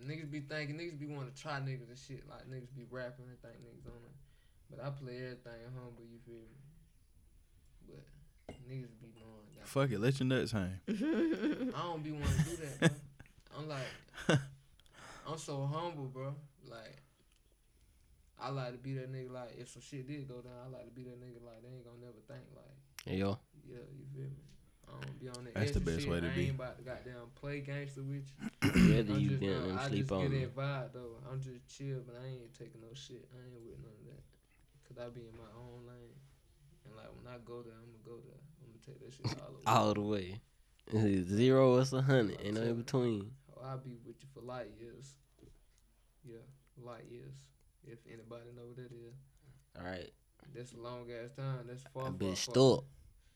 niggas 0.00 0.30
be 0.30 0.40
thinking, 0.40 0.76
niggas 0.76 0.98
be 0.98 1.06
wanting 1.06 1.32
to 1.32 1.40
try 1.40 1.58
niggas 1.60 1.88
and 1.88 1.98
shit. 1.98 2.28
Like 2.28 2.48
niggas 2.50 2.74
be 2.76 2.84
rapping 2.90 3.26
and 3.28 3.40
think 3.40 3.54
niggas 3.64 3.86
on 3.86 3.96
it. 4.04 4.16
But 4.70 4.84
I 4.84 4.90
play 4.90 5.16
everything 5.16 5.60
humble, 5.74 6.04
you 6.10 6.18
feel 6.24 6.34
me? 6.34 6.60
But 7.88 8.54
niggas 8.68 8.98
be 9.00 9.12
knowing. 9.18 9.48
That. 9.58 9.68
Fuck 9.68 9.90
it, 9.90 10.00
let 10.00 10.18
your 10.20 10.26
nuts 10.28 10.52
hang. 10.52 10.80
I 10.88 11.82
don't 11.82 12.02
be 12.02 12.10
wanting 12.12 12.28
to 12.38 12.44
do 12.44 12.56
that, 12.56 12.80
bro. 12.80 12.88
I'm 13.58 13.68
like, 13.68 13.86
I'm 15.28 15.38
so 15.38 15.64
humble, 15.66 16.06
bro. 16.06 16.34
Like, 16.68 17.01
I 18.42 18.50
like 18.50 18.72
to 18.72 18.78
be 18.78 18.94
that 18.94 19.12
nigga. 19.12 19.30
Like, 19.32 19.54
if 19.58 19.68
some 19.70 19.82
shit 19.82 20.06
did 20.06 20.26
go 20.28 20.40
down, 20.42 20.52
I 20.66 20.68
like 20.68 20.84
to 20.86 20.90
be 20.90 21.04
that 21.04 21.20
nigga. 21.22 21.38
Like, 21.44 21.62
they 21.62 21.70
ain't 21.70 21.84
gonna 21.84 22.02
never 22.02 22.18
think. 22.26 22.42
Like, 22.54 22.74
Hey, 23.06 23.16
yo, 23.18 23.38
yeah, 23.66 23.82
you 23.94 24.06
feel 24.14 24.30
me? 24.30 24.42
I 24.86 24.92
don't 25.00 25.18
be 25.18 25.28
on 25.28 25.44
that. 25.44 25.54
That's 25.54 25.72
the 25.72 25.80
best 25.80 26.00
shit. 26.02 26.10
way 26.10 26.20
to 26.20 26.26
I 26.26 26.34
be. 26.34 26.46
ain't 26.50 26.56
about 26.58 26.76
to 26.78 26.84
goddamn 26.84 27.30
play 27.34 27.60
gangster 27.60 28.02
with 28.02 28.26
you. 28.26 28.70
whether 28.94 29.14
I'm 29.14 29.20
you 29.20 29.28
just, 29.30 29.40
been 29.40 29.54
uh, 29.54 29.68
and 29.70 29.78
I 29.80 29.88
sleep 29.88 30.00
just 30.06 30.12
on 30.12 30.22
get 30.22 30.30
me. 30.30 30.40
that 30.40 30.56
vibe 30.56 30.92
though. 30.92 31.16
I'm 31.30 31.40
just 31.40 31.66
chill, 31.66 32.02
but 32.06 32.18
I 32.20 32.26
ain't 32.28 32.54
taking 32.54 32.82
no 32.82 32.92
shit. 32.94 33.24
I 33.30 33.38
ain't 33.46 33.62
with 33.62 33.78
none 33.78 33.94
of 33.94 34.06
that. 34.10 34.22
Cause 34.86 34.96
I 34.98 35.08
be 35.10 35.22
in 35.26 35.34
my 35.38 35.50
own 35.56 35.86
lane. 35.86 36.14
And 36.84 36.94
like 36.94 37.08
when 37.14 37.26
I 37.32 37.38
go 37.46 37.62
there, 37.62 37.74
I'm 37.78 37.90
gonna 37.90 38.04
go 38.04 38.18
there. 38.22 38.42
I'm 38.60 38.68
gonna 38.70 38.84
take 38.84 39.00
that 39.00 39.12
shit 39.14 39.26
all 39.40 39.50
the 39.50 39.58
way. 39.58 39.66
all 39.66 39.94
the 39.94 40.00
way. 40.02 41.24
Zero 41.30 41.78
is 41.78 41.92
a 41.92 42.02
hundred, 42.02 42.38
ain't 42.44 42.54
no 42.54 42.62
in 42.62 42.76
between. 42.76 43.30
Oh, 43.56 43.62
I'll 43.64 43.78
be 43.78 43.96
with 44.04 44.16
you 44.20 44.28
for 44.34 44.40
light 44.40 44.68
years. 44.78 45.14
Yeah, 46.24 46.44
light 46.76 47.06
years. 47.10 47.34
If 47.84 47.98
anybody 48.06 48.50
know 48.56 48.66
what 48.66 48.76
that 48.76 48.92
is. 48.92 49.14
All 49.78 49.84
right, 49.84 50.10
That's 50.54 50.72
a 50.72 50.76
long 50.78 51.06
ass 51.10 51.30
time. 51.36 51.66
That's 51.66 51.82
far. 51.94 52.02
I 52.02 52.06
far, 52.06 52.12
been 52.12 52.28
far. 52.28 52.36
stuck. 52.36 52.84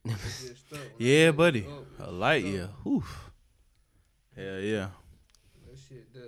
That's 0.04 0.42
just 0.42 0.66
stuck. 0.68 0.78
Yeah, 0.98 1.30
buddy. 1.32 1.62
stuck, 1.62 1.84
A 2.00 2.02
it's 2.04 2.12
light 2.12 2.42
stuck. 2.42 2.52
year. 2.52 2.68
Oof. 2.86 3.30
Hell 4.36 4.60
yeah. 4.60 4.88
That 5.66 5.78
shit 5.88 6.12
there. 6.14 6.22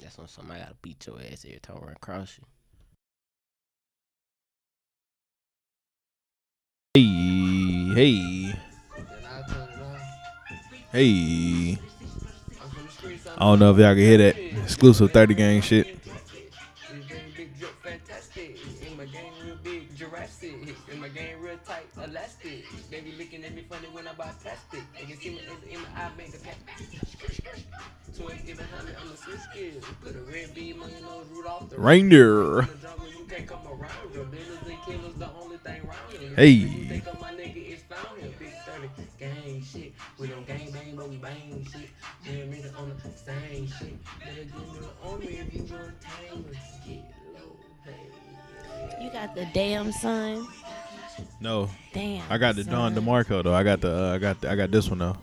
That's 0.00 0.18
on 0.18 0.28
something 0.28 0.54
I 0.54 0.58
gotta 0.60 0.74
beat 0.82 1.06
your 1.06 1.20
ass 1.20 1.44
every 1.46 1.60
time 1.60 1.76
I 1.80 1.84
run 1.86 1.92
across 1.94 2.38
you. 2.38 2.44
Hey, 6.94 7.94
hey, 7.94 8.52
Then 8.96 9.06
I 9.24 9.42
turn 9.48 9.68
it 9.68 9.80
on. 9.80 9.98
hey. 10.92 11.78
I'm 12.60 12.70
from 12.70 12.84
the 12.86 12.90
streets. 12.92 13.26
I'm 13.28 13.32
I 13.36 13.44
don't 13.44 13.58
know 13.60 13.70
if 13.72 13.78
y'all 13.78 13.94
can 13.94 13.98
hear 14.02 14.18
that 14.18 14.36
exclusive 14.64 15.12
30 15.12 15.34
gang 15.34 15.60
shit. 15.62 15.99
Elastic. 22.04 22.64
They 22.90 23.00
be 23.00 23.12
looking 23.12 23.44
at 23.44 23.54
me 23.54 23.64
funny 23.68 23.88
when 23.92 24.06
I 24.08 24.12
buy 24.12 24.30
plastic. 24.42 24.80
They 24.94 25.04
can 25.06 25.18
see 25.20 25.30
me 25.30 25.40
in- 25.40 25.70
in 25.70 25.80
my 25.82 25.88
eye, 25.96 26.10
make 26.16 26.34
a 26.34 26.38
pack. 26.38 26.56
Twins 28.16 28.42
get 28.42 28.56
behind 28.58 28.86
me, 28.86 28.92
I'm 29.00 29.10
a 29.12 29.16
switch 29.16 29.40
kid. 29.54 29.82
Put 30.02 30.16
a 30.16 30.20
red 30.22 30.54
beam 30.54 30.82
on 30.82 30.90
your 30.90 31.00
nose, 31.00 31.26
Rudolph 31.30 31.70
the 31.70 31.78
Reindeer. 31.78 32.60
In 32.60 32.66
the 32.66 32.74
jungle, 32.82 33.08
you 33.08 33.24
can't 33.26 33.46
come 33.46 33.66
around. 33.66 34.14
Your 34.14 34.24
dealers 34.26 34.58
and 34.66 34.82
killers, 34.84 35.14
the 35.16 35.30
only 35.40 35.58
thing 35.58 35.82
round 35.86 36.12
here. 36.12 36.34
Hey. 36.36 36.48
You 36.50 36.88
think 36.88 37.06
of 37.06 37.20
my 37.20 37.32
nigga, 37.32 37.56
it's 37.70 37.82
found 37.84 38.20
here. 38.20 38.30
Big 38.38 38.52
30, 38.66 38.88
gang 39.18 39.62
shit. 39.62 39.92
We 40.18 40.26
don't 40.26 40.46
gang 40.46 40.70
bang, 40.72 40.96
but 40.96 41.08
we 41.08 41.16
bang 41.16 41.66
shit. 41.72 41.90
Yeah, 42.24 42.32
nigga 42.50 42.78
on 42.78 42.88
the 42.90 43.10
same 43.18 43.66
shit. 43.68 44.04
Nigga, 44.20 44.50
get 44.52 44.90
on 45.04 45.20
me 45.20 45.26
if 45.26 45.54
you 45.54 45.62
want 45.62 46.00
time. 46.00 46.44
Get 46.86 47.14
low, 47.34 47.56
hey. 47.84 49.04
You 49.04 49.10
got 49.10 49.34
the 49.34 49.46
damn 49.54 49.92
son. 49.92 50.46
No, 51.40 51.68
Damn. 51.92 52.22
I 52.30 52.38
got 52.38 52.56
the 52.56 52.64
Don. 52.64 52.94
DeMarco 52.94 53.42
though. 53.44 53.54
I 53.54 53.62
got 53.62 53.80
the 53.80 53.94
uh, 54.10 54.14
I 54.14 54.18
got 54.18 54.40
the, 54.40 54.50
I 54.50 54.56
got 54.56 54.70
this 54.70 54.88
one 54.88 54.98
though. 54.98 55.16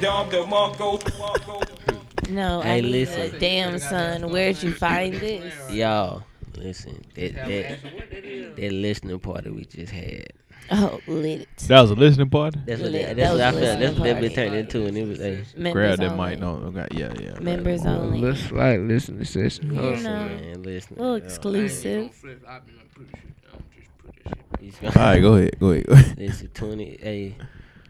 Dom 0.00 0.30
DeMarco. 0.30 2.30
No, 2.30 2.60
Hey, 2.60 2.78
I 2.78 2.80
need 2.80 2.90
listen. 2.90 3.38
damn 3.38 3.78
son. 3.78 4.30
Where'd 4.30 4.62
you 4.62 4.72
find 4.72 5.14
this? 5.14 5.52
Y'all, 5.70 6.22
listen, 6.56 7.04
that 7.14 7.34
that 7.34 7.70
asked 7.72 7.84
what 7.84 8.10
that 8.10 8.24
is. 8.24 8.56
that 8.56 8.72
listening 8.72 9.18
party 9.18 9.50
we 9.50 9.64
just 9.64 9.92
had. 9.92 10.26
Oh, 10.72 11.00
lit. 11.08 11.48
That 11.66 11.80
was 11.80 11.90
a 11.90 11.94
listening 11.96 12.30
party. 12.30 12.60
That's 12.64 12.80
what, 12.80 12.92
Lit. 12.92 13.02
that, 13.08 13.16
That 13.16 13.16
that's 13.16 13.32
was 13.32 13.40
what 13.40 13.44
I 13.44 13.48
a 13.48 13.52
felt. 13.52 13.80
That's 13.80 13.80
listening 13.80 13.98
what 13.98 14.06
that 14.06 14.20
been 14.20 14.30
party. 14.30 14.34
turned 14.34 14.54
into, 14.54 14.86
and 14.86 14.96
it 14.98 15.08
was 15.08 15.18
hey, 15.18 15.44
Members 15.56 15.72
Grab 15.72 15.98
that 15.98 16.12
only. 16.12 16.30
mic. 16.30 16.38
No, 16.38 16.50
okay, 16.50 16.86
yeah, 16.92 17.12
yeah. 17.20 17.38
Members 17.40 17.84
A 17.84 17.88
only. 17.88 18.20
little 18.20 18.36
slight 18.36 18.80
listening 18.80 19.24
session. 19.24 19.74
You 19.74 19.80
Huh? 19.80 19.90
know. 19.90 20.00
man, 20.26 20.62
listen. 20.62 20.96
little 20.96 21.18
yeah. 21.18 21.28
Exclusive. 24.62 24.80
He's 24.80 24.88
All 24.88 24.92
gonna- 24.92 25.06
right, 25.12 25.20
go 25.20 25.34
ahead, 25.34 25.58
go 25.60 25.70
ahead. 25.70 25.86
Go 25.86 25.92
ahead. 25.94 26.18
Listen, 26.18 26.48
twenty, 26.54 26.98
hey, 27.00 27.36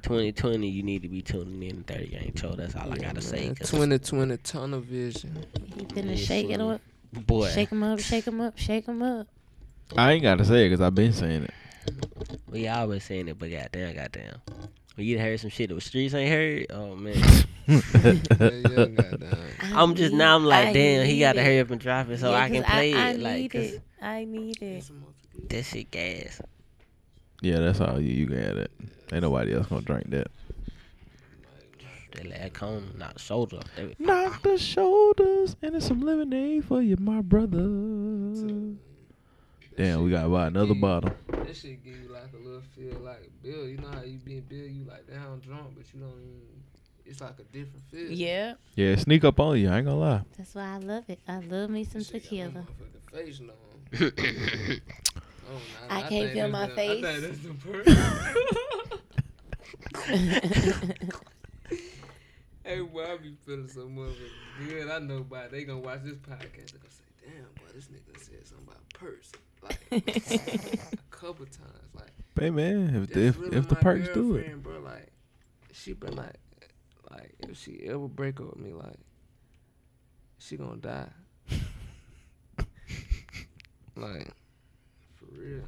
twenty 0.03 0.33
twenty. 0.33 0.69
You 0.69 0.83
need 0.83 1.03
to 1.03 1.09
be 1.09 1.23
tuning 1.23 1.63
in 1.63 1.83
to 1.85 1.93
thirty 1.95 2.07
gang 2.09 2.33
Cho. 2.35 2.55
That's 2.55 2.75
all 2.77 2.93
I 2.93 2.97
gotta 2.99 3.21
say. 3.21 3.49
2020 3.49 4.37
tunnel 4.39 4.81
vision. 4.81 5.45
He 5.75 5.85
finna 5.85 6.11
Yes, 6.11 6.21
shake 6.21 6.51
it 6.51 6.61
up. 6.61 6.81
boy. 7.13 7.49
Shake 7.51 7.71
him 7.71 7.83
up, 7.83 8.01
shake 8.01 8.27
him 8.27 8.41
up, 8.41 8.59
shake 8.59 8.87
him 8.87 9.03
up. 9.03 9.27
I 9.97 10.13
ain't 10.13 10.23
gotta 10.23 10.45
say 10.45 10.67
it 10.67 10.71
because 10.71 10.81
I've 10.81 10.95
been 10.95 11.13
saying 11.13 11.45
it. 11.45 11.55
We 12.49 12.69
always 12.69 13.01
been 13.01 13.01
saying 13.01 13.29
it, 13.29 13.39
but 13.39 13.51
goddamn, 13.51 13.95
goddamn. 13.97 14.37
When 14.97 15.07
you 15.07 15.19
heard 15.19 15.41
some 15.41 15.51
shit 15.51 15.69
that 15.71 15.75
the 15.77 15.81
streets 15.81 16.15
ain't 16.15 16.31
heard, 16.31 16.67
oh 16.71 16.95
man. 16.97 17.17
Yeah, 17.71 17.77
yeah. 18.41 18.97
I 19.63 19.83
I'm 19.83 19.95
just 19.95 20.11
need- 20.13 20.19
now. 20.19 20.35
I'm 20.35 20.45
like, 20.45 20.69
I 20.69 20.73
damn, 20.73 21.07
he 21.07 21.13
need 21.15 21.21
got 21.21 21.33
to 21.35 21.41
it. 21.41 21.45
hurry 21.45 21.61
up 21.61 21.71
and 21.71 21.81
drop 21.81 22.09
it 22.11 22.19
so 22.19 22.31
Yeah, 22.33 22.39
I 22.39 22.51
can 22.51 22.65
play 22.65 22.95
I 22.95 23.11
it. 23.11 23.21
Like, 23.21 23.37
need 23.37 23.49
'cause 23.53 23.73
it. 23.75 23.83
I 24.03 24.25
need 24.25 24.61
it. 24.63 24.91
that 25.49 25.65
shit 25.65 25.91
gas. 25.91 26.41
Yeah, 27.43 27.59
that's 27.61 27.81
all 27.81 28.01
you. 28.01 28.13
You 28.13 28.27
can 28.27 28.37
have 28.43 28.57
that. 28.57 28.71
Ain't 29.13 29.23
nobody 29.23 29.55
else 29.55 29.67
gonna 29.67 29.83
drink 29.83 30.11
that. 30.11 30.29
That 32.13 32.27
last 32.29 32.53
cone, 32.55 32.93
not 32.99 33.15
the 33.15 33.21
shoulder. 33.21 33.59
off. 33.59 33.65
That- 33.77 33.99
Knock 34.01 34.43
the 34.43 34.59
shoulders 34.59 35.57
and 35.63 35.73
there's 35.75 35.87
some 35.87 36.01
lemonade 36.01 36.65
for 36.65 36.83
you, 36.83 36.97
my 36.99 37.21
brother. 37.23 37.59
Damn, 39.77 40.03
we 40.05 40.11
gotta 40.11 40.29
buy 40.29 40.49
another 40.49 40.75
bottle. 40.75 41.13
That 41.29 41.57
shit 41.57 41.83
give 41.85 41.95
you 41.95 42.09
like 42.13 42.33
a 42.35 42.37
little 42.37 42.63
feel 42.77 42.99
like 43.01 43.31
Bill. 43.43 43.67
You 43.67 43.79
know 43.79 43.89
how 43.89 44.03
you 44.03 44.19
been 44.19 44.41
Bill, 44.41 44.67
you 44.67 44.85
like 44.85 45.07
down 45.09 45.39
drunk, 45.41 45.69
but 45.77 45.85
you 45.95 46.01
don't 46.01 46.11
even. 46.11 46.41
It's 47.07 47.21
like 47.21 47.39
a 47.39 47.45
different 47.45 47.83
feel. 47.91 48.11
Yeah, 48.11 48.55
Yeah, 48.77 48.95
sneak 48.97 49.25
up 49.25 49.41
on 49.41 49.59
you. 49.59 49.69
I 49.71 49.79
ain't 49.79 49.87
gonna 49.87 49.99
lie. 49.99 50.23
that's 50.37 50.55
why 50.55 50.75
I 50.75 50.79
love 50.79 51.05
it. 51.09 51.19
I 51.27 51.39
love 51.39 51.71
me 51.71 51.85
some 51.85 52.03
Shit 52.05 52.23
got 52.25 52.33
my 52.33 52.39
tequila. 52.39 52.67
motherfucking 53.13 53.25
face 53.25 53.41
on. 53.41 54.81
Oh, 55.51 55.61
I 55.89 56.03
can't 56.03 56.33
feel 56.33 56.49
my 56.49 56.67
the- 56.67 56.75
face. 56.75 57.05
I 57.05 57.21
think 57.21 57.23
that's 57.23 57.39
the 57.39 57.55
person. 57.55 57.97
hey, 62.65 62.81
boy, 62.81 63.05
I 63.05 63.17
be 63.17 63.35
feeling 63.45 63.69
so 63.69 63.81
motherfucking 63.83 64.69
good. 64.69 64.89
I 64.91 64.99
know 65.01 65.23
by 65.25 65.49
they 65.49 65.65
gonna 65.65 65.81
watch 65.81 66.01
this 66.05 66.15
podcast. 66.17 66.73
They 66.73 66.79
gonna 66.79 66.91
say, 66.91 67.05
"Damn, 67.25 67.45
boy, 67.57 67.73
this 67.75 67.89
nigga 67.89 68.17
said 68.19 68.47
something 68.47 68.67
about 68.67 68.89
purse." 68.95 69.33
Like 69.63 69.79
a 69.93 70.01
couple 71.11 71.47
times, 71.47 71.95
like. 71.95 72.13
Hey 72.39 72.51
man, 72.51 72.95
if 72.95 73.09
the, 73.13 73.27
if, 73.27 73.39
really 73.39 73.57
if 73.57 73.69
the 73.69 73.75
my 73.75 73.81
perks 73.81 74.09
do 74.15 74.37
it, 74.37 74.63
Bro, 74.63 74.81
like, 74.81 75.09
she 75.73 75.93
been 75.93 76.15
like, 76.17 76.39
like 77.11 77.35
if 77.41 77.59
she 77.59 77.81
ever 77.87 78.09
break 78.09 78.41
up 78.41 78.57
with 78.57 78.65
me, 78.65 78.73
like, 78.73 78.97
she 80.39 80.57
gonna 80.57 80.77
die. 80.77 81.09
like, 83.97 84.27
for 84.27 84.33
real. 85.37 85.65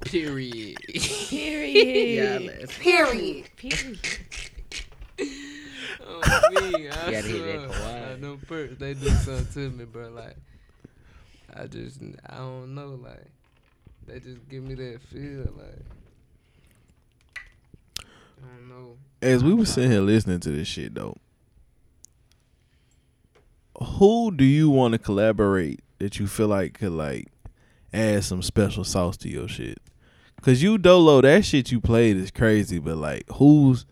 Period. 0.00 0.76
Period. 1.28 2.70
Period. 2.80 3.46
Period. 3.56 3.98
Oh, 6.02 6.20
me, 6.50 6.88
I 6.88 6.90
gotta 6.90 7.12
hit 7.12 7.22
that 7.22 7.28
swear, 7.30 7.68
Kawhi. 7.68 8.10
like, 8.10 8.20
them 8.20 8.40
perks, 8.46 8.76
they 8.78 8.94
do 8.94 9.08
something 9.10 9.70
to 9.70 9.70
me, 9.76 9.84
bro. 9.84 10.08
Like, 10.08 10.36
I 11.54 11.66
just, 11.66 12.00
I 12.26 12.36
don't 12.38 12.74
know, 12.74 12.98
like, 13.02 13.26
they 14.06 14.18
just 14.18 14.48
give 14.48 14.64
me 14.64 14.74
that 14.74 15.00
feel, 15.02 15.52
like, 15.56 15.84
I 18.42 18.46
don't 18.56 18.68
know. 18.68 18.96
as 19.22 19.44
we 19.44 19.54
were 19.54 19.66
sitting 19.66 19.90
here 19.90 20.00
listening 20.00 20.40
to 20.40 20.50
this 20.50 20.66
shit 20.66 20.94
though, 20.94 21.16
who 23.78 24.30
do 24.34 24.44
you 24.44 24.70
want 24.70 24.92
to 24.92 24.98
collaborate 24.98 25.80
that 26.00 26.18
you 26.18 26.26
feel 26.26 26.48
like 26.48 26.74
could 26.74 26.92
like 26.92 27.28
add 27.92 28.24
some 28.24 28.42
special 28.42 28.82
sauce 28.84 29.16
to 29.18 29.28
your 29.28 29.46
shit? 29.48 29.78
Cause 30.42 30.62
you 30.62 30.78
Dolo, 30.78 31.20
that 31.20 31.44
shit 31.44 31.70
you 31.70 31.80
played 31.80 32.16
is 32.16 32.30
crazy, 32.30 32.78
but 32.78 32.96
like 32.96 33.24
who's 33.34 33.86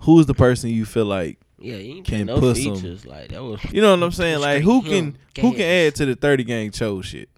who's 0.00 0.26
the 0.26 0.34
person 0.34 0.68
you 0.70 0.84
feel 0.84 1.04
like 1.06 1.38
Yeah, 1.58 1.76
you 1.76 1.96
ain't 1.96 2.06
Can 2.06 2.26
put 2.26 2.34
no 2.34 2.40
put 2.40 2.56
some- 2.56 2.98
like 3.10 3.28
that 3.28 3.42
was. 3.42 3.64
you 3.72 3.80
know 3.80 3.92
what 3.92 4.02
I'm 4.02 4.10
saying? 4.12 4.40
Like 4.40 4.62
who 4.62 4.82
can 4.82 4.92
him, 4.92 5.16
who 5.40 5.52
can 5.52 5.62
add 5.62 5.94
to 5.96 6.04
the 6.06 6.14
thirty 6.16 6.44
gang 6.44 6.70
Cho 6.72 7.00
shit? 7.02 7.28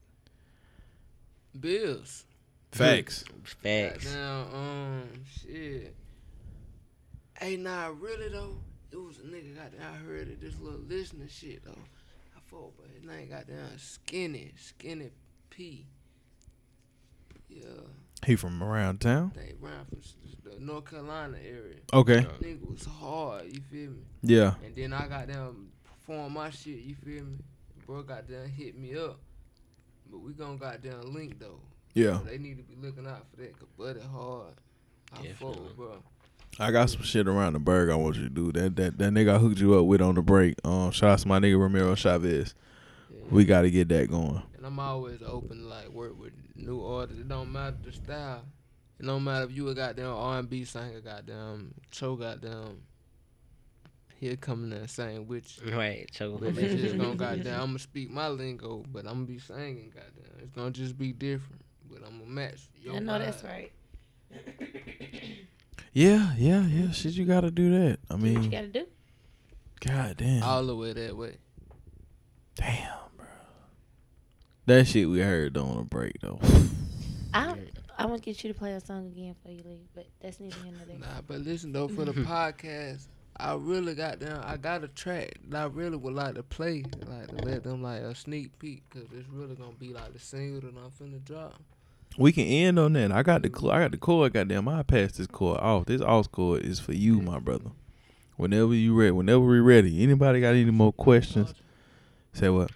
Bills. 1.58 2.24
Facts. 2.72 3.24
Facts. 3.62 4.04
Goddamn, 4.14 4.54
um, 4.54 5.02
shit. 5.42 5.94
Hey, 7.40 7.56
nah, 7.56 7.90
really 8.00 8.28
though, 8.28 8.56
it 8.92 8.96
was 8.96 9.18
a 9.18 9.22
nigga 9.22 9.56
goddamn. 9.56 9.80
I 9.82 9.96
heard 10.06 10.28
it, 10.28 10.40
this 10.40 10.58
little 10.60 10.80
listening 10.80 11.28
shit 11.28 11.64
though. 11.64 11.72
I 12.48 12.54
thought, 12.54 12.74
but 12.76 12.86
his 12.94 13.04
name 13.04 13.28
goddamn 13.28 13.78
Skinny, 13.78 14.52
Skinny 14.56 15.10
P. 15.50 15.86
Yeah, 17.48 17.64
He 18.26 18.36
from 18.36 18.62
around 18.62 19.00
town. 19.00 19.32
they 19.34 19.54
ran 19.60 19.84
from 19.86 20.00
the 20.44 20.60
North 20.60 20.90
Carolina 20.90 21.38
area. 21.42 21.76
Okay. 21.92 22.26
Nigga 22.42 22.68
was 22.70 22.84
hard, 22.84 23.44
you 23.46 23.60
feel 23.70 23.90
me? 23.90 24.02
Yeah. 24.22 24.54
And 24.64 24.74
then 24.76 24.92
I 24.92 25.06
got 25.08 25.28
them 25.28 25.70
perform 25.84 26.34
my 26.34 26.50
shit, 26.50 26.78
you 26.80 26.94
feel 26.94 27.24
me? 27.24 27.38
Bro 27.86 28.02
got 28.02 28.28
down 28.28 28.46
hit 28.48 28.76
me 28.78 28.94
up. 28.96 29.18
But 30.10 30.18
we 30.20 30.32
gonna 30.32 30.56
got 30.58 30.82
down 30.82 31.12
link 31.14 31.38
though. 31.38 31.60
Yeah. 31.94 32.18
They 32.26 32.38
need 32.38 32.58
to 32.58 32.62
be 32.62 32.76
looking 32.76 33.06
out 33.06 33.26
for 33.30 33.40
that, 33.42 33.58
cause 33.58 33.68
Buddy 33.78 34.00
hard. 34.00 34.54
I 35.14 35.22
Definitely. 35.22 35.54
fuck 35.68 35.76
bro. 35.76 36.02
I 36.60 36.72
got 36.72 36.90
some 36.90 37.02
shit 37.02 37.28
around 37.28 37.52
the 37.52 37.60
burg 37.60 37.90
I 37.90 37.94
want 37.94 38.16
you 38.16 38.24
to 38.24 38.28
do. 38.28 38.52
That 38.52 38.76
that 38.76 38.98
that 38.98 39.12
nigga 39.12 39.36
I 39.36 39.38
hooked 39.38 39.60
you 39.60 39.78
up 39.78 39.86
with 39.86 40.02
on 40.02 40.16
the 40.16 40.22
break. 40.22 40.54
Um, 40.64 40.90
shout 40.90 41.10
out 41.10 41.18
to 41.20 41.28
my 41.28 41.38
nigga 41.38 41.60
Ramiro 41.60 41.94
Chavez. 41.94 42.54
Yeah. 43.10 43.20
We 43.30 43.44
got 43.44 43.62
to 43.62 43.70
get 43.70 43.88
that 43.90 44.10
going. 44.10 44.42
And 44.56 44.66
I'm 44.66 44.78
always 44.78 45.22
open 45.22 45.58
to 45.62 45.66
like 45.66 45.88
work 45.88 46.18
with 46.18 46.32
new 46.56 46.84
artists. 46.84 47.20
It 47.20 47.28
don't 47.28 47.52
matter 47.52 47.76
the 47.84 47.92
style. 47.92 48.42
It 48.98 49.06
don't 49.06 49.22
matter 49.22 49.44
if 49.44 49.52
you 49.52 49.68
a 49.68 49.74
goddamn 49.74 50.12
R&B 50.12 50.64
singer, 50.64 51.00
goddamn 51.00 51.72
Cho, 51.92 52.16
goddamn. 52.16 52.82
He'll 54.16 54.36
come 54.36 54.64
in 54.64 54.70
there 54.70 54.80
and 54.80 54.90
sing 54.90 55.28
with 55.28 55.64
you. 55.64 55.76
Right, 55.76 56.10
choke 56.10 56.40
But 56.40 56.58
it's 56.58 56.82
just 56.82 56.98
gonna 56.98 57.14
goddamn. 57.16 57.60
I'm 57.60 57.66
gonna 57.68 57.78
speak 57.78 58.10
my 58.10 58.26
lingo, 58.26 58.84
but 58.90 59.06
I'm 59.06 59.14
gonna 59.14 59.26
be 59.26 59.38
singing 59.38 59.92
goddamn. 59.94 60.42
It's 60.42 60.50
gonna 60.56 60.72
just 60.72 60.98
be 60.98 61.12
different, 61.12 61.62
but 61.88 61.98
I'm 62.04 62.18
gonna 62.18 62.30
match. 62.30 62.68
Your 62.82 62.96
I 62.96 62.98
know 62.98 63.18
that's 63.20 63.44
right. 63.44 63.70
Yeah, 65.98 66.30
yeah, 66.38 66.64
yeah. 66.64 66.92
Shit, 66.92 67.14
you 67.14 67.24
got 67.24 67.40
to 67.40 67.50
do 67.50 67.70
that. 67.70 67.98
I 68.08 68.14
Do 68.14 68.20
what 68.22 68.30
you 68.30 68.38
mean, 68.38 68.50
gotta 68.50 68.68
do. 68.68 68.86
god 69.84 70.16
damn, 70.16 70.44
All 70.44 70.64
the 70.64 70.76
way 70.76 70.92
that 70.92 71.16
way. 71.16 71.38
damn, 72.54 72.92
bro. 73.16 73.26
That 74.66 74.86
shit 74.86 75.08
we 75.08 75.18
heard 75.18 75.56
on 75.56 75.76
the 75.78 75.82
break 75.82 76.20
though. 76.20 76.38
I 77.34 77.56
I 77.98 78.06
want 78.06 78.22
to 78.22 78.24
get 78.30 78.44
you 78.44 78.52
to 78.52 78.56
play 78.56 78.74
a 78.74 78.80
song 78.80 79.06
again 79.06 79.34
for 79.42 79.50
you 79.50 79.60
leave, 79.64 79.88
but 79.92 80.06
that's 80.20 80.38
neither 80.38 80.54
here 80.62 80.72
nor 80.76 80.86
there. 80.86 80.98
Nah, 81.00 81.20
but 81.26 81.40
listen 81.40 81.72
though, 81.72 81.88
for 81.88 82.04
the 82.04 82.12
podcast, 82.22 83.08
I 83.36 83.54
really 83.54 83.96
got 83.96 84.20
down. 84.20 84.44
I 84.44 84.56
got 84.56 84.84
a 84.84 84.88
track 84.88 85.32
that 85.48 85.60
I 85.62 85.66
really 85.66 85.96
would 85.96 86.14
like 86.14 86.36
to 86.36 86.44
play, 86.44 86.84
like 87.08 87.36
to 87.36 87.44
let 87.44 87.64
them 87.64 87.82
like 87.82 88.02
a 88.02 88.14
sneak 88.14 88.56
peek, 88.60 88.88
cause 88.90 89.08
it's 89.12 89.28
really 89.28 89.56
gonna 89.56 89.72
be 89.72 89.92
like 89.92 90.12
the 90.12 90.20
single 90.20 90.60
that 90.60 90.78
I'm 90.78 90.90
finna 90.92 91.24
drop. 91.24 91.60
We 92.18 92.32
can 92.32 92.46
end 92.46 92.80
on 92.80 92.94
that. 92.94 93.12
I 93.12 93.22
got 93.22 93.42
the 93.42 93.48
cl- 93.48 93.70
I 93.70 93.78
got 93.78 93.92
the 93.92 93.96
cord. 93.96 94.32
Goddamn, 94.32 94.66
I 94.66 94.82
passed 94.82 95.18
this 95.18 95.28
cord 95.28 95.60
off. 95.60 95.86
This 95.86 96.02
off 96.02 96.30
cord 96.32 96.62
is 96.62 96.80
for 96.80 96.92
you, 96.92 97.22
my 97.22 97.38
brother. 97.38 97.70
Whenever 98.36 98.74
you 98.74 98.92
ready, 98.98 99.12
whenever 99.12 99.38
we 99.38 99.60
ready. 99.60 100.02
Anybody 100.02 100.40
got 100.40 100.54
any 100.54 100.64
more 100.72 100.92
questions? 100.92 101.54
Say 102.32 102.48
what? 102.48 102.72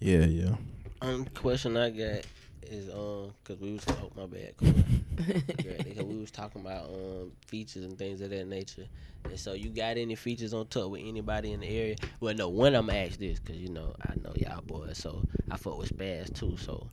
Yeah, 0.00 0.24
yeah. 0.24 0.56
Um, 1.00 1.24
question 1.36 1.76
I 1.76 1.90
got 1.90 2.24
is 2.62 2.88
um, 2.90 3.32
cause 3.44 3.58
we 3.60 3.74
was 3.74 3.84
oh 3.90 4.10
my 4.16 4.26
bad, 4.26 4.54
because 4.56 6.04
we 6.04 6.18
was 6.18 6.32
talking 6.32 6.60
about 6.60 6.86
um 6.86 7.30
features 7.46 7.84
and 7.84 7.96
things 7.96 8.20
of 8.20 8.30
that 8.30 8.48
nature. 8.48 8.88
And 9.22 9.38
so 9.38 9.52
you 9.52 9.70
got 9.70 9.96
any 9.96 10.16
features 10.16 10.52
on 10.52 10.66
top 10.66 10.90
with 10.90 11.02
anybody 11.04 11.52
in 11.52 11.60
the 11.60 11.68
area? 11.68 11.94
Well, 12.18 12.34
no, 12.34 12.48
when 12.48 12.74
I'm 12.74 12.86
gonna 12.86 12.98
ask 12.98 13.20
this, 13.20 13.38
cause 13.38 13.54
you 13.54 13.68
know 13.68 13.94
I 14.02 14.14
know 14.16 14.32
y'all 14.34 14.62
boys, 14.62 14.98
so 14.98 15.22
I 15.48 15.56
fuck 15.56 15.78
with 15.78 15.96
Spaz 15.96 16.34
too. 16.34 16.56
So 16.56 16.88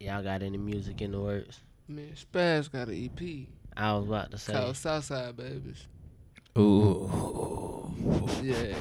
y'all 0.00 0.22
got 0.22 0.42
any 0.42 0.58
music 0.58 1.00
in 1.02 1.12
the 1.12 1.20
works? 1.20 1.60
Man, 1.88 2.12
Spaz 2.14 2.70
got 2.70 2.88
an 2.88 3.04
EP 3.04 3.46
I 3.76 3.94
was 3.94 4.06
about 4.08 4.30
to 4.32 4.38
say. 4.38 4.52
called 4.52 4.76
Southside 4.76 5.36
Babies. 5.36 5.86
Ooh. 6.58 7.92
Yeah, 8.42 8.74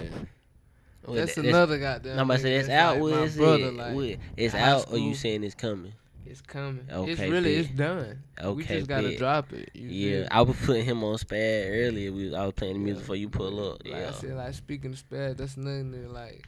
Well, 1.05 1.15
that's 1.17 1.35
that- 1.35 1.45
another 1.45 1.77
goddamn. 1.79 2.17
I'm 2.19 2.25
about 2.29 2.37
to 2.37 2.41
say 2.43 2.49
nigga 2.49 2.55
that's 2.57 2.67
that's 2.67 2.81
out. 2.83 2.93
like 2.95 3.01
What 3.03 3.11
my 3.13 3.21
is 3.23 3.35
brother, 3.35 3.63
it? 3.65 3.73
like, 3.75 3.95
What- 3.95 4.17
it's 4.37 4.53
high 4.53 4.59
out, 4.61 4.91
or 4.91 4.97
you 4.97 5.13
saying 5.13 5.43
it's 5.43 5.55
coming? 5.55 5.93
It's 6.25 6.41
coming. 6.41 6.87
Okay, 6.91 7.11
it's 7.11 7.21
really 7.21 7.55
bet. 7.61 7.65
it's 7.65 7.77
done. 7.77 8.23
Okay, 8.41 8.53
we 8.55 8.63
just 8.63 8.87
gotta 8.87 9.09
bet. 9.09 9.17
drop 9.19 9.53
it. 9.53 9.69
Yeah, 9.75 10.21
feel? 10.21 10.27
I 10.31 10.41
was 10.41 10.57
putting 10.65 10.85
him 10.85 11.03
on 11.03 11.17
Spaz 11.17 11.65
earlier. 11.69 12.11
We 12.11 12.25
was, 12.25 12.33
I 12.33 12.45
was 12.45 12.53
playing 12.53 12.73
the 12.73 12.79
music 12.79 12.97
Yeah. 12.99 13.03
before 13.03 13.15
you 13.17 13.29
pull 13.29 13.71
up. 13.73 13.83
Like 13.85 13.93
Yeah, 13.93 14.07
I 14.09 14.11
said, 14.11 14.33
like 14.35 14.53
speaking 14.55 14.91
of 14.93 15.03
Spaz, 15.07 15.37
that's 15.37 15.55
nothing 15.57 15.91
that 15.91 16.11
like 16.11 16.47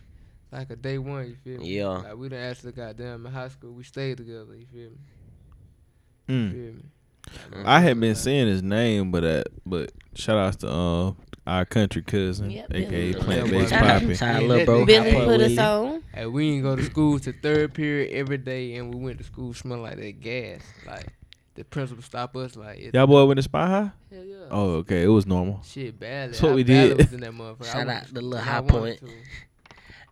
like 0.51 0.69
a 0.69 0.75
day 0.75 0.97
one. 0.97 1.27
You 1.27 1.35
feel 1.43 1.59
me? 1.61 1.75
Yeah. 1.77 1.87
Like 1.87 2.15
we 2.17 2.29
done 2.29 2.39
actually 2.39 2.71
got 2.73 2.97
them 2.97 3.25
in 3.25 3.31
high 3.31 3.49
school. 3.49 3.71
We 3.73 3.83
stayed 3.83 4.17
together. 4.17 4.55
You 4.55 4.65
feel 4.71 4.89
me? 4.89 4.97
You 6.27 6.35
Mm. 6.35 6.51
feel 6.51 6.73
me? 6.73 6.83
I 7.65 7.79
had 7.81 7.99
been 7.99 8.15
seeing 8.15 8.47
his 8.47 8.63
name, 8.63 9.11
but 9.11 9.23
uh, 9.23 9.43
but 9.65 9.91
shout 10.15 10.37
outs 10.37 10.57
to 10.57 10.69
uh, 10.69 11.13
our 11.45 11.65
country 11.65 12.01
cousin, 12.01 12.49
Yep, 12.51 12.67
aka 12.73 12.89
Billy. 13.11 13.13
Plant 13.23 13.45
Yeah, 13.47 13.51
Based 13.51 13.71
boy. 13.71 13.77
Poppy. 13.79 14.15
Shout 14.15 14.35
out 14.35 14.41
Yeah, 14.43 14.47
little 14.47 14.65
bro. 14.65 14.85
Billy 14.85 15.11
Hot 15.11 15.25
put 15.25 15.41
us 15.41 15.57
on. 15.57 16.03
Hey, 16.13 16.25
we 16.25 16.51
didn't 16.51 16.63
go 16.63 16.75
to 16.77 16.83
school 16.83 17.19
to 17.19 17.33
third 17.33 17.73
period 17.73 18.13
every 18.13 18.37
day, 18.37 18.75
and 18.75 18.93
we 18.93 18.99
went 19.01 19.17
to 19.17 19.23
school 19.25 19.53
smelling 19.53 19.83
like 19.83 19.97
that 19.97 20.21
gas. 20.21 20.61
Like 20.85 21.07
the 21.55 21.65
principal 21.65 22.01
stop 22.03 22.35
us 22.37 22.55
like, 22.55 22.77
it's- 22.77 22.93
Y'all 22.93 23.07
boy 23.07 23.25
went 23.25 23.37
to 23.39 23.43
Spy 23.43 23.67
High? 23.67 23.91
Hell 24.11 24.23
yeah. 24.23 24.35
Oh, 24.49 24.69
okay, 24.75 25.03
it 25.03 25.07
was 25.07 25.25
normal. 25.25 25.61
Shit, 25.65 25.99
bad. 25.99 26.29
That's 26.29 26.41
what 26.41 26.53
I 26.53 26.55
we 26.55 26.63
did. 26.63 26.97
Was 26.97 27.11
in 27.13 27.19
that 27.21 27.31
motherfucker. 27.31 27.65
Shout 27.65 27.87
out 27.89 28.05
to 28.07 28.13
the 28.13 28.21
little 28.21 28.45
high 28.45 28.61
wanted 28.61 28.99
point. 29.01 29.03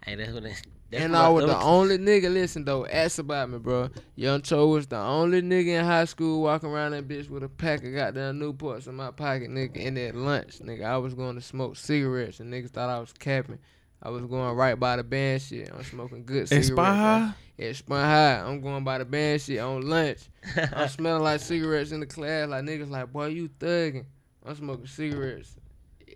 To. 0.06 0.10
Hey, 0.10 0.16
that's 0.16 0.32
what 0.32 0.44
that's. 0.44 0.62
that's 0.92 1.04
And 1.04 1.16
I 1.16 1.30
was 1.30 1.46
the 1.46 1.60
only 1.60 1.98
nigga. 1.98 2.32
Listen 2.34 2.64
though, 2.64 2.86
ask 2.86 3.20
about 3.20 3.50
me, 3.50 3.58
bro. 3.58 3.90
Young 4.16 4.42
Cho 4.42 4.68
was 4.68 4.88
the 4.88 4.98
only 4.98 5.42
nigga 5.42 5.80
in 5.80 5.86
high 5.86 6.06
school 6.06 6.42
walking 6.42 6.70
around 6.70 6.92
that 6.92 7.08
bitch 7.08 7.30
with 7.30 7.44
a 7.44 7.50
pack 7.50 7.84
of 7.84 7.94
goddamn 7.94 8.40
Newports 8.40 8.88
in 8.88 8.96
my 8.96 9.12
pocket, 9.12 9.50
nigga. 9.50 9.86
And 9.88 9.98
at 9.98 10.16
lunch, 10.16 10.60
nigga, 10.60 10.86
I 10.86 10.98
was 10.98 11.14
going 11.14 11.36
to 11.36 11.42
smoke 11.42 11.76
cigarettes, 11.76 12.40
and 12.40 12.54
niggas 12.54 12.70
thought 12.70 12.90
I 12.90 13.00
was 13.00 13.14
capping. 13.14 13.60
I 14.02 14.10
was 14.10 14.24
going 14.26 14.56
right 14.56 14.80
by 14.80 14.98
the 14.98 15.04
band 15.04 15.42
shit. 15.42 15.72
I'm 15.74 15.84
smoking 15.84 16.26
good 16.26 16.44
At 16.44 16.50
cigarettes. 16.50 16.68
Spy 16.68 16.96
High? 16.96 17.34
At 17.58 17.76
Spun 17.76 18.04
High, 18.04 18.42
I'm 18.42 18.62
going 18.62 18.84
by 18.84 18.98
the 18.98 19.06
band 19.06 19.42
shit 19.42 19.60
on 19.60 19.82
lunch. 19.88 20.20
I'm 20.74 20.90
smelling 20.90 21.24
like 21.24 21.40
cigarettes 21.40 21.92
in 21.92 22.02
the 22.02 22.06
class. 22.06 22.50
Like 22.50 22.66
niggas 22.66 22.90
like, 22.90 23.12
boy, 23.12 23.28
you 23.28 23.50
thugging. 23.50 24.06
I'm 24.46 24.56
smoking 24.56 24.86
cigarettes 24.88 25.56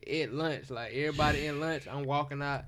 at 0.08 0.34
lunch. 0.34 0.70
Like 0.70 0.94
everybody 0.94 1.46
in 1.46 1.60
lunch, 1.60 1.88
I'm 1.88 2.04
walking 2.04 2.42
out, 2.42 2.66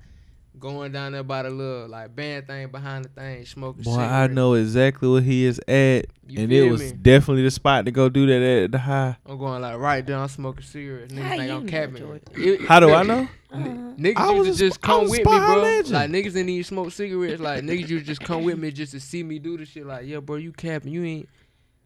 going 0.58 0.92
down 0.92 1.12
there 1.12 1.22
by 1.22 1.42
the 1.42 1.50
little 1.50 1.88
like 1.88 2.14
band 2.14 2.46
thing 2.46 2.68
behind 2.68 3.04
the 3.04 3.08
thing, 3.08 3.44
smoking. 3.46 3.82
Boy, 3.82 3.98
I 3.98 4.26
know 4.28 4.54
exactly 4.54 5.08
where 5.08 5.20
he 5.20 5.44
is 5.44 5.58
at, 5.66 6.06
You 6.26 6.42
and 6.42 6.52
it 6.52 6.70
was 6.70 6.80
me? 6.80 6.92
definitely 6.92 7.42
the 7.44 7.50
spot 7.50 7.84
to 7.86 7.90
go 7.90 8.08
do 8.08 8.26
that 8.26 8.42
at 8.64 8.72
the 8.72 8.78
high. 8.78 9.16
I'm 9.26 9.38
going 9.38 9.62
like 9.62 9.78
right 9.78 10.06
there. 10.06 10.18
I'm 10.18 10.28
smoking 10.28 10.62
cigarettes. 10.64 11.12
Niggas 11.12 11.22
How 11.22 11.30
think 11.36 11.42
you 11.48 11.54
I'm 11.56 11.64
know, 11.66 11.70
capping. 11.70 11.96
Jordan? 11.96 12.66
How 12.66 12.80
do 12.80 12.90
I 12.92 13.02
know? 13.02 13.18
n- 13.18 13.28
uh-huh. 13.52 13.68
Niggas 13.98 14.16
I 14.16 14.30
was 14.30 14.46
used 14.46 14.58
to 14.60 14.64
just 14.66 14.74
sp- 14.80 14.84
come 14.84 15.08
with 15.08 15.24
me, 15.24 15.32
High 15.32 15.46
bro. 15.54 15.62
legend. 15.62 15.90
Like 15.94 16.10
niggas 16.10 16.32
didn't 16.32 16.48
even 16.48 16.64
smoke 16.64 16.92
cigarettes. 16.92 17.40
Like 17.40 17.62
niggas 17.64 17.88
used 17.88 17.88
to 17.88 18.00
just 18.02 18.20
come 18.22 18.44
with 18.44 18.58
me 18.58 18.70
just 18.72 18.92
to 18.92 19.00
see 19.00 19.22
me 19.22 19.38
do 19.38 19.56
the 19.58 19.64
shit. 19.66 19.86
Like, 19.86 20.06
yeah, 20.06 20.20
bro, 20.20 20.36
you 20.36 20.52
capping. 20.52 20.92
You 20.92 21.04
ain't. 21.04 21.28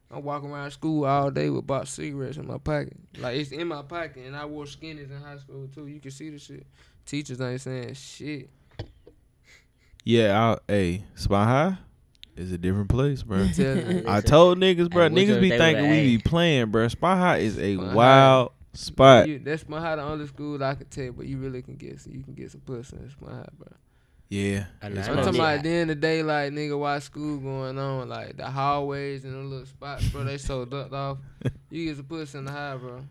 I'm 0.09 0.23
walking 0.23 0.51
around 0.53 0.71
school 0.71 1.05
all 1.05 1.33
day 1.33 1.51
with 1.51 1.67
box 1.67 1.91
cigarettes 1.91 2.37
in 2.37 2.47
my 2.47 2.59
pocket. 2.59 2.93
Like 3.19 3.37
it's 3.39 3.51
in 3.51 3.67
my 3.67 3.83
pocket, 3.83 4.19
and 4.25 4.37
I 4.37 4.45
wore 4.45 4.65
skinnies 4.65 5.11
in 5.11 5.21
high 5.21 5.39
school 5.39 5.67
too. 5.75 5.89
You 5.89 5.99
can 5.99 6.13
see 6.13 6.31
the 6.31 6.39
shit. 6.39 6.65
Teachers 7.07 7.41
ain't 7.41 7.61
saying 7.61 7.95
shit. 7.95 8.51
Yeah, 10.05 10.57
I, 10.69 10.73
hey, 10.73 11.05
Spy 11.15 11.45
High 11.45 11.79
is 12.37 12.53
a 12.53 12.59
different 12.59 12.89
place, 12.89 13.23
bro. 13.23 13.39
I 13.39 14.21
told 14.21 14.59
niggas, 14.59 14.91
bro. 14.91 15.09
Hey, 15.09 15.15
Niggas 15.15 15.41
be 15.41 15.51
thinking 15.51 15.89
we 15.89 16.17
be 16.17 16.19
playing, 16.19 16.71
bro. 16.71 16.89
Spy 16.89 17.17
High 17.17 17.39
is 17.39 17.59
a 17.59 17.77
Spy 17.77 17.85
High. 17.85 17.95
wild 17.95 18.53
spot. 18.75 19.29
You, 19.29 19.39
that's 19.39 19.69
my 19.69 19.81
high 19.81 19.97
the 19.97 20.03
only 20.03 20.27
school 20.27 20.63
I 20.63 20.75
can 20.75 20.87
tell, 20.87 21.13
but 21.13 21.27
you 21.27 21.39
really 21.39 21.63
can 21.63 21.77
get 21.77 22.01
some, 22.01 22.13
you 22.13 22.23
can 22.23 22.35
get 22.35 22.51
some 22.51 22.61
pussy. 22.61 22.97
That's 23.01 23.15
my 23.21 23.31
high, 23.37 23.49
bro. 23.57 23.69
Yeah, 24.29 24.65
I 24.83 24.89
know, 24.89 24.99
it's 24.99 25.09
I 25.09 25.13
I'm 25.13 25.19
talking 25.19 25.35
about 25.37 25.59
at 25.59 25.63
the 25.63 25.71
end 25.71 25.91
of 25.91 25.97
the 25.97 26.01
day, 26.01 26.23
like 26.23 26.53
nigga, 26.53 26.77
why 26.79 26.99
school 26.99 27.39
going 27.39 27.79
on? 27.79 28.09
Like 28.09 28.37
the 28.37 28.51
hallways 28.51 29.25
and 29.25 29.35
the 29.35 29.39
little 29.39 29.67
spots, 29.67 30.09
bro. 30.09 30.25
They 30.25 30.39
so 30.39 30.65
ducked 30.65 30.93
off. 30.93 31.19
You 31.71 31.87
get 31.87 31.97
some 31.97 32.07
pussy 32.07 32.39
in 32.39 32.45
the 32.45 32.53
high, 32.53 32.77
bro. 32.77 33.05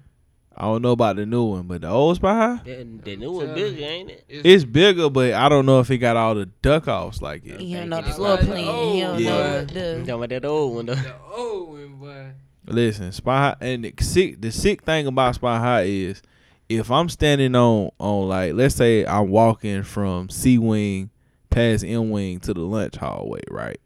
I 0.57 0.63
don't 0.63 0.81
know 0.81 0.91
about 0.91 1.17
the 1.17 1.25
new 1.25 1.43
one, 1.43 1.63
but 1.63 1.81
the 1.81 1.89
old 1.89 2.15
Spy 2.15 2.33
High, 2.33 2.61
The, 2.63 2.87
the 3.03 3.15
new 3.17 3.31
one 3.33 3.53
bigger, 3.53 3.83
ain't 3.85 4.09
it? 4.11 4.25
it's 4.29 4.63
bigger, 4.63 5.09
but 5.09 5.33
I 5.33 5.49
don't 5.49 5.65
know 5.65 5.81
if 5.81 5.91
it 5.91 5.97
got 5.97 6.15
all 6.15 6.33
the 6.35 6.45
duck 6.45 6.87
offs 6.87 7.21
like 7.21 7.45
it. 7.45 7.59
He 7.59 7.73
don't 7.73 7.89
know 7.89 8.01
the 8.01 8.11
floor 8.13 8.37
plan. 8.37 8.57
He 8.93 9.01
don't 9.01 9.19
Yeah. 9.19 9.29
know 9.31 9.57
I'm 9.59 9.67
the. 9.67 9.95
talking 9.99 10.09
about 10.11 10.29
that 10.29 10.45
old 10.45 10.75
one 10.75 10.85
though. 10.85 10.95
the 10.95 11.13
old 11.35 11.69
one, 11.69 11.95
boy. 11.95 12.31
Listen, 12.67 13.11
Spy 13.11 13.37
High, 13.37 13.55
and 13.59 13.83
the 13.83 13.93
sick, 13.99 14.41
the 14.41 14.51
sick 14.51 14.83
thing 14.83 15.07
about 15.07 15.35
Spy 15.35 15.59
High 15.59 15.81
is, 15.83 16.21
if 16.69 16.89
I'm 16.89 17.09
standing 17.09 17.53
on 17.55 17.91
on 17.99 18.29
like, 18.29 18.53
let's 18.53 18.75
say 18.75 19.05
I'm 19.05 19.29
walking 19.29 19.83
from 19.83 20.29
C 20.29 20.57
wing 20.57 21.09
past 21.49 21.83
M 21.83 22.09
wing 22.11 22.39
to 22.39 22.53
the 22.53 22.61
lunch 22.61 22.95
hallway, 22.95 23.41
right? 23.51 23.79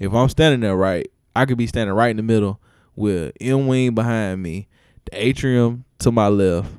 If 0.00 0.12
I'm 0.12 0.28
standing 0.28 0.60
there, 0.60 0.76
right, 0.76 1.10
I 1.36 1.46
could 1.46 1.58
be 1.58 1.66
standing 1.68 1.94
right 1.94 2.10
in 2.10 2.16
the 2.16 2.22
middle 2.24 2.60
with 2.96 3.32
M 3.40 3.66
wing 3.68 3.94
behind 3.94 4.42
me, 4.42 4.66
the 5.10 5.24
atrium 5.26 5.84
to 6.00 6.12
my 6.12 6.28
left, 6.28 6.70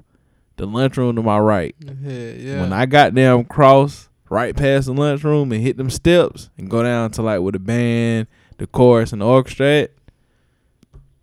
the 0.58 0.66
lunchroom 0.66 1.16
to 1.16 1.24
my 1.24 1.38
right. 1.40 1.76
Yeah, 1.80 2.32
yeah. 2.32 2.62
When 2.62 2.74
I 2.74 2.86
got 2.86 3.14
down 3.14 3.46
cross 3.46 4.10
right 4.30 4.56
past 4.56 4.86
the 4.88 4.94
lunchroom 4.94 5.52
and 5.52 5.62
hit 5.62 5.78
them 5.78 5.90
steps 5.90 6.50
and 6.58 6.70
go 6.70 6.84
down 6.84 7.12
to 7.12 7.22
like 7.22 7.42
with 7.42 7.54
the 7.54 7.60
band, 7.60 8.28
the 8.58 8.68
chorus, 8.68 9.12
and 9.12 9.22
the 9.22 9.26
orchestra, 9.26 9.68
at, 9.84 9.92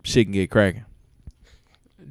shit 0.02 0.26
can 0.26 0.32
get 0.32 0.50
cracking. 0.50 0.84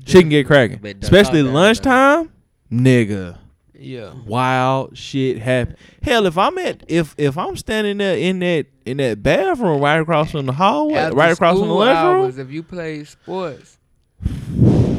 Shit 0.05 0.21
can 0.21 0.29
get 0.29 0.45
cracking, 0.45 0.85
especially 1.01 1.41
lunchtime, 1.41 2.31
nigga. 2.71 3.37
yeah. 3.73 4.13
Wild 4.25 4.95
shit 4.97 5.39
happen. 5.39 5.75
Hell, 6.03 6.27
if 6.27 6.37
I'm 6.37 6.55
at 6.59 6.83
if 6.87 7.15
if 7.17 7.37
I'm 7.39 7.55
standing 7.57 7.97
there 7.97 8.15
in 8.15 8.37
that 8.39 8.67
in 8.85 8.97
that 8.97 9.23
bathroom 9.23 9.81
right 9.81 9.99
across 9.99 10.29
from 10.31 10.45
the 10.45 10.51
hallway, 10.53 10.93
After 10.95 11.15
right 11.17 11.31
across 11.31 11.53
from 11.57 11.61
the 11.61 11.73
school 11.73 11.77
lunchroom, 11.79 12.23
hours, 12.25 12.37
if 12.37 12.51
you 12.51 12.61
play 12.61 13.03
sports, 13.03 13.79
you 14.23 14.94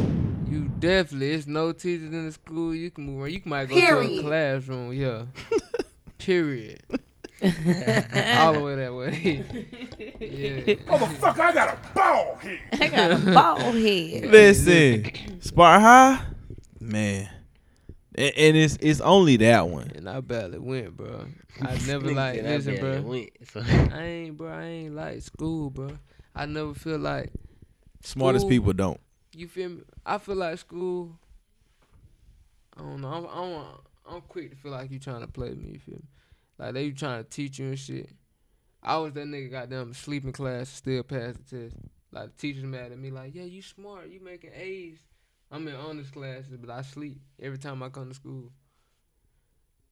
definitely 0.78 1.32
it's 1.32 1.46
no 1.46 1.72
teachers 1.72 2.12
in 2.12 2.26
the 2.26 2.32
school. 2.32 2.74
You 2.74 2.90
can 2.90 3.06
move 3.06 3.22
around. 3.22 3.32
You 3.32 3.40
might 3.44 3.68
go 3.68 3.74
to 3.80 4.00
a 4.00 4.22
classroom. 4.22 4.92
Yeah. 4.92 5.24
Period. 6.18 6.80
All 7.42 8.54
the 8.54 8.60
way 8.64 8.74
that 8.76 8.94
way. 8.94 9.44
yeah. 10.20 10.74
Motherfucker, 10.86 11.40
I 11.40 11.52
got 11.52 11.74
a 11.74 11.94
ball 11.94 12.36
head. 12.36 12.58
I 12.80 12.88
got 12.88 13.12
a 13.12 13.32
ball 13.32 13.72
head. 13.72 14.26
listen, 14.30 15.40
Spark 15.42 15.82
High, 15.82 16.22
man, 16.80 17.28
and, 18.14 18.32
and 18.36 18.56
it's 18.56 18.78
it's 18.80 19.00
only 19.02 19.36
that 19.36 19.68
one. 19.68 19.92
And 19.94 20.08
I 20.08 20.20
barely 20.20 20.58
went, 20.58 20.96
bro. 20.96 21.26
I 21.60 21.72
never 21.86 22.06
Nigga 22.08 22.14
like 22.14 22.42
listen, 22.42 22.76
bro. 22.80 23.02
went, 23.02 23.30
so- 23.52 23.62
I 23.94 24.02
ain't, 24.02 24.36
bro. 24.38 24.50
I 24.50 24.64
ain't 24.64 24.94
like 24.94 25.20
school, 25.20 25.68
bro. 25.68 25.90
I 26.34 26.46
never 26.46 26.72
feel 26.72 26.98
like 26.98 27.30
Smartest 28.02 28.42
School- 28.44 28.50
people 28.50 28.72
don't. 28.72 29.00
You 29.36 29.48
feel 29.48 29.68
me. 29.68 29.82
I 30.04 30.18
feel 30.18 30.36
like 30.36 30.58
school. 30.58 31.16
I 32.76 32.80
don't 32.80 33.00
know. 33.00 33.08
I'm, 33.08 33.26
I'm, 33.26 33.64
I'm 34.08 34.20
quick 34.22 34.50
to 34.50 34.56
feel 34.56 34.72
like 34.72 34.90
you 34.90 34.98
trying 34.98 35.20
to 35.20 35.26
play 35.26 35.50
me. 35.50 35.72
You 35.72 35.78
feel 35.78 35.96
me? 35.96 36.08
Like 36.58 36.74
they 36.74 36.90
trying 36.90 37.22
to 37.22 37.28
teach 37.28 37.58
you 37.58 37.66
and 37.66 37.78
shit. 37.78 38.10
I 38.82 38.96
was 38.96 39.12
that 39.12 39.26
nigga 39.26 39.68
them 39.68 39.92
sleeping 39.94 40.32
class, 40.32 40.68
still 40.68 41.02
pass 41.02 41.34
the 41.36 41.58
test. 41.58 41.76
Like 42.12 42.36
the 42.36 42.40
teachers 42.40 42.64
mad 42.64 42.92
at 42.92 42.98
me, 42.98 43.10
like, 43.10 43.34
yeah, 43.34 43.42
you 43.42 43.60
smart, 43.60 44.08
you 44.08 44.20
making 44.20 44.52
A's. 44.54 44.98
I'm 45.50 45.66
in 45.68 45.74
honors 45.74 46.10
classes, 46.10 46.56
but 46.58 46.70
I 46.70 46.82
sleep 46.82 47.20
every 47.40 47.58
time 47.58 47.82
I 47.82 47.88
come 47.88 48.08
to 48.08 48.14
school. 48.14 48.50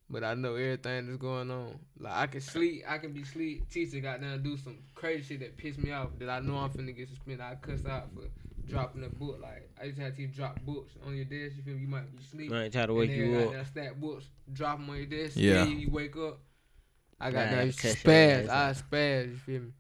But 0.08 0.24
I 0.24 0.34
know 0.34 0.54
everything 0.54 1.06
that's 1.06 1.18
going 1.18 1.50
on. 1.50 1.78
Like 1.98 2.14
I 2.14 2.26
can 2.28 2.40
sleep, 2.40 2.84
I 2.88 2.98
can 2.98 3.12
be 3.12 3.24
sleep. 3.24 3.68
Teacher 3.68 4.00
got 4.00 4.20
down 4.20 4.42
do 4.42 4.56
some 4.56 4.78
crazy 4.94 5.22
shit 5.22 5.40
that 5.40 5.56
piss 5.56 5.76
me 5.76 5.92
off 5.92 6.10
that 6.18 6.30
I 6.30 6.40
know 6.40 6.56
I'm 6.56 6.70
finna 6.70 6.96
get 6.96 7.08
suspended. 7.08 7.40
I 7.40 7.56
cuss 7.56 7.84
out 7.86 8.08
for 8.14 8.22
dropping 8.68 9.04
a 9.04 9.08
book. 9.08 9.38
Like 9.42 9.70
I 9.80 9.86
just 9.88 9.98
had 9.98 10.16
to 10.16 10.26
drop 10.26 10.60
books 10.62 10.92
on 11.06 11.14
your 11.16 11.24
desk. 11.24 11.56
You 11.56 11.62
feel 11.62 11.74
me? 11.74 11.82
You 11.82 11.88
might 11.88 12.10
be 12.16 12.22
asleep. 12.22 12.52
Right, 12.52 12.72
try 12.72 12.86
to 12.86 12.92
and 12.92 12.98
wake 12.98 13.10
then 13.10 13.18
you 13.18 13.38
got 13.38 13.46
up. 13.48 13.52
down 13.54 13.64
stack 13.66 13.96
books, 13.96 14.24
drop 14.52 14.78
them 14.78 14.90
on 14.90 14.96
your 14.96 15.06
desk. 15.06 15.36
Yeah. 15.36 15.54
Yeah. 15.54 15.64
You, 15.64 15.76
you 15.76 15.90
wake 15.90 16.16
up. 16.16 16.40
I 17.20 17.30
got 17.30 17.50
Nah, 17.50 17.56
that 17.64 17.76
cuss 17.76 17.94
spaz. 17.96 18.48
I 18.48 18.68
out. 18.70 18.76
spaz. 18.76 19.30
You 19.30 19.36
feel 19.36 19.60
me? 19.62 19.72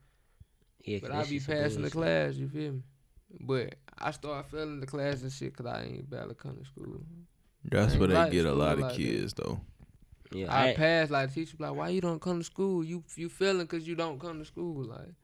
Yeah, 0.84 0.98
But 1.02 1.12
I 1.12 1.24
be 1.24 1.40
passing 1.40 1.82
the 1.82 1.90
class, 1.90 2.34
you 2.34 2.48
feel 2.48 2.72
me? 2.72 2.82
But 3.40 3.74
I 3.98 4.10
start 4.12 4.46
failing 4.50 4.80
the 4.80 4.86
class 4.86 5.22
and 5.22 5.32
shit 5.32 5.56
because 5.56 5.66
I 5.66 5.82
ain't 5.82 6.08
barely 6.10 6.34
come 6.34 6.56
to 6.56 6.64
school. 6.64 7.00
That's 7.64 7.96
where 7.96 8.08
they 8.08 8.14
like 8.14 8.32
get 8.32 8.44
a 8.46 8.52
lot 8.52 8.74
of 8.74 8.80
like 8.80 8.90
that. 8.92 8.98
kids 8.98 9.32
though. 9.34 9.60
Yeah, 10.32 10.52
I, 10.54 10.70
I, 10.70 10.74
pass 10.74 11.10
like 11.10 11.28
the 11.30 11.34
teacher 11.34 11.56
be 11.56 11.64
like, 11.64 11.74
why 11.74 11.88
you 11.88 12.00
don't 12.00 12.20
come 12.20 12.38
to 12.38 12.44
school? 12.44 12.84
You 12.84 13.02
you 13.16 13.28
failing 13.28 13.62
because 13.66 13.86
you 13.88 13.94
don't 13.94 14.20
come 14.20 14.38
to 14.38 14.44
school. 14.44 14.84
Like, 14.84 14.98
but 14.98 15.14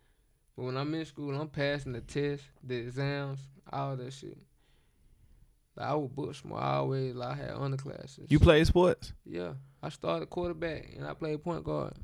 when 0.61 0.77
I'm 0.77 0.95
in 0.95 1.05
school, 1.05 1.35
I'm 1.41 1.49
passing 1.49 1.93
the 1.93 2.01
tests, 2.01 2.47
the 2.63 2.77
exams, 2.77 3.41
all 3.73 3.97
that 3.97 4.13
shit. 4.13 4.39
Like 5.77 5.87
I 5.89 5.95
was 5.95 6.11
book 6.11 6.35
smart. 6.35 6.63
I 6.63 6.75
always 6.77 7.15
like 7.15 7.29
I 7.31 7.35
had 7.35 7.51
underclasses. 7.55 8.31
You 8.31 8.39
play 8.39 8.63
sports? 8.65 9.13
Yeah, 9.25 9.53
I 9.83 9.89
started 9.89 10.29
quarterback 10.29 10.91
and 10.97 11.07
I 11.07 11.15
played 11.15 11.43
point 11.43 11.65
guard. 11.65 11.95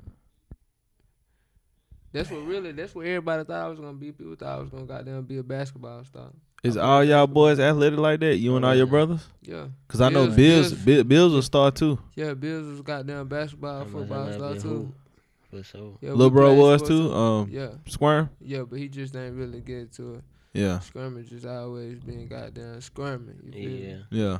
That's 2.12 2.30
what 2.30 2.46
really. 2.46 2.72
That's 2.72 2.94
what 2.94 3.06
everybody 3.06 3.44
thought 3.44 3.64
I 3.64 3.68
was 3.68 3.78
gonna 3.78 3.92
be. 3.92 4.12
People 4.12 4.36
thought 4.36 4.58
I 4.58 4.60
was 4.60 4.70
gonna 4.70 4.84
goddamn 4.86 5.22
be 5.24 5.38
a 5.38 5.42
basketball 5.42 6.02
star. 6.04 6.30
Is 6.62 6.76
all 6.76 7.04
y'all 7.04 7.26
boys 7.26 7.60
athletic 7.60 7.98
like 7.98 8.20
that? 8.20 8.36
You 8.36 8.56
and 8.56 8.64
all 8.64 8.74
your 8.74 8.86
brothers? 8.86 9.26
Yeah, 9.42 9.66
Cause 9.88 10.00
I 10.00 10.08
know 10.08 10.24
Bills- 10.26 10.36
Bills, 10.36 10.68
Bills- 10.72 10.84
Bills, 10.84 11.04
Bills 11.04 11.32
will 11.34 11.42
start 11.42 11.76
too. 11.76 11.98
yeah. 12.14 12.32
Bills 12.34 12.66
was 12.68 12.80
goddamn 12.80 13.28
basketball, 13.28 13.84
football 13.84 14.32
star 14.32 14.52
been 14.54 14.62
too. 14.62 14.94
Hoop, 15.56 15.64
For 15.66 15.76
sure. 15.78 15.98
Yeah, 16.00 16.12
Lil 16.12 16.30
bro 16.30 16.54
was 16.54 16.80
sports 16.80 16.88
too. 16.88 17.12
Um, 17.12 17.48
Yeah, 17.50 17.68
Squirm. 17.86 18.30
yeah, 18.40 18.62
but 18.62 18.78
he 18.78 18.88
just 18.88 19.14
ain't 19.16 19.34
really 19.36 19.60
get 19.60 19.92
to 19.94 20.14
it. 20.16 20.24
Yeah, 20.54 20.78
Scrimmage 20.80 21.30
has 21.32 21.44
always 21.44 22.00
been 22.00 22.26
goddamn 22.28 22.80
squirming. 22.80 23.52
You 23.52 23.68
Yeah. 23.68 23.94
me? 23.96 24.04
yeah. 24.10 24.38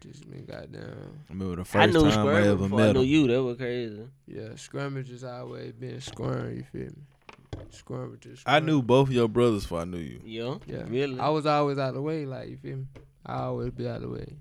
Just 0.00 0.28
been 0.30 0.44
goddamn. 0.44 1.20
I 1.28 1.32
remember 1.32 1.56
the 1.56 1.64
first 1.64 1.76
I 1.82 1.86
knew 1.86 2.08
time 2.10 2.26
I 2.28 2.42
ever 2.46 2.56
before 2.56 2.80
I 2.80 2.92
knew 2.92 3.00
him. 3.00 3.06
you. 3.06 3.26
That 3.28 3.42
was 3.42 3.56
crazy. 3.56 4.02
Yeah, 4.26 4.54
scrimmages 4.56 5.24
always 5.24 5.72
been 5.72 6.00
squirm. 6.00 6.56
You 6.56 6.64
feel 6.72 6.82
me? 6.86 7.64
Scrimmages. 7.70 8.42
I 8.46 8.58
squirm. 8.58 8.66
knew 8.66 8.82
both 8.82 9.08
of 9.08 9.14
your 9.14 9.28
brothers 9.28 9.62
before 9.62 9.80
I 9.80 9.84
knew 9.84 9.98
you. 9.98 10.20
Yeah, 10.24 10.56
Yeah, 10.66 10.84
really. 10.88 11.18
I 11.18 11.28
was 11.30 11.46
always 11.46 11.78
out 11.78 11.90
of 11.90 11.94
the 11.96 12.02
way. 12.02 12.26
Like 12.26 12.48
you 12.48 12.56
feel 12.56 12.76
me? 12.78 12.86
I 13.26 13.40
always 13.42 13.70
be 13.72 13.88
out 13.88 13.96
of 13.96 14.02
the 14.02 14.08
way. 14.08 14.36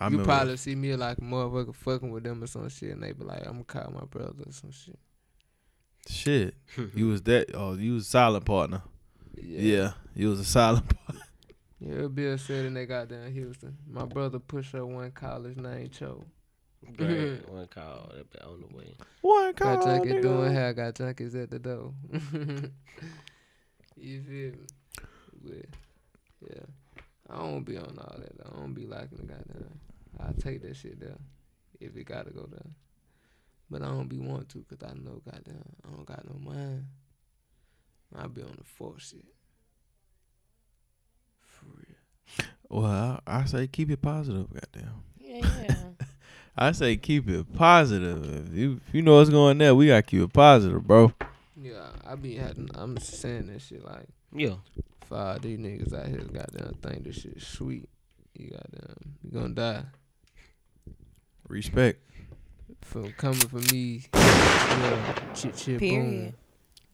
I 0.00 0.04
you 0.06 0.10
remember 0.12 0.24
probably 0.32 0.56
see 0.56 0.74
me 0.74 0.94
like 0.96 1.18
motherfucker 1.18 1.74
fucking 1.74 2.10
with 2.10 2.22
them 2.24 2.42
or 2.42 2.46
some 2.46 2.68
shit, 2.68 2.90
and 2.92 3.02
they 3.02 3.12
be 3.12 3.24
like, 3.24 3.40
"I'm 3.46 3.62
gonna 3.62 3.64
call 3.64 3.90
my 3.92 4.06
brother 4.06 4.44
or 4.46 4.52
some 4.52 4.70
shit." 4.70 4.98
shit. 6.08 6.54
You 6.94 7.08
was 7.08 7.22
that? 7.22 7.50
Oh, 7.54 7.74
you 7.74 7.94
was 7.94 8.06
a 8.06 8.10
silent 8.10 8.44
partner. 8.44 8.82
Yeah, 9.36 9.60
Yeah, 9.60 9.92
you 10.14 10.28
was 10.30 10.40
a 10.40 10.44
silent. 10.44 10.88
partner. 11.06 11.24
yeah. 11.80 12.06
Bill 12.06 12.38
said 12.38 12.64
and 12.66 12.76
they 12.76 12.86
got 12.86 13.08
down 13.08 13.30
Houston. 13.32 13.76
My 13.90 14.04
brother 14.06 14.38
pushed 14.38 14.74
up 14.74 14.84
one 14.86 15.10
college 15.10 15.56
named 15.56 15.92
Cho. 15.92 16.24
Great. 16.96 17.46
One 17.48 17.66
call. 17.74 18.10
That 18.14 18.30
be 18.30 18.38
on 18.40 18.60
the 18.70 18.76
way. 18.76 18.94
One 19.20 19.52
call. 19.52 19.76
Got 19.76 19.84
call, 19.84 19.98
junkies 19.98 20.12
nigga. 20.12 20.22
doing 20.22 20.52
hair. 20.54 20.72
Got 20.72 20.94
junkies 20.94 21.42
at 21.42 21.50
the 21.50 21.58
door. 21.58 21.92
you 23.96 24.22
feel 24.22 24.52
me? 24.52 24.66
But, 25.44 25.66
yeah, 26.50 26.62
I 27.30 27.36
don't 27.38 27.64
be 27.64 27.76
on 27.76 27.98
all 27.98 28.16
that. 28.18 28.38
Though. 28.38 28.50
I 28.54 28.60
don't 28.60 28.74
be 28.74 28.86
liking 28.86 29.18
the 29.18 29.24
goddamn. 29.24 29.80
I 30.18 30.32
take 30.40 30.62
that 30.62 30.76
shit 30.76 31.00
there 31.00 31.18
if 31.80 31.96
it 31.96 32.04
gotta 32.04 32.30
go 32.30 32.46
there. 32.50 32.70
But 33.70 33.82
I 33.82 33.86
don't 33.86 34.08
be 34.08 34.18
want 34.18 34.48
to 34.50 34.64
because 34.68 34.88
I 34.88 34.94
know 34.94 35.20
goddamn 35.24 35.62
I 35.84 35.94
don't 35.94 36.06
got 36.06 36.24
no 36.28 36.38
mind. 36.38 36.86
I'll 38.16 38.28
be 38.28 38.42
on 38.42 38.54
the 38.56 38.64
force 38.64 39.10
shit. 39.10 39.24
For 41.40 41.66
real. 41.66 42.48
Well, 42.70 43.20
I, 43.26 43.40
I 43.40 43.44
say 43.44 43.66
keep 43.66 43.90
it 43.90 44.00
positive. 44.00 44.46
Goddamn. 44.52 45.02
Yeah, 45.18 45.46
yeah. 45.62 46.06
I 46.56 46.72
say 46.72 46.96
keep 46.96 47.28
it 47.28 47.54
positive. 47.54 48.48
If 48.48 48.54
you 48.54 48.80
if 48.86 48.94
you 48.94 49.02
know 49.02 49.16
what's 49.16 49.30
going 49.30 49.58
there, 49.58 49.74
we 49.74 49.88
gotta 49.88 50.02
keep 50.02 50.22
it 50.22 50.32
positive, 50.32 50.86
bro. 50.86 51.12
Yeah, 51.60 51.88
I 52.06 52.14
be 52.14 52.36
having. 52.36 52.70
I'm 52.74 52.98
saying 52.98 53.48
that 53.48 53.60
shit 53.60 53.84
like. 53.84 54.08
Yeah. 54.34 54.56
For 55.06 55.16
all 55.16 55.38
these 55.38 55.58
niggas 55.58 55.94
out 55.94 56.06
here, 56.08 56.18
goddamn 56.18 56.74
think 56.82 57.04
this 57.04 57.16
shit 57.16 57.40
sweet. 57.40 57.88
You 58.34 58.50
goddamn, 58.50 59.16
you 59.22 59.30
gonna 59.30 59.54
die. 59.54 59.84
Respect. 61.48 62.00
From 62.82 63.12
coming 63.12 63.38
from 63.38 63.62
me, 63.72 64.04
yeah, 64.14 65.14
chit 65.34 65.56
chit 65.56 65.78
Period. 65.78 66.34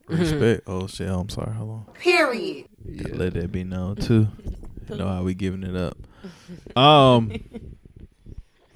Respect. 0.09 0.63
oh 0.67 0.87
shit. 0.87 1.09
I'm 1.09 1.29
sorry. 1.29 1.53
Hold 1.55 1.71
on. 1.71 1.85
Period. 1.95 2.67
Yeah. 2.85 3.09
Let 3.13 3.35
that 3.35 3.53
be 3.53 3.65
known 3.65 3.97
too. 3.97 4.29
You 4.87 4.97
know 4.97 5.09
how 5.09 5.23
we 5.23 5.33
giving 5.33 5.63
it 5.63 5.75
up. 5.75 5.97
Um. 6.77 7.33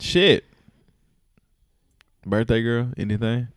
shit. 0.00 0.44
Birthday 2.24 2.62
girl. 2.62 2.88
Anything? 2.96 3.48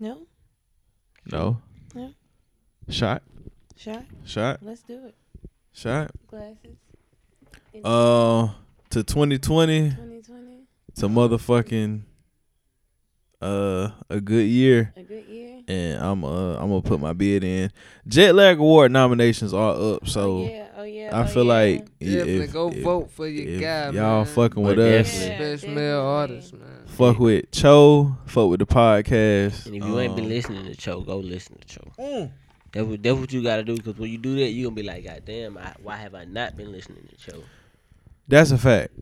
No 0.00 0.26
No. 1.30 1.58
Yeah. 1.94 2.08
Shot. 2.88 3.22
shot. 3.76 4.02
Shot. 4.24 4.58
Let's 4.60 4.82
do 4.82 5.06
it. 5.06 5.14
Shot. 5.72 6.10
Glasses. 6.26 6.76
Uh. 7.84 8.48
To 8.90 9.04
2020. 9.04 9.90
2020. 9.90 10.66
To 10.96 11.08
motherfucking. 11.08 12.02
Uh. 13.40 13.90
A 14.10 14.20
good 14.20 14.46
year. 14.48 14.92
A 14.96 15.02
good 15.02 15.24
year. 15.26 15.60
and 15.68 16.02
I'm 16.02 16.24
uh 16.24 16.54
I'm 16.56 16.68
gonna 16.68 16.82
put 16.82 17.00
my 17.00 17.12
bid 17.12 17.44
in. 17.44 17.70
Jet 18.06 18.34
Lag 18.34 18.58
Award 18.58 18.90
nominations 18.92 19.54
are 19.54 19.74
up, 19.94 20.08
so 20.08 20.38
oh 20.38 20.44
yeah. 20.48 20.66
Oh 20.76 20.82
yeah. 20.82 21.16
I 21.16 21.22
oh, 21.22 21.26
feel 21.26 21.44
yeah. 21.44 21.52
like 21.52 21.98
Definitely 22.00 22.34
if, 22.44 22.52
go 22.52 22.68
if- 22.70 22.82
vote 22.82 23.10
for 23.12 23.26
your 23.28 23.54
if 23.54 23.60
guy, 23.60 23.90
y'all 23.90 24.24
man. 24.24 24.26
fucking 24.26 24.62
with 24.62 24.76
But 24.76 24.82
us, 24.82 25.12
definitely. 25.18 25.44
Best 25.46 25.68
male 25.68 26.00
artist, 26.00 26.52
man. 26.54 26.82
fuck 26.86 27.18
with 27.18 27.50
Cho, 27.52 28.16
fuck 28.26 28.50
with 28.50 28.58
the 28.60 28.66
podcast. 28.66 29.66
And 29.66 29.76
if 29.76 29.84
you 29.84 29.98
ain't 30.00 30.16
been 30.16 30.24
Um, 30.24 30.30
listening 30.30 30.64
to 30.66 30.74
Cho, 30.74 31.00
go 31.02 31.18
listen 31.18 31.56
to 31.58 31.66
Cho. 31.68 32.30
That's 32.72 32.86
what, 32.86 33.02
that's 33.02 33.18
what 33.18 33.32
you 33.32 33.42
gotta 33.42 33.62
do. 33.64 33.76
Because 33.76 33.96
when 33.96 34.10
you 34.10 34.18
do 34.18 34.34
that, 34.36 34.50
you're 34.50 34.68
gonna 34.70 34.76
be 34.76 34.82
like, 34.82 35.04
God 35.04 35.22
damn, 35.24 35.56
I, 35.56 35.74
why 35.82 35.96
have 35.96 36.14
I 36.14 36.24
not 36.24 36.56
been 36.56 36.72
listening 36.72 37.06
to 37.08 37.16
Cho? 37.30 37.38
That's 38.28 38.50
a 38.50 38.58
fact. 38.58 38.92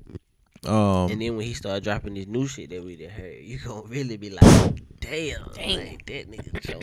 Um, 0.67 1.11
And 1.11 1.23
then 1.23 1.37
when 1.37 1.47
he 1.47 1.55
start 1.55 1.85
dropping 1.85 2.15
this 2.15 2.27
new 2.27 2.47
shit 2.49 2.71
that 2.71 2.85
we 2.85 2.97
done 2.97 3.11
heard, 3.11 3.43
you 3.43 3.59
gonna 3.59 3.83
really 3.87 4.17
be 4.17 4.31
like, 4.31 4.43
damn, 5.01 5.43
like, 5.57 6.05
that 6.07 6.31
nigga 6.31 6.61
Cho 6.61 6.81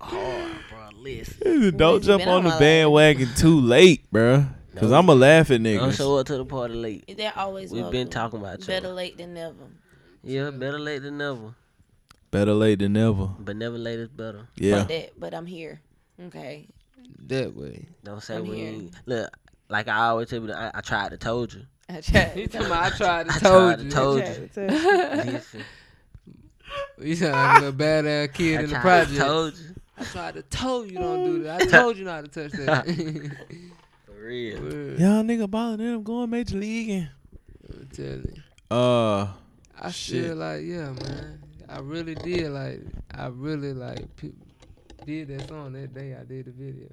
hard, 0.00 0.52
bro. 0.68 0.88
Listen. 1.00 1.76
don't 1.76 1.98
It's 1.98 2.06
jump 2.06 2.22
on 2.26 2.28
on 2.38 2.44
the 2.44 2.50
my 2.50 2.58
bandwagon 2.58 3.28
too 3.36 3.60
late, 3.60 4.10
bro. 4.10 4.44
Cause 4.76 4.90
No. 4.90 4.98
I'm 4.98 5.08
a 5.08 5.14
laughing 5.14 5.62
nigga. 5.62 5.76
at 5.76 5.80
Don't 5.80 5.90
niggas. 5.90 5.96
show 5.98 6.16
up 6.18 6.26
to 6.26 6.36
the 6.38 6.44
party 6.44 6.74
late. 6.74 7.04
They're 7.16 7.32
always. 7.36 7.70
We've 7.70 7.90
been 7.90 8.08
talking 8.08 8.40
about 8.40 8.60
Cho. 8.60 8.66
Better 8.68 8.88
late 8.88 9.16
than 9.18 9.34
never. 9.34 9.54
Yeah, 10.24 10.50
better 10.50 10.78
late 10.80 11.02
than 11.02 11.18
never. 11.18 11.54
Better 12.30 12.54
late 12.54 12.78
than 12.78 12.94
never. 12.94 13.26
But 13.38 13.56
never 13.56 13.76
late 13.78 13.98
is 13.98 14.08
better. 14.08 14.48
Yeah. 14.56 14.78
Fuck 14.80 14.88
that. 14.88 15.20
But 15.20 15.34
I'm 15.34 15.46
here. 15.46 15.80
Okay. 16.26 16.66
That 17.26 17.54
way. 17.54 17.86
Don't 18.02 18.22
say 18.22 18.36
I'm 18.36 18.48
when 18.48 18.56
here. 18.56 18.90
look. 19.06 19.30
Like 19.68 19.88
I 19.88 20.06
always 20.06 20.28
tell 20.28 20.40
you, 20.42 20.52
I, 20.52 20.70
I 20.74 20.80
tried 20.80 21.10
to 21.10 21.16
told 21.18 21.52
you. 21.52 21.62
I 21.92 22.00
tried. 22.00 22.28
He 22.30 22.46
talking 22.46 22.66
about 22.66 22.92
I 22.92 22.96
tried 22.96 23.28
to 23.28 23.34
I 23.34 23.38
told 23.38 23.68
tried 23.74 23.78
to 23.78 23.84
you. 23.84 23.90
told 23.90 24.20
I 24.20 24.26
you. 24.26 24.48
tried 24.48 24.68
to- 24.68 25.32
Listen, 25.32 25.64
You 27.00 27.16
sound 27.16 27.32
like 27.32 27.56
a 27.56 27.64
little 27.64 27.72
badass 27.78 28.32
kid 28.34 28.58
I 28.58 28.62
in 28.64 28.70
the 28.70 28.76
project. 28.78 29.10
to 29.12 29.18
told 29.18 29.54
you. 29.58 29.64
I 29.98 30.04
tried 30.04 30.34
to 30.34 30.42
told 30.42 30.90
you 30.90 30.98
don't 30.98 31.24
do 31.24 31.42
that. 31.44 31.62
I 31.62 31.66
told 31.66 31.96
you 31.96 32.04
not 32.04 32.24
to 32.24 32.48
touch 32.48 32.52
that. 32.52 32.86
For 34.06 34.12
real. 34.26 34.60
Word. 34.62 34.98
Y'all 34.98 35.22
nigga 35.22 35.50
balling 35.50 35.80
in, 35.80 35.94
I'm 35.94 36.02
going 36.02 36.30
major 36.30 36.56
league. 36.56 37.08
I'm 37.72 37.88
telling 37.92 38.32
you. 38.70 38.76
Uh, 38.76 39.28
I 39.80 39.90
Shit. 39.90 40.24
feel 40.26 40.36
like 40.36 40.62
yeah, 40.64 40.90
man. 40.92 41.42
I 41.68 41.78
really 41.80 42.14
did 42.14 42.50
like. 42.50 42.80
I 43.14 43.26
really 43.26 43.72
like 43.74 44.14
pe- 44.16 44.30
did 45.04 45.28
that 45.28 45.48
song 45.48 45.72
that 45.74 45.92
day. 45.94 46.14
I 46.18 46.24
did 46.24 46.46
the 46.46 46.50
video. 46.52 46.88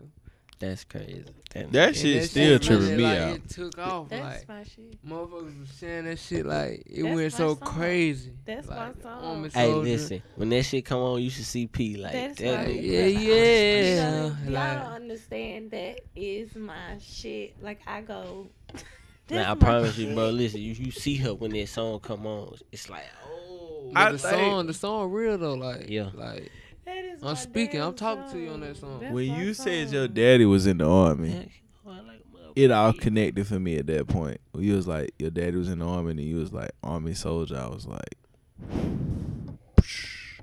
That's 0.60 0.84
crazy. 0.84 1.24
Damn. 1.52 1.72
that 1.72 1.96
shit 1.96 2.22
that 2.22 2.28
still 2.30 2.54
shit 2.60 2.62
tripping 2.64 2.86
really, 2.90 2.98
me 2.98 3.04
like, 3.04 3.18
out. 3.20 3.36
It 3.38 3.50
took 3.50 3.78
off 3.80 4.10
That's 4.10 4.48
like 4.48 4.50
my 4.50 4.64
shit. 4.64 5.06
motherfuckers 5.08 5.60
was 5.62 5.70
sharing 5.80 6.06
that 6.06 6.20
shit 6.20 6.46
like 6.46 6.84
it 6.86 7.02
That's 7.04 7.16
went 7.16 7.34
so 7.34 7.56
song. 7.56 7.58
crazy. 7.60 8.34
That's 8.46 8.68
my 8.68 8.92
song. 9.02 9.50
Hey, 9.54 9.74
listen. 9.74 10.22
When 10.36 10.50
that 10.50 10.64
shit 10.64 10.86
come 10.86 11.00
on, 11.00 11.22
you 11.22 11.30
should 11.30 11.46
see 11.46 11.66
P 11.68 11.96
like 11.98 12.12
That's 12.12 12.40
that. 12.40 12.56
right. 12.58 12.68
nigga. 12.68 12.84
Yeah, 12.84 13.06
You 13.06 13.34
yeah. 13.34 14.10
know, 14.12 14.36
y'all 14.46 14.76
don't 14.84 14.94
understand 15.02 15.72
that 15.72 16.02
is 16.16 16.54
my 16.56 16.98
shit. 17.02 17.56
Like 17.64 17.80
I 17.88 18.02
go. 18.02 18.48
Now, 19.32 19.52
I 19.52 19.54
This 19.54 19.62
my 19.62 19.68
promise 19.68 19.98
you, 20.00 20.14
bro. 20.16 20.30
Listen, 20.32 20.60
you, 20.60 20.74
you 20.74 20.90
see 20.92 21.16
her 21.18 21.36
when 21.36 21.52
that 21.52 21.70
song 21.70 22.00
come 22.00 22.26
on. 22.26 22.56
It's 22.72 22.90
like, 22.90 23.04
oh, 23.32 23.92
I 23.96 24.12
the 24.12 24.18
think- 24.18 24.34
song, 24.34 24.66
the 24.66 24.74
song 24.74 25.12
real 25.12 25.38
though. 25.38 25.54
Like, 25.54 25.86
Yeah. 25.88 26.10
like 26.16 26.16
That 26.16 26.42
is 26.42 26.50
I'm 27.22 27.28
my 27.30 27.34
speaking, 27.36 27.82
I'm 27.82 27.92
damn 27.92 27.96
talking 27.96 28.32
to 28.32 28.40
you 28.40 28.50
on 28.52 28.62
that 28.62 28.78
song. 28.78 29.00
That's 29.02 29.14
When 29.14 29.28
my 29.28 29.40
you 29.40 29.54
said 29.54 29.90
your 29.92 30.08
daddy 30.08 30.46
was 30.46 30.68
in 30.68 30.78
the 30.78 30.90
army, 30.90 31.30
man, 31.30 31.50
I 31.86 31.90
like 31.90 32.00
a 32.00 32.38
motherfucker. 32.38 32.52
it 32.56 32.72
all 32.72 32.94
connected 32.94 33.48
for 33.48 33.60
me 33.60 33.78
at 33.78 33.88
that 33.88 34.08
point. 34.08 34.40
When 34.52 34.64
you 34.64 34.76
was 34.76 34.88
like, 34.88 35.12
your 35.20 35.30
daddy 35.32 35.58
was 35.58 35.70
in 35.70 35.80
the 35.80 35.86
army, 35.86 36.12
and 36.12 36.20
you 36.22 36.38
was 36.38 36.52
like, 36.54 36.72
army 36.84 37.14
soldier. 37.14 37.58
I 37.58 37.68
was 37.68 37.86
like, 37.86 38.16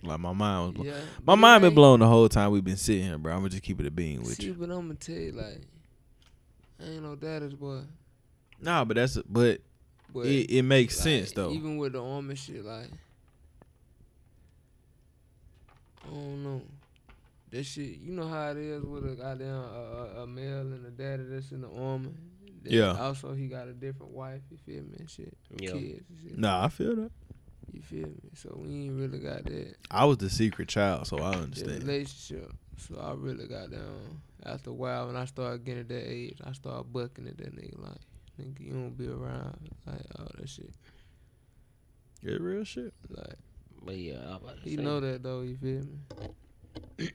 like 0.02 0.20
my 0.20 0.32
mind 0.32 0.64
was 0.66 0.72
blown. 0.74 0.86
yeah. 0.86 1.00
My 1.24 1.34
But 1.34 1.36
mind 1.36 1.64
it 1.64 1.68
been 1.68 1.74
blown 1.74 2.00
the 2.00 2.06
whole 2.06 2.28
time 2.28 2.50
we've 2.52 2.64
been 2.64 2.76
sitting 2.76 3.04
here, 3.04 3.18
bro. 3.18 3.32
I'm 3.32 3.38
gonna 3.40 3.50
just 3.50 3.62
keep 3.62 3.80
it 3.80 3.86
a 3.86 3.90
bean 3.90 4.20
with 4.20 4.34
See, 4.36 4.46
you. 4.46 4.54
but 4.54 4.70
I'm 4.70 4.82
gonna 4.82 4.94
tell 4.94 5.16
you 5.16 5.32
like, 5.32 5.62
I 6.80 6.84
ain't 6.90 7.02
no 7.02 7.16
daddy's 7.16 7.54
boy. 7.54 7.80
Nah, 8.60 8.84
but 8.84 8.96
that's 8.96 9.16
a, 9.16 9.22
but 9.28 9.60
But 10.14 10.26
it, 10.26 10.50
it 10.50 10.62
makes 10.62 10.96
like, 10.96 11.02
sense 11.04 11.32
though. 11.32 11.50
Even 11.50 11.76
with 11.76 11.92
the 11.94 12.02
army 12.04 12.34
shit, 12.36 12.64
like, 12.64 12.88
I 16.06 16.14
don't 16.14 16.44
know. 16.44 16.62
That 17.50 17.64
shit, 17.64 17.98
you 18.00 18.12
know 18.12 18.26
how 18.26 18.50
it 18.50 18.56
is 18.56 18.82
with 18.84 19.10
a 19.10 19.14
goddamn 19.14 19.54
uh, 19.54 20.20
a, 20.20 20.22
a 20.22 20.26
male 20.26 20.60
and 20.60 20.84
a 20.86 20.90
daddy 20.90 21.22
that's 21.24 21.52
in 21.52 21.60
the 21.62 21.68
army. 21.70 22.10
Then 22.62 22.72
Yeah. 22.72 22.96
Also, 23.00 23.32
he 23.34 23.46
got 23.46 23.68
a 23.68 23.72
different 23.72 24.12
wife. 24.12 24.42
You 24.50 24.56
feel 24.58 24.82
me? 24.82 24.96
And 24.98 25.10
shit. 25.10 25.36
Yeah. 25.58 25.72
Kids 25.72 26.04
and 26.10 26.18
shit. 26.22 26.38
Nah, 26.38 26.64
I 26.64 26.68
feel 26.68 26.96
that. 26.96 27.10
You 27.72 27.82
feel 27.82 28.08
me? 28.08 28.30
So 28.34 28.56
we 28.56 28.68
ain't 28.84 28.98
really 28.98 29.18
got 29.18 29.44
that. 29.44 29.76
I 29.90 30.04
was 30.04 30.18
the 30.18 30.30
secret 30.30 30.68
child, 30.68 31.06
so 31.06 31.18
I 31.18 31.30
that 31.30 31.42
understand. 31.42 31.82
relationship. 31.82 32.52
So 32.78 32.98
I 32.98 33.12
really 33.14 33.46
got 33.46 33.70
down. 33.70 34.20
After 34.44 34.70
a 34.70 34.74
while, 34.74 35.06
when 35.06 35.16
I 35.16 35.24
started 35.24 35.64
getting 35.64 35.80
at 35.80 35.88
that 35.88 36.08
age, 36.10 36.38
I 36.44 36.52
started 36.52 36.92
bucking 36.92 37.26
at 37.26 37.36
that 37.38 37.56
nigga 37.56 37.80
like, 37.82 38.00
nigga, 38.40 38.60
you 38.60 38.72
don't 38.72 38.96
be 38.96 39.08
around 39.08 39.70
like 39.86 40.02
all 40.18 40.28
that 40.38 40.48
shit. 40.48 40.70
Get 42.24 42.40
real 42.40 42.64
shit. 42.64 42.92
Like 43.08 43.38
But 43.84 43.96
yeah, 43.96 44.18
I 44.26 44.32
was 44.32 44.40
about 44.42 44.56
to 44.62 44.68
he 44.68 44.76
say. 44.76 44.82
know 44.82 45.00
that 45.00 45.22
though. 45.22 45.42
You 45.42 45.56
feel 45.56 45.82
me? 45.82 47.10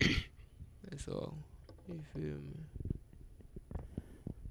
That's 0.89 1.07
all. 1.07 1.35
You 1.88 2.01
feel 2.13 2.23
me? 2.23 2.55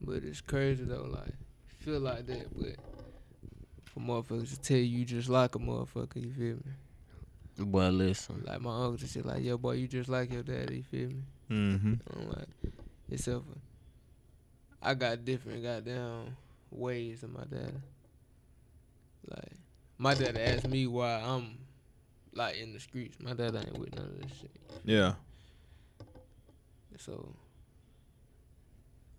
But 0.03 0.25
it's 0.25 0.41
crazy 0.41 0.85
though. 0.85 1.09
Like 1.11 1.35
feel 1.81 2.01
like 2.01 2.27
that, 2.27 2.47
but 2.57 2.77
for 3.85 4.01
motherfuckers 4.01 4.51
to 4.51 4.61
tell 4.61 4.77
you 4.77 4.99
you 4.99 5.05
just 5.05 5.29
like 5.29 5.55
a 5.55 5.59
motherfucker. 5.59 6.17
You 6.17 6.33
feel 6.33 6.57
me? 6.57 7.65
Boy, 7.65 7.89
listen. 7.89 8.43
Like 8.47 8.61
my 8.61 8.75
uncle 8.75 8.97
just 8.97 9.15
said, 9.15 9.27
like, 9.27 9.43
yo, 9.43 9.59
boy, 9.59 9.73
you 9.73 9.89
just 9.89 10.09
like 10.09 10.33
your 10.33 10.43
daddy. 10.43 10.77
You 10.77 10.83
feel 10.83 11.09
me? 11.09 11.23
Mm-hmm. 11.51 11.95
I'm 12.15 12.29
like, 12.29 12.49
except 13.11 13.45
for 13.45 13.59
I 14.83 14.95
got 14.95 15.25
different 15.25 15.63
goddamn 15.63 16.37
ways 16.71 17.23
of 17.23 17.33
my 17.33 17.45
dad. 17.45 17.83
Like 19.29 19.53
my 19.99 20.15
dad 20.15 20.37
asked 20.37 20.69
me 20.69 20.87
why 20.87 21.15
I'm 21.15 21.59
like 22.35 22.57
in 22.57 22.73
the 22.73 22.81
streets. 22.81 23.17
My 23.21 23.35
dad 23.35 23.55
ain't 23.55 23.79
with 23.79 23.95
none 23.95 24.07
of 24.07 24.21
this 24.21 24.39
shit. 24.39 24.51
Yeah. 24.85 25.15
So 26.99 27.35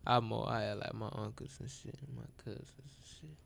I'm 0.05 0.25
more 0.25 0.47
I 0.49 0.61
had 0.61 0.77
like 0.79 0.93
my 0.93 1.09
uncles 1.13 1.57
and 1.59 1.69
shit, 1.69 1.95
and 2.05 2.15
my 2.15 2.23
cousins 2.43 2.71
and 2.77 3.07
shit. 3.19 3.37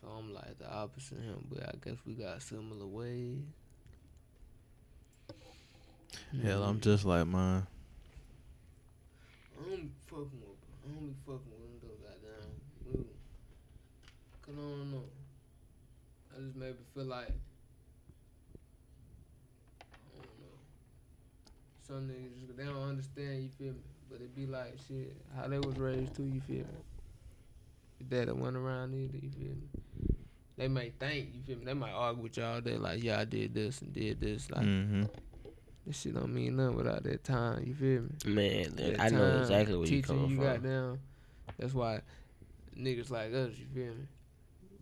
So 0.00 0.08
I'm 0.08 0.34
like 0.34 0.58
the 0.58 0.70
opposite 0.70 1.18
of 1.18 1.24
him, 1.24 1.46
but 1.48 1.62
I 1.62 1.72
guess 1.84 1.96
we 2.04 2.14
got 2.14 2.42
similar 2.42 2.86
ways. 2.86 3.44
Hell, 6.42 6.62
I'm 6.64 6.78
mm. 6.78 6.82
just 6.82 7.04
like 7.04 7.26
mine. 7.26 7.66
I 9.58 9.68
don't 9.68 9.82
be 9.82 9.90
fucking 10.06 10.40
with 10.40 10.62
I 10.84 10.88
don't 10.88 11.06
be 11.06 11.14
fucking 11.24 11.52
with 11.60 11.60
them 11.60 11.78
though, 11.82 11.98
goddamn. 12.02 13.06
Cause 14.42 14.54
I 14.54 14.60
don't 14.60 14.90
know. 14.90 15.04
I 16.34 16.40
just 16.40 16.56
maybe 16.56 16.78
feel 16.94 17.04
like 17.04 17.28
I 19.78 19.94
don't 20.16 20.40
know. 20.40 20.58
Some 21.92 22.08
niggas 22.08 22.40
just 22.46 22.56
they 22.56 22.64
don't 22.64 22.88
understand, 22.88 23.42
you 23.42 23.50
feel 23.58 23.74
me? 23.74 23.80
But 24.10 24.22
it 24.22 24.34
be 24.34 24.46
like 24.46 24.76
shit, 24.88 25.14
how 25.36 25.46
they 25.46 25.58
was 25.58 25.76
raised 25.76 26.16
too, 26.16 26.22
you 26.24 26.40
feel 26.40 26.56
me? 26.64 26.64
Your 28.00 28.08
daddy 28.08 28.32
went 28.32 28.56
around 28.56 28.94
either, 28.94 29.18
you 29.18 29.28
feel 29.30 29.50
me? 29.54 29.68
They 30.56 30.68
may 30.68 30.88
think, 30.98 31.28
you 31.34 31.42
feel 31.42 31.58
me? 31.58 31.66
They 31.66 31.74
might 31.74 31.92
argue 31.92 32.22
with 32.22 32.38
y'all, 32.38 32.62
they 32.62 32.78
like, 32.78 33.02
yeah, 33.04 33.20
I 33.20 33.26
did 33.26 33.52
this 33.52 33.82
and 33.82 33.92
did 33.92 34.20
this. 34.22 34.50
Like, 34.50 34.62
Mm-hmm. 34.62 35.02
this 35.86 36.00
shit 36.00 36.14
don't 36.14 36.32
mean 36.32 36.56
nothing 36.56 36.76
without 36.76 37.02
that 37.02 37.24
time, 37.24 37.62
you 37.66 37.74
feel 37.74 38.02
me? 38.02 38.10
Man, 38.24 38.74
That 38.76 38.98
I 38.98 39.10
know 39.10 39.38
exactly 39.40 39.76
where 39.76 39.86
you 39.86 40.02
coming 40.02 40.30
you 40.30 40.36
from. 40.36 40.44
got 40.46 40.62
down. 40.62 40.98
That's 41.58 41.74
why 41.74 42.00
niggas 42.74 43.10
like 43.10 43.34
us, 43.34 43.52
you 43.58 43.66
feel 43.66 43.92
me, 43.94 44.06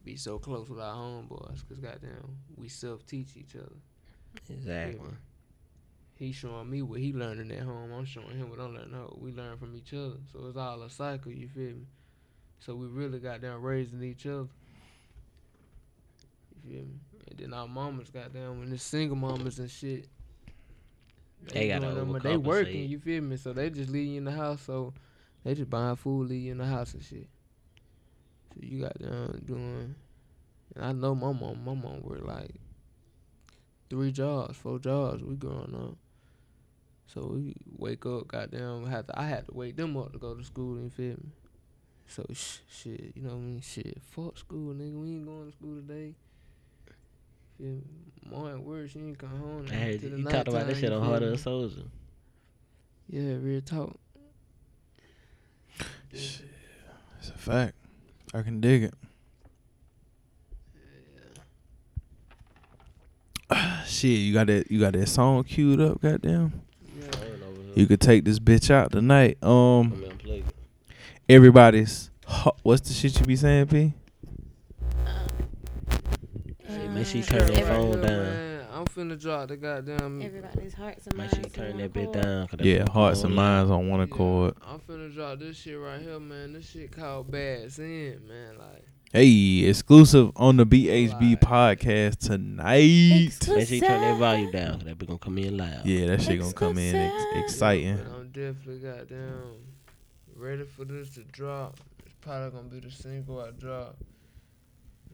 be 0.05 0.15
so 0.15 0.39
close 0.39 0.69
with 0.69 0.79
our 0.79 0.95
homeboys, 0.95 1.67
cause 1.69 1.81
goddamn, 1.81 2.37
we 2.57 2.69
self 2.69 3.05
teach 3.05 3.37
each 3.37 3.57
other. 3.57 3.75
Exactly. 4.49 5.09
He 6.21 6.33
showing 6.33 6.69
me 6.69 6.83
what 6.83 7.01
he 7.01 7.15
learning 7.15 7.51
at 7.51 7.63
home. 7.63 7.93
I'm 7.97 8.05
showing 8.05 8.37
him 8.37 8.51
what 8.51 8.61
I'm 8.61 8.75
learning 8.75 8.93
at 8.93 9.01
home. 9.01 9.19
We 9.23 9.33
learn 9.33 9.57
from 9.57 9.75
each 9.75 9.95
other, 9.95 10.19
so 10.31 10.45
it's 10.49 10.57
all 10.59 10.83
a 10.83 10.91
cycle. 10.91 11.33
You 11.33 11.49
feel 11.49 11.71
me? 11.71 11.87
So 12.59 12.75
we 12.75 12.89
really 12.89 13.21
got 13.21 13.41
down 13.41 13.63
raising 13.63 14.03
each 14.03 14.27
other. 14.27 14.47
You 16.53 16.61
feel 16.63 16.83
me? 16.83 17.01
And 17.27 17.39
then 17.39 17.55
our 17.55 17.67
mamas 17.67 18.11
got 18.11 18.35
down 18.35 18.59
when 18.59 18.69
the 18.69 18.77
single 18.77 19.17
mamas 19.17 19.59
and 19.61 19.71
shit. 19.71 20.09
They 21.55 21.69
gotta 21.69 21.95
them, 21.95 22.19
they 22.23 22.37
working. 22.37 22.91
You 22.91 22.99
feel 22.99 23.23
me? 23.23 23.39
So 23.39 23.55
they 23.55 23.71
just 23.71 23.89
leave 23.89 24.09
you 24.09 24.19
in 24.19 24.25
the 24.25 24.33
house. 24.33 24.61
So 24.61 24.93
they 25.43 25.55
just 25.55 25.71
buying 25.71 25.97
food, 25.97 26.29
leave 26.29 26.43
you 26.43 26.53
in 26.53 26.59
the 26.59 26.67
house 26.67 26.93
and 26.93 27.03
shit. 27.03 27.29
So 28.53 28.61
you 28.61 28.83
got 28.83 28.99
down 28.99 29.41
doing. 29.47 29.95
And 30.75 30.85
I 30.85 30.93
know 30.93 31.15
my 31.15 31.33
mom. 31.33 31.65
My 31.65 31.73
mom 31.73 32.03
worked 32.03 32.27
like 32.27 32.57
three 33.89 34.13
jobs, 34.13 34.59
four 34.59 34.79
jobs. 34.79 35.23
We 35.23 35.37
growing 35.37 35.75
up. 35.75 35.97
So 37.13 37.33
we 37.35 37.55
wake 37.77 38.07
up, 38.07 38.29
goddamn, 38.29 38.87
had 38.87 39.09
to, 39.09 39.19
I 39.19 39.25
had 39.25 39.47
to 39.47 39.55
wake 39.55 39.77
them 39.77 39.97
up 39.97 40.13
to 40.13 40.19
go 40.19 40.35
to 40.35 40.45
school, 40.45 40.79
you 40.81 40.91
feel 40.91 41.15
me? 41.15 41.33
So 42.07 42.25
sh- 42.33 42.59
shit, 42.69 43.13
you 43.15 43.23
know 43.23 43.31
what 43.31 43.37
I 43.37 43.39
mean? 43.39 43.61
Shit, 43.61 43.99
fuck 44.03 44.39
school, 44.39 44.75
nigga. 44.75 45.01
We 45.01 45.11
ain't 45.11 45.27
going 45.27 45.51
to 45.51 45.57
school 45.57 45.77
today. 45.77 46.15
Feel 47.59 47.67
me? 47.69 47.83
More 48.29 48.51
at 48.51 48.61
work, 48.61 48.91
she 48.91 48.99
ain't 49.01 49.19
come 49.19 49.31
home. 49.31 49.67
I 49.71 49.75
heard 49.75 50.03
you, 50.03 50.11
the 50.11 50.19
you 50.19 50.25
talked 50.25 50.49
about 50.49 50.67
nighttime, 50.67 50.69
that 50.69 50.77
shit 50.77 50.93
on 50.93 51.01
feel 51.01 51.11
Heart 51.11 51.23
of 51.23 51.33
a 51.33 51.39
Soldier. 51.39 51.83
Yeah, 53.09 53.35
real 53.41 53.61
talk. 53.61 53.97
Shit, 56.13 56.45
it's 57.19 57.29
a 57.29 57.33
fact. 57.33 57.75
I 58.33 58.43
can 58.43 58.61
dig 58.61 58.85
it. 58.85 58.95
Yeah. 63.51 63.83
Shit, 63.87 64.11
you 64.11 64.33
got 64.33 64.47
that 64.47 64.71
you 64.71 64.79
got 64.79 64.93
that 64.93 65.09
song 65.09 65.43
queued 65.45 65.81
up, 65.81 66.01
goddamn. 66.01 66.63
Yeah. 66.97 67.05
I 67.05 67.07
ain't 67.07 67.43
over 67.43 67.60
here. 67.60 67.60
You 67.75 67.87
could 67.87 68.01
take 68.01 68.25
this 68.25 68.39
bitch 68.39 68.71
out 68.71 68.93
tonight. 68.93 69.39
Um 69.43 69.91
mean, 70.01 70.11
unplug 70.11 70.39
it. 70.41 70.45
everybody's 71.29 72.11
ho- 72.27 72.57
what's 72.63 72.87
the 72.89 72.95
shit 72.95 73.19
you 73.21 73.27
be 73.27 73.37
saying, 73.37 73.67
P? 73.69 73.95
Make 76.93 77.07
sure 77.07 77.17
you 77.19 77.23
turn 77.23 77.47
that 77.53 77.67
phone 77.67 77.93
down. 78.01 78.03
Man, 78.03 78.67
I'm 78.73 78.85
finna 78.87 79.21
drop 79.21 79.49
the 79.49 79.57
goddamn. 79.57 80.21
Everybody's 80.21 80.75
hearts 80.75 81.07
and 81.07 81.17
minds. 81.17 81.37
Make 81.37 81.55
sure 81.55 81.65
you 81.67 81.71
turn 81.73 81.81
that 81.81 81.93
bit 81.93 82.03
accord. 82.09 82.23
down. 82.23 82.47
'cause 82.49 82.59
that 82.59 82.67
Yeah, 82.67 82.85
hearts 82.91 83.23
and 83.23 83.35
loud. 83.37 83.43
minds 83.59 83.71
on 83.71 83.89
one 83.89 84.01
Yeah, 84.01 84.05
accord. 84.05 84.55
I'm 84.63 84.81
finna 84.81 85.15
drop 85.15 85.39
this 85.39 85.57
shit 85.57 85.79
right 85.79 86.01
here, 86.01 86.19
man. 86.21 86.53
This 86.53 86.69
shit 86.69 86.91
called 86.91 87.31
Bad 87.31 87.73
Sin, 87.73 88.21
man. 88.29 88.59
Like, 88.59 88.85
Hey, 89.13 89.65
exclusive 89.69 90.31
on 90.37 90.57
the 90.57 90.65
BHB 90.65 91.31
Live. 91.31 91.41
podcast 91.41 92.19
tonight. 92.19 92.77
Make 92.79 93.33
sure 93.43 93.59
you 93.59 93.81
turn 93.81 94.01
that 94.03 94.19
volume 94.19 94.53
down. 94.53 94.75
'cause 94.77 94.85
that 94.85 94.99
bit 94.99 95.09
gonna 95.09 95.19
come 95.19 95.39
in 95.39 95.57
loud. 95.57 95.85
Yeah, 95.85 96.07
that 96.07 96.23
shit 96.23 96.39
gonna 96.39 96.53
come 96.53 96.79
in 96.79 96.95
ex- 96.95 97.25
exciting. 97.35 97.97
but 97.97 98.07
I'm 98.07 98.29
definitely 98.31 98.79
goddamn 98.79 99.57
ready 100.37 100.63
for 100.65 100.85
this 100.85 101.11
to 101.15 101.25
drop. 101.25 101.81
It's 102.07 102.15
probably 102.21 102.51
gonna 102.57 102.69
be 102.69 102.79
the 102.81 102.91
single 102.93 103.41
I 103.41 103.51
drop. 103.51 103.97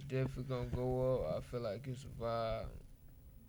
Definitely 0.08 0.44
gonna 0.44 0.68
go 0.68 1.14
up. 1.24 1.38
I 1.38 1.40
feel 1.50 1.60
like 1.60 1.86
it's 1.88 2.04
a 2.04 2.22
vibe. 2.22 2.66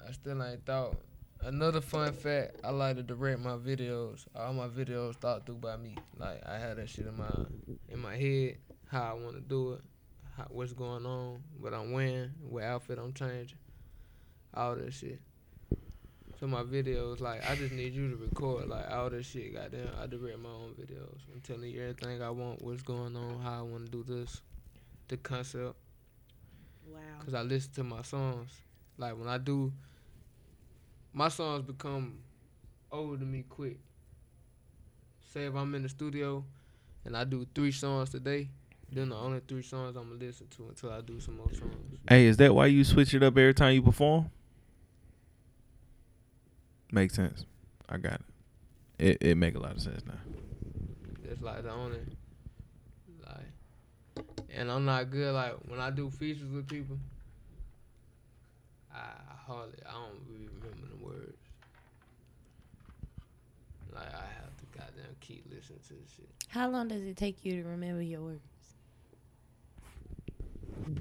I 0.08 0.12
still 0.14 0.42
ain't 0.42 0.66
thought. 0.66 0.96
Another 1.42 1.82
fun 1.82 2.14
fact, 2.14 2.62
I 2.64 2.72
like 2.72 2.96
to 2.96 3.04
direct 3.04 3.42
my 3.42 3.58
videos. 3.58 4.26
All 4.34 4.54
my 4.54 4.70
videos 4.70 5.16
thought 5.18 5.46
through 5.46 5.56
by 5.58 5.76
me. 5.76 5.96
Like 6.18 6.42
I 6.48 6.58
had 6.58 6.78
that 6.78 6.88
shit 6.90 7.06
in 7.06 7.18
my 7.18 7.30
in 7.90 8.00
my 8.00 8.16
head, 8.16 8.60
how 8.88 9.12
I 9.12 9.14
want 9.22 9.36
to 9.36 9.42
do 9.42 9.74
it, 9.74 9.82
how, 10.38 10.46
what's 10.50 10.74
going 10.74 11.06
on, 11.06 11.42
what 11.60 11.74
I'm 11.74 11.92
wearing, 11.92 12.30
what 12.48 12.64
outfit 12.64 13.00
I'm 13.00 13.14
changing, 13.14 13.58
all 14.54 14.76
that 14.76 14.94
shit. 14.94 15.20
So 16.40 16.46
my 16.46 16.62
videos, 16.62 17.20
like 17.20 17.50
I 17.50 17.56
just 17.56 17.74
need 17.74 17.94
you 17.94 18.12
to 18.12 18.16
record 18.16 18.68
like 18.70 18.90
all 18.92 19.10
that 19.10 19.26
shit. 19.26 19.56
Goddamn, 19.56 19.90
I 20.00 20.06
direct 20.06 20.38
my 20.38 20.50
own 20.50 20.76
videos. 20.80 21.18
I'm 21.34 21.42
telling 21.42 21.72
you 21.72 21.82
everything 21.82 22.22
I 22.22 22.30
want, 22.30 22.62
what's 22.62 22.84
going 22.84 23.16
on, 23.16 23.40
how 23.42 23.60
I 23.60 23.62
want 23.64 23.86
to 23.86 23.92
do 23.92 24.04
this, 24.04 24.42
the 25.08 25.18
concept. 25.18 25.76
Wow. 26.88 27.00
Cause 27.26 27.34
I 27.34 27.42
listen 27.42 27.72
to 27.74 27.84
my 27.84 28.04
songs. 28.04 28.52
Like 29.00 29.18
when 29.18 29.28
I 29.28 29.40
do, 29.40 29.74
my 31.12 31.30
songs 31.30 31.64
become 31.64 32.20
old 32.92 33.20
to 33.20 33.26
me 33.26 33.44
quick. 33.50 33.80
Say 35.34 35.46
if 35.46 35.56
I'm 35.56 35.74
in 35.74 35.82
the 35.82 35.90
studio 35.90 36.46
and 37.04 37.18
I 37.18 37.24
do 37.24 37.48
three 37.56 37.72
songs 37.72 38.12
today, 38.12 38.50
then 38.92 39.10
the 39.10 39.16
only 39.16 39.42
three 39.48 39.64
songs 39.64 39.96
I'm 39.96 40.10
gonna 40.10 40.26
listen 40.26 40.48
to 40.58 40.68
until 40.70 40.92
I 40.92 41.02
do 41.02 41.20
some 41.20 41.38
more 41.38 41.52
songs. 41.52 42.00
Hey, 42.08 42.26
is 42.26 42.38
that 42.38 42.56
why 42.56 42.68
you 42.68 42.84
switch 42.84 43.14
it 43.14 43.24
up 43.24 43.38
every 43.38 43.54
time 43.54 43.74
you 43.74 43.82
perform? 43.82 44.30
Makes 46.92 47.16
sense. 47.16 47.46
I 47.90 47.98
got 47.98 48.14
it. 48.14 48.22
It 49.00 49.18
it 49.22 49.36
make 49.36 49.56
a 49.56 49.60
lot 49.60 49.74
of 49.74 49.82
sense 49.82 50.04
now. 50.06 50.14
That's 51.24 51.42
like 51.42 51.64
the 51.64 51.72
only 51.72 52.00
like 53.26 54.26
and 54.56 54.72
I'm 54.72 54.86
not 54.86 55.12
good 55.12 55.34
like 55.34 55.54
when 55.68 55.80
I 55.80 55.90
do 55.92 56.10
features 56.10 56.50
with 56.50 56.68
people 56.68 56.98
I, 58.94 59.00
I 59.00 59.36
hardly 59.46 59.80
I 59.88 59.92
don't 59.92 60.22
really 60.30 60.48
remember 60.48 60.88
the 60.98 61.06
words. 61.06 61.38
Like 63.94 64.14
I 64.14 64.26
have 64.42 64.56
to 64.58 64.66
goddamn 64.78 65.16
keep 65.20 65.46
listening 65.50 65.80
to 65.88 65.94
the 65.94 66.10
shit. 66.16 66.30
How 66.48 66.70
long 66.70 66.88
does 66.88 67.02
it 67.02 67.18
take 67.18 67.44
you 67.44 67.62
to 67.62 67.70
remember 67.70 68.02
your 68.02 68.22
words? 68.22 68.57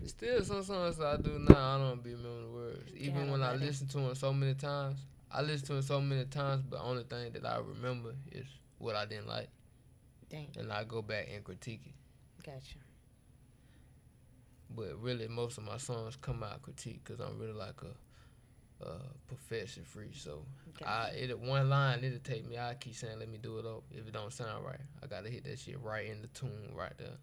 Still 0.07 0.43
some 0.45 0.63
songs 0.63 1.01
I 1.01 1.17
do 1.17 1.39
now 1.49 1.77
I 1.77 1.79
don't 1.79 2.03
be 2.03 2.15
remember 2.15 2.41
the 2.43 2.49
words. 2.53 2.91
Even 2.97 3.15
Gotta 3.21 3.33
when 3.33 3.43
I 3.43 3.55
it. 3.55 3.61
listen 3.61 3.87
to 3.89 3.99
them 3.99 4.15
so 4.15 4.33
many 4.33 4.55
times. 4.55 4.99
I 5.31 5.43
listen 5.43 5.67
to 5.69 5.73
them 5.75 5.83
so 5.83 6.01
many 6.01 6.25
times 6.27 6.63
but 6.69 6.79
the 6.79 6.83
only 6.83 7.03
thing 7.05 7.33
that 7.33 7.45
I 7.45 7.59
remember 7.59 8.15
is 8.33 8.47
what 8.79 8.95
I 8.97 9.05
didn't 9.07 9.27
like. 9.29 9.49
Dang, 10.31 10.49
And 10.59 10.73
I 10.73 10.85
go 10.85 11.03
back 11.03 11.29
and 11.35 11.45
critique 11.45 11.83
it. 11.87 11.95
gotcha. 12.45 12.79
but 14.75 15.01
really 15.01 15.29
most 15.29 15.59
of 15.59 15.65
my 15.65 15.77
songs 15.77 16.17
come 16.21 16.43
out 16.43 16.63
critique 16.63 17.01
because 17.05 17.21
I'm 17.21 17.39
really 17.39 17.53
like 17.53 17.81
a, 17.83 18.85
a 18.85 18.99
profession 19.29 19.85
free. 19.85 20.13
So 20.15 20.45
I 20.85 21.09
it 21.17 21.39
one 21.39 21.69
line 21.71 22.03
it'll 22.05 22.19
take 22.21 22.49
me. 22.49 22.59
I 22.59 22.75
keep 22.75 22.95
saying 22.95 23.19
let 23.19 23.29
me 23.29 23.39
do 23.39 23.59
it 23.59 23.67
up. 23.67 23.85
If 23.91 24.07
it 24.07 24.13
don't 24.13 24.33
sound 24.33 24.65
right, 24.65 24.81
I 25.03 25.07
gotta 25.07 25.29
hit 25.31 25.45
that 25.45 25.59
shit 25.59 25.81
right 25.81 26.07
in 26.07 26.23
the 26.23 26.29
tune 26.29 26.73
right 26.75 26.93
there. 26.99 27.17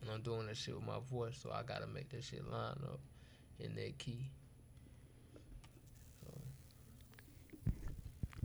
And 0.00 0.10
I'm 0.10 0.22
doing 0.22 0.46
that 0.46 0.56
shit 0.56 0.74
with 0.74 0.86
my 0.86 0.98
voice, 1.10 1.38
so 1.42 1.50
I 1.50 1.62
gotta 1.62 1.86
make 1.86 2.08
that 2.10 2.22
shit 2.24 2.48
line 2.50 2.76
up 2.84 3.00
in 3.58 3.74
that 3.74 3.98
key. 3.98 4.30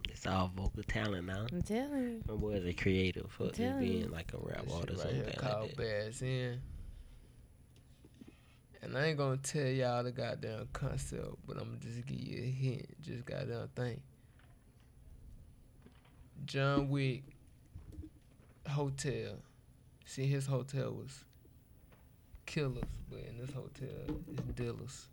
It's 0.10 0.32
all 0.32 0.52
vocal 0.56 0.84
talent 0.84 1.28
now. 1.28 1.48
I'm 1.52 1.62
telling 1.64 2.04
you. 2.04 2.22
My 2.28 2.36
boys 2.36 2.66
are 2.66 2.72
creative. 2.72 3.30
Fuck 3.30 3.48
just 3.48 3.58
telling 3.58 3.80
being 3.80 4.10
like 4.10 4.32
a 4.34 4.38
rap 4.38 4.64
That 4.64 4.70
shit 4.70 4.74
artist 4.80 5.04
or 5.04 5.08
right 5.08 5.14
here 5.16 5.24
anything 5.24 5.40
called 5.40 5.62
like 5.62 5.76
that. 5.76 6.06
Bad 6.06 6.16
Sin. 6.16 6.62
And 8.82 8.98
I 8.98 9.08
ain't 9.08 9.18
gonna 9.18 9.38
tell 9.38 9.68
y'all 9.68 10.04
the 10.04 10.12
goddamn 10.12 10.70
concept, 10.72 11.36
but 11.46 11.58
I'm 11.58 11.66
gonna 11.66 11.80
just 11.80 12.06
give 12.06 12.20
you 12.20 12.38
a 12.38 12.50
hint. 12.50 13.02
Just 13.02 13.26
goddamn 13.26 13.68
thing. 13.76 14.00
John 16.46 16.90
Wick 16.90 17.24
hotel. 18.70 19.34
See, 20.06 20.28
his 20.28 20.46
hotel 20.46 20.92
was 20.92 21.26
killers, 22.54 22.84
but 23.10 23.20
in 23.28 23.38
this 23.40 23.52
hotel, 23.52 24.22
it's 24.32 24.42
dealers. 24.54 25.08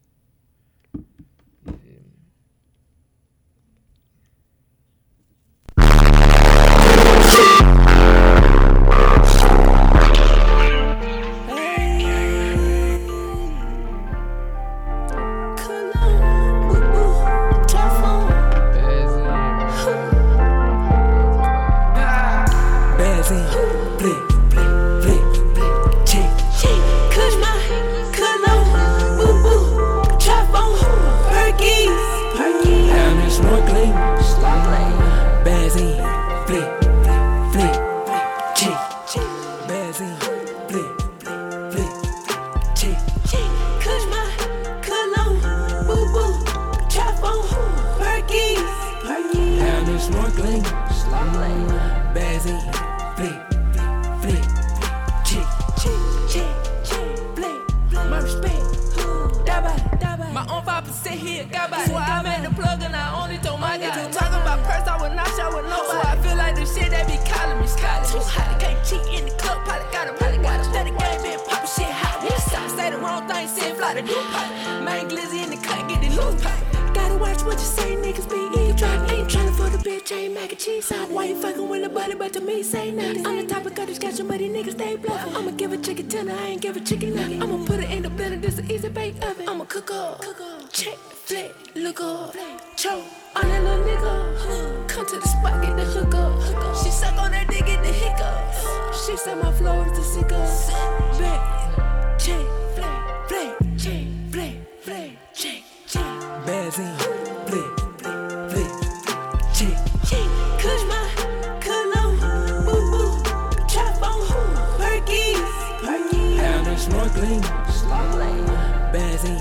I'm 117.12 117.24
in 117.24 117.42
snorkeling, 117.42 117.42
snorkeling. 117.68 118.92
Bazin, 118.92 119.38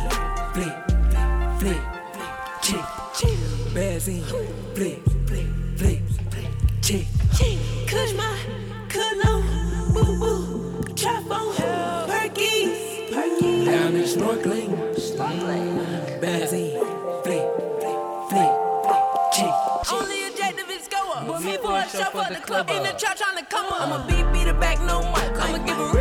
flip, 0.54 0.76
flip, 1.60 1.84
check, 2.62 2.86
check. 3.16 3.38
Bazin, 3.74 4.24
flip, 4.76 5.00
flip, 5.28 5.50
flip, 5.78 6.02
check, 6.82 7.06
check. 7.38 7.58
Kush 7.88 8.14
my 8.16 8.38
cologne, 8.90 9.94
boo 9.94 10.20
boo, 10.20 10.84
trap 10.94 11.30
on, 11.32 11.54
Perkies, 12.08 13.10
Perkies. 13.10 13.68
I'm 13.68 13.96
in 13.96 14.04
snorkeling, 14.04 14.96
snorkeling. 14.96 16.22
Bazin, 16.22 16.72
flip, 17.24 17.48
flip, 18.30 18.54
check. 19.34 19.54
Only 19.92 20.28
objective 20.28 20.70
is 20.70 20.88
go 20.88 21.12
up. 21.14 21.28
But 21.28 21.42
me 21.44 21.58
for 21.58 21.78
a 21.78 21.88
shot 21.88 22.12
for 22.12 22.34
the 22.34 22.40
club. 22.42 22.70
In 22.70 22.84
the 22.84 22.92
trap 22.92 23.18
tryna 23.18 23.50
come 23.50 23.68
up. 23.68 23.82
I'ma 23.82 24.08
beat, 24.08 24.26
beat 24.34 24.48
it 24.48 24.60
back, 24.60 24.80
no 24.82 25.02
mic. 25.12 25.32
I'ma 25.40 25.58
give 25.66 25.80
a 25.80 25.99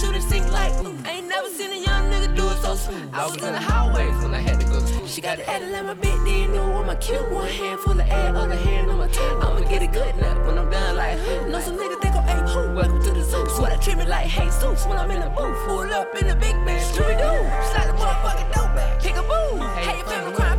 shoot 0.00 0.16
it 0.16 0.52
like. 0.52 0.72
Ain't 1.06 1.28
never 1.28 1.48
seen 1.48 1.72
a 1.72 1.76
young 1.76 2.10
nigga 2.10 2.34
do 2.34 2.48
it 2.48 2.58
so 2.62 2.74
smooth. 2.74 3.10
I 3.12 3.26
was 3.26 3.34
in 3.36 3.52
the 3.52 3.60
highways 3.60 4.16
when 4.22 4.32
I 4.34 4.40
had 4.40 4.58
to 4.60 4.66
go 4.66 4.80
to 4.80 4.86
school. 4.86 5.06
She 5.06 5.20
got 5.20 5.36
the 5.36 5.44
head 5.44 5.62
like 5.70 5.84
my 5.84 5.94
then 5.94 6.26
you 6.26 6.48
know 6.48 6.76
I'm 6.78 6.88
a 6.88 6.96
cute 6.96 7.30
one 7.30 7.48
hand 7.48 7.80
full 7.80 8.00
of 8.00 8.08
air, 8.08 8.34
other 8.34 8.54
hand 8.54 8.90
on 8.90 8.98
my 8.98 9.08
toe. 9.08 9.40
I'ma 9.42 9.60
get 9.68 9.82
a 9.82 9.86
good 9.86 10.16
nut 10.16 10.36
when 10.46 10.58
I'm 10.58 10.70
done 10.70 10.96
like? 10.96 11.18
Know 11.48 11.60
some 11.60 11.76
niggas 11.76 12.00
they 12.00 12.10
gon' 12.16 12.28
ape 12.28 12.48
who? 12.48 12.74
Welcome 12.74 13.02
to 13.02 13.12
the 13.12 13.22
zoo. 13.22 13.46
Swear 13.56 13.72
I 13.72 13.76
treat 13.76 13.98
me 13.98 14.06
like 14.06 14.28
Jesus 14.28 14.86
when 14.86 14.96
I'm 14.96 15.10
in 15.10 15.20
the 15.20 15.30
booth. 15.30 15.58
Pull 15.66 15.92
up 15.92 16.14
in 16.20 16.28
the 16.28 16.36
big 16.36 16.56
man, 16.64 16.80
Scooby 16.80 17.16
Doo. 17.20 17.40
Slide 17.70 17.88
the 17.90 17.96
motherfucking 18.00 18.50
dope 18.54 18.74
back, 18.76 19.00
kick 19.02 19.16
a 19.16 19.22
boo. 19.22 19.50
Hey, 19.84 19.98
your 19.98 20.06
family 20.06 20.32
crying 20.32 20.49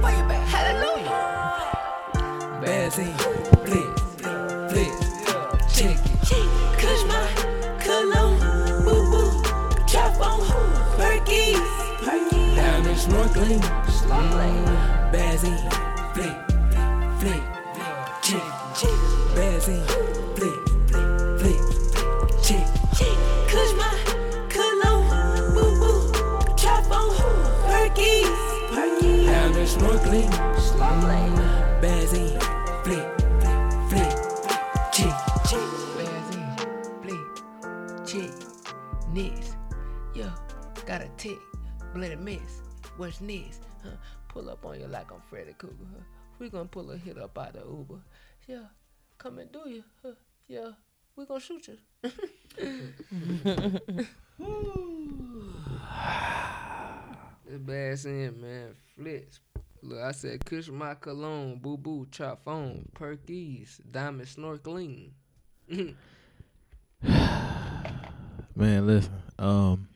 snorkeling. 13.02 13.61
Bazin, 15.11 15.57
flick, 16.14 16.38
flip, 17.19 17.44
check, 18.22 18.45
check. 18.78 18.98
Bazin, 19.36 19.84
flick, 20.36 20.60
flip, 21.40 21.61
check, 22.44 22.65
check. 22.95 23.15
Kush 23.49 23.73
my 23.82 23.91
cologne, 24.49 25.53
boo 25.56 25.72
boo, 25.82 26.11
trap 26.56 26.91
on, 26.91 27.10
Perkies, 27.68 28.30
Perkies. 28.69 29.28
I'm 29.28 29.57
in 29.57 29.68
snorkeling, 29.68 30.30
snorkeling. 30.68 31.36
Bazin, 31.82 32.40
flip, 32.84 33.07
flip, 33.90 34.14
check, 34.94 35.15
check. 35.49 35.68
Bazin, 35.98 36.48
flip, 37.02 37.26
check, 38.06 38.32
next. 39.11 39.56
Yo, 40.14 40.30
got 40.86 41.02
a 41.02 41.10
tick, 41.18 41.40
blend 41.94 42.14
a 42.14 42.18
miss. 42.18 42.60
What's 43.02 43.18
next? 43.19 43.61
Huh? 43.84 43.90
Pull 44.28 44.48
up 44.52 44.64
on 44.64 44.80
you 44.80 44.86
like 44.86 45.11
I'm 45.11 45.22
Freddy 45.28 45.56
Krueger. 45.57 45.76
Huh? 45.91 46.03
We 46.38 46.52
gonna 46.52 46.65
pull 46.65 46.91
a 46.91 46.98
hit 46.98 47.18
up 47.18 47.36
out 47.36 47.56
of 47.56 47.68
Uber. 47.68 47.99
Yeah, 48.48 48.65
come 49.18 49.40
and 49.40 49.52
do 49.52 49.68
you. 49.68 49.84
Huh? 50.03 50.11
Yeah, 50.48 50.73
we 51.15 51.26
gonna 51.26 51.40
shoot 51.40 51.68
you. 51.68 51.80
The 57.52 57.57
bass 57.57 58.06
in, 58.06 58.40
man. 58.40 58.76
Flicks. 58.95 59.40
Look, 59.82 59.99
I 59.99 60.11
said 60.11 60.45
Kush 60.45 60.69
my 60.69 60.94
cologne, 60.94 61.57
boo 61.57 61.78
boo, 61.78 62.06
chop 62.11 62.45
phone, 62.45 62.88
perkies, 62.94 63.80
diamond 63.91 64.28
snorkeling. 64.28 65.10
Man, 68.56 68.86
listen. 68.86 69.11
Um, 69.40 69.88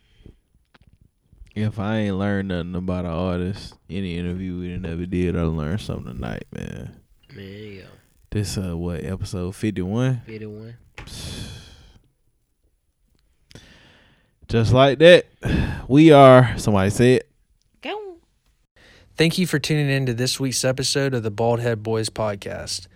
if 1.55 1.79
I 1.79 1.97
ain't 1.99 2.17
learned 2.17 2.49
nothing 2.49 2.75
about 2.75 3.05
an 3.05 3.11
artist, 3.11 3.75
any 3.89 4.17
interview 4.17 4.59
we 4.59 4.73
done 4.73 4.85
ever 4.85 5.05
did, 5.05 5.37
I 5.37 5.43
learned 5.43 5.79
something 5.79 6.13
tonight, 6.13 6.43
man. 6.51 6.99
Man, 7.33 7.73
yo. 7.73 7.85
This 8.29 8.57
uh, 8.57 8.75
what 8.75 9.03
episode 9.03 9.55
fifty 9.55 9.81
one? 9.81 10.21
51. 10.25 10.75
Just 14.47 14.73
like 14.73 14.99
that, 14.99 15.25
we 15.87 16.11
are. 16.11 16.57
Somebody 16.57 16.89
said. 16.89 17.23
Go. 17.81 18.17
Thank 19.15 19.37
you 19.37 19.47
for 19.47 19.57
tuning 19.57 19.89
in 19.89 20.05
to 20.07 20.13
this 20.13 20.39
week's 20.39 20.65
episode 20.65 21.13
of 21.13 21.23
the 21.23 21.31
Bald 21.31 21.61
Head 21.61 21.81
Boys 21.81 22.09
podcast. 22.09 22.87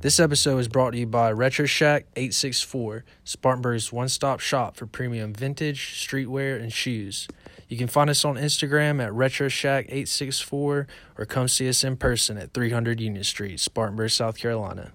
This 0.00 0.20
episode 0.20 0.58
is 0.58 0.68
brought 0.68 0.90
to 0.90 0.98
you 0.98 1.06
by 1.06 1.32
Retro 1.32 1.66
Shack 1.66 2.06
864, 2.14 3.04
Spartanburg's 3.24 3.92
one 3.92 4.08
stop 4.08 4.40
shop 4.40 4.76
for 4.76 4.86
premium 4.86 5.32
vintage, 5.32 6.06
streetwear, 6.06 6.60
and 6.60 6.72
shoes. 6.72 7.26
You 7.68 7.76
can 7.76 7.86
find 7.86 8.08
us 8.08 8.24
on 8.24 8.36
Instagram 8.36 9.02
at 9.02 9.12
Retro 9.12 9.48
Shack 9.48 9.86
864 9.86 10.86
or 11.18 11.24
come 11.26 11.48
see 11.48 11.68
us 11.68 11.84
in 11.84 11.96
person 11.96 12.38
at 12.38 12.54
300 12.54 12.98
Union 12.98 13.24
Street, 13.24 13.60
Spartanburg, 13.60 14.10
South 14.10 14.38
Carolina. 14.38 14.92